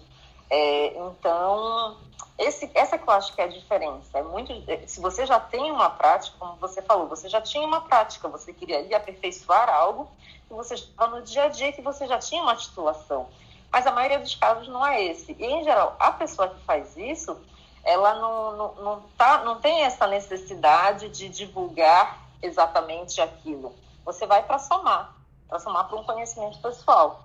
É, 0.51 0.97
então, 0.99 1.97
esse, 2.39 2.71
essa 2.75 2.97
que 2.97 3.09
eu 3.09 3.13
acho 3.13 3.35
que 3.35 3.41
é 3.41 3.45
a 3.45 3.49
diferença. 3.49 4.19
É 4.19 4.23
muito, 4.23 4.53
se 4.87 5.01
você 5.01 5.27
já 5.27 5.41
tem 5.41 5.71
uma 5.71 5.91
prática, 5.91 6.37
como 6.39 6.57
você 6.57 6.81
falou, 6.81 7.09
você 7.09 7.29
já 7.29 7.41
tinha 7.41 7.67
uma 7.67 7.81
prática, 7.81 8.29
você 8.29 8.53
queria 8.53 8.79
ali 8.79 8.95
aperfeiçoar 8.95 9.69
algo 9.69 10.09
que 10.47 10.55
você 10.55 10.75
estava 10.75 11.19
no 11.19 11.23
dia 11.23 11.45
a 11.45 11.49
dia, 11.49 11.73
que 11.73 11.83
você 11.83 12.07
já 12.07 12.19
tinha 12.19 12.43
uma 12.43 12.57
titulação. 12.57 13.29
Mas 13.71 13.87
a 13.87 13.93
maioria 13.93 14.19
dos 14.19 14.35
casos 14.35 14.67
não 14.69 14.87
é 14.87 15.03
esse. 15.03 15.37
E, 15.39 15.45
em 15.45 15.63
geral, 15.65 15.97
a 15.99 16.13
pessoa 16.13 16.49
que 16.49 16.65
faz 16.65 16.97
isso, 16.97 17.37
ela 17.85 18.15
não, 18.15 18.57
não, 18.57 18.75
não, 18.77 19.03
tá, 19.17 19.45
não 19.45 19.61
tem 19.61 19.83
essa 19.83 20.07
necessidade 20.07 21.09
de 21.11 21.29
divulgar 21.29 22.19
exatamente 22.41 23.21
aquilo. 23.21 23.75
Você 24.05 24.27
vai 24.27 24.43
para 24.43 24.59
somar, 24.59 25.15
para 25.49 25.59
somar 25.59 25.87
para 25.87 25.99
um 25.99 26.05
conhecimento 26.05 26.59
pessoal. 26.61 27.25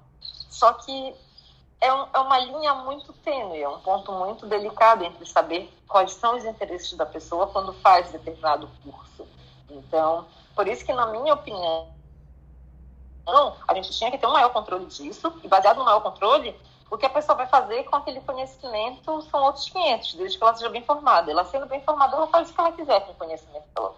Só 0.49 0.73
que 0.73 1.15
é, 1.81 1.93
um, 1.93 2.07
é 2.13 2.19
uma 2.19 2.39
linha 2.39 2.73
muito 2.75 3.11
tênue, 3.13 3.61
é 3.61 3.69
um 3.69 3.79
ponto 3.79 4.11
muito 4.11 4.47
delicado 4.47 5.03
entre 5.03 5.25
saber 5.25 5.73
quais 5.87 6.13
são 6.13 6.37
os 6.37 6.45
interesses 6.45 6.93
da 6.93 7.05
pessoa 7.05 7.47
quando 7.47 7.73
faz 7.73 8.11
determinado 8.11 8.69
curso. 8.83 9.27
Então, 9.69 10.25
por 10.55 10.67
isso 10.67 10.85
que, 10.85 10.93
na 10.93 11.07
minha 11.07 11.33
opinião, 11.33 11.87
a 13.67 13.73
gente 13.73 13.91
tinha 13.91 14.11
que 14.11 14.17
ter 14.17 14.27
um 14.27 14.33
maior 14.33 14.49
controle 14.49 14.85
disso, 14.85 15.33
e 15.43 15.47
baseado 15.47 15.77
no 15.77 15.85
maior 15.85 16.01
controle, 16.01 16.55
o 16.93 16.97
que 16.97 17.05
a 17.05 17.09
pessoa 17.09 17.35
vai 17.35 17.47
fazer 17.47 17.83
com 17.85 17.95
aquele 17.95 18.21
conhecimento 18.21 19.21
são 19.23 19.43
outros 19.43 19.67
500, 19.69 20.13
desde 20.13 20.37
que 20.37 20.43
ela 20.43 20.53
seja 20.53 20.69
bem 20.69 20.83
formada. 20.83 21.31
Ela 21.31 21.43
sendo 21.45 21.65
bem 21.65 21.81
formada, 21.81 22.15
ela 22.15 22.27
faz 22.27 22.49
o 22.49 22.53
que 22.53 22.59
ela 22.59 22.71
quiser 22.71 22.99
com 23.01 23.13
o 23.13 23.15
conhecimento 23.15 23.65
dela. 23.73 23.95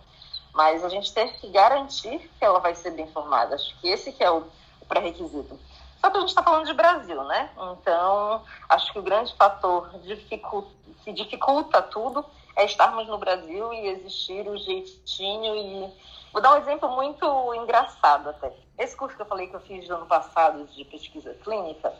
Mas 0.54 0.84
a 0.84 0.88
gente 0.88 1.14
tem 1.14 1.28
que 1.34 1.50
garantir 1.50 2.20
que 2.40 2.46
ela 2.46 2.60
vai 2.60 2.74
ser 2.74 2.92
bem 2.92 3.08
formada. 3.08 3.56
Acho 3.56 3.78
que 3.82 3.90
esse 3.90 4.14
que 4.14 4.24
é 4.24 4.32
o 4.32 4.46
pré-requisito. 4.88 5.60
Só 6.06 6.12
que 6.12 6.18
a 6.18 6.20
gente 6.20 6.30
está 6.30 6.44
falando 6.44 6.68
de 6.68 6.74
Brasil, 6.74 7.24
né? 7.24 7.50
Então, 7.58 8.44
acho 8.70 8.94
que 8.94 9.00
o 9.00 9.02
grande 9.02 9.36
fator 9.36 9.90
dificulta, 10.02 10.70
que 11.04 11.12
dificulta 11.12 11.82
tudo 11.82 12.24
é 12.56 12.64
estarmos 12.64 13.08
no 13.08 13.18
Brasil 13.18 13.74
e 13.74 13.88
existir 13.88 14.48
o 14.48 14.56
jeitinho 14.56 15.56
e... 15.56 15.92
Vou 16.32 16.44
dar 16.44 16.54
um 16.54 16.58
exemplo 16.58 16.92
muito 16.92 17.26
engraçado 17.56 18.30
até. 18.30 18.56
Esse 18.78 18.96
curso 18.96 19.16
que 19.16 19.22
eu 19.24 19.26
falei 19.26 19.48
que 19.48 19.56
eu 19.56 19.60
fiz 19.62 19.88
no 19.90 19.96
ano 19.96 20.06
passado 20.06 20.64
de 20.66 20.86
pesquisa 20.86 21.34
clínica 21.44 21.92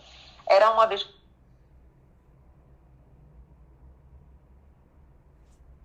era 0.46 0.70
uma 0.70 0.86
vez 0.86 1.10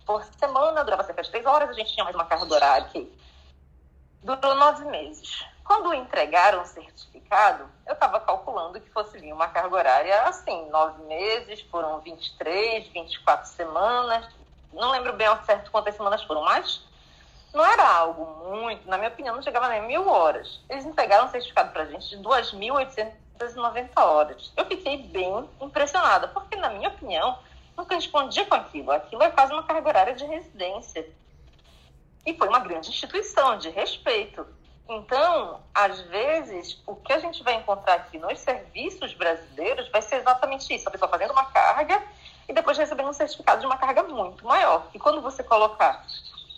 por 0.05 0.23
semana, 0.37 0.83
durava 0.83 1.03
cerca 1.03 1.23
de 1.23 1.31
três 1.31 1.45
horas, 1.47 1.71
a 1.71 1.73
gente 1.73 1.91
tinha 1.91 2.03
mais 2.03 2.15
uma 2.15 2.25
carga 2.25 2.53
horária 2.53 2.87
que 2.89 3.11
durou 4.21 4.53
nove 4.53 4.85
meses. 4.85 5.43
Quando 5.71 5.93
entregaram 5.93 6.63
o 6.63 6.65
certificado, 6.65 7.63
eu 7.87 7.93
estava 7.93 8.19
calculando 8.19 8.81
que 8.81 8.89
fosse 8.89 9.17
vir 9.17 9.31
uma 9.31 9.47
carga 9.47 9.73
horária 9.73 10.23
assim, 10.23 10.69
nove 10.69 11.01
meses, 11.03 11.61
foram 11.71 12.01
23, 12.01 12.89
24 12.89 13.47
semanas. 13.47 14.27
Não 14.73 14.91
lembro 14.91 15.13
bem 15.13 15.27
ao 15.27 15.41
certo 15.45 15.71
quantas 15.71 15.95
semanas 15.95 16.21
foram, 16.23 16.43
mas 16.43 16.83
não 17.53 17.65
era 17.65 17.87
algo 17.87 18.49
muito, 18.49 18.85
na 18.85 18.97
minha 18.97 19.09
opinião, 19.09 19.33
não 19.33 19.41
chegava 19.41 19.69
nem 19.69 19.87
mil 19.87 20.05
horas. 20.09 20.59
Eles 20.69 20.83
entregaram 20.83 21.27
um 21.27 21.31
certificado 21.31 21.71
para 21.71 21.83
a 21.83 21.85
gente 21.85 22.09
de 22.09 22.17
2.890 22.17 23.91
horas. 23.95 24.51
Eu 24.57 24.65
fiquei 24.65 24.97
bem 24.97 25.49
impressionada, 25.61 26.27
porque, 26.27 26.57
na 26.57 26.71
minha 26.71 26.89
opinião, 26.89 27.39
não 27.77 27.85
correspondia 27.85 28.45
com 28.45 28.55
aquilo. 28.55 28.91
Aquilo 28.91 29.23
é 29.23 29.31
quase 29.31 29.53
uma 29.53 29.63
carga 29.63 29.87
horária 29.87 30.15
de 30.15 30.25
residência. 30.25 31.09
E 32.25 32.33
foi 32.33 32.49
uma 32.49 32.59
grande 32.59 32.89
instituição 32.89 33.57
de 33.57 33.69
respeito. 33.69 34.45
Então, 34.89 35.61
às 35.73 36.01
vezes, 36.01 36.81
o 36.85 36.95
que 36.95 37.13
a 37.13 37.19
gente 37.19 37.41
vai 37.43 37.55
encontrar 37.55 37.93
aqui 37.95 38.17
nos 38.17 38.39
serviços 38.39 39.13
brasileiros 39.13 39.89
vai 39.89 40.01
ser 40.01 40.17
exatamente 40.17 40.73
isso: 40.73 40.87
a 40.87 40.91
pessoa 40.91 41.09
fazendo 41.09 41.31
uma 41.31 41.45
carga 41.45 42.01
e 42.47 42.53
depois 42.53 42.77
recebendo 42.77 43.09
um 43.09 43.13
certificado 43.13 43.61
de 43.61 43.65
uma 43.65 43.77
carga 43.77 44.03
muito 44.03 44.45
maior. 44.45 44.87
E 44.93 44.99
quando 44.99 45.21
você 45.21 45.43
colocar 45.43 46.05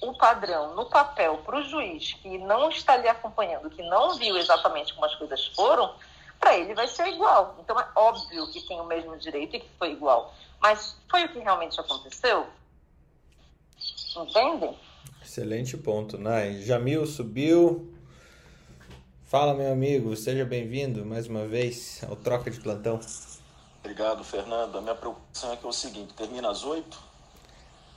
o 0.02 0.14
padrão 0.14 0.76
no 0.76 0.86
papel 0.86 1.38
para 1.46 1.58
o 1.58 1.64
juiz 1.64 2.14
que 2.14 2.38
não 2.40 2.70
está 2.70 2.94
ali 2.94 3.08
acompanhando, 3.08 3.70
que 3.70 3.82
não 3.84 4.16
viu 4.16 4.38
exatamente 4.38 4.94
como 4.94 5.06
as 5.06 5.16
coisas 5.16 5.48
foram, 5.56 5.94
para 6.40 6.58
ele 6.58 6.74
vai 6.74 6.88
ser 6.88 7.08
igual. 7.08 7.56
Então 7.60 7.80
é 7.80 7.88
óbvio 7.96 8.52
que 8.52 8.62
tem 8.62 8.80
o 8.80 8.86
mesmo 8.86 9.18
direito 9.18 9.56
e 9.56 9.60
que 9.60 9.70
foi 9.78 9.92
igual. 9.92 10.34
Mas 10.62 10.98
foi 11.10 11.26
o 11.26 11.30
que 11.30 11.40
realmente 11.40 11.80
aconteceu? 11.80 12.48
Entendem? 14.16 14.78
Excelente 15.22 15.78
ponto, 15.78 16.18
Nai. 16.18 16.62
Jamil 16.62 17.06
subiu, 17.06 17.93
Fala, 19.34 19.56
meu 19.56 19.72
amigo, 19.72 20.16
seja 20.16 20.46
bem-vindo 20.46 21.04
mais 21.04 21.26
uma 21.26 21.48
vez 21.48 22.04
ao 22.08 22.16
Troca 22.16 22.52
de 22.52 22.60
Plantão. 22.60 23.00
Obrigado, 23.80 24.24
Fernando. 24.24 24.78
A 24.78 24.82
minha 24.82 24.94
preocupação 24.94 25.52
é 25.52 25.56
que 25.56 25.66
é 25.66 25.70
o 25.70 25.74
seguinte: 25.74 26.14
termina 26.14 26.52
às 26.52 26.64
oito, 26.64 27.00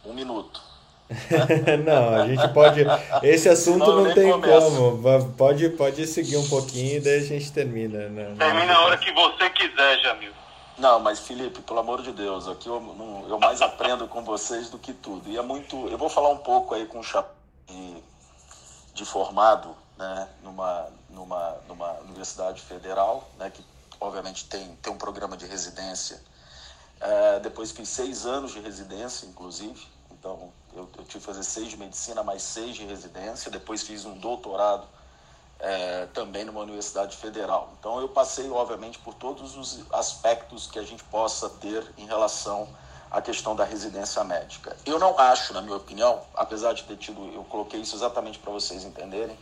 um 0.03 0.15
minuto. 0.15 0.63
não, 1.85 2.15
a 2.15 2.27
gente 2.27 2.49
pode. 2.55 2.81
Esse 3.23 3.51
assunto 3.51 3.85
Senão 3.85 4.05
não 4.05 4.15
tem 4.15 4.33
começo. 4.33 4.77
como. 4.77 5.33
Pode, 5.35 5.69
pode 5.69 6.07
seguir 6.07 6.39
um 6.39 6.49
pouquinho 6.49 6.97
e 6.97 7.01
daí 7.01 7.19
a 7.19 7.25
gente 7.25 7.53
termina. 7.53 8.09
Né? 8.09 8.35
Termina 8.39 8.73
a 8.73 8.87
hora 8.87 8.97
que 8.97 9.13
você 9.13 9.51
quiser, 9.51 10.01
Jamil. 10.01 10.33
Não, 10.79 11.01
mas 11.01 11.19
Felipe, 11.19 11.61
pelo 11.61 11.81
amor 11.81 12.01
de 12.01 12.13
Deus, 12.13 12.49
aqui 12.49 12.67
eu, 12.67 13.27
eu 13.29 13.39
mais 13.39 13.61
aprendo 13.61 14.09
com 14.09 14.25
vocês 14.25 14.71
do 14.71 14.79
que 14.79 14.95
tudo. 14.95 15.29
E 15.29 15.37
é 15.37 15.43
muito. 15.43 15.87
Eu 15.89 15.99
vou 15.99 16.09
falar 16.09 16.31
um 16.31 16.39
pouco 16.39 16.75
aí 16.75 16.87
com 16.87 17.01
o 17.01 17.05
chapéu 17.05 17.37
de, 17.69 17.97
de 18.95 19.05
formado, 19.05 19.77
né, 19.97 20.29
numa, 20.43 20.89
numa, 21.11 21.57
numa 21.69 21.93
universidade 22.01 22.61
federal, 22.63 23.29
né, 23.39 23.51
que 23.51 23.65
obviamente 24.01 24.45
tem, 24.47 24.77
tem 24.77 24.93
um 24.93 24.99
programa 24.99 25.37
de 25.37 25.47
residência. 25.47 26.21
É, 27.01 27.41
depois 27.41 27.71
fiz 27.73 27.89
seis 27.89 28.27
anos 28.27 28.53
de 28.53 28.61
residência, 28.61 29.27
inclusive. 29.27 29.87
Então, 30.11 30.53
eu, 30.75 30.89
eu, 30.97 31.05
tive 31.05 31.19
que 31.19 31.21
fazer 31.21 31.43
seis 31.43 31.69
de 31.69 31.77
medicina, 31.77 32.23
mais 32.23 32.43
seis 32.43 32.77
de 32.77 32.85
residência. 32.85 33.51
Depois 33.51 33.83
fiz 33.83 34.05
um 34.05 34.17
doutorado 34.19 34.87
é, 35.61 36.07
também 36.07 36.45
numa 36.45 36.61
universidade 36.61 37.17
federal. 37.17 37.73
Então, 37.79 38.01
eu 38.01 38.09
passei, 38.09 38.49
obviamente, 38.51 38.99
por 38.99 39.15
todos 39.15 39.57
os 39.57 39.85
aspectos 39.93 40.67
que 40.67 40.79
a 40.79 40.83
gente 40.83 41.05
possa 41.05 41.49
ter 41.49 41.85
em 41.97 42.07
relação 42.07 42.69
à 43.11 43.21
questão 43.23 43.55
da 43.55 43.65
residência 43.65 44.23
médica. 44.25 44.77
Eu 44.85 44.99
não 44.99 45.19
acho, 45.19 45.53
na 45.53 45.63
minha 45.63 45.77
opinião, 45.77 46.23
apesar 46.35 46.73
de 46.73 46.85
ter 46.85 46.97
tido, 46.97 47.33
eu 47.33 47.45
coloquei 47.45 47.81
isso 47.81 47.95
exatamente 47.95 48.39
para 48.39 48.53
vocês 48.53 48.85
entenderem, 48.85 49.39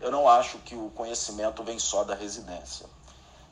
eu 0.00 0.10
não 0.10 0.28
acho 0.28 0.58
que 0.58 0.74
o 0.74 0.90
conhecimento 0.90 1.62
vem 1.62 1.78
só 1.78 2.04
da 2.04 2.14
residência. 2.14 2.86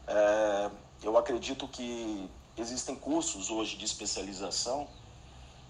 É, 0.07 0.71
eu 1.03 1.17
acredito 1.17 1.67
que 1.69 2.29
existem 2.57 2.95
cursos 2.95 3.51
hoje 3.51 3.77
de 3.77 3.85
especialização 3.85 4.87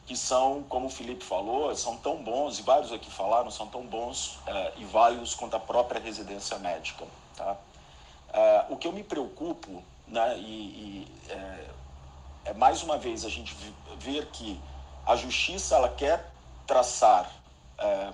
que 0.07 0.17
são, 0.17 0.63
como 0.65 0.87
o 0.87 0.91
Felipe 0.91 1.25
falou, 1.25 1.75
são 1.75 1.97
tão 1.97 2.23
bons, 2.23 2.59
e 2.59 2.63
vários 2.63 2.93
aqui 2.93 3.11
falaram, 3.11 3.51
são 3.51 3.67
tão 3.67 3.87
bons 3.87 4.39
é, 4.47 4.73
e 4.77 4.85
válidos 4.85 5.35
quanto 5.35 5.57
a 5.57 5.61
própria 5.61 6.01
residência 6.01 6.59
médica. 6.59 7.07
Tá? 7.37 7.57
É, 8.33 8.67
o 8.69 8.77
que 8.77 8.87
eu 8.87 8.93
me 8.93 9.03
preocupo, 9.03 9.83
né, 10.07 10.37
e, 10.39 10.43
e 10.43 11.09
é, 11.31 11.71
é, 12.47 12.53
mais 12.53 12.83
uma 12.83 12.99
vez 12.99 13.25
a 13.25 13.31
gente 13.31 13.57
ver 13.99 14.27
que 14.27 14.61
a 15.07 15.17
justiça 15.17 15.77
ela 15.77 15.89
quer 15.89 16.31
traçar 16.67 17.31
é, 17.79 18.13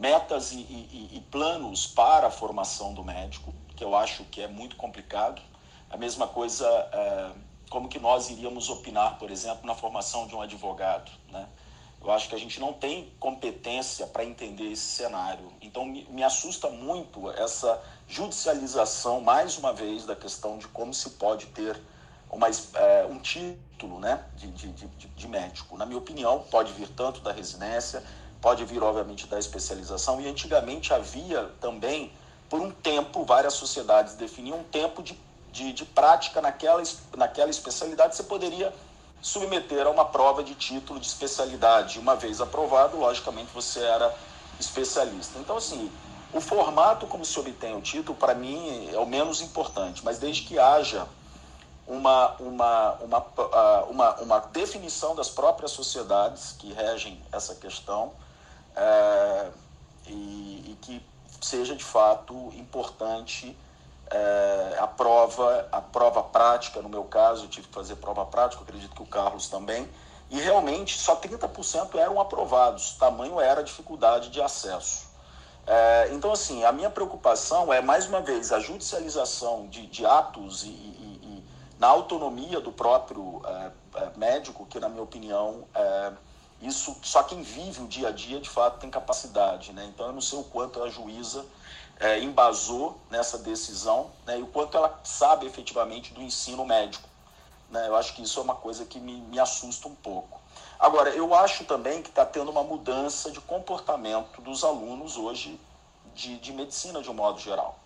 metas 0.00 0.52
e, 0.52 0.56
e, 0.56 1.10
e, 1.12 1.20
planos 1.30 1.86
para 1.86 2.28
a 2.28 2.30
formação 2.30 2.94
do 2.94 3.04
médico, 3.04 3.52
que 3.76 3.84
eu 3.84 3.94
acho 3.94 4.24
que 4.24 4.40
é 4.40 4.48
muito 4.48 4.74
complicado. 4.74 5.42
A 5.90 5.96
mesma 5.98 6.26
coisa, 6.26 6.66
é, 6.66 7.30
como 7.68 7.86
que 7.86 7.98
nós 7.98 8.30
iríamos 8.30 8.70
opinar, 8.70 9.18
por 9.18 9.30
exemplo, 9.30 9.66
na 9.66 9.74
formação 9.74 10.26
de 10.26 10.34
um 10.34 10.40
advogado, 10.40 11.12
né? 11.30 11.46
Eu 12.02 12.10
acho 12.10 12.30
que 12.30 12.34
a 12.34 12.38
gente 12.38 12.58
não 12.58 12.72
tem 12.72 13.12
competência 13.20 14.06
para 14.06 14.24
entender 14.24 14.72
esse 14.72 14.86
cenário. 14.86 15.52
Então, 15.60 15.84
me, 15.84 16.04
me, 16.06 16.24
assusta 16.24 16.70
muito 16.70 17.30
essa 17.32 17.78
judicialização, 18.08 19.20
mais 19.20 19.58
uma 19.58 19.74
vez, 19.74 20.06
da 20.06 20.16
questão 20.16 20.56
de 20.56 20.66
como 20.68 20.94
se 20.94 21.10
pode 21.10 21.44
ter 21.48 21.78
uma, 22.30 22.48
é, 22.48 23.04
um 23.04 23.18
título 23.18 24.00
né, 24.00 24.24
de, 24.34 24.50
de, 24.50 24.72
de, 24.72 25.08
de 25.08 25.28
médico. 25.28 25.76
Na 25.76 25.84
minha 25.84 25.98
opinião, 25.98 26.42
pode 26.50 26.72
vir 26.72 26.88
tanto 26.88 27.20
da 27.20 27.32
residência, 27.32 28.02
pode 28.40 28.64
vir, 28.64 28.82
obviamente, 28.82 29.26
da 29.26 29.38
especialização. 29.38 30.20
E 30.20 30.28
antigamente 30.28 30.92
havia 30.92 31.50
também, 31.60 32.12
por 32.48 32.60
um 32.60 32.70
tempo, 32.70 33.24
várias 33.24 33.54
sociedades 33.54 34.14
definiam 34.14 34.58
um 34.58 34.64
tempo 34.64 35.02
de, 35.02 35.18
de, 35.52 35.72
de 35.72 35.84
prática 35.84 36.40
naquela, 36.40 36.82
naquela 37.16 37.50
especialidade. 37.50 38.16
Você 38.16 38.22
poderia 38.22 38.72
submeter 39.20 39.86
a 39.86 39.90
uma 39.90 40.04
prova 40.04 40.42
de 40.42 40.54
título 40.54 40.98
de 40.98 41.06
especialidade. 41.06 41.98
Uma 41.98 42.16
vez 42.16 42.40
aprovado, 42.40 42.96
logicamente 42.98 43.50
você 43.52 43.80
era 43.80 44.14
especialista. 44.58 45.38
Então, 45.38 45.56
assim, 45.56 45.90
o 46.32 46.40
formato 46.40 47.06
como 47.06 47.24
se 47.24 47.38
obtém 47.38 47.76
o 47.76 47.80
título, 47.80 48.16
para 48.16 48.34
mim, 48.34 48.88
é 48.92 48.98
o 48.98 49.06
menos 49.06 49.40
importante, 49.40 50.04
mas 50.04 50.18
desde 50.18 50.42
que 50.42 50.58
haja 50.58 51.06
uma, 51.86 52.36
uma, 52.38 52.92
uma, 53.00 53.26
ah, 53.52 53.84
uma, 53.90 54.14
uma 54.20 54.38
definição 54.38 55.14
das 55.14 55.28
próprias 55.28 55.72
sociedades 55.72 56.54
que 56.58 56.72
regem 56.72 57.20
essa 57.32 57.54
questão 57.54 58.12
é, 58.76 59.50
e, 60.06 60.72
e, 60.72 60.78
que 60.80 61.02
seja 61.40 61.74
de 61.74 61.84
fato 61.84 62.34
importante 62.54 63.56
é, 64.10 64.76
a 64.78 64.86
prova, 64.86 65.68
a 65.70 65.80
prova 65.80 66.22
prática, 66.22 66.82
no 66.82 66.88
meu 66.88 67.04
caso, 67.04 67.44
eu 67.44 67.48
tive 67.48 67.68
que 67.68 67.74
fazer 67.74 67.96
prova 67.96 68.26
prática, 68.26 68.62
acredito 68.62 68.94
que 68.94 69.02
o 69.02 69.06
Carlos 69.06 69.48
também, 69.48 69.88
e 70.30 70.40
realmente 70.40 70.98
só 70.98 71.16
30% 71.16 71.96
eram 71.96 72.20
aprovados, 72.20 72.94
tamanho 72.94 73.40
era 73.40 73.60
a 73.60 73.62
dificuldade 73.62 74.30
de 74.30 74.40
acesso. 74.40 75.10
É, 75.66 76.08
então, 76.12 76.32
assim, 76.32 76.64
a 76.64 76.72
minha 76.72 76.90
preocupação 76.90 77.72
é, 77.72 77.80
mais 77.80 78.06
uma 78.06 78.20
vez, 78.20 78.50
a 78.50 78.58
judicialização 78.58 79.68
de, 79.68 79.86
de 79.86 80.04
atos 80.04 80.64
e, 80.64 80.68
e, 80.68 81.20
e, 81.22 81.44
na 81.78 81.86
autonomia 81.86 82.60
do 82.60 82.72
próprio 82.72 83.40
é, 83.44 83.70
é, 83.94 84.10
médico, 84.16 84.66
que, 84.66 84.80
na 84.80 84.88
minha 84.88 85.02
opinião, 85.02 85.64
é, 85.74 86.12
isso 86.62 86.96
só 87.02 87.22
quem 87.22 87.42
vive 87.42 87.82
o 87.82 87.86
dia 87.86 88.08
a 88.08 88.10
dia, 88.10 88.40
de 88.40 88.48
fato, 88.48 88.78
tem 88.78 88.90
capacidade. 88.90 89.72
Né? 89.72 89.86
Então, 89.86 90.06
eu 90.06 90.12
não 90.12 90.20
sei 90.20 90.38
o 90.38 90.44
quanto 90.44 90.82
a 90.82 90.90
juíza 90.90 91.44
é, 91.98 92.20
embasou 92.20 92.98
nessa 93.10 93.38
decisão 93.38 94.10
né, 94.26 94.38
e 94.38 94.42
o 94.42 94.46
quanto 94.46 94.76
ela 94.76 94.98
sabe 95.02 95.46
efetivamente 95.46 96.12
do 96.12 96.20
ensino 96.20 96.64
médico. 96.64 97.08
Né? 97.70 97.86
Eu 97.88 97.96
acho 97.96 98.14
que 98.14 98.22
isso 98.22 98.38
é 98.40 98.42
uma 98.42 98.54
coisa 98.54 98.84
que 98.84 98.98
me, 98.98 99.20
me 99.22 99.38
assusta 99.38 99.88
um 99.88 99.94
pouco. 99.94 100.40
Agora, 100.78 101.10
eu 101.10 101.34
acho 101.34 101.64
também 101.64 102.02
que 102.02 102.08
está 102.08 102.24
tendo 102.24 102.50
uma 102.50 102.62
mudança 102.62 103.30
de 103.30 103.40
comportamento 103.40 104.40
dos 104.40 104.64
alunos 104.64 105.16
hoje 105.16 105.60
de, 106.14 106.38
de 106.38 106.52
medicina 106.52 107.02
de 107.02 107.10
um 107.10 107.14
modo 107.14 107.38
geral. 107.38 107.78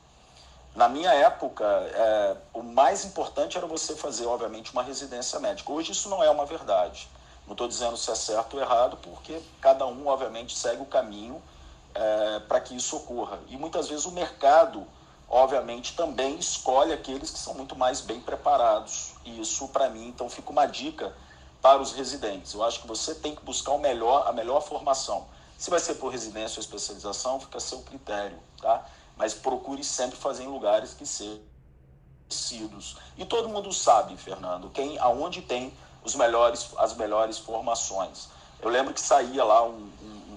Na 0.74 0.88
minha 0.88 1.12
época, 1.12 1.64
é, 1.64 2.36
o 2.52 2.62
mais 2.62 3.04
importante 3.04 3.56
era 3.56 3.66
você 3.66 3.94
fazer, 3.94 4.26
obviamente, 4.26 4.72
uma 4.72 4.82
residência 4.82 5.38
médica. 5.38 5.70
Hoje 5.70 5.92
isso 5.92 6.08
não 6.08 6.22
é 6.22 6.30
uma 6.30 6.44
verdade. 6.44 7.08
Não 7.46 7.52
estou 7.52 7.68
dizendo 7.68 7.96
se 7.96 8.10
é 8.10 8.14
certo 8.14 8.54
ou 8.54 8.62
errado, 8.62 8.96
porque 9.02 9.40
cada 9.60 9.86
um, 9.86 10.06
obviamente, 10.06 10.56
segue 10.56 10.82
o 10.82 10.86
caminho 10.86 11.42
é, 11.94 12.40
para 12.40 12.60
que 12.60 12.74
isso 12.74 12.96
ocorra. 12.96 13.38
E 13.48 13.56
muitas 13.56 13.88
vezes 13.88 14.06
o 14.06 14.10
mercado, 14.10 14.86
obviamente, 15.28 15.94
também 15.94 16.36
escolhe 16.36 16.92
aqueles 16.92 17.30
que 17.30 17.38
são 17.38 17.54
muito 17.54 17.76
mais 17.76 18.00
bem 18.00 18.20
preparados. 18.20 19.12
E 19.24 19.40
isso, 19.40 19.68
para 19.68 19.90
mim, 19.90 20.08
então, 20.08 20.28
fica 20.28 20.50
uma 20.50 20.66
dica 20.66 21.14
para 21.60 21.80
os 21.80 21.92
residentes. 21.92 22.54
Eu 22.54 22.62
acho 22.62 22.80
que 22.80 22.86
você 22.86 23.14
tem 23.14 23.34
que 23.34 23.42
buscar 23.42 23.72
o 23.72 23.78
melhor, 23.78 24.26
a 24.26 24.32
melhor 24.32 24.60
formação. 24.60 25.26
Se 25.58 25.70
vai 25.70 25.80
ser 25.80 25.94
por 25.94 26.08
residência 26.08 26.58
ou 26.58 26.62
especialização, 26.62 27.40
fica 27.40 27.58
a 27.58 27.60
seu 27.60 27.80
critério, 27.82 28.38
tá? 28.60 28.84
Mas 29.16 29.32
procure 29.34 29.84
sempre 29.84 30.18
fazer 30.18 30.44
em 30.44 30.48
lugares 30.48 30.92
que 30.92 31.06
sejam 31.06 31.40
conhecidos. 32.28 32.96
E 33.16 33.24
todo 33.24 33.48
mundo 33.48 33.72
sabe, 33.72 34.16
Fernando, 34.16 34.70
quem, 34.70 34.98
aonde 34.98 35.42
tem 35.42 35.72
os 36.04 36.14
melhores, 36.14 36.70
as 36.78 36.94
melhores 36.94 37.38
formações. 37.38 38.28
Eu 38.60 38.70
lembro 38.70 38.94
que 38.94 39.00
saía 39.00 39.42
lá 39.42 39.62
um, 39.64 39.90
um 40.02 40.34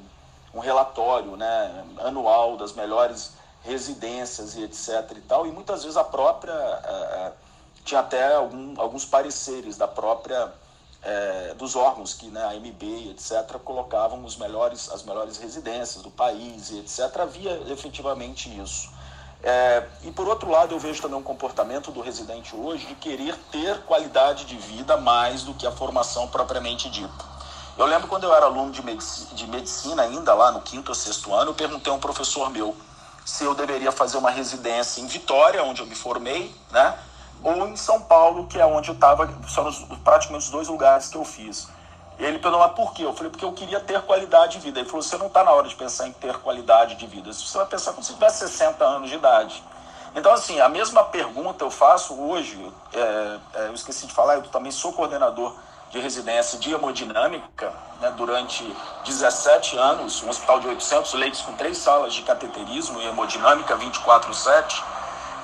um 0.57 0.59
relatório 0.59 1.35
né, 1.35 1.85
anual 1.99 2.57
das 2.57 2.73
melhores 2.73 3.33
residências 3.63 4.55
e 4.55 4.63
etc 4.63 5.11
e 5.15 5.21
tal, 5.21 5.45
e 5.45 5.51
muitas 5.51 5.83
vezes 5.83 5.97
a 5.97 6.03
própria, 6.03 6.51
é, 6.53 7.31
tinha 7.83 7.99
até 7.99 8.33
algum, 8.33 8.79
alguns 8.79 9.05
pareceres 9.05 9.77
da 9.77 9.87
própria, 9.87 10.51
é, 11.03 11.53
dos 11.53 11.75
órgãos 11.75 12.13
que 12.13 12.27
né, 12.27 12.43
a 12.43 12.55
MB 12.55 13.11
etc 13.11 13.59
colocavam 13.63 14.23
os 14.25 14.35
melhores, 14.35 14.89
as 14.91 15.03
melhores 15.03 15.37
residências 15.37 16.01
do 16.01 16.09
país 16.09 16.71
e 16.71 16.79
etc, 16.79 17.17
havia 17.19 17.51
efetivamente 17.71 18.49
isso. 18.59 18.89
É, 19.43 19.83
e 20.03 20.11
por 20.11 20.27
outro 20.27 20.49
lado, 20.49 20.73
eu 20.73 20.79
vejo 20.79 21.01
também 21.01 21.17
um 21.17 21.23
comportamento 21.23 21.91
do 21.91 22.01
residente 22.01 22.55
hoje 22.55 22.85
de 22.85 22.95
querer 22.95 23.35
ter 23.51 23.79
qualidade 23.81 24.45
de 24.45 24.57
vida 24.57 24.97
mais 24.97 25.43
do 25.43 25.53
que 25.53 25.67
a 25.67 25.71
formação 25.71 26.27
propriamente 26.27 26.89
dita. 26.89 27.37
Eu 27.77 27.85
lembro 27.85 28.07
quando 28.07 28.23
eu 28.23 28.33
era 28.33 28.45
aluno 28.45 28.71
de 28.71 28.83
medicina, 28.83 29.35
de 29.35 29.47
medicina 29.47 30.01
ainda, 30.01 30.33
lá 30.33 30.51
no 30.51 30.61
quinto 30.61 30.89
ou 30.89 30.95
sexto 30.95 31.33
ano, 31.33 31.51
eu 31.51 31.55
perguntei 31.55 31.93
a 31.93 31.95
um 31.95 31.99
professor 31.99 32.49
meu 32.49 32.75
se 33.23 33.43
eu 33.43 33.53
deveria 33.53 33.91
fazer 33.91 34.17
uma 34.17 34.31
residência 34.31 35.01
em 35.01 35.05
Vitória, 35.05 35.61
onde 35.61 35.81
eu 35.81 35.85
me 35.85 35.93
formei, 35.93 36.55
né? 36.71 36.97
Ou 37.43 37.67
em 37.67 37.75
São 37.75 38.01
Paulo, 38.01 38.47
que 38.47 38.57
é 38.57 38.65
onde 38.65 38.89
eu 38.89 38.95
estava, 38.95 39.29
são 39.49 39.69
praticamente 40.03 40.45
os 40.45 40.49
dois 40.49 40.69
lugares 40.69 41.09
que 41.09 41.17
eu 41.17 41.25
fiz. 41.25 41.67
Ele 42.19 42.39
perguntou, 42.39 42.59
mas 42.59 42.75
por 42.75 42.93
quê? 42.93 43.03
Eu 43.03 43.13
falei, 43.13 43.29
porque 43.29 43.45
eu 43.45 43.53
queria 43.53 43.79
ter 43.79 44.01
qualidade 44.01 44.57
de 44.57 44.59
vida. 44.59 44.79
Ele 44.79 44.89
falou, 44.89 45.03
você 45.03 45.17
não 45.17 45.27
está 45.27 45.43
na 45.43 45.51
hora 45.51 45.67
de 45.67 45.75
pensar 45.75 46.07
em 46.07 46.11
ter 46.11 46.35
qualidade 46.39 46.95
de 46.95 47.05
vida. 47.05 47.31
Você 47.31 47.57
vai 47.57 47.67
pensar 47.67 47.93
quando 47.93 48.05
você 48.05 48.13
tiver 48.13 48.29
60 48.29 48.83
anos 48.83 49.09
de 49.09 49.15
idade. 49.15 49.63
Então, 50.15 50.33
assim, 50.33 50.59
a 50.59 50.67
mesma 50.67 51.03
pergunta 51.03 51.63
eu 51.63 51.69
faço 51.69 52.19
hoje, 52.19 52.59
é, 52.91 53.37
é, 53.53 53.67
eu 53.67 53.73
esqueci 53.73 54.07
de 54.07 54.13
falar, 54.13 54.35
eu 54.35 54.41
também 54.43 54.71
sou 54.71 54.91
coordenador 54.91 55.53
de 55.91 55.99
residência 55.99 56.57
de 56.57 56.73
hemodinâmica 56.73 57.71
né, 58.01 58.11
durante 58.17 58.63
17 59.05 59.77
anos, 59.77 60.23
um 60.23 60.29
hospital 60.29 60.59
de 60.59 60.67
800 60.67 61.13
leitos 61.13 61.41
com 61.41 61.53
três 61.53 61.77
salas 61.77 62.15
de 62.15 62.23
cateterismo 62.23 62.99
e 62.99 63.05
hemodinâmica 63.05 63.77
24/7. 63.77 64.83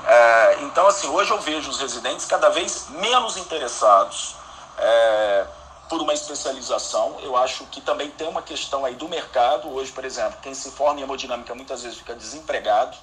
É, 0.08 0.58
então, 0.64 0.88
assim, 0.88 1.08
hoje 1.08 1.30
eu 1.32 1.40
vejo 1.40 1.70
os 1.70 1.80
residentes 1.80 2.26
cada 2.26 2.50
vez 2.50 2.88
menos 2.90 3.38
interessados 3.38 4.36
é, 4.78 5.46
por 5.90 6.02
uma 6.02 6.14
especialização. 6.14 7.20
Eu 7.22 7.36
acho 7.36 7.66
que 7.66 7.82
também 7.82 8.10
tem 8.12 8.28
uma 8.28 8.42
questão 8.42 8.86
aí 8.86 8.96
do 8.96 9.08
mercado. 9.08 9.70
Hoje, 9.70 9.92
por 9.92 10.06
exemplo, 10.06 10.40
quem 10.42 10.54
se 10.54 10.72
forma 10.72 11.00
em 11.00 11.04
hemodinâmica 11.04 11.54
muitas 11.54 11.84
vezes 11.84 11.98
fica 11.98 12.16
desempregado. 12.16 12.98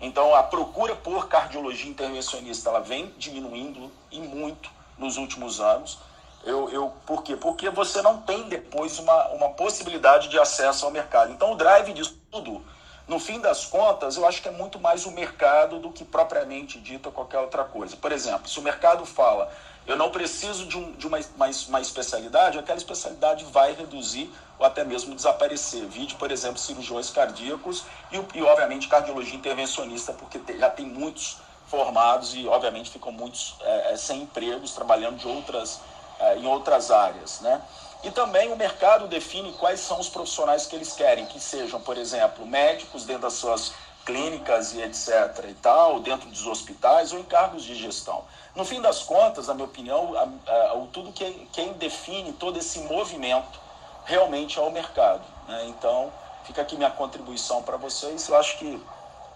Então, 0.00 0.34
a 0.34 0.42
procura 0.42 0.96
por 0.96 1.28
cardiologia 1.28 1.90
intervencionista 1.90 2.70
ela 2.70 2.80
vem 2.80 3.12
diminuindo 3.18 3.92
e 4.10 4.18
muito 4.18 4.70
nos 4.96 5.16
últimos 5.16 5.60
anos. 5.60 5.98
Eu, 6.42 6.70
eu, 6.70 6.92
por 7.04 7.22
quê? 7.22 7.36
Porque 7.36 7.68
você 7.68 8.00
não 8.00 8.22
tem 8.22 8.48
depois 8.48 8.98
uma, 8.98 9.28
uma 9.28 9.50
possibilidade 9.50 10.28
de 10.28 10.38
acesso 10.38 10.86
ao 10.86 10.90
mercado. 10.90 11.32
Então, 11.32 11.52
o 11.52 11.56
drive 11.56 11.92
disso 11.92 12.18
tudo, 12.30 12.64
no 13.06 13.18
fim 13.18 13.40
das 13.40 13.66
contas, 13.66 14.16
eu 14.16 14.26
acho 14.26 14.40
que 14.40 14.48
é 14.48 14.52
muito 14.52 14.78
mais 14.78 15.04
o 15.04 15.10
mercado 15.10 15.78
do 15.78 15.90
que 15.90 16.04
propriamente 16.04 16.78
dito 16.78 17.10
qualquer 17.10 17.40
outra 17.40 17.64
coisa. 17.64 17.96
Por 17.96 18.12
exemplo, 18.12 18.48
se 18.48 18.58
o 18.58 18.62
mercado 18.62 19.04
fala, 19.04 19.52
eu 19.86 19.96
não 19.96 20.10
preciso 20.10 20.66
de, 20.66 20.76
um, 20.76 20.92
de 20.92 21.06
uma, 21.06 21.18
uma, 21.36 21.50
uma 21.68 21.80
especialidade, 21.80 22.58
aquela 22.58 22.78
especialidade 22.78 23.44
vai 23.46 23.72
reduzir 23.72 24.30
ou 24.58 24.66
até 24.66 24.84
mesmo 24.84 25.14
desaparecer. 25.14 25.86
Vide, 25.86 26.14
por 26.14 26.30
exemplo, 26.30 26.58
cirurgiões 26.58 27.10
cardíacos 27.10 27.84
e, 28.12 28.38
e 28.38 28.42
obviamente, 28.42 28.88
cardiologia 28.88 29.34
intervencionista, 29.34 30.12
porque 30.12 30.40
já 30.58 30.70
tem 30.70 30.86
muitos 30.86 31.38
formados 31.66 32.34
e, 32.34 32.46
obviamente, 32.46 32.90
ficam 32.90 33.12
muitos 33.12 33.56
é, 33.60 33.96
sem 33.96 34.22
empregos, 34.22 34.72
trabalhando 34.72 35.16
de 35.16 35.26
outras 35.26 35.80
é, 36.20 36.36
em 36.36 36.46
outras 36.46 36.90
áreas, 36.90 37.40
né? 37.40 37.60
E 38.02 38.10
também 38.10 38.50
o 38.52 38.56
mercado 38.56 39.08
define 39.08 39.52
quais 39.54 39.80
são 39.80 40.00
os 40.00 40.08
profissionais 40.08 40.66
que 40.66 40.74
eles 40.74 40.92
querem, 40.92 41.26
que 41.26 41.38
sejam, 41.38 41.80
por 41.80 41.98
exemplo, 41.98 42.46
médicos 42.46 43.04
dentro 43.04 43.22
das 43.22 43.34
suas 43.34 43.72
clínicas 44.10 44.74
e 44.74 44.82
etc. 44.82 45.46
e 45.48 45.54
tal, 45.54 46.00
dentro 46.00 46.28
dos 46.28 46.46
hospitais 46.46 47.12
ou 47.12 47.20
em 47.20 47.24
cargos 47.24 47.62
de 47.62 47.74
gestão. 47.74 48.24
No 48.56 48.64
fim 48.64 48.80
das 48.80 49.02
contas, 49.04 49.46
na 49.46 49.54
minha 49.54 49.66
opinião, 49.66 50.14
a, 50.16 50.28
a, 50.50 50.72
a, 50.72 50.86
tudo 50.92 51.12
que, 51.12 51.48
quem 51.52 51.72
define 51.74 52.32
todo 52.32 52.58
esse 52.58 52.80
movimento 52.80 53.60
realmente 54.04 54.58
é 54.58 54.62
o 54.62 54.70
mercado. 54.70 55.22
Né? 55.48 55.66
Então, 55.68 56.12
fica 56.44 56.62
aqui 56.62 56.76
minha 56.76 56.90
contribuição 56.90 57.62
para 57.62 57.76
vocês. 57.76 58.28
Eu 58.28 58.36
acho 58.36 58.58
que 58.58 58.80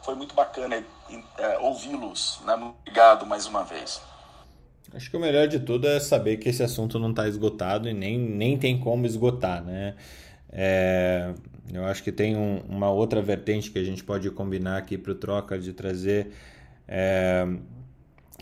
foi 0.02 0.14
muito 0.14 0.34
bacana 0.34 0.84
é, 1.38 1.58
ouvi-los. 1.58 2.40
Né? 2.44 2.54
Obrigado 2.54 3.24
mais 3.24 3.46
uma 3.46 3.62
vez. 3.62 4.02
Acho 4.92 5.10
que 5.10 5.16
o 5.16 5.20
melhor 5.20 5.48
de 5.48 5.60
tudo 5.60 5.88
é 5.88 5.98
saber 5.98 6.36
que 6.36 6.48
esse 6.48 6.62
assunto 6.62 6.98
não 6.98 7.10
está 7.10 7.26
esgotado 7.26 7.88
e 7.88 7.94
nem, 7.94 8.18
nem 8.18 8.58
tem 8.58 8.78
como 8.78 9.06
esgotar, 9.06 9.62
né? 9.62 9.96
É, 10.52 11.32
eu 11.72 11.84
acho 11.84 12.02
que 12.02 12.12
tem 12.12 12.36
um, 12.36 12.58
uma 12.68 12.90
outra 12.90 13.22
vertente 13.22 13.70
que 13.70 13.78
a 13.78 13.84
gente 13.84 14.04
pode 14.04 14.30
combinar 14.30 14.76
aqui 14.76 14.98
para 14.98 15.12
o 15.12 15.14
Troca 15.14 15.58
de 15.58 15.72
trazer, 15.72 16.30
é, 16.86 17.46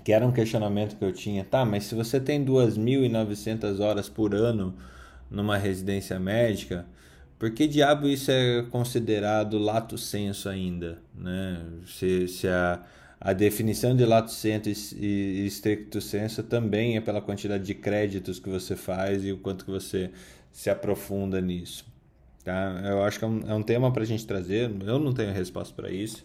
que 0.05 0.13
era 0.13 0.27
um 0.27 0.33
questionamento 0.33 0.97
que 0.97 1.05
eu 1.05 1.13
tinha. 1.13 1.45
Tá, 1.45 1.65
mas 1.65 1.85
se 1.85 1.95
você 1.95 2.21
tem 2.21 2.45
2.900 2.45 3.81
horas 3.81 4.09
por 4.09 4.35
ano 4.35 4.75
numa 5.31 5.57
residência 5.57 6.19
médica, 6.19 6.87
por 7.39 7.51
que 7.53 7.67
diabo 7.67 8.07
isso 8.09 8.31
é 8.31 8.63
considerado 8.71 9.59
lato 9.59 9.97
senso 9.99 10.49
ainda? 10.49 10.99
Né? 11.15 11.61
Se, 11.87 12.29
se 12.29 12.49
a 12.49 12.83
a 13.25 13.33
definição 13.33 13.95
de 13.95 14.05
lato 14.05 14.33
senso 14.33 14.69
e 14.97 15.47
stricto 15.47 16.01
senso 16.01 16.43
também 16.43 16.97
é 16.97 17.01
pela 17.01 17.23
quantidade 17.23 17.65
de 17.65 17.73
créditos 17.73 18.41
que 18.41 18.49
você 18.49 18.75
faz 18.75 19.25
e 19.25 19.31
o 19.31 19.39
quanto 19.39 19.65
que 19.65 19.71
você 19.71 20.11
se 20.51 20.69
aprofunda 20.69 21.41
nisso. 21.41 21.87
Tá? 22.45 22.83
Eu 22.85 23.03
acho 23.05 23.19
que 23.19 23.25
é 23.25 23.29
um, 23.29 23.41
é 23.47 23.55
um 23.55 23.63
tema 23.63 23.93
para 23.93 24.03
a 24.03 24.07
gente 24.07 24.27
trazer. 24.27 24.71
Eu 24.85 24.99
não 24.99 25.13
tenho 25.13 25.33
resposta 25.33 25.73
para 25.75 25.91
isso, 25.91 26.25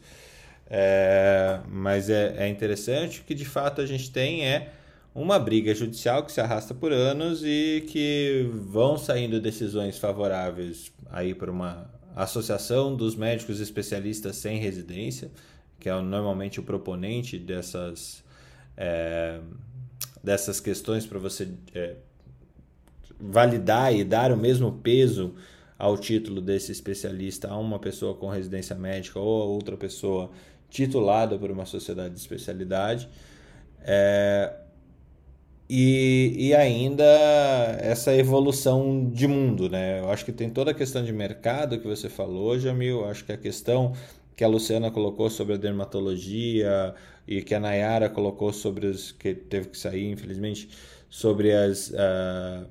é, 0.69 1.59
mas 1.67 2.09
é, 2.09 2.35
é 2.37 2.47
interessante. 2.47 3.21
Que 3.21 3.35
de 3.35 3.45
fato 3.45 3.81
a 3.81 3.85
gente 3.85 4.11
tem 4.11 4.45
é 4.45 4.73
uma 5.13 5.39
briga 5.39 5.73
judicial 5.73 6.23
que 6.23 6.31
se 6.31 6.39
arrasta 6.39 6.73
por 6.73 6.91
anos 6.91 7.41
e 7.43 7.83
que 7.87 8.49
vão 8.53 8.97
saindo 8.97 9.41
decisões 9.41 9.97
favoráveis 9.97 10.91
aí 11.09 11.33
para 11.33 11.49
uma 11.49 11.89
associação 12.15 12.95
dos 12.95 13.15
médicos 13.15 13.59
especialistas 13.59 14.35
sem 14.35 14.59
residência, 14.59 15.31
que 15.79 15.89
é 15.89 16.01
normalmente 16.01 16.59
o 16.59 16.63
proponente 16.63 17.37
dessas, 17.37 18.23
é, 18.75 19.39
dessas 20.23 20.59
questões 20.59 21.05
para 21.05 21.19
você 21.19 21.47
é, 21.73 21.95
validar 23.19 23.95
e 23.95 24.03
dar 24.03 24.31
o 24.31 24.37
mesmo 24.37 24.71
peso 24.71 25.35
ao 25.77 25.97
título 25.97 26.41
desse 26.41 26.71
especialista 26.71 27.49
a 27.49 27.57
uma 27.57 27.79
pessoa 27.79 28.15
com 28.15 28.29
residência 28.29 28.75
médica 28.75 29.19
ou 29.19 29.41
a 29.43 29.45
outra 29.45 29.77
pessoa 29.77 30.31
titulada 30.69 31.37
por 31.37 31.51
uma 31.51 31.65
sociedade 31.65 32.13
de 32.13 32.19
especialidade. 32.19 33.07
É, 33.81 34.53
e, 35.69 36.33
e 36.37 36.55
ainda 36.55 37.03
essa 37.81 38.15
evolução 38.15 39.09
de 39.11 39.27
mundo, 39.27 39.69
né? 39.69 39.99
Eu 39.99 40.09
acho 40.09 40.23
que 40.23 40.31
tem 40.31 40.49
toda 40.49 40.71
a 40.71 40.73
questão 40.73 41.03
de 41.03 41.11
mercado 41.11 41.79
que 41.79 41.87
você 41.87 42.09
falou, 42.09 42.57
Jamil. 42.57 43.01
Eu 43.01 43.05
acho 43.05 43.25
que 43.25 43.33
a 43.33 43.37
questão 43.37 43.93
que 44.35 44.43
a 44.43 44.47
Luciana 44.47 44.89
colocou 44.91 45.29
sobre 45.29 45.55
a 45.55 45.57
dermatologia 45.57 46.93
e 47.27 47.41
que 47.41 47.53
a 47.53 47.59
Nayara 47.59 48.09
colocou 48.09 48.53
sobre 48.53 48.87
os 48.87 49.11
que 49.11 49.33
teve 49.33 49.69
que 49.69 49.77
sair, 49.77 50.09
infelizmente, 50.09 50.69
sobre 51.09 51.51
as, 51.53 51.89
uh, 51.89 52.65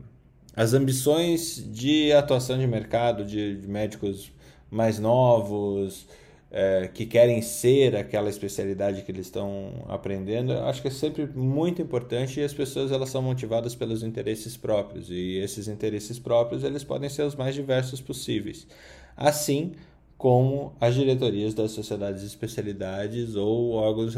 as 0.57 0.73
ambições 0.73 1.63
de 1.71 2.13
atuação 2.13 2.59
de 2.59 2.67
mercado 2.67 3.25
de, 3.25 3.61
de 3.61 3.69
médicos 3.69 4.33
mais 4.71 4.99
novos, 4.99 6.07
é, 6.51 6.89
que 6.93 7.05
querem 7.05 7.43
ser 7.43 7.95
aquela 7.95 8.31
especialidade 8.31 9.03
que 9.03 9.13
eles 9.13 9.27
estão 9.27 9.85
aprendendo, 9.89 10.53
acho 10.53 10.81
que 10.81 10.89
é 10.89 10.91
sempre 10.91 11.27
muito 11.27 11.83
importante 11.83 12.41
e 12.41 12.43
as 12.43 12.55
pessoas 12.55 12.91
elas 12.91 13.11
são 13.11 13.21
motivadas 13.21 13.75
pelos 13.75 14.03
interesses 14.03 14.57
próprios 14.57 15.11
e 15.11 15.37
esses 15.39 15.69
interesses 15.69 16.19
próprios 16.19 16.65
eles 16.65 16.83
podem 16.83 17.11
ser 17.11 17.23
os 17.23 17.35
mais 17.35 17.55
diversos 17.55 18.01
possíveis, 18.01 18.67
assim 19.15 19.73
como 20.17 20.75
as 20.81 20.95
diretorias 20.95 21.53
das 21.53 21.73
sociedades 21.73 22.23
de 22.23 22.29
especialidades 22.29 23.35
ou 23.37 23.73
órgãos 23.73 24.15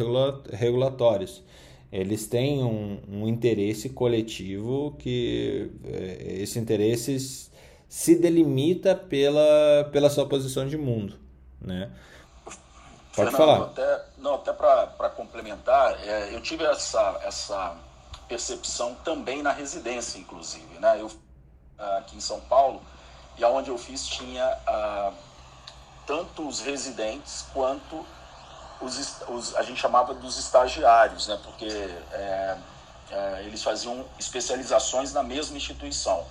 regulatórios. 0.52 1.42
Eles 1.90 2.26
têm 2.26 2.62
um, 2.62 3.00
um 3.08 3.28
interesse 3.28 3.88
coletivo 3.88 4.94
que 4.98 5.70
é, 5.84 6.42
esse 6.42 6.58
interesse 6.58 7.50
se 7.88 8.14
delimita 8.16 8.94
pela, 8.94 9.88
pela 9.90 10.10
sua 10.10 10.28
posição 10.28 10.68
de 10.68 10.76
mundo, 10.76 11.18
né? 11.60 11.90
Pode 13.16 13.30
Fernando, 13.30 13.36
falar. 13.36 13.62
Até, 13.66 14.04
não, 14.18 14.34
até 14.34 14.52
para 14.52 15.10
complementar, 15.16 15.98
é, 16.06 16.34
eu 16.34 16.40
tive 16.40 16.64
essa, 16.64 17.20
essa 17.24 17.76
percepção 18.28 18.94
também 18.96 19.42
na 19.42 19.50
residência, 19.50 20.18
inclusive. 20.18 20.78
Né? 20.78 21.00
Eu 21.00 21.10
aqui 21.78 22.16
em 22.16 22.20
São 22.20 22.40
Paulo, 22.40 22.82
e 23.36 23.44
aonde 23.44 23.70
eu 23.70 23.78
fiz 23.78 24.06
tinha 24.06 24.44
ah, 24.66 25.12
tanto 26.06 26.46
os 26.46 26.60
residentes 26.60 27.46
quanto 27.52 28.04
os, 28.80 29.16
os, 29.28 29.56
a 29.56 29.62
gente 29.62 29.80
chamava 29.80 30.14
dos 30.14 30.38
estagiários, 30.38 31.28
né? 31.28 31.38
porque 31.42 31.66
é, 32.12 32.56
é, 33.10 33.42
eles 33.44 33.62
faziam 33.62 34.04
especializações 34.18 35.12
na 35.12 35.22
mesma 35.22 35.56
instituição 35.56 36.24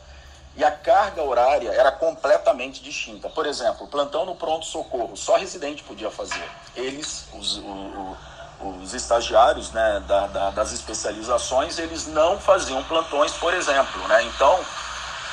e 0.57 0.63
a 0.63 0.71
carga 0.71 1.21
horária 1.21 1.69
era 1.69 1.91
completamente 1.91 2.81
distinta. 2.81 3.29
Por 3.29 3.45
exemplo, 3.45 3.87
plantão 3.87 4.25
no 4.25 4.35
pronto-socorro, 4.35 5.15
só 5.15 5.37
residente 5.37 5.83
podia 5.83 6.09
fazer. 6.09 6.49
Eles, 6.75 7.27
os, 7.33 7.57
o, 7.57 8.17
os 8.81 8.93
estagiários 8.95 9.71
né, 9.71 10.03
da, 10.07 10.25
da, 10.25 10.49
das 10.49 10.71
especializações, 10.71 11.77
eles 11.77 12.07
não 12.07 12.39
faziam 12.39 12.83
plantões, 12.85 13.33
por 13.33 13.53
exemplo. 13.53 14.07
Né? 14.07 14.23
Então, 14.23 14.59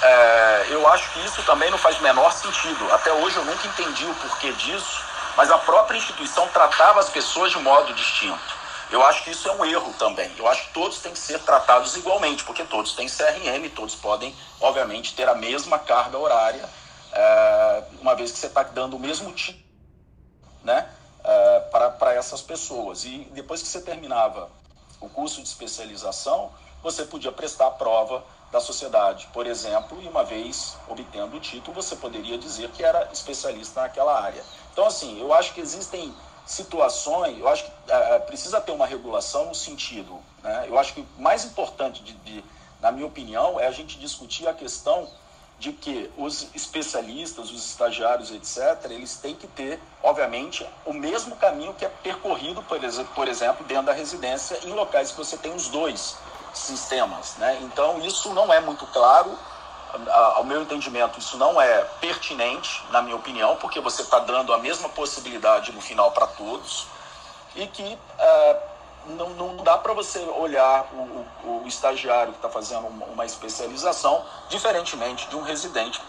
é, 0.03 0.67
eu 0.69 0.87
acho 0.89 1.11
que 1.15 1.25
isso 1.25 1.43
também 1.45 1.71
não 1.71 1.79
faz 1.79 1.99
menor 2.01 2.31
sentido. 2.31 2.93
Até 2.93 3.11
hoje 3.11 3.37
eu 3.37 3.47
nunca 3.47 3.67
entendi 3.67 4.05
o 4.05 4.15
porquê 4.17 4.53
disso, 4.53 5.03
mas 5.37 5.51
a 5.51 5.59
própria 5.59 5.97
instituição 5.97 6.49
tratava 6.49 7.01
as 7.01 7.09
pessoas 7.09 7.53
de 7.53 7.59
modo 7.59 7.93
distinto. 7.95 8.65
Eu 8.91 9.05
acho 9.05 9.25
que 9.25 9.31
isso 9.31 9.49
é 9.49 9.53
um 9.53 9.65
erro 9.65 9.93
também. 9.99 10.31
Eu 10.39 10.47
acho 10.47 10.67
que 10.67 10.73
todos 10.73 10.99
têm 10.99 11.13
que 11.13 11.19
ser 11.19 11.41
tratados 11.41 11.97
igualmente, 11.97 12.45
porque 12.45 12.65
todos 12.65 12.93
têm 12.95 13.09
CRM, 13.09 13.69
todos 13.75 13.95
podem, 13.95 14.35
obviamente, 14.61 15.15
ter 15.15 15.29
a 15.29 15.35
mesma 15.35 15.79
carga 15.79 16.19
horária, 16.19 16.69
é, 17.13 17.85
uma 18.01 18.15
vez 18.15 18.31
que 18.31 18.39
você 18.39 18.47
está 18.47 18.63
dando 18.63 18.97
o 18.97 19.01
mesmo 19.01 19.33
tipo 19.33 19.65
né, 20.63 20.89
é, 21.23 21.61
para 21.99 22.15
essas 22.15 22.43
pessoas. 22.43 23.05
E 23.05 23.29
depois 23.33 23.63
que 23.63 23.69
você 23.69 23.81
terminava 23.81 24.51
o 25.01 25.09
curso 25.09 25.43
de 25.43 25.49
especialização, 25.49 26.53
você 26.83 27.05
podia 27.05 27.33
prestar 27.33 27.67
a 27.67 27.71
prova 27.71 28.23
da 28.55 28.61
sociedade, 28.61 29.29
por 29.33 29.49
exemplo, 29.49 30.01
e 30.01 30.07
uma 30.07 30.23
vez 30.23 30.77
obtendo 30.89 31.37
o 31.37 31.41
título, 31.41 31.83
você 31.83 31.97
poderia 31.97 32.39
dizer 32.39 32.71
que 32.71 32.85
era 32.85 33.09
especialista 33.13 33.81
naquela 33.81 34.17
área. 34.23 34.45
Então, 34.73 34.87
assim, 34.87 35.21
eu 35.21 35.35
acho 35.35 35.53
que 35.53 35.61
existem 35.61 36.15
situações, 36.47 37.37
eu 37.37 37.49
acho 37.49 37.65
que 37.65 37.73
é, 37.89 38.19
precisa 38.21 38.61
ter 38.61 38.71
uma 38.71 38.87
regulação 38.87 39.47
no 39.47 39.57
sentido, 39.57 40.21
né? 40.41 40.67
eu 40.69 40.79
acho 40.79 40.95
que 40.95 41.01
o 41.01 41.07
mais 41.21 41.45
importante, 41.45 42.01
de, 42.05 42.13
de, 42.13 42.45
na 42.81 42.93
minha 42.93 43.07
opinião, 43.09 43.59
é 43.59 43.67
a 43.67 43.73
gente 43.73 43.99
discutir 43.99 44.47
a 44.47 44.55
questão 44.55 45.09
de 45.59 45.73
que 45.73 46.09
os 46.17 46.47
especialistas, 46.55 47.51
os 47.51 47.71
estagiários, 47.71 48.31
etc., 48.31 48.89
eles 48.89 49.17
têm 49.17 49.35
que 49.35 49.49
ter, 49.49 49.81
obviamente, 50.01 50.65
o 50.87 50.93
mesmo 50.93 51.35
caminho 51.37 51.75
que 51.75 51.85
é 51.85 51.89
percorrido, 51.89 52.63
por 52.63 52.85
exemplo, 52.85 53.13
por 53.17 53.27
exemplo 53.27 53.67
dentro 53.67 53.87
da 53.87 53.93
residência, 53.93 54.61
em 54.63 54.73
locais 54.73 55.11
que 55.11 55.17
você 55.17 55.37
tem 55.37 55.53
os 55.53 55.67
dois 55.69 56.17
sistemas. 56.59 57.37
Né? 57.37 57.59
Então, 57.63 57.99
isso 58.01 58.33
não 58.33 58.53
é 58.53 58.61
muito 58.61 58.87
claro 58.87 59.37
ao 60.35 60.45
meu 60.45 60.63
entendimento, 60.63 61.19
isso 61.21 61.37
não 61.37 61.61
é 61.61 61.85
pertinente, 62.01 62.85
na 62.91 63.01
minha 63.01 63.15
opinião, 63.15 63.57
porque 63.57 63.81
você 63.81 64.03
está 64.03 64.19
dando 64.19 64.53
a 64.53 64.59
mesma 64.59 64.89
possibilidade 64.89 65.71
no 65.73 65.81
final 65.81 66.11
para 66.11 66.27
todos 66.27 66.87
e 67.55 67.67
que 67.69 67.99
é, 68.19 68.63
não, 69.07 69.31
não 69.31 69.57
dá 69.59 69.79
para 69.79 69.93
você 69.93 70.19
olhar 70.19 70.87
o, 70.93 71.47
o, 71.49 71.63
o 71.65 71.69
estagiário 71.69 72.33
que 72.33 72.39
está 72.39 72.49
fazendo 72.49 72.87
uma, 72.87 73.07
uma, 73.07 73.25
especialização 73.25 74.25
diferentemente 74.49 75.29
de 75.29 75.37
um 75.37 75.43
residente 75.43 76.01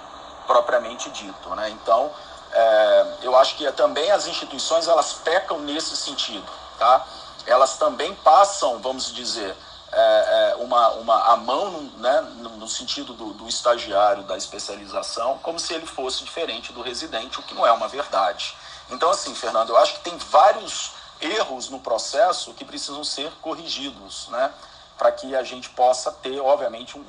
propriamente 0.47 1.09
dito. 1.11 1.49
Né? 1.55 1.69
Então, 1.69 2.11
é, 2.51 3.17
eu 3.21 3.35
acho 3.37 3.55
que 3.55 3.67
é, 3.67 3.71
também 3.71 4.09
as 4.11 4.27
instituições 4.27 4.87
elas 4.87 5.13
pecam 5.13 5.59
nesse 5.59 5.95
sentido. 5.95 6.49
Tá? 6.79 7.05
Elas 7.45 7.77
também 7.77 8.15
passam, 8.15 8.79
vamos 8.79 9.13
dizer, 9.13 9.55
é, 9.95 10.51
é, 10.51 10.55
uma, 10.57 10.89
uma, 10.95 11.23
a 11.31 11.37
mão 11.37 11.83
né, 11.97 12.21
no 12.57 12.67
sentido 12.67 13.13
do, 13.13 13.31
do, 13.31 13.47
estagiário, 13.47 14.23
da 14.23 14.35
especialização, 14.35 15.37
como 15.41 15.57
se 15.57 15.73
ele 15.73 15.85
fosse 15.85 16.21
diferente 16.23 16.73
do 16.73 16.81
residente, 16.81 17.39
o 17.39 17.43
que 17.43 17.55
não 17.55 17.65
é 17.65 17.71
uma 17.71 17.87
verdade. 17.87 18.57
Um, 18.91 19.09
assim, 19.09 19.33
Fernando, 19.33 19.69
eu 19.69 19.77
acho 19.77 19.93
que 19.93 20.01
tem 20.01 20.17
vários 20.17 20.91
erros 21.21 21.69
no 21.69 21.79
processo 21.79 22.53
que 22.53 22.65
precisam 22.65 23.05
ser 23.05 23.31
corrigidos, 23.41 24.27
né, 24.27 24.51
para 24.97 25.13
que 25.13 25.33
a 25.33 25.43
gente 25.43 25.69
possa 25.69 26.11
ter, 26.11 26.39
obviamente, 26.41 26.97
um, 26.97 27.05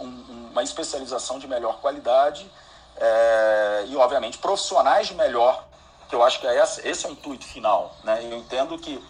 um, 0.00 0.48
uma 0.52 0.62
especialização 0.62 1.40
de 1.40 1.48
melhor 1.48 1.80
qualidade 1.80 2.48
é, 2.96 3.86
e, 3.88 3.96
obviamente, 3.96 4.38
profissionais 4.38 5.08
de 5.08 5.14
melhor, 5.14 5.64
que 6.08 6.14
eu 6.14 6.22
acho 6.22 6.38
que 6.38 6.46
é 6.46 6.62
esse, 6.62 6.86
esse 6.86 7.06
é 7.06 7.08
o 7.08 7.12
intuito 7.12 7.44
final. 7.44 7.96
Né? 8.04 8.24
Eu 8.24 8.38
entendo 8.38 8.78
que 8.78 9.02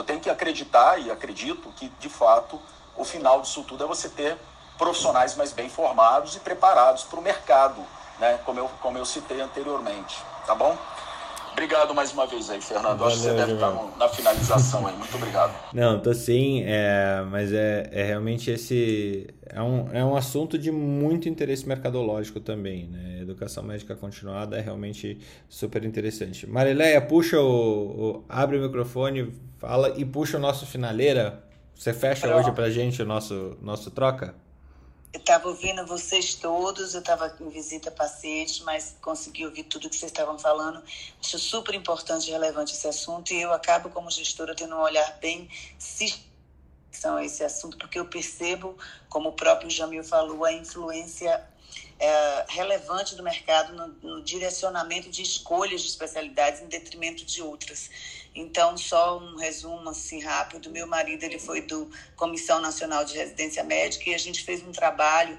eu 0.00 0.04
tenho 0.04 0.20
que 0.20 0.30
acreditar 0.30 0.98
e 0.98 1.10
acredito 1.10 1.70
que, 1.76 1.88
de 2.00 2.08
fato, 2.08 2.60
o 2.96 3.04
final 3.04 3.42
disso 3.42 3.62
tudo 3.64 3.84
é 3.84 3.86
você 3.86 4.08
ter 4.08 4.36
profissionais 4.78 5.36
mais 5.36 5.52
bem 5.52 5.68
formados 5.68 6.36
e 6.36 6.40
preparados 6.40 7.04
para 7.04 7.18
o 7.18 7.22
mercado, 7.22 7.84
né? 8.18 8.40
como, 8.46 8.58
eu, 8.58 8.70
como 8.80 8.96
eu 8.96 9.04
citei 9.04 9.40
anteriormente. 9.40 10.16
Tá 10.46 10.54
bom? 10.54 10.76
Obrigado 11.52 11.94
mais 11.94 12.12
uma 12.12 12.26
vez 12.26 12.48
aí, 12.50 12.60
Fernando. 12.60 12.98
Valeu, 12.98 13.06
Acho 13.06 13.16
que 13.16 13.22
você 13.22 13.34
deve 13.34 13.52
estar 13.54 13.96
na 13.98 14.08
finalização 14.08 14.86
aí. 14.86 14.96
Muito 14.96 15.14
obrigado. 15.14 15.52
Não, 15.72 16.00
tô 16.00 16.14
sim, 16.14 16.62
é, 16.64 17.24
mas 17.30 17.52
é, 17.52 17.88
é 17.92 18.04
realmente 18.04 18.50
esse. 18.50 19.26
É 19.46 19.60
um, 19.60 19.88
é 19.92 20.04
um 20.04 20.16
assunto 20.16 20.58
de 20.58 20.70
muito 20.70 21.28
interesse 21.28 21.66
mercadológico 21.66 22.40
também, 22.40 22.86
né? 22.86 23.20
Educação 23.20 23.62
médica 23.62 23.94
continuada 23.94 24.56
é 24.56 24.60
realmente 24.60 25.18
super 25.48 25.84
interessante. 25.84 26.46
Marileia, 26.46 27.00
puxa 27.00 27.40
o, 27.40 27.44
o. 27.44 28.24
abre 28.28 28.56
o 28.56 28.62
microfone, 28.62 29.32
fala 29.58 29.92
e 29.96 30.04
puxa 30.04 30.38
o 30.38 30.40
nosso 30.40 30.66
finaleira. 30.66 31.42
Você 31.74 31.94
fecha 31.94 32.36
hoje 32.36 32.52
pra 32.52 32.68
gente 32.68 33.00
o 33.00 33.06
nosso, 33.06 33.56
nosso 33.62 33.90
troca? 33.90 34.34
Estava 35.12 35.48
ouvindo 35.48 35.84
vocês 35.86 36.34
todos, 36.34 36.94
eu 36.94 37.00
estava 37.00 37.36
em 37.40 37.48
visita 37.48 37.90
paciente, 37.90 38.62
mas 38.62 38.96
consegui 39.00 39.44
ouvir 39.44 39.64
tudo 39.64 39.90
que 39.90 39.96
vocês 39.96 40.12
estavam 40.12 40.38
falando. 40.38 40.82
Acho 41.20 41.38
super 41.38 41.74
importante 41.74 42.28
e 42.28 42.30
relevante 42.30 42.72
esse 42.72 42.86
assunto 42.86 43.32
e 43.32 43.40
eu 43.40 43.52
acabo, 43.52 43.90
como 43.90 44.10
gestora, 44.10 44.54
tendo 44.54 44.76
um 44.76 44.80
olhar 44.80 45.18
bem 45.20 45.48
são 46.90 47.18
esse 47.18 47.42
assunto, 47.42 47.78
porque 47.78 47.98
eu 47.98 48.04
percebo, 48.04 48.76
como 49.08 49.30
o 49.30 49.32
próprio 49.32 49.70
Jamil 49.70 50.04
falou, 50.04 50.44
a 50.44 50.52
influência 50.52 51.42
é, 51.98 52.46
relevante 52.48 53.14
do 53.14 53.22
mercado 53.22 53.72
no, 53.74 53.88
no, 54.02 54.22
direcionamento 54.22 55.10
de 55.10 55.22
escolhas 55.22 55.82
de 55.82 55.88
especialidades 55.88 56.60
em 56.60 56.66
detrimento 56.66 57.24
de 57.24 57.42
outras. 57.42 57.90
Então, 58.34 58.76
só 58.76 59.18
um 59.18 59.36
resumo 59.36 59.90
assim 59.90 60.20
rápido. 60.20 60.70
Meu 60.70 60.86
marido 60.86 61.24
ele 61.24 61.38
foi 61.38 61.62
do 61.62 61.90
Comissão 62.16 62.60
Nacional 62.60 63.04
de 63.04 63.16
Residência 63.16 63.64
Médica 63.64 64.10
e 64.10 64.14
a 64.14 64.18
gente 64.18 64.44
fez 64.44 64.62
um 64.62 64.72
trabalho 64.72 65.38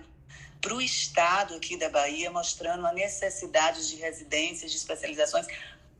para 0.59 0.75
o 0.75 0.81
estado 0.81 1.55
aqui 1.55 1.75
da 1.75 1.89
Bahia, 1.89 2.29
mostrando 2.29 2.85
a 2.85 2.93
necessidade 2.93 3.89
de 3.89 3.95
residências, 3.95 4.71
de 4.71 4.77
especializações 4.77 5.47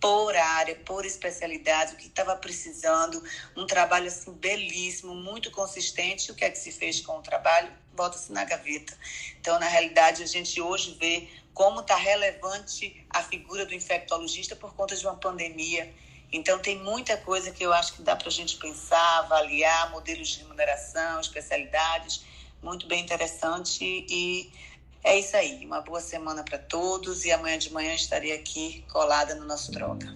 por 0.02 0.36
área, 0.36 0.76
por 0.76 1.06
especialidade, 1.06 1.94
o 1.94 1.98
que 1.98 2.08
estava 2.08 2.36
precisando, 2.36 3.24
um 3.56 3.68
trabalho 3.68 4.08
assim 4.08 4.34
belíssimo, 4.34 5.14
muito 5.14 5.52
consistente. 5.52 6.32
O 6.32 6.36
que 6.36 6.44
é 6.44 6.50
que 6.50 6.58
se 6.58 6.72
fez 6.72 7.02
com 7.02 7.20
o 7.20 7.22
trabalho? 7.22 7.72
Bota-se 7.94 8.32
na 8.32 8.44
gaveta. 8.44 8.98
Então, 9.40 9.60
na 9.60 9.68
realidade, 9.68 10.24
a 10.24 10.26
gente 10.26 10.60
hoje 10.60 10.98
vê 11.00 11.30
como 11.54 11.82
está 11.82 11.96
relevante 11.96 13.06
a 13.10 13.22
figura 13.22 13.64
do 13.66 13.76
infectologista 13.76 14.56
por 14.56 14.74
conta 14.74 14.96
de 14.96 15.06
uma 15.06 15.16
pandemia. 15.16 15.94
Então, 16.32 16.60
tem 16.60 16.80
muita 16.80 17.18
coisa 17.18 17.52
que 17.52 17.64
eu 17.64 17.74
acho 17.74 17.94
que 17.94 18.02
dá 18.02 18.16
para 18.16 18.30
a 18.30 18.32
gente 18.32 18.56
pensar, 18.58 19.20
avaliar, 19.20 19.92
modelos 19.92 20.30
de 20.30 20.40
remuneração, 20.40 21.20
especialidades, 21.20 22.24
muito 22.64 22.88
bem 22.88 23.02
interessante 23.02 23.84
e 24.10 24.50
é 25.04 25.20
isso 25.20 25.36
aí. 25.36 25.66
Uma 25.66 25.82
boa 25.82 26.00
semana 26.00 26.44
para 26.44 26.58
todos 26.58 27.26
e 27.26 27.32
amanhã 27.32 27.58
de 27.58 27.74
manhã 27.74 27.94
estarei 27.94 28.32
aqui 28.32 28.84
colada 28.92 29.36
no 29.36 29.46
nosso 29.46 29.72
Troca. 29.72 30.08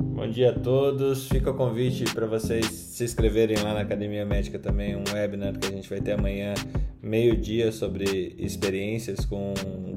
Bom 0.00 0.28
dia 0.28 0.50
a 0.50 0.52
todos. 0.52 1.28
Fica 1.28 1.50
o 1.50 1.54
convite 1.54 2.04
para 2.12 2.26
vocês 2.26 2.66
se 2.66 3.04
inscreverem 3.04 3.56
lá 3.58 3.72
na 3.72 3.80
Academia 3.80 4.26
Médica 4.26 4.58
também, 4.58 4.94
um 4.96 5.04
webinar 5.12 5.58
que 5.58 5.66
a 5.66 5.70
gente 5.70 5.88
vai 5.88 6.00
ter 6.00 6.12
amanhã, 6.12 6.54
meio-dia, 7.00 7.72
sobre 7.72 8.34
experiências 8.36 9.24
com, 9.24 9.54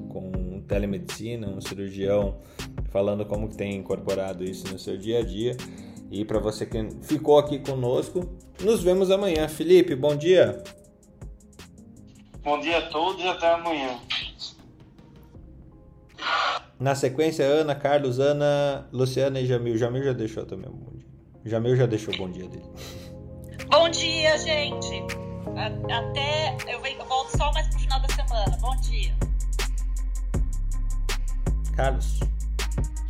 com 0.09 0.61
telemedicina, 0.67 1.47
um 1.47 1.59
cirurgião 1.59 2.37
falando 2.91 3.25
como 3.25 3.49
que 3.49 3.55
tem 3.55 3.75
incorporado 3.75 4.43
isso 4.43 4.71
no 4.71 4.77
seu 4.77 4.97
dia 4.97 5.19
a 5.19 5.23
dia. 5.23 5.57
E 6.11 6.25
para 6.25 6.39
você 6.39 6.65
que 6.65 6.77
ficou 7.01 7.39
aqui 7.39 7.57
conosco, 7.59 8.29
nos 8.61 8.83
vemos 8.83 9.09
amanhã. 9.09 9.47
Felipe, 9.47 9.95
bom 9.95 10.15
dia. 10.15 10.61
Bom 12.43 12.59
dia 12.59 12.79
a 12.79 12.89
todos 12.89 13.23
e 13.23 13.27
até 13.27 13.53
amanhã. 13.53 13.97
Na 16.77 16.95
sequência, 16.95 17.45
Ana, 17.45 17.75
Carlos, 17.75 18.19
Ana, 18.19 18.89
Luciana 18.91 19.39
e 19.39 19.45
Jamil. 19.45 19.77
Jamil 19.77 20.03
já 20.03 20.13
deixou 20.13 20.45
também 20.45 20.69
um 20.69 20.73
bom 20.73 20.91
dia. 20.97 21.07
Jamil 21.45 21.75
já 21.75 21.85
deixou 21.85 22.13
o 22.13 22.17
bom 22.17 22.29
dia 22.29 22.47
dele. 22.47 22.65
Bom 23.69 23.87
dia, 23.89 24.37
gente. 24.37 25.03
Até 25.55 26.57
eu, 26.67 26.81
venho, 26.81 26.99
eu 26.99 27.05
volto 27.05 27.37
só 27.37 27.51
mais 27.53 27.67
pro 27.69 27.79
final 27.79 28.01
da 28.01 28.09
semana. 28.09 28.57
Bom 28.59 28.75
dia. 28.77 29.13
Carlos. 31.75 32.30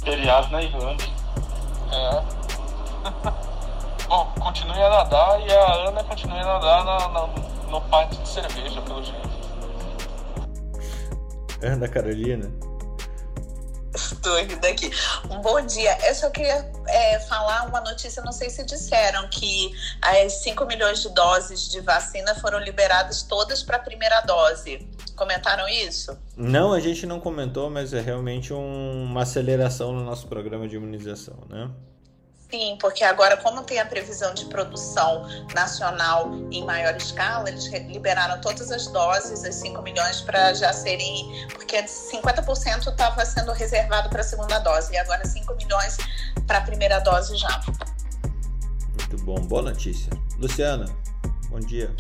Feriado 0.03 0.49
na 0.49 0.63
Irlanda. 0.63 1.03
É. 1.91 2.23
Bom, 4.07 4.33
continue 4.39 4.81
a 4.81 4.89
nadar 4.89 5.39
e 5.41 5.51
a 5.51 5.73
Ana 5.87 6.03
continue 6.03 6.39
a 6.39 6.43
nadar 6.43 6.83
na, 6.83 7.07
na, 7.09 7.27
no 7.69 7.81
pátio 7.81 8.19
de 8.21 8.27
cerveja, 8.27 8.81
pelo 8.81 9.03
jeito. 9.03 9.29
Ana 11.63 11.87
Carolina. 11.87 12.51
Estou 13.95 14.37
rindo 14.37 14.65
aqui. 14.65 14.89
Um 15.29 15.41
bom 15.41 15.61
dia. 15.65 15.97
Eu 16.07 16.15
só 16.15 16.29
queria 16.29 16.69
é, 16.87 17.19
falar 17.21 17.67
uma 17.67 17.81
notícia, 17.81 18.23
não 18.23 18.31
sei 18.31 18.49
se 18.49 18.63
disseram, 18.63 19.27
que 19.29 19.71
as 20.01 20.41
5 20.43 20.65
milhões 20.65 21.01
de 21.01 21.09
doses 21.09 21.69
de 21.69 21.81
vacina 21.81 22.33
foram 22.35 22.59
liberadas 22.59 23.23
todas 23.23 23.63
para 23.63 23.77
a 23.77 23.79
primeira 23.79 24.21
dose. 24.21 24.87
Comentaram 25.15 25.67
isso? 25.67 26.17
Não, 26.37 26.73
a 26.73 26.79
gente 26.79 27.05
não 27.05 27.19
comentou, 27.19 27.69
mas 27.69 27.93
é 27.93 28.01
realmente 28.01 28.53
um, 28.53 29.03
uma 29.03 29.23
aceleração 29.23 29.91
no 29.91 30.03
nosso 30.03 30.27
programa 30.27 30.67
de 30.67 30.75
imunização, 30.77 31.37
né? 31.49 31.69
Sim, 32.51 32.77
porque 32.81 33.01
agora, 33.05 33.37
como 33.37 33.63
tem 33.63 33.79
a 33.79 33.85
previsão 33.85 34.33
de 34.33 34.43
produção 34.45 35.25
nacional 35.55 36.29
em 36.51 36.65
maior 36.65 36.93
escala, 36.97 37.47
eles 37.47 37.65
liberaram 37.67 38.41
todas 38.41 38.69
as 38.73 38.87
doses, 38.87 39.45
as 39.45 39.55
5 39.55 39.81
milhões, 39.81 40.19
para 40.19 40.53
já 40.53 40.73
serem. 40.73 41.47
Porque 41.47 41.81
50% 41.81 42.89
estava 42.89 43.25
sendo 43.25 43.53
reservado 43.53 44.09
para 44.09 44.19
a 44.19 44.23
segunda 44.23 44.59
dose, 44.59 44.91
e 44.91 44.97
agora 44.97 45.25
5 45.25 45.55
milhões 45.55 45.95
para 46.45 46.57
a 46.57 46.61
primeira 46.61 46.99
dose 46.99 47.37
já. 47.37 47.61
Muito 48.99 49.17
bom, 49.23 49.35
boa 49.35 49.61
notícia. 49.61 50.11
Luciana, 50.37 50.85
bom 51.47 51.59
dia. 51.59 51.95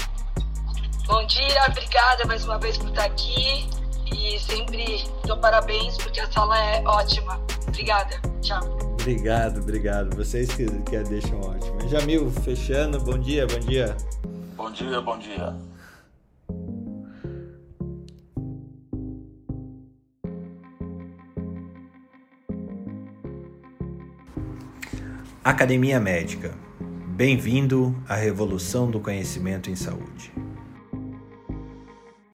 Bom 1.05 1.25
dia, 1.27 1.65
obrigada 1.69 2.25
mais 2.25 2.43
uma 2.43 2.59
vez 2.59 2.77
por 2.77 2.89
estar 2.89 3.05
aqui 3.05 3.69
e 4.13 4.39
sempre 4.39 5.09
dou 5.25 5.37
parabéns 5.37 5.97
porque 5.97 6.19
a 6.19 6.31
sala 6.31 6.57
é 6.59 6.83
ótima. 6.83 7.39
Obrigada, 7.67 8.19
tchau. 8.41 8.90
Obrigado, 9.01 9.61
obrigado. 9.61 10.15
Vocês 10.15 10.53
que, 10.53 10.63
que 10.83 10.95
a 10.95 11.01
deixam 11.01 11.41
ótima. 11.41 11.87
Jamil, 11.89 12.29
fechando, 12.29 12.99
bom 12.99 13.17
dia, 13.17 13.47
bom 13.47 13.59
dia. 13.59 13.97
Bom 14.55 14.71
dia, 14.71 15.01
bom 15.01 15.17
dia. 15.17 15.57
Academia 25.43 25.99
Médica. 25.99 26.53
Bem-vindo 27.07 27.95
à 28.07 28.13
revolução 28.13 28.91
do 28.91 28.99
conhecimento 28.99 29.71
em 29.71 29.75
saúde. 29.75 30.31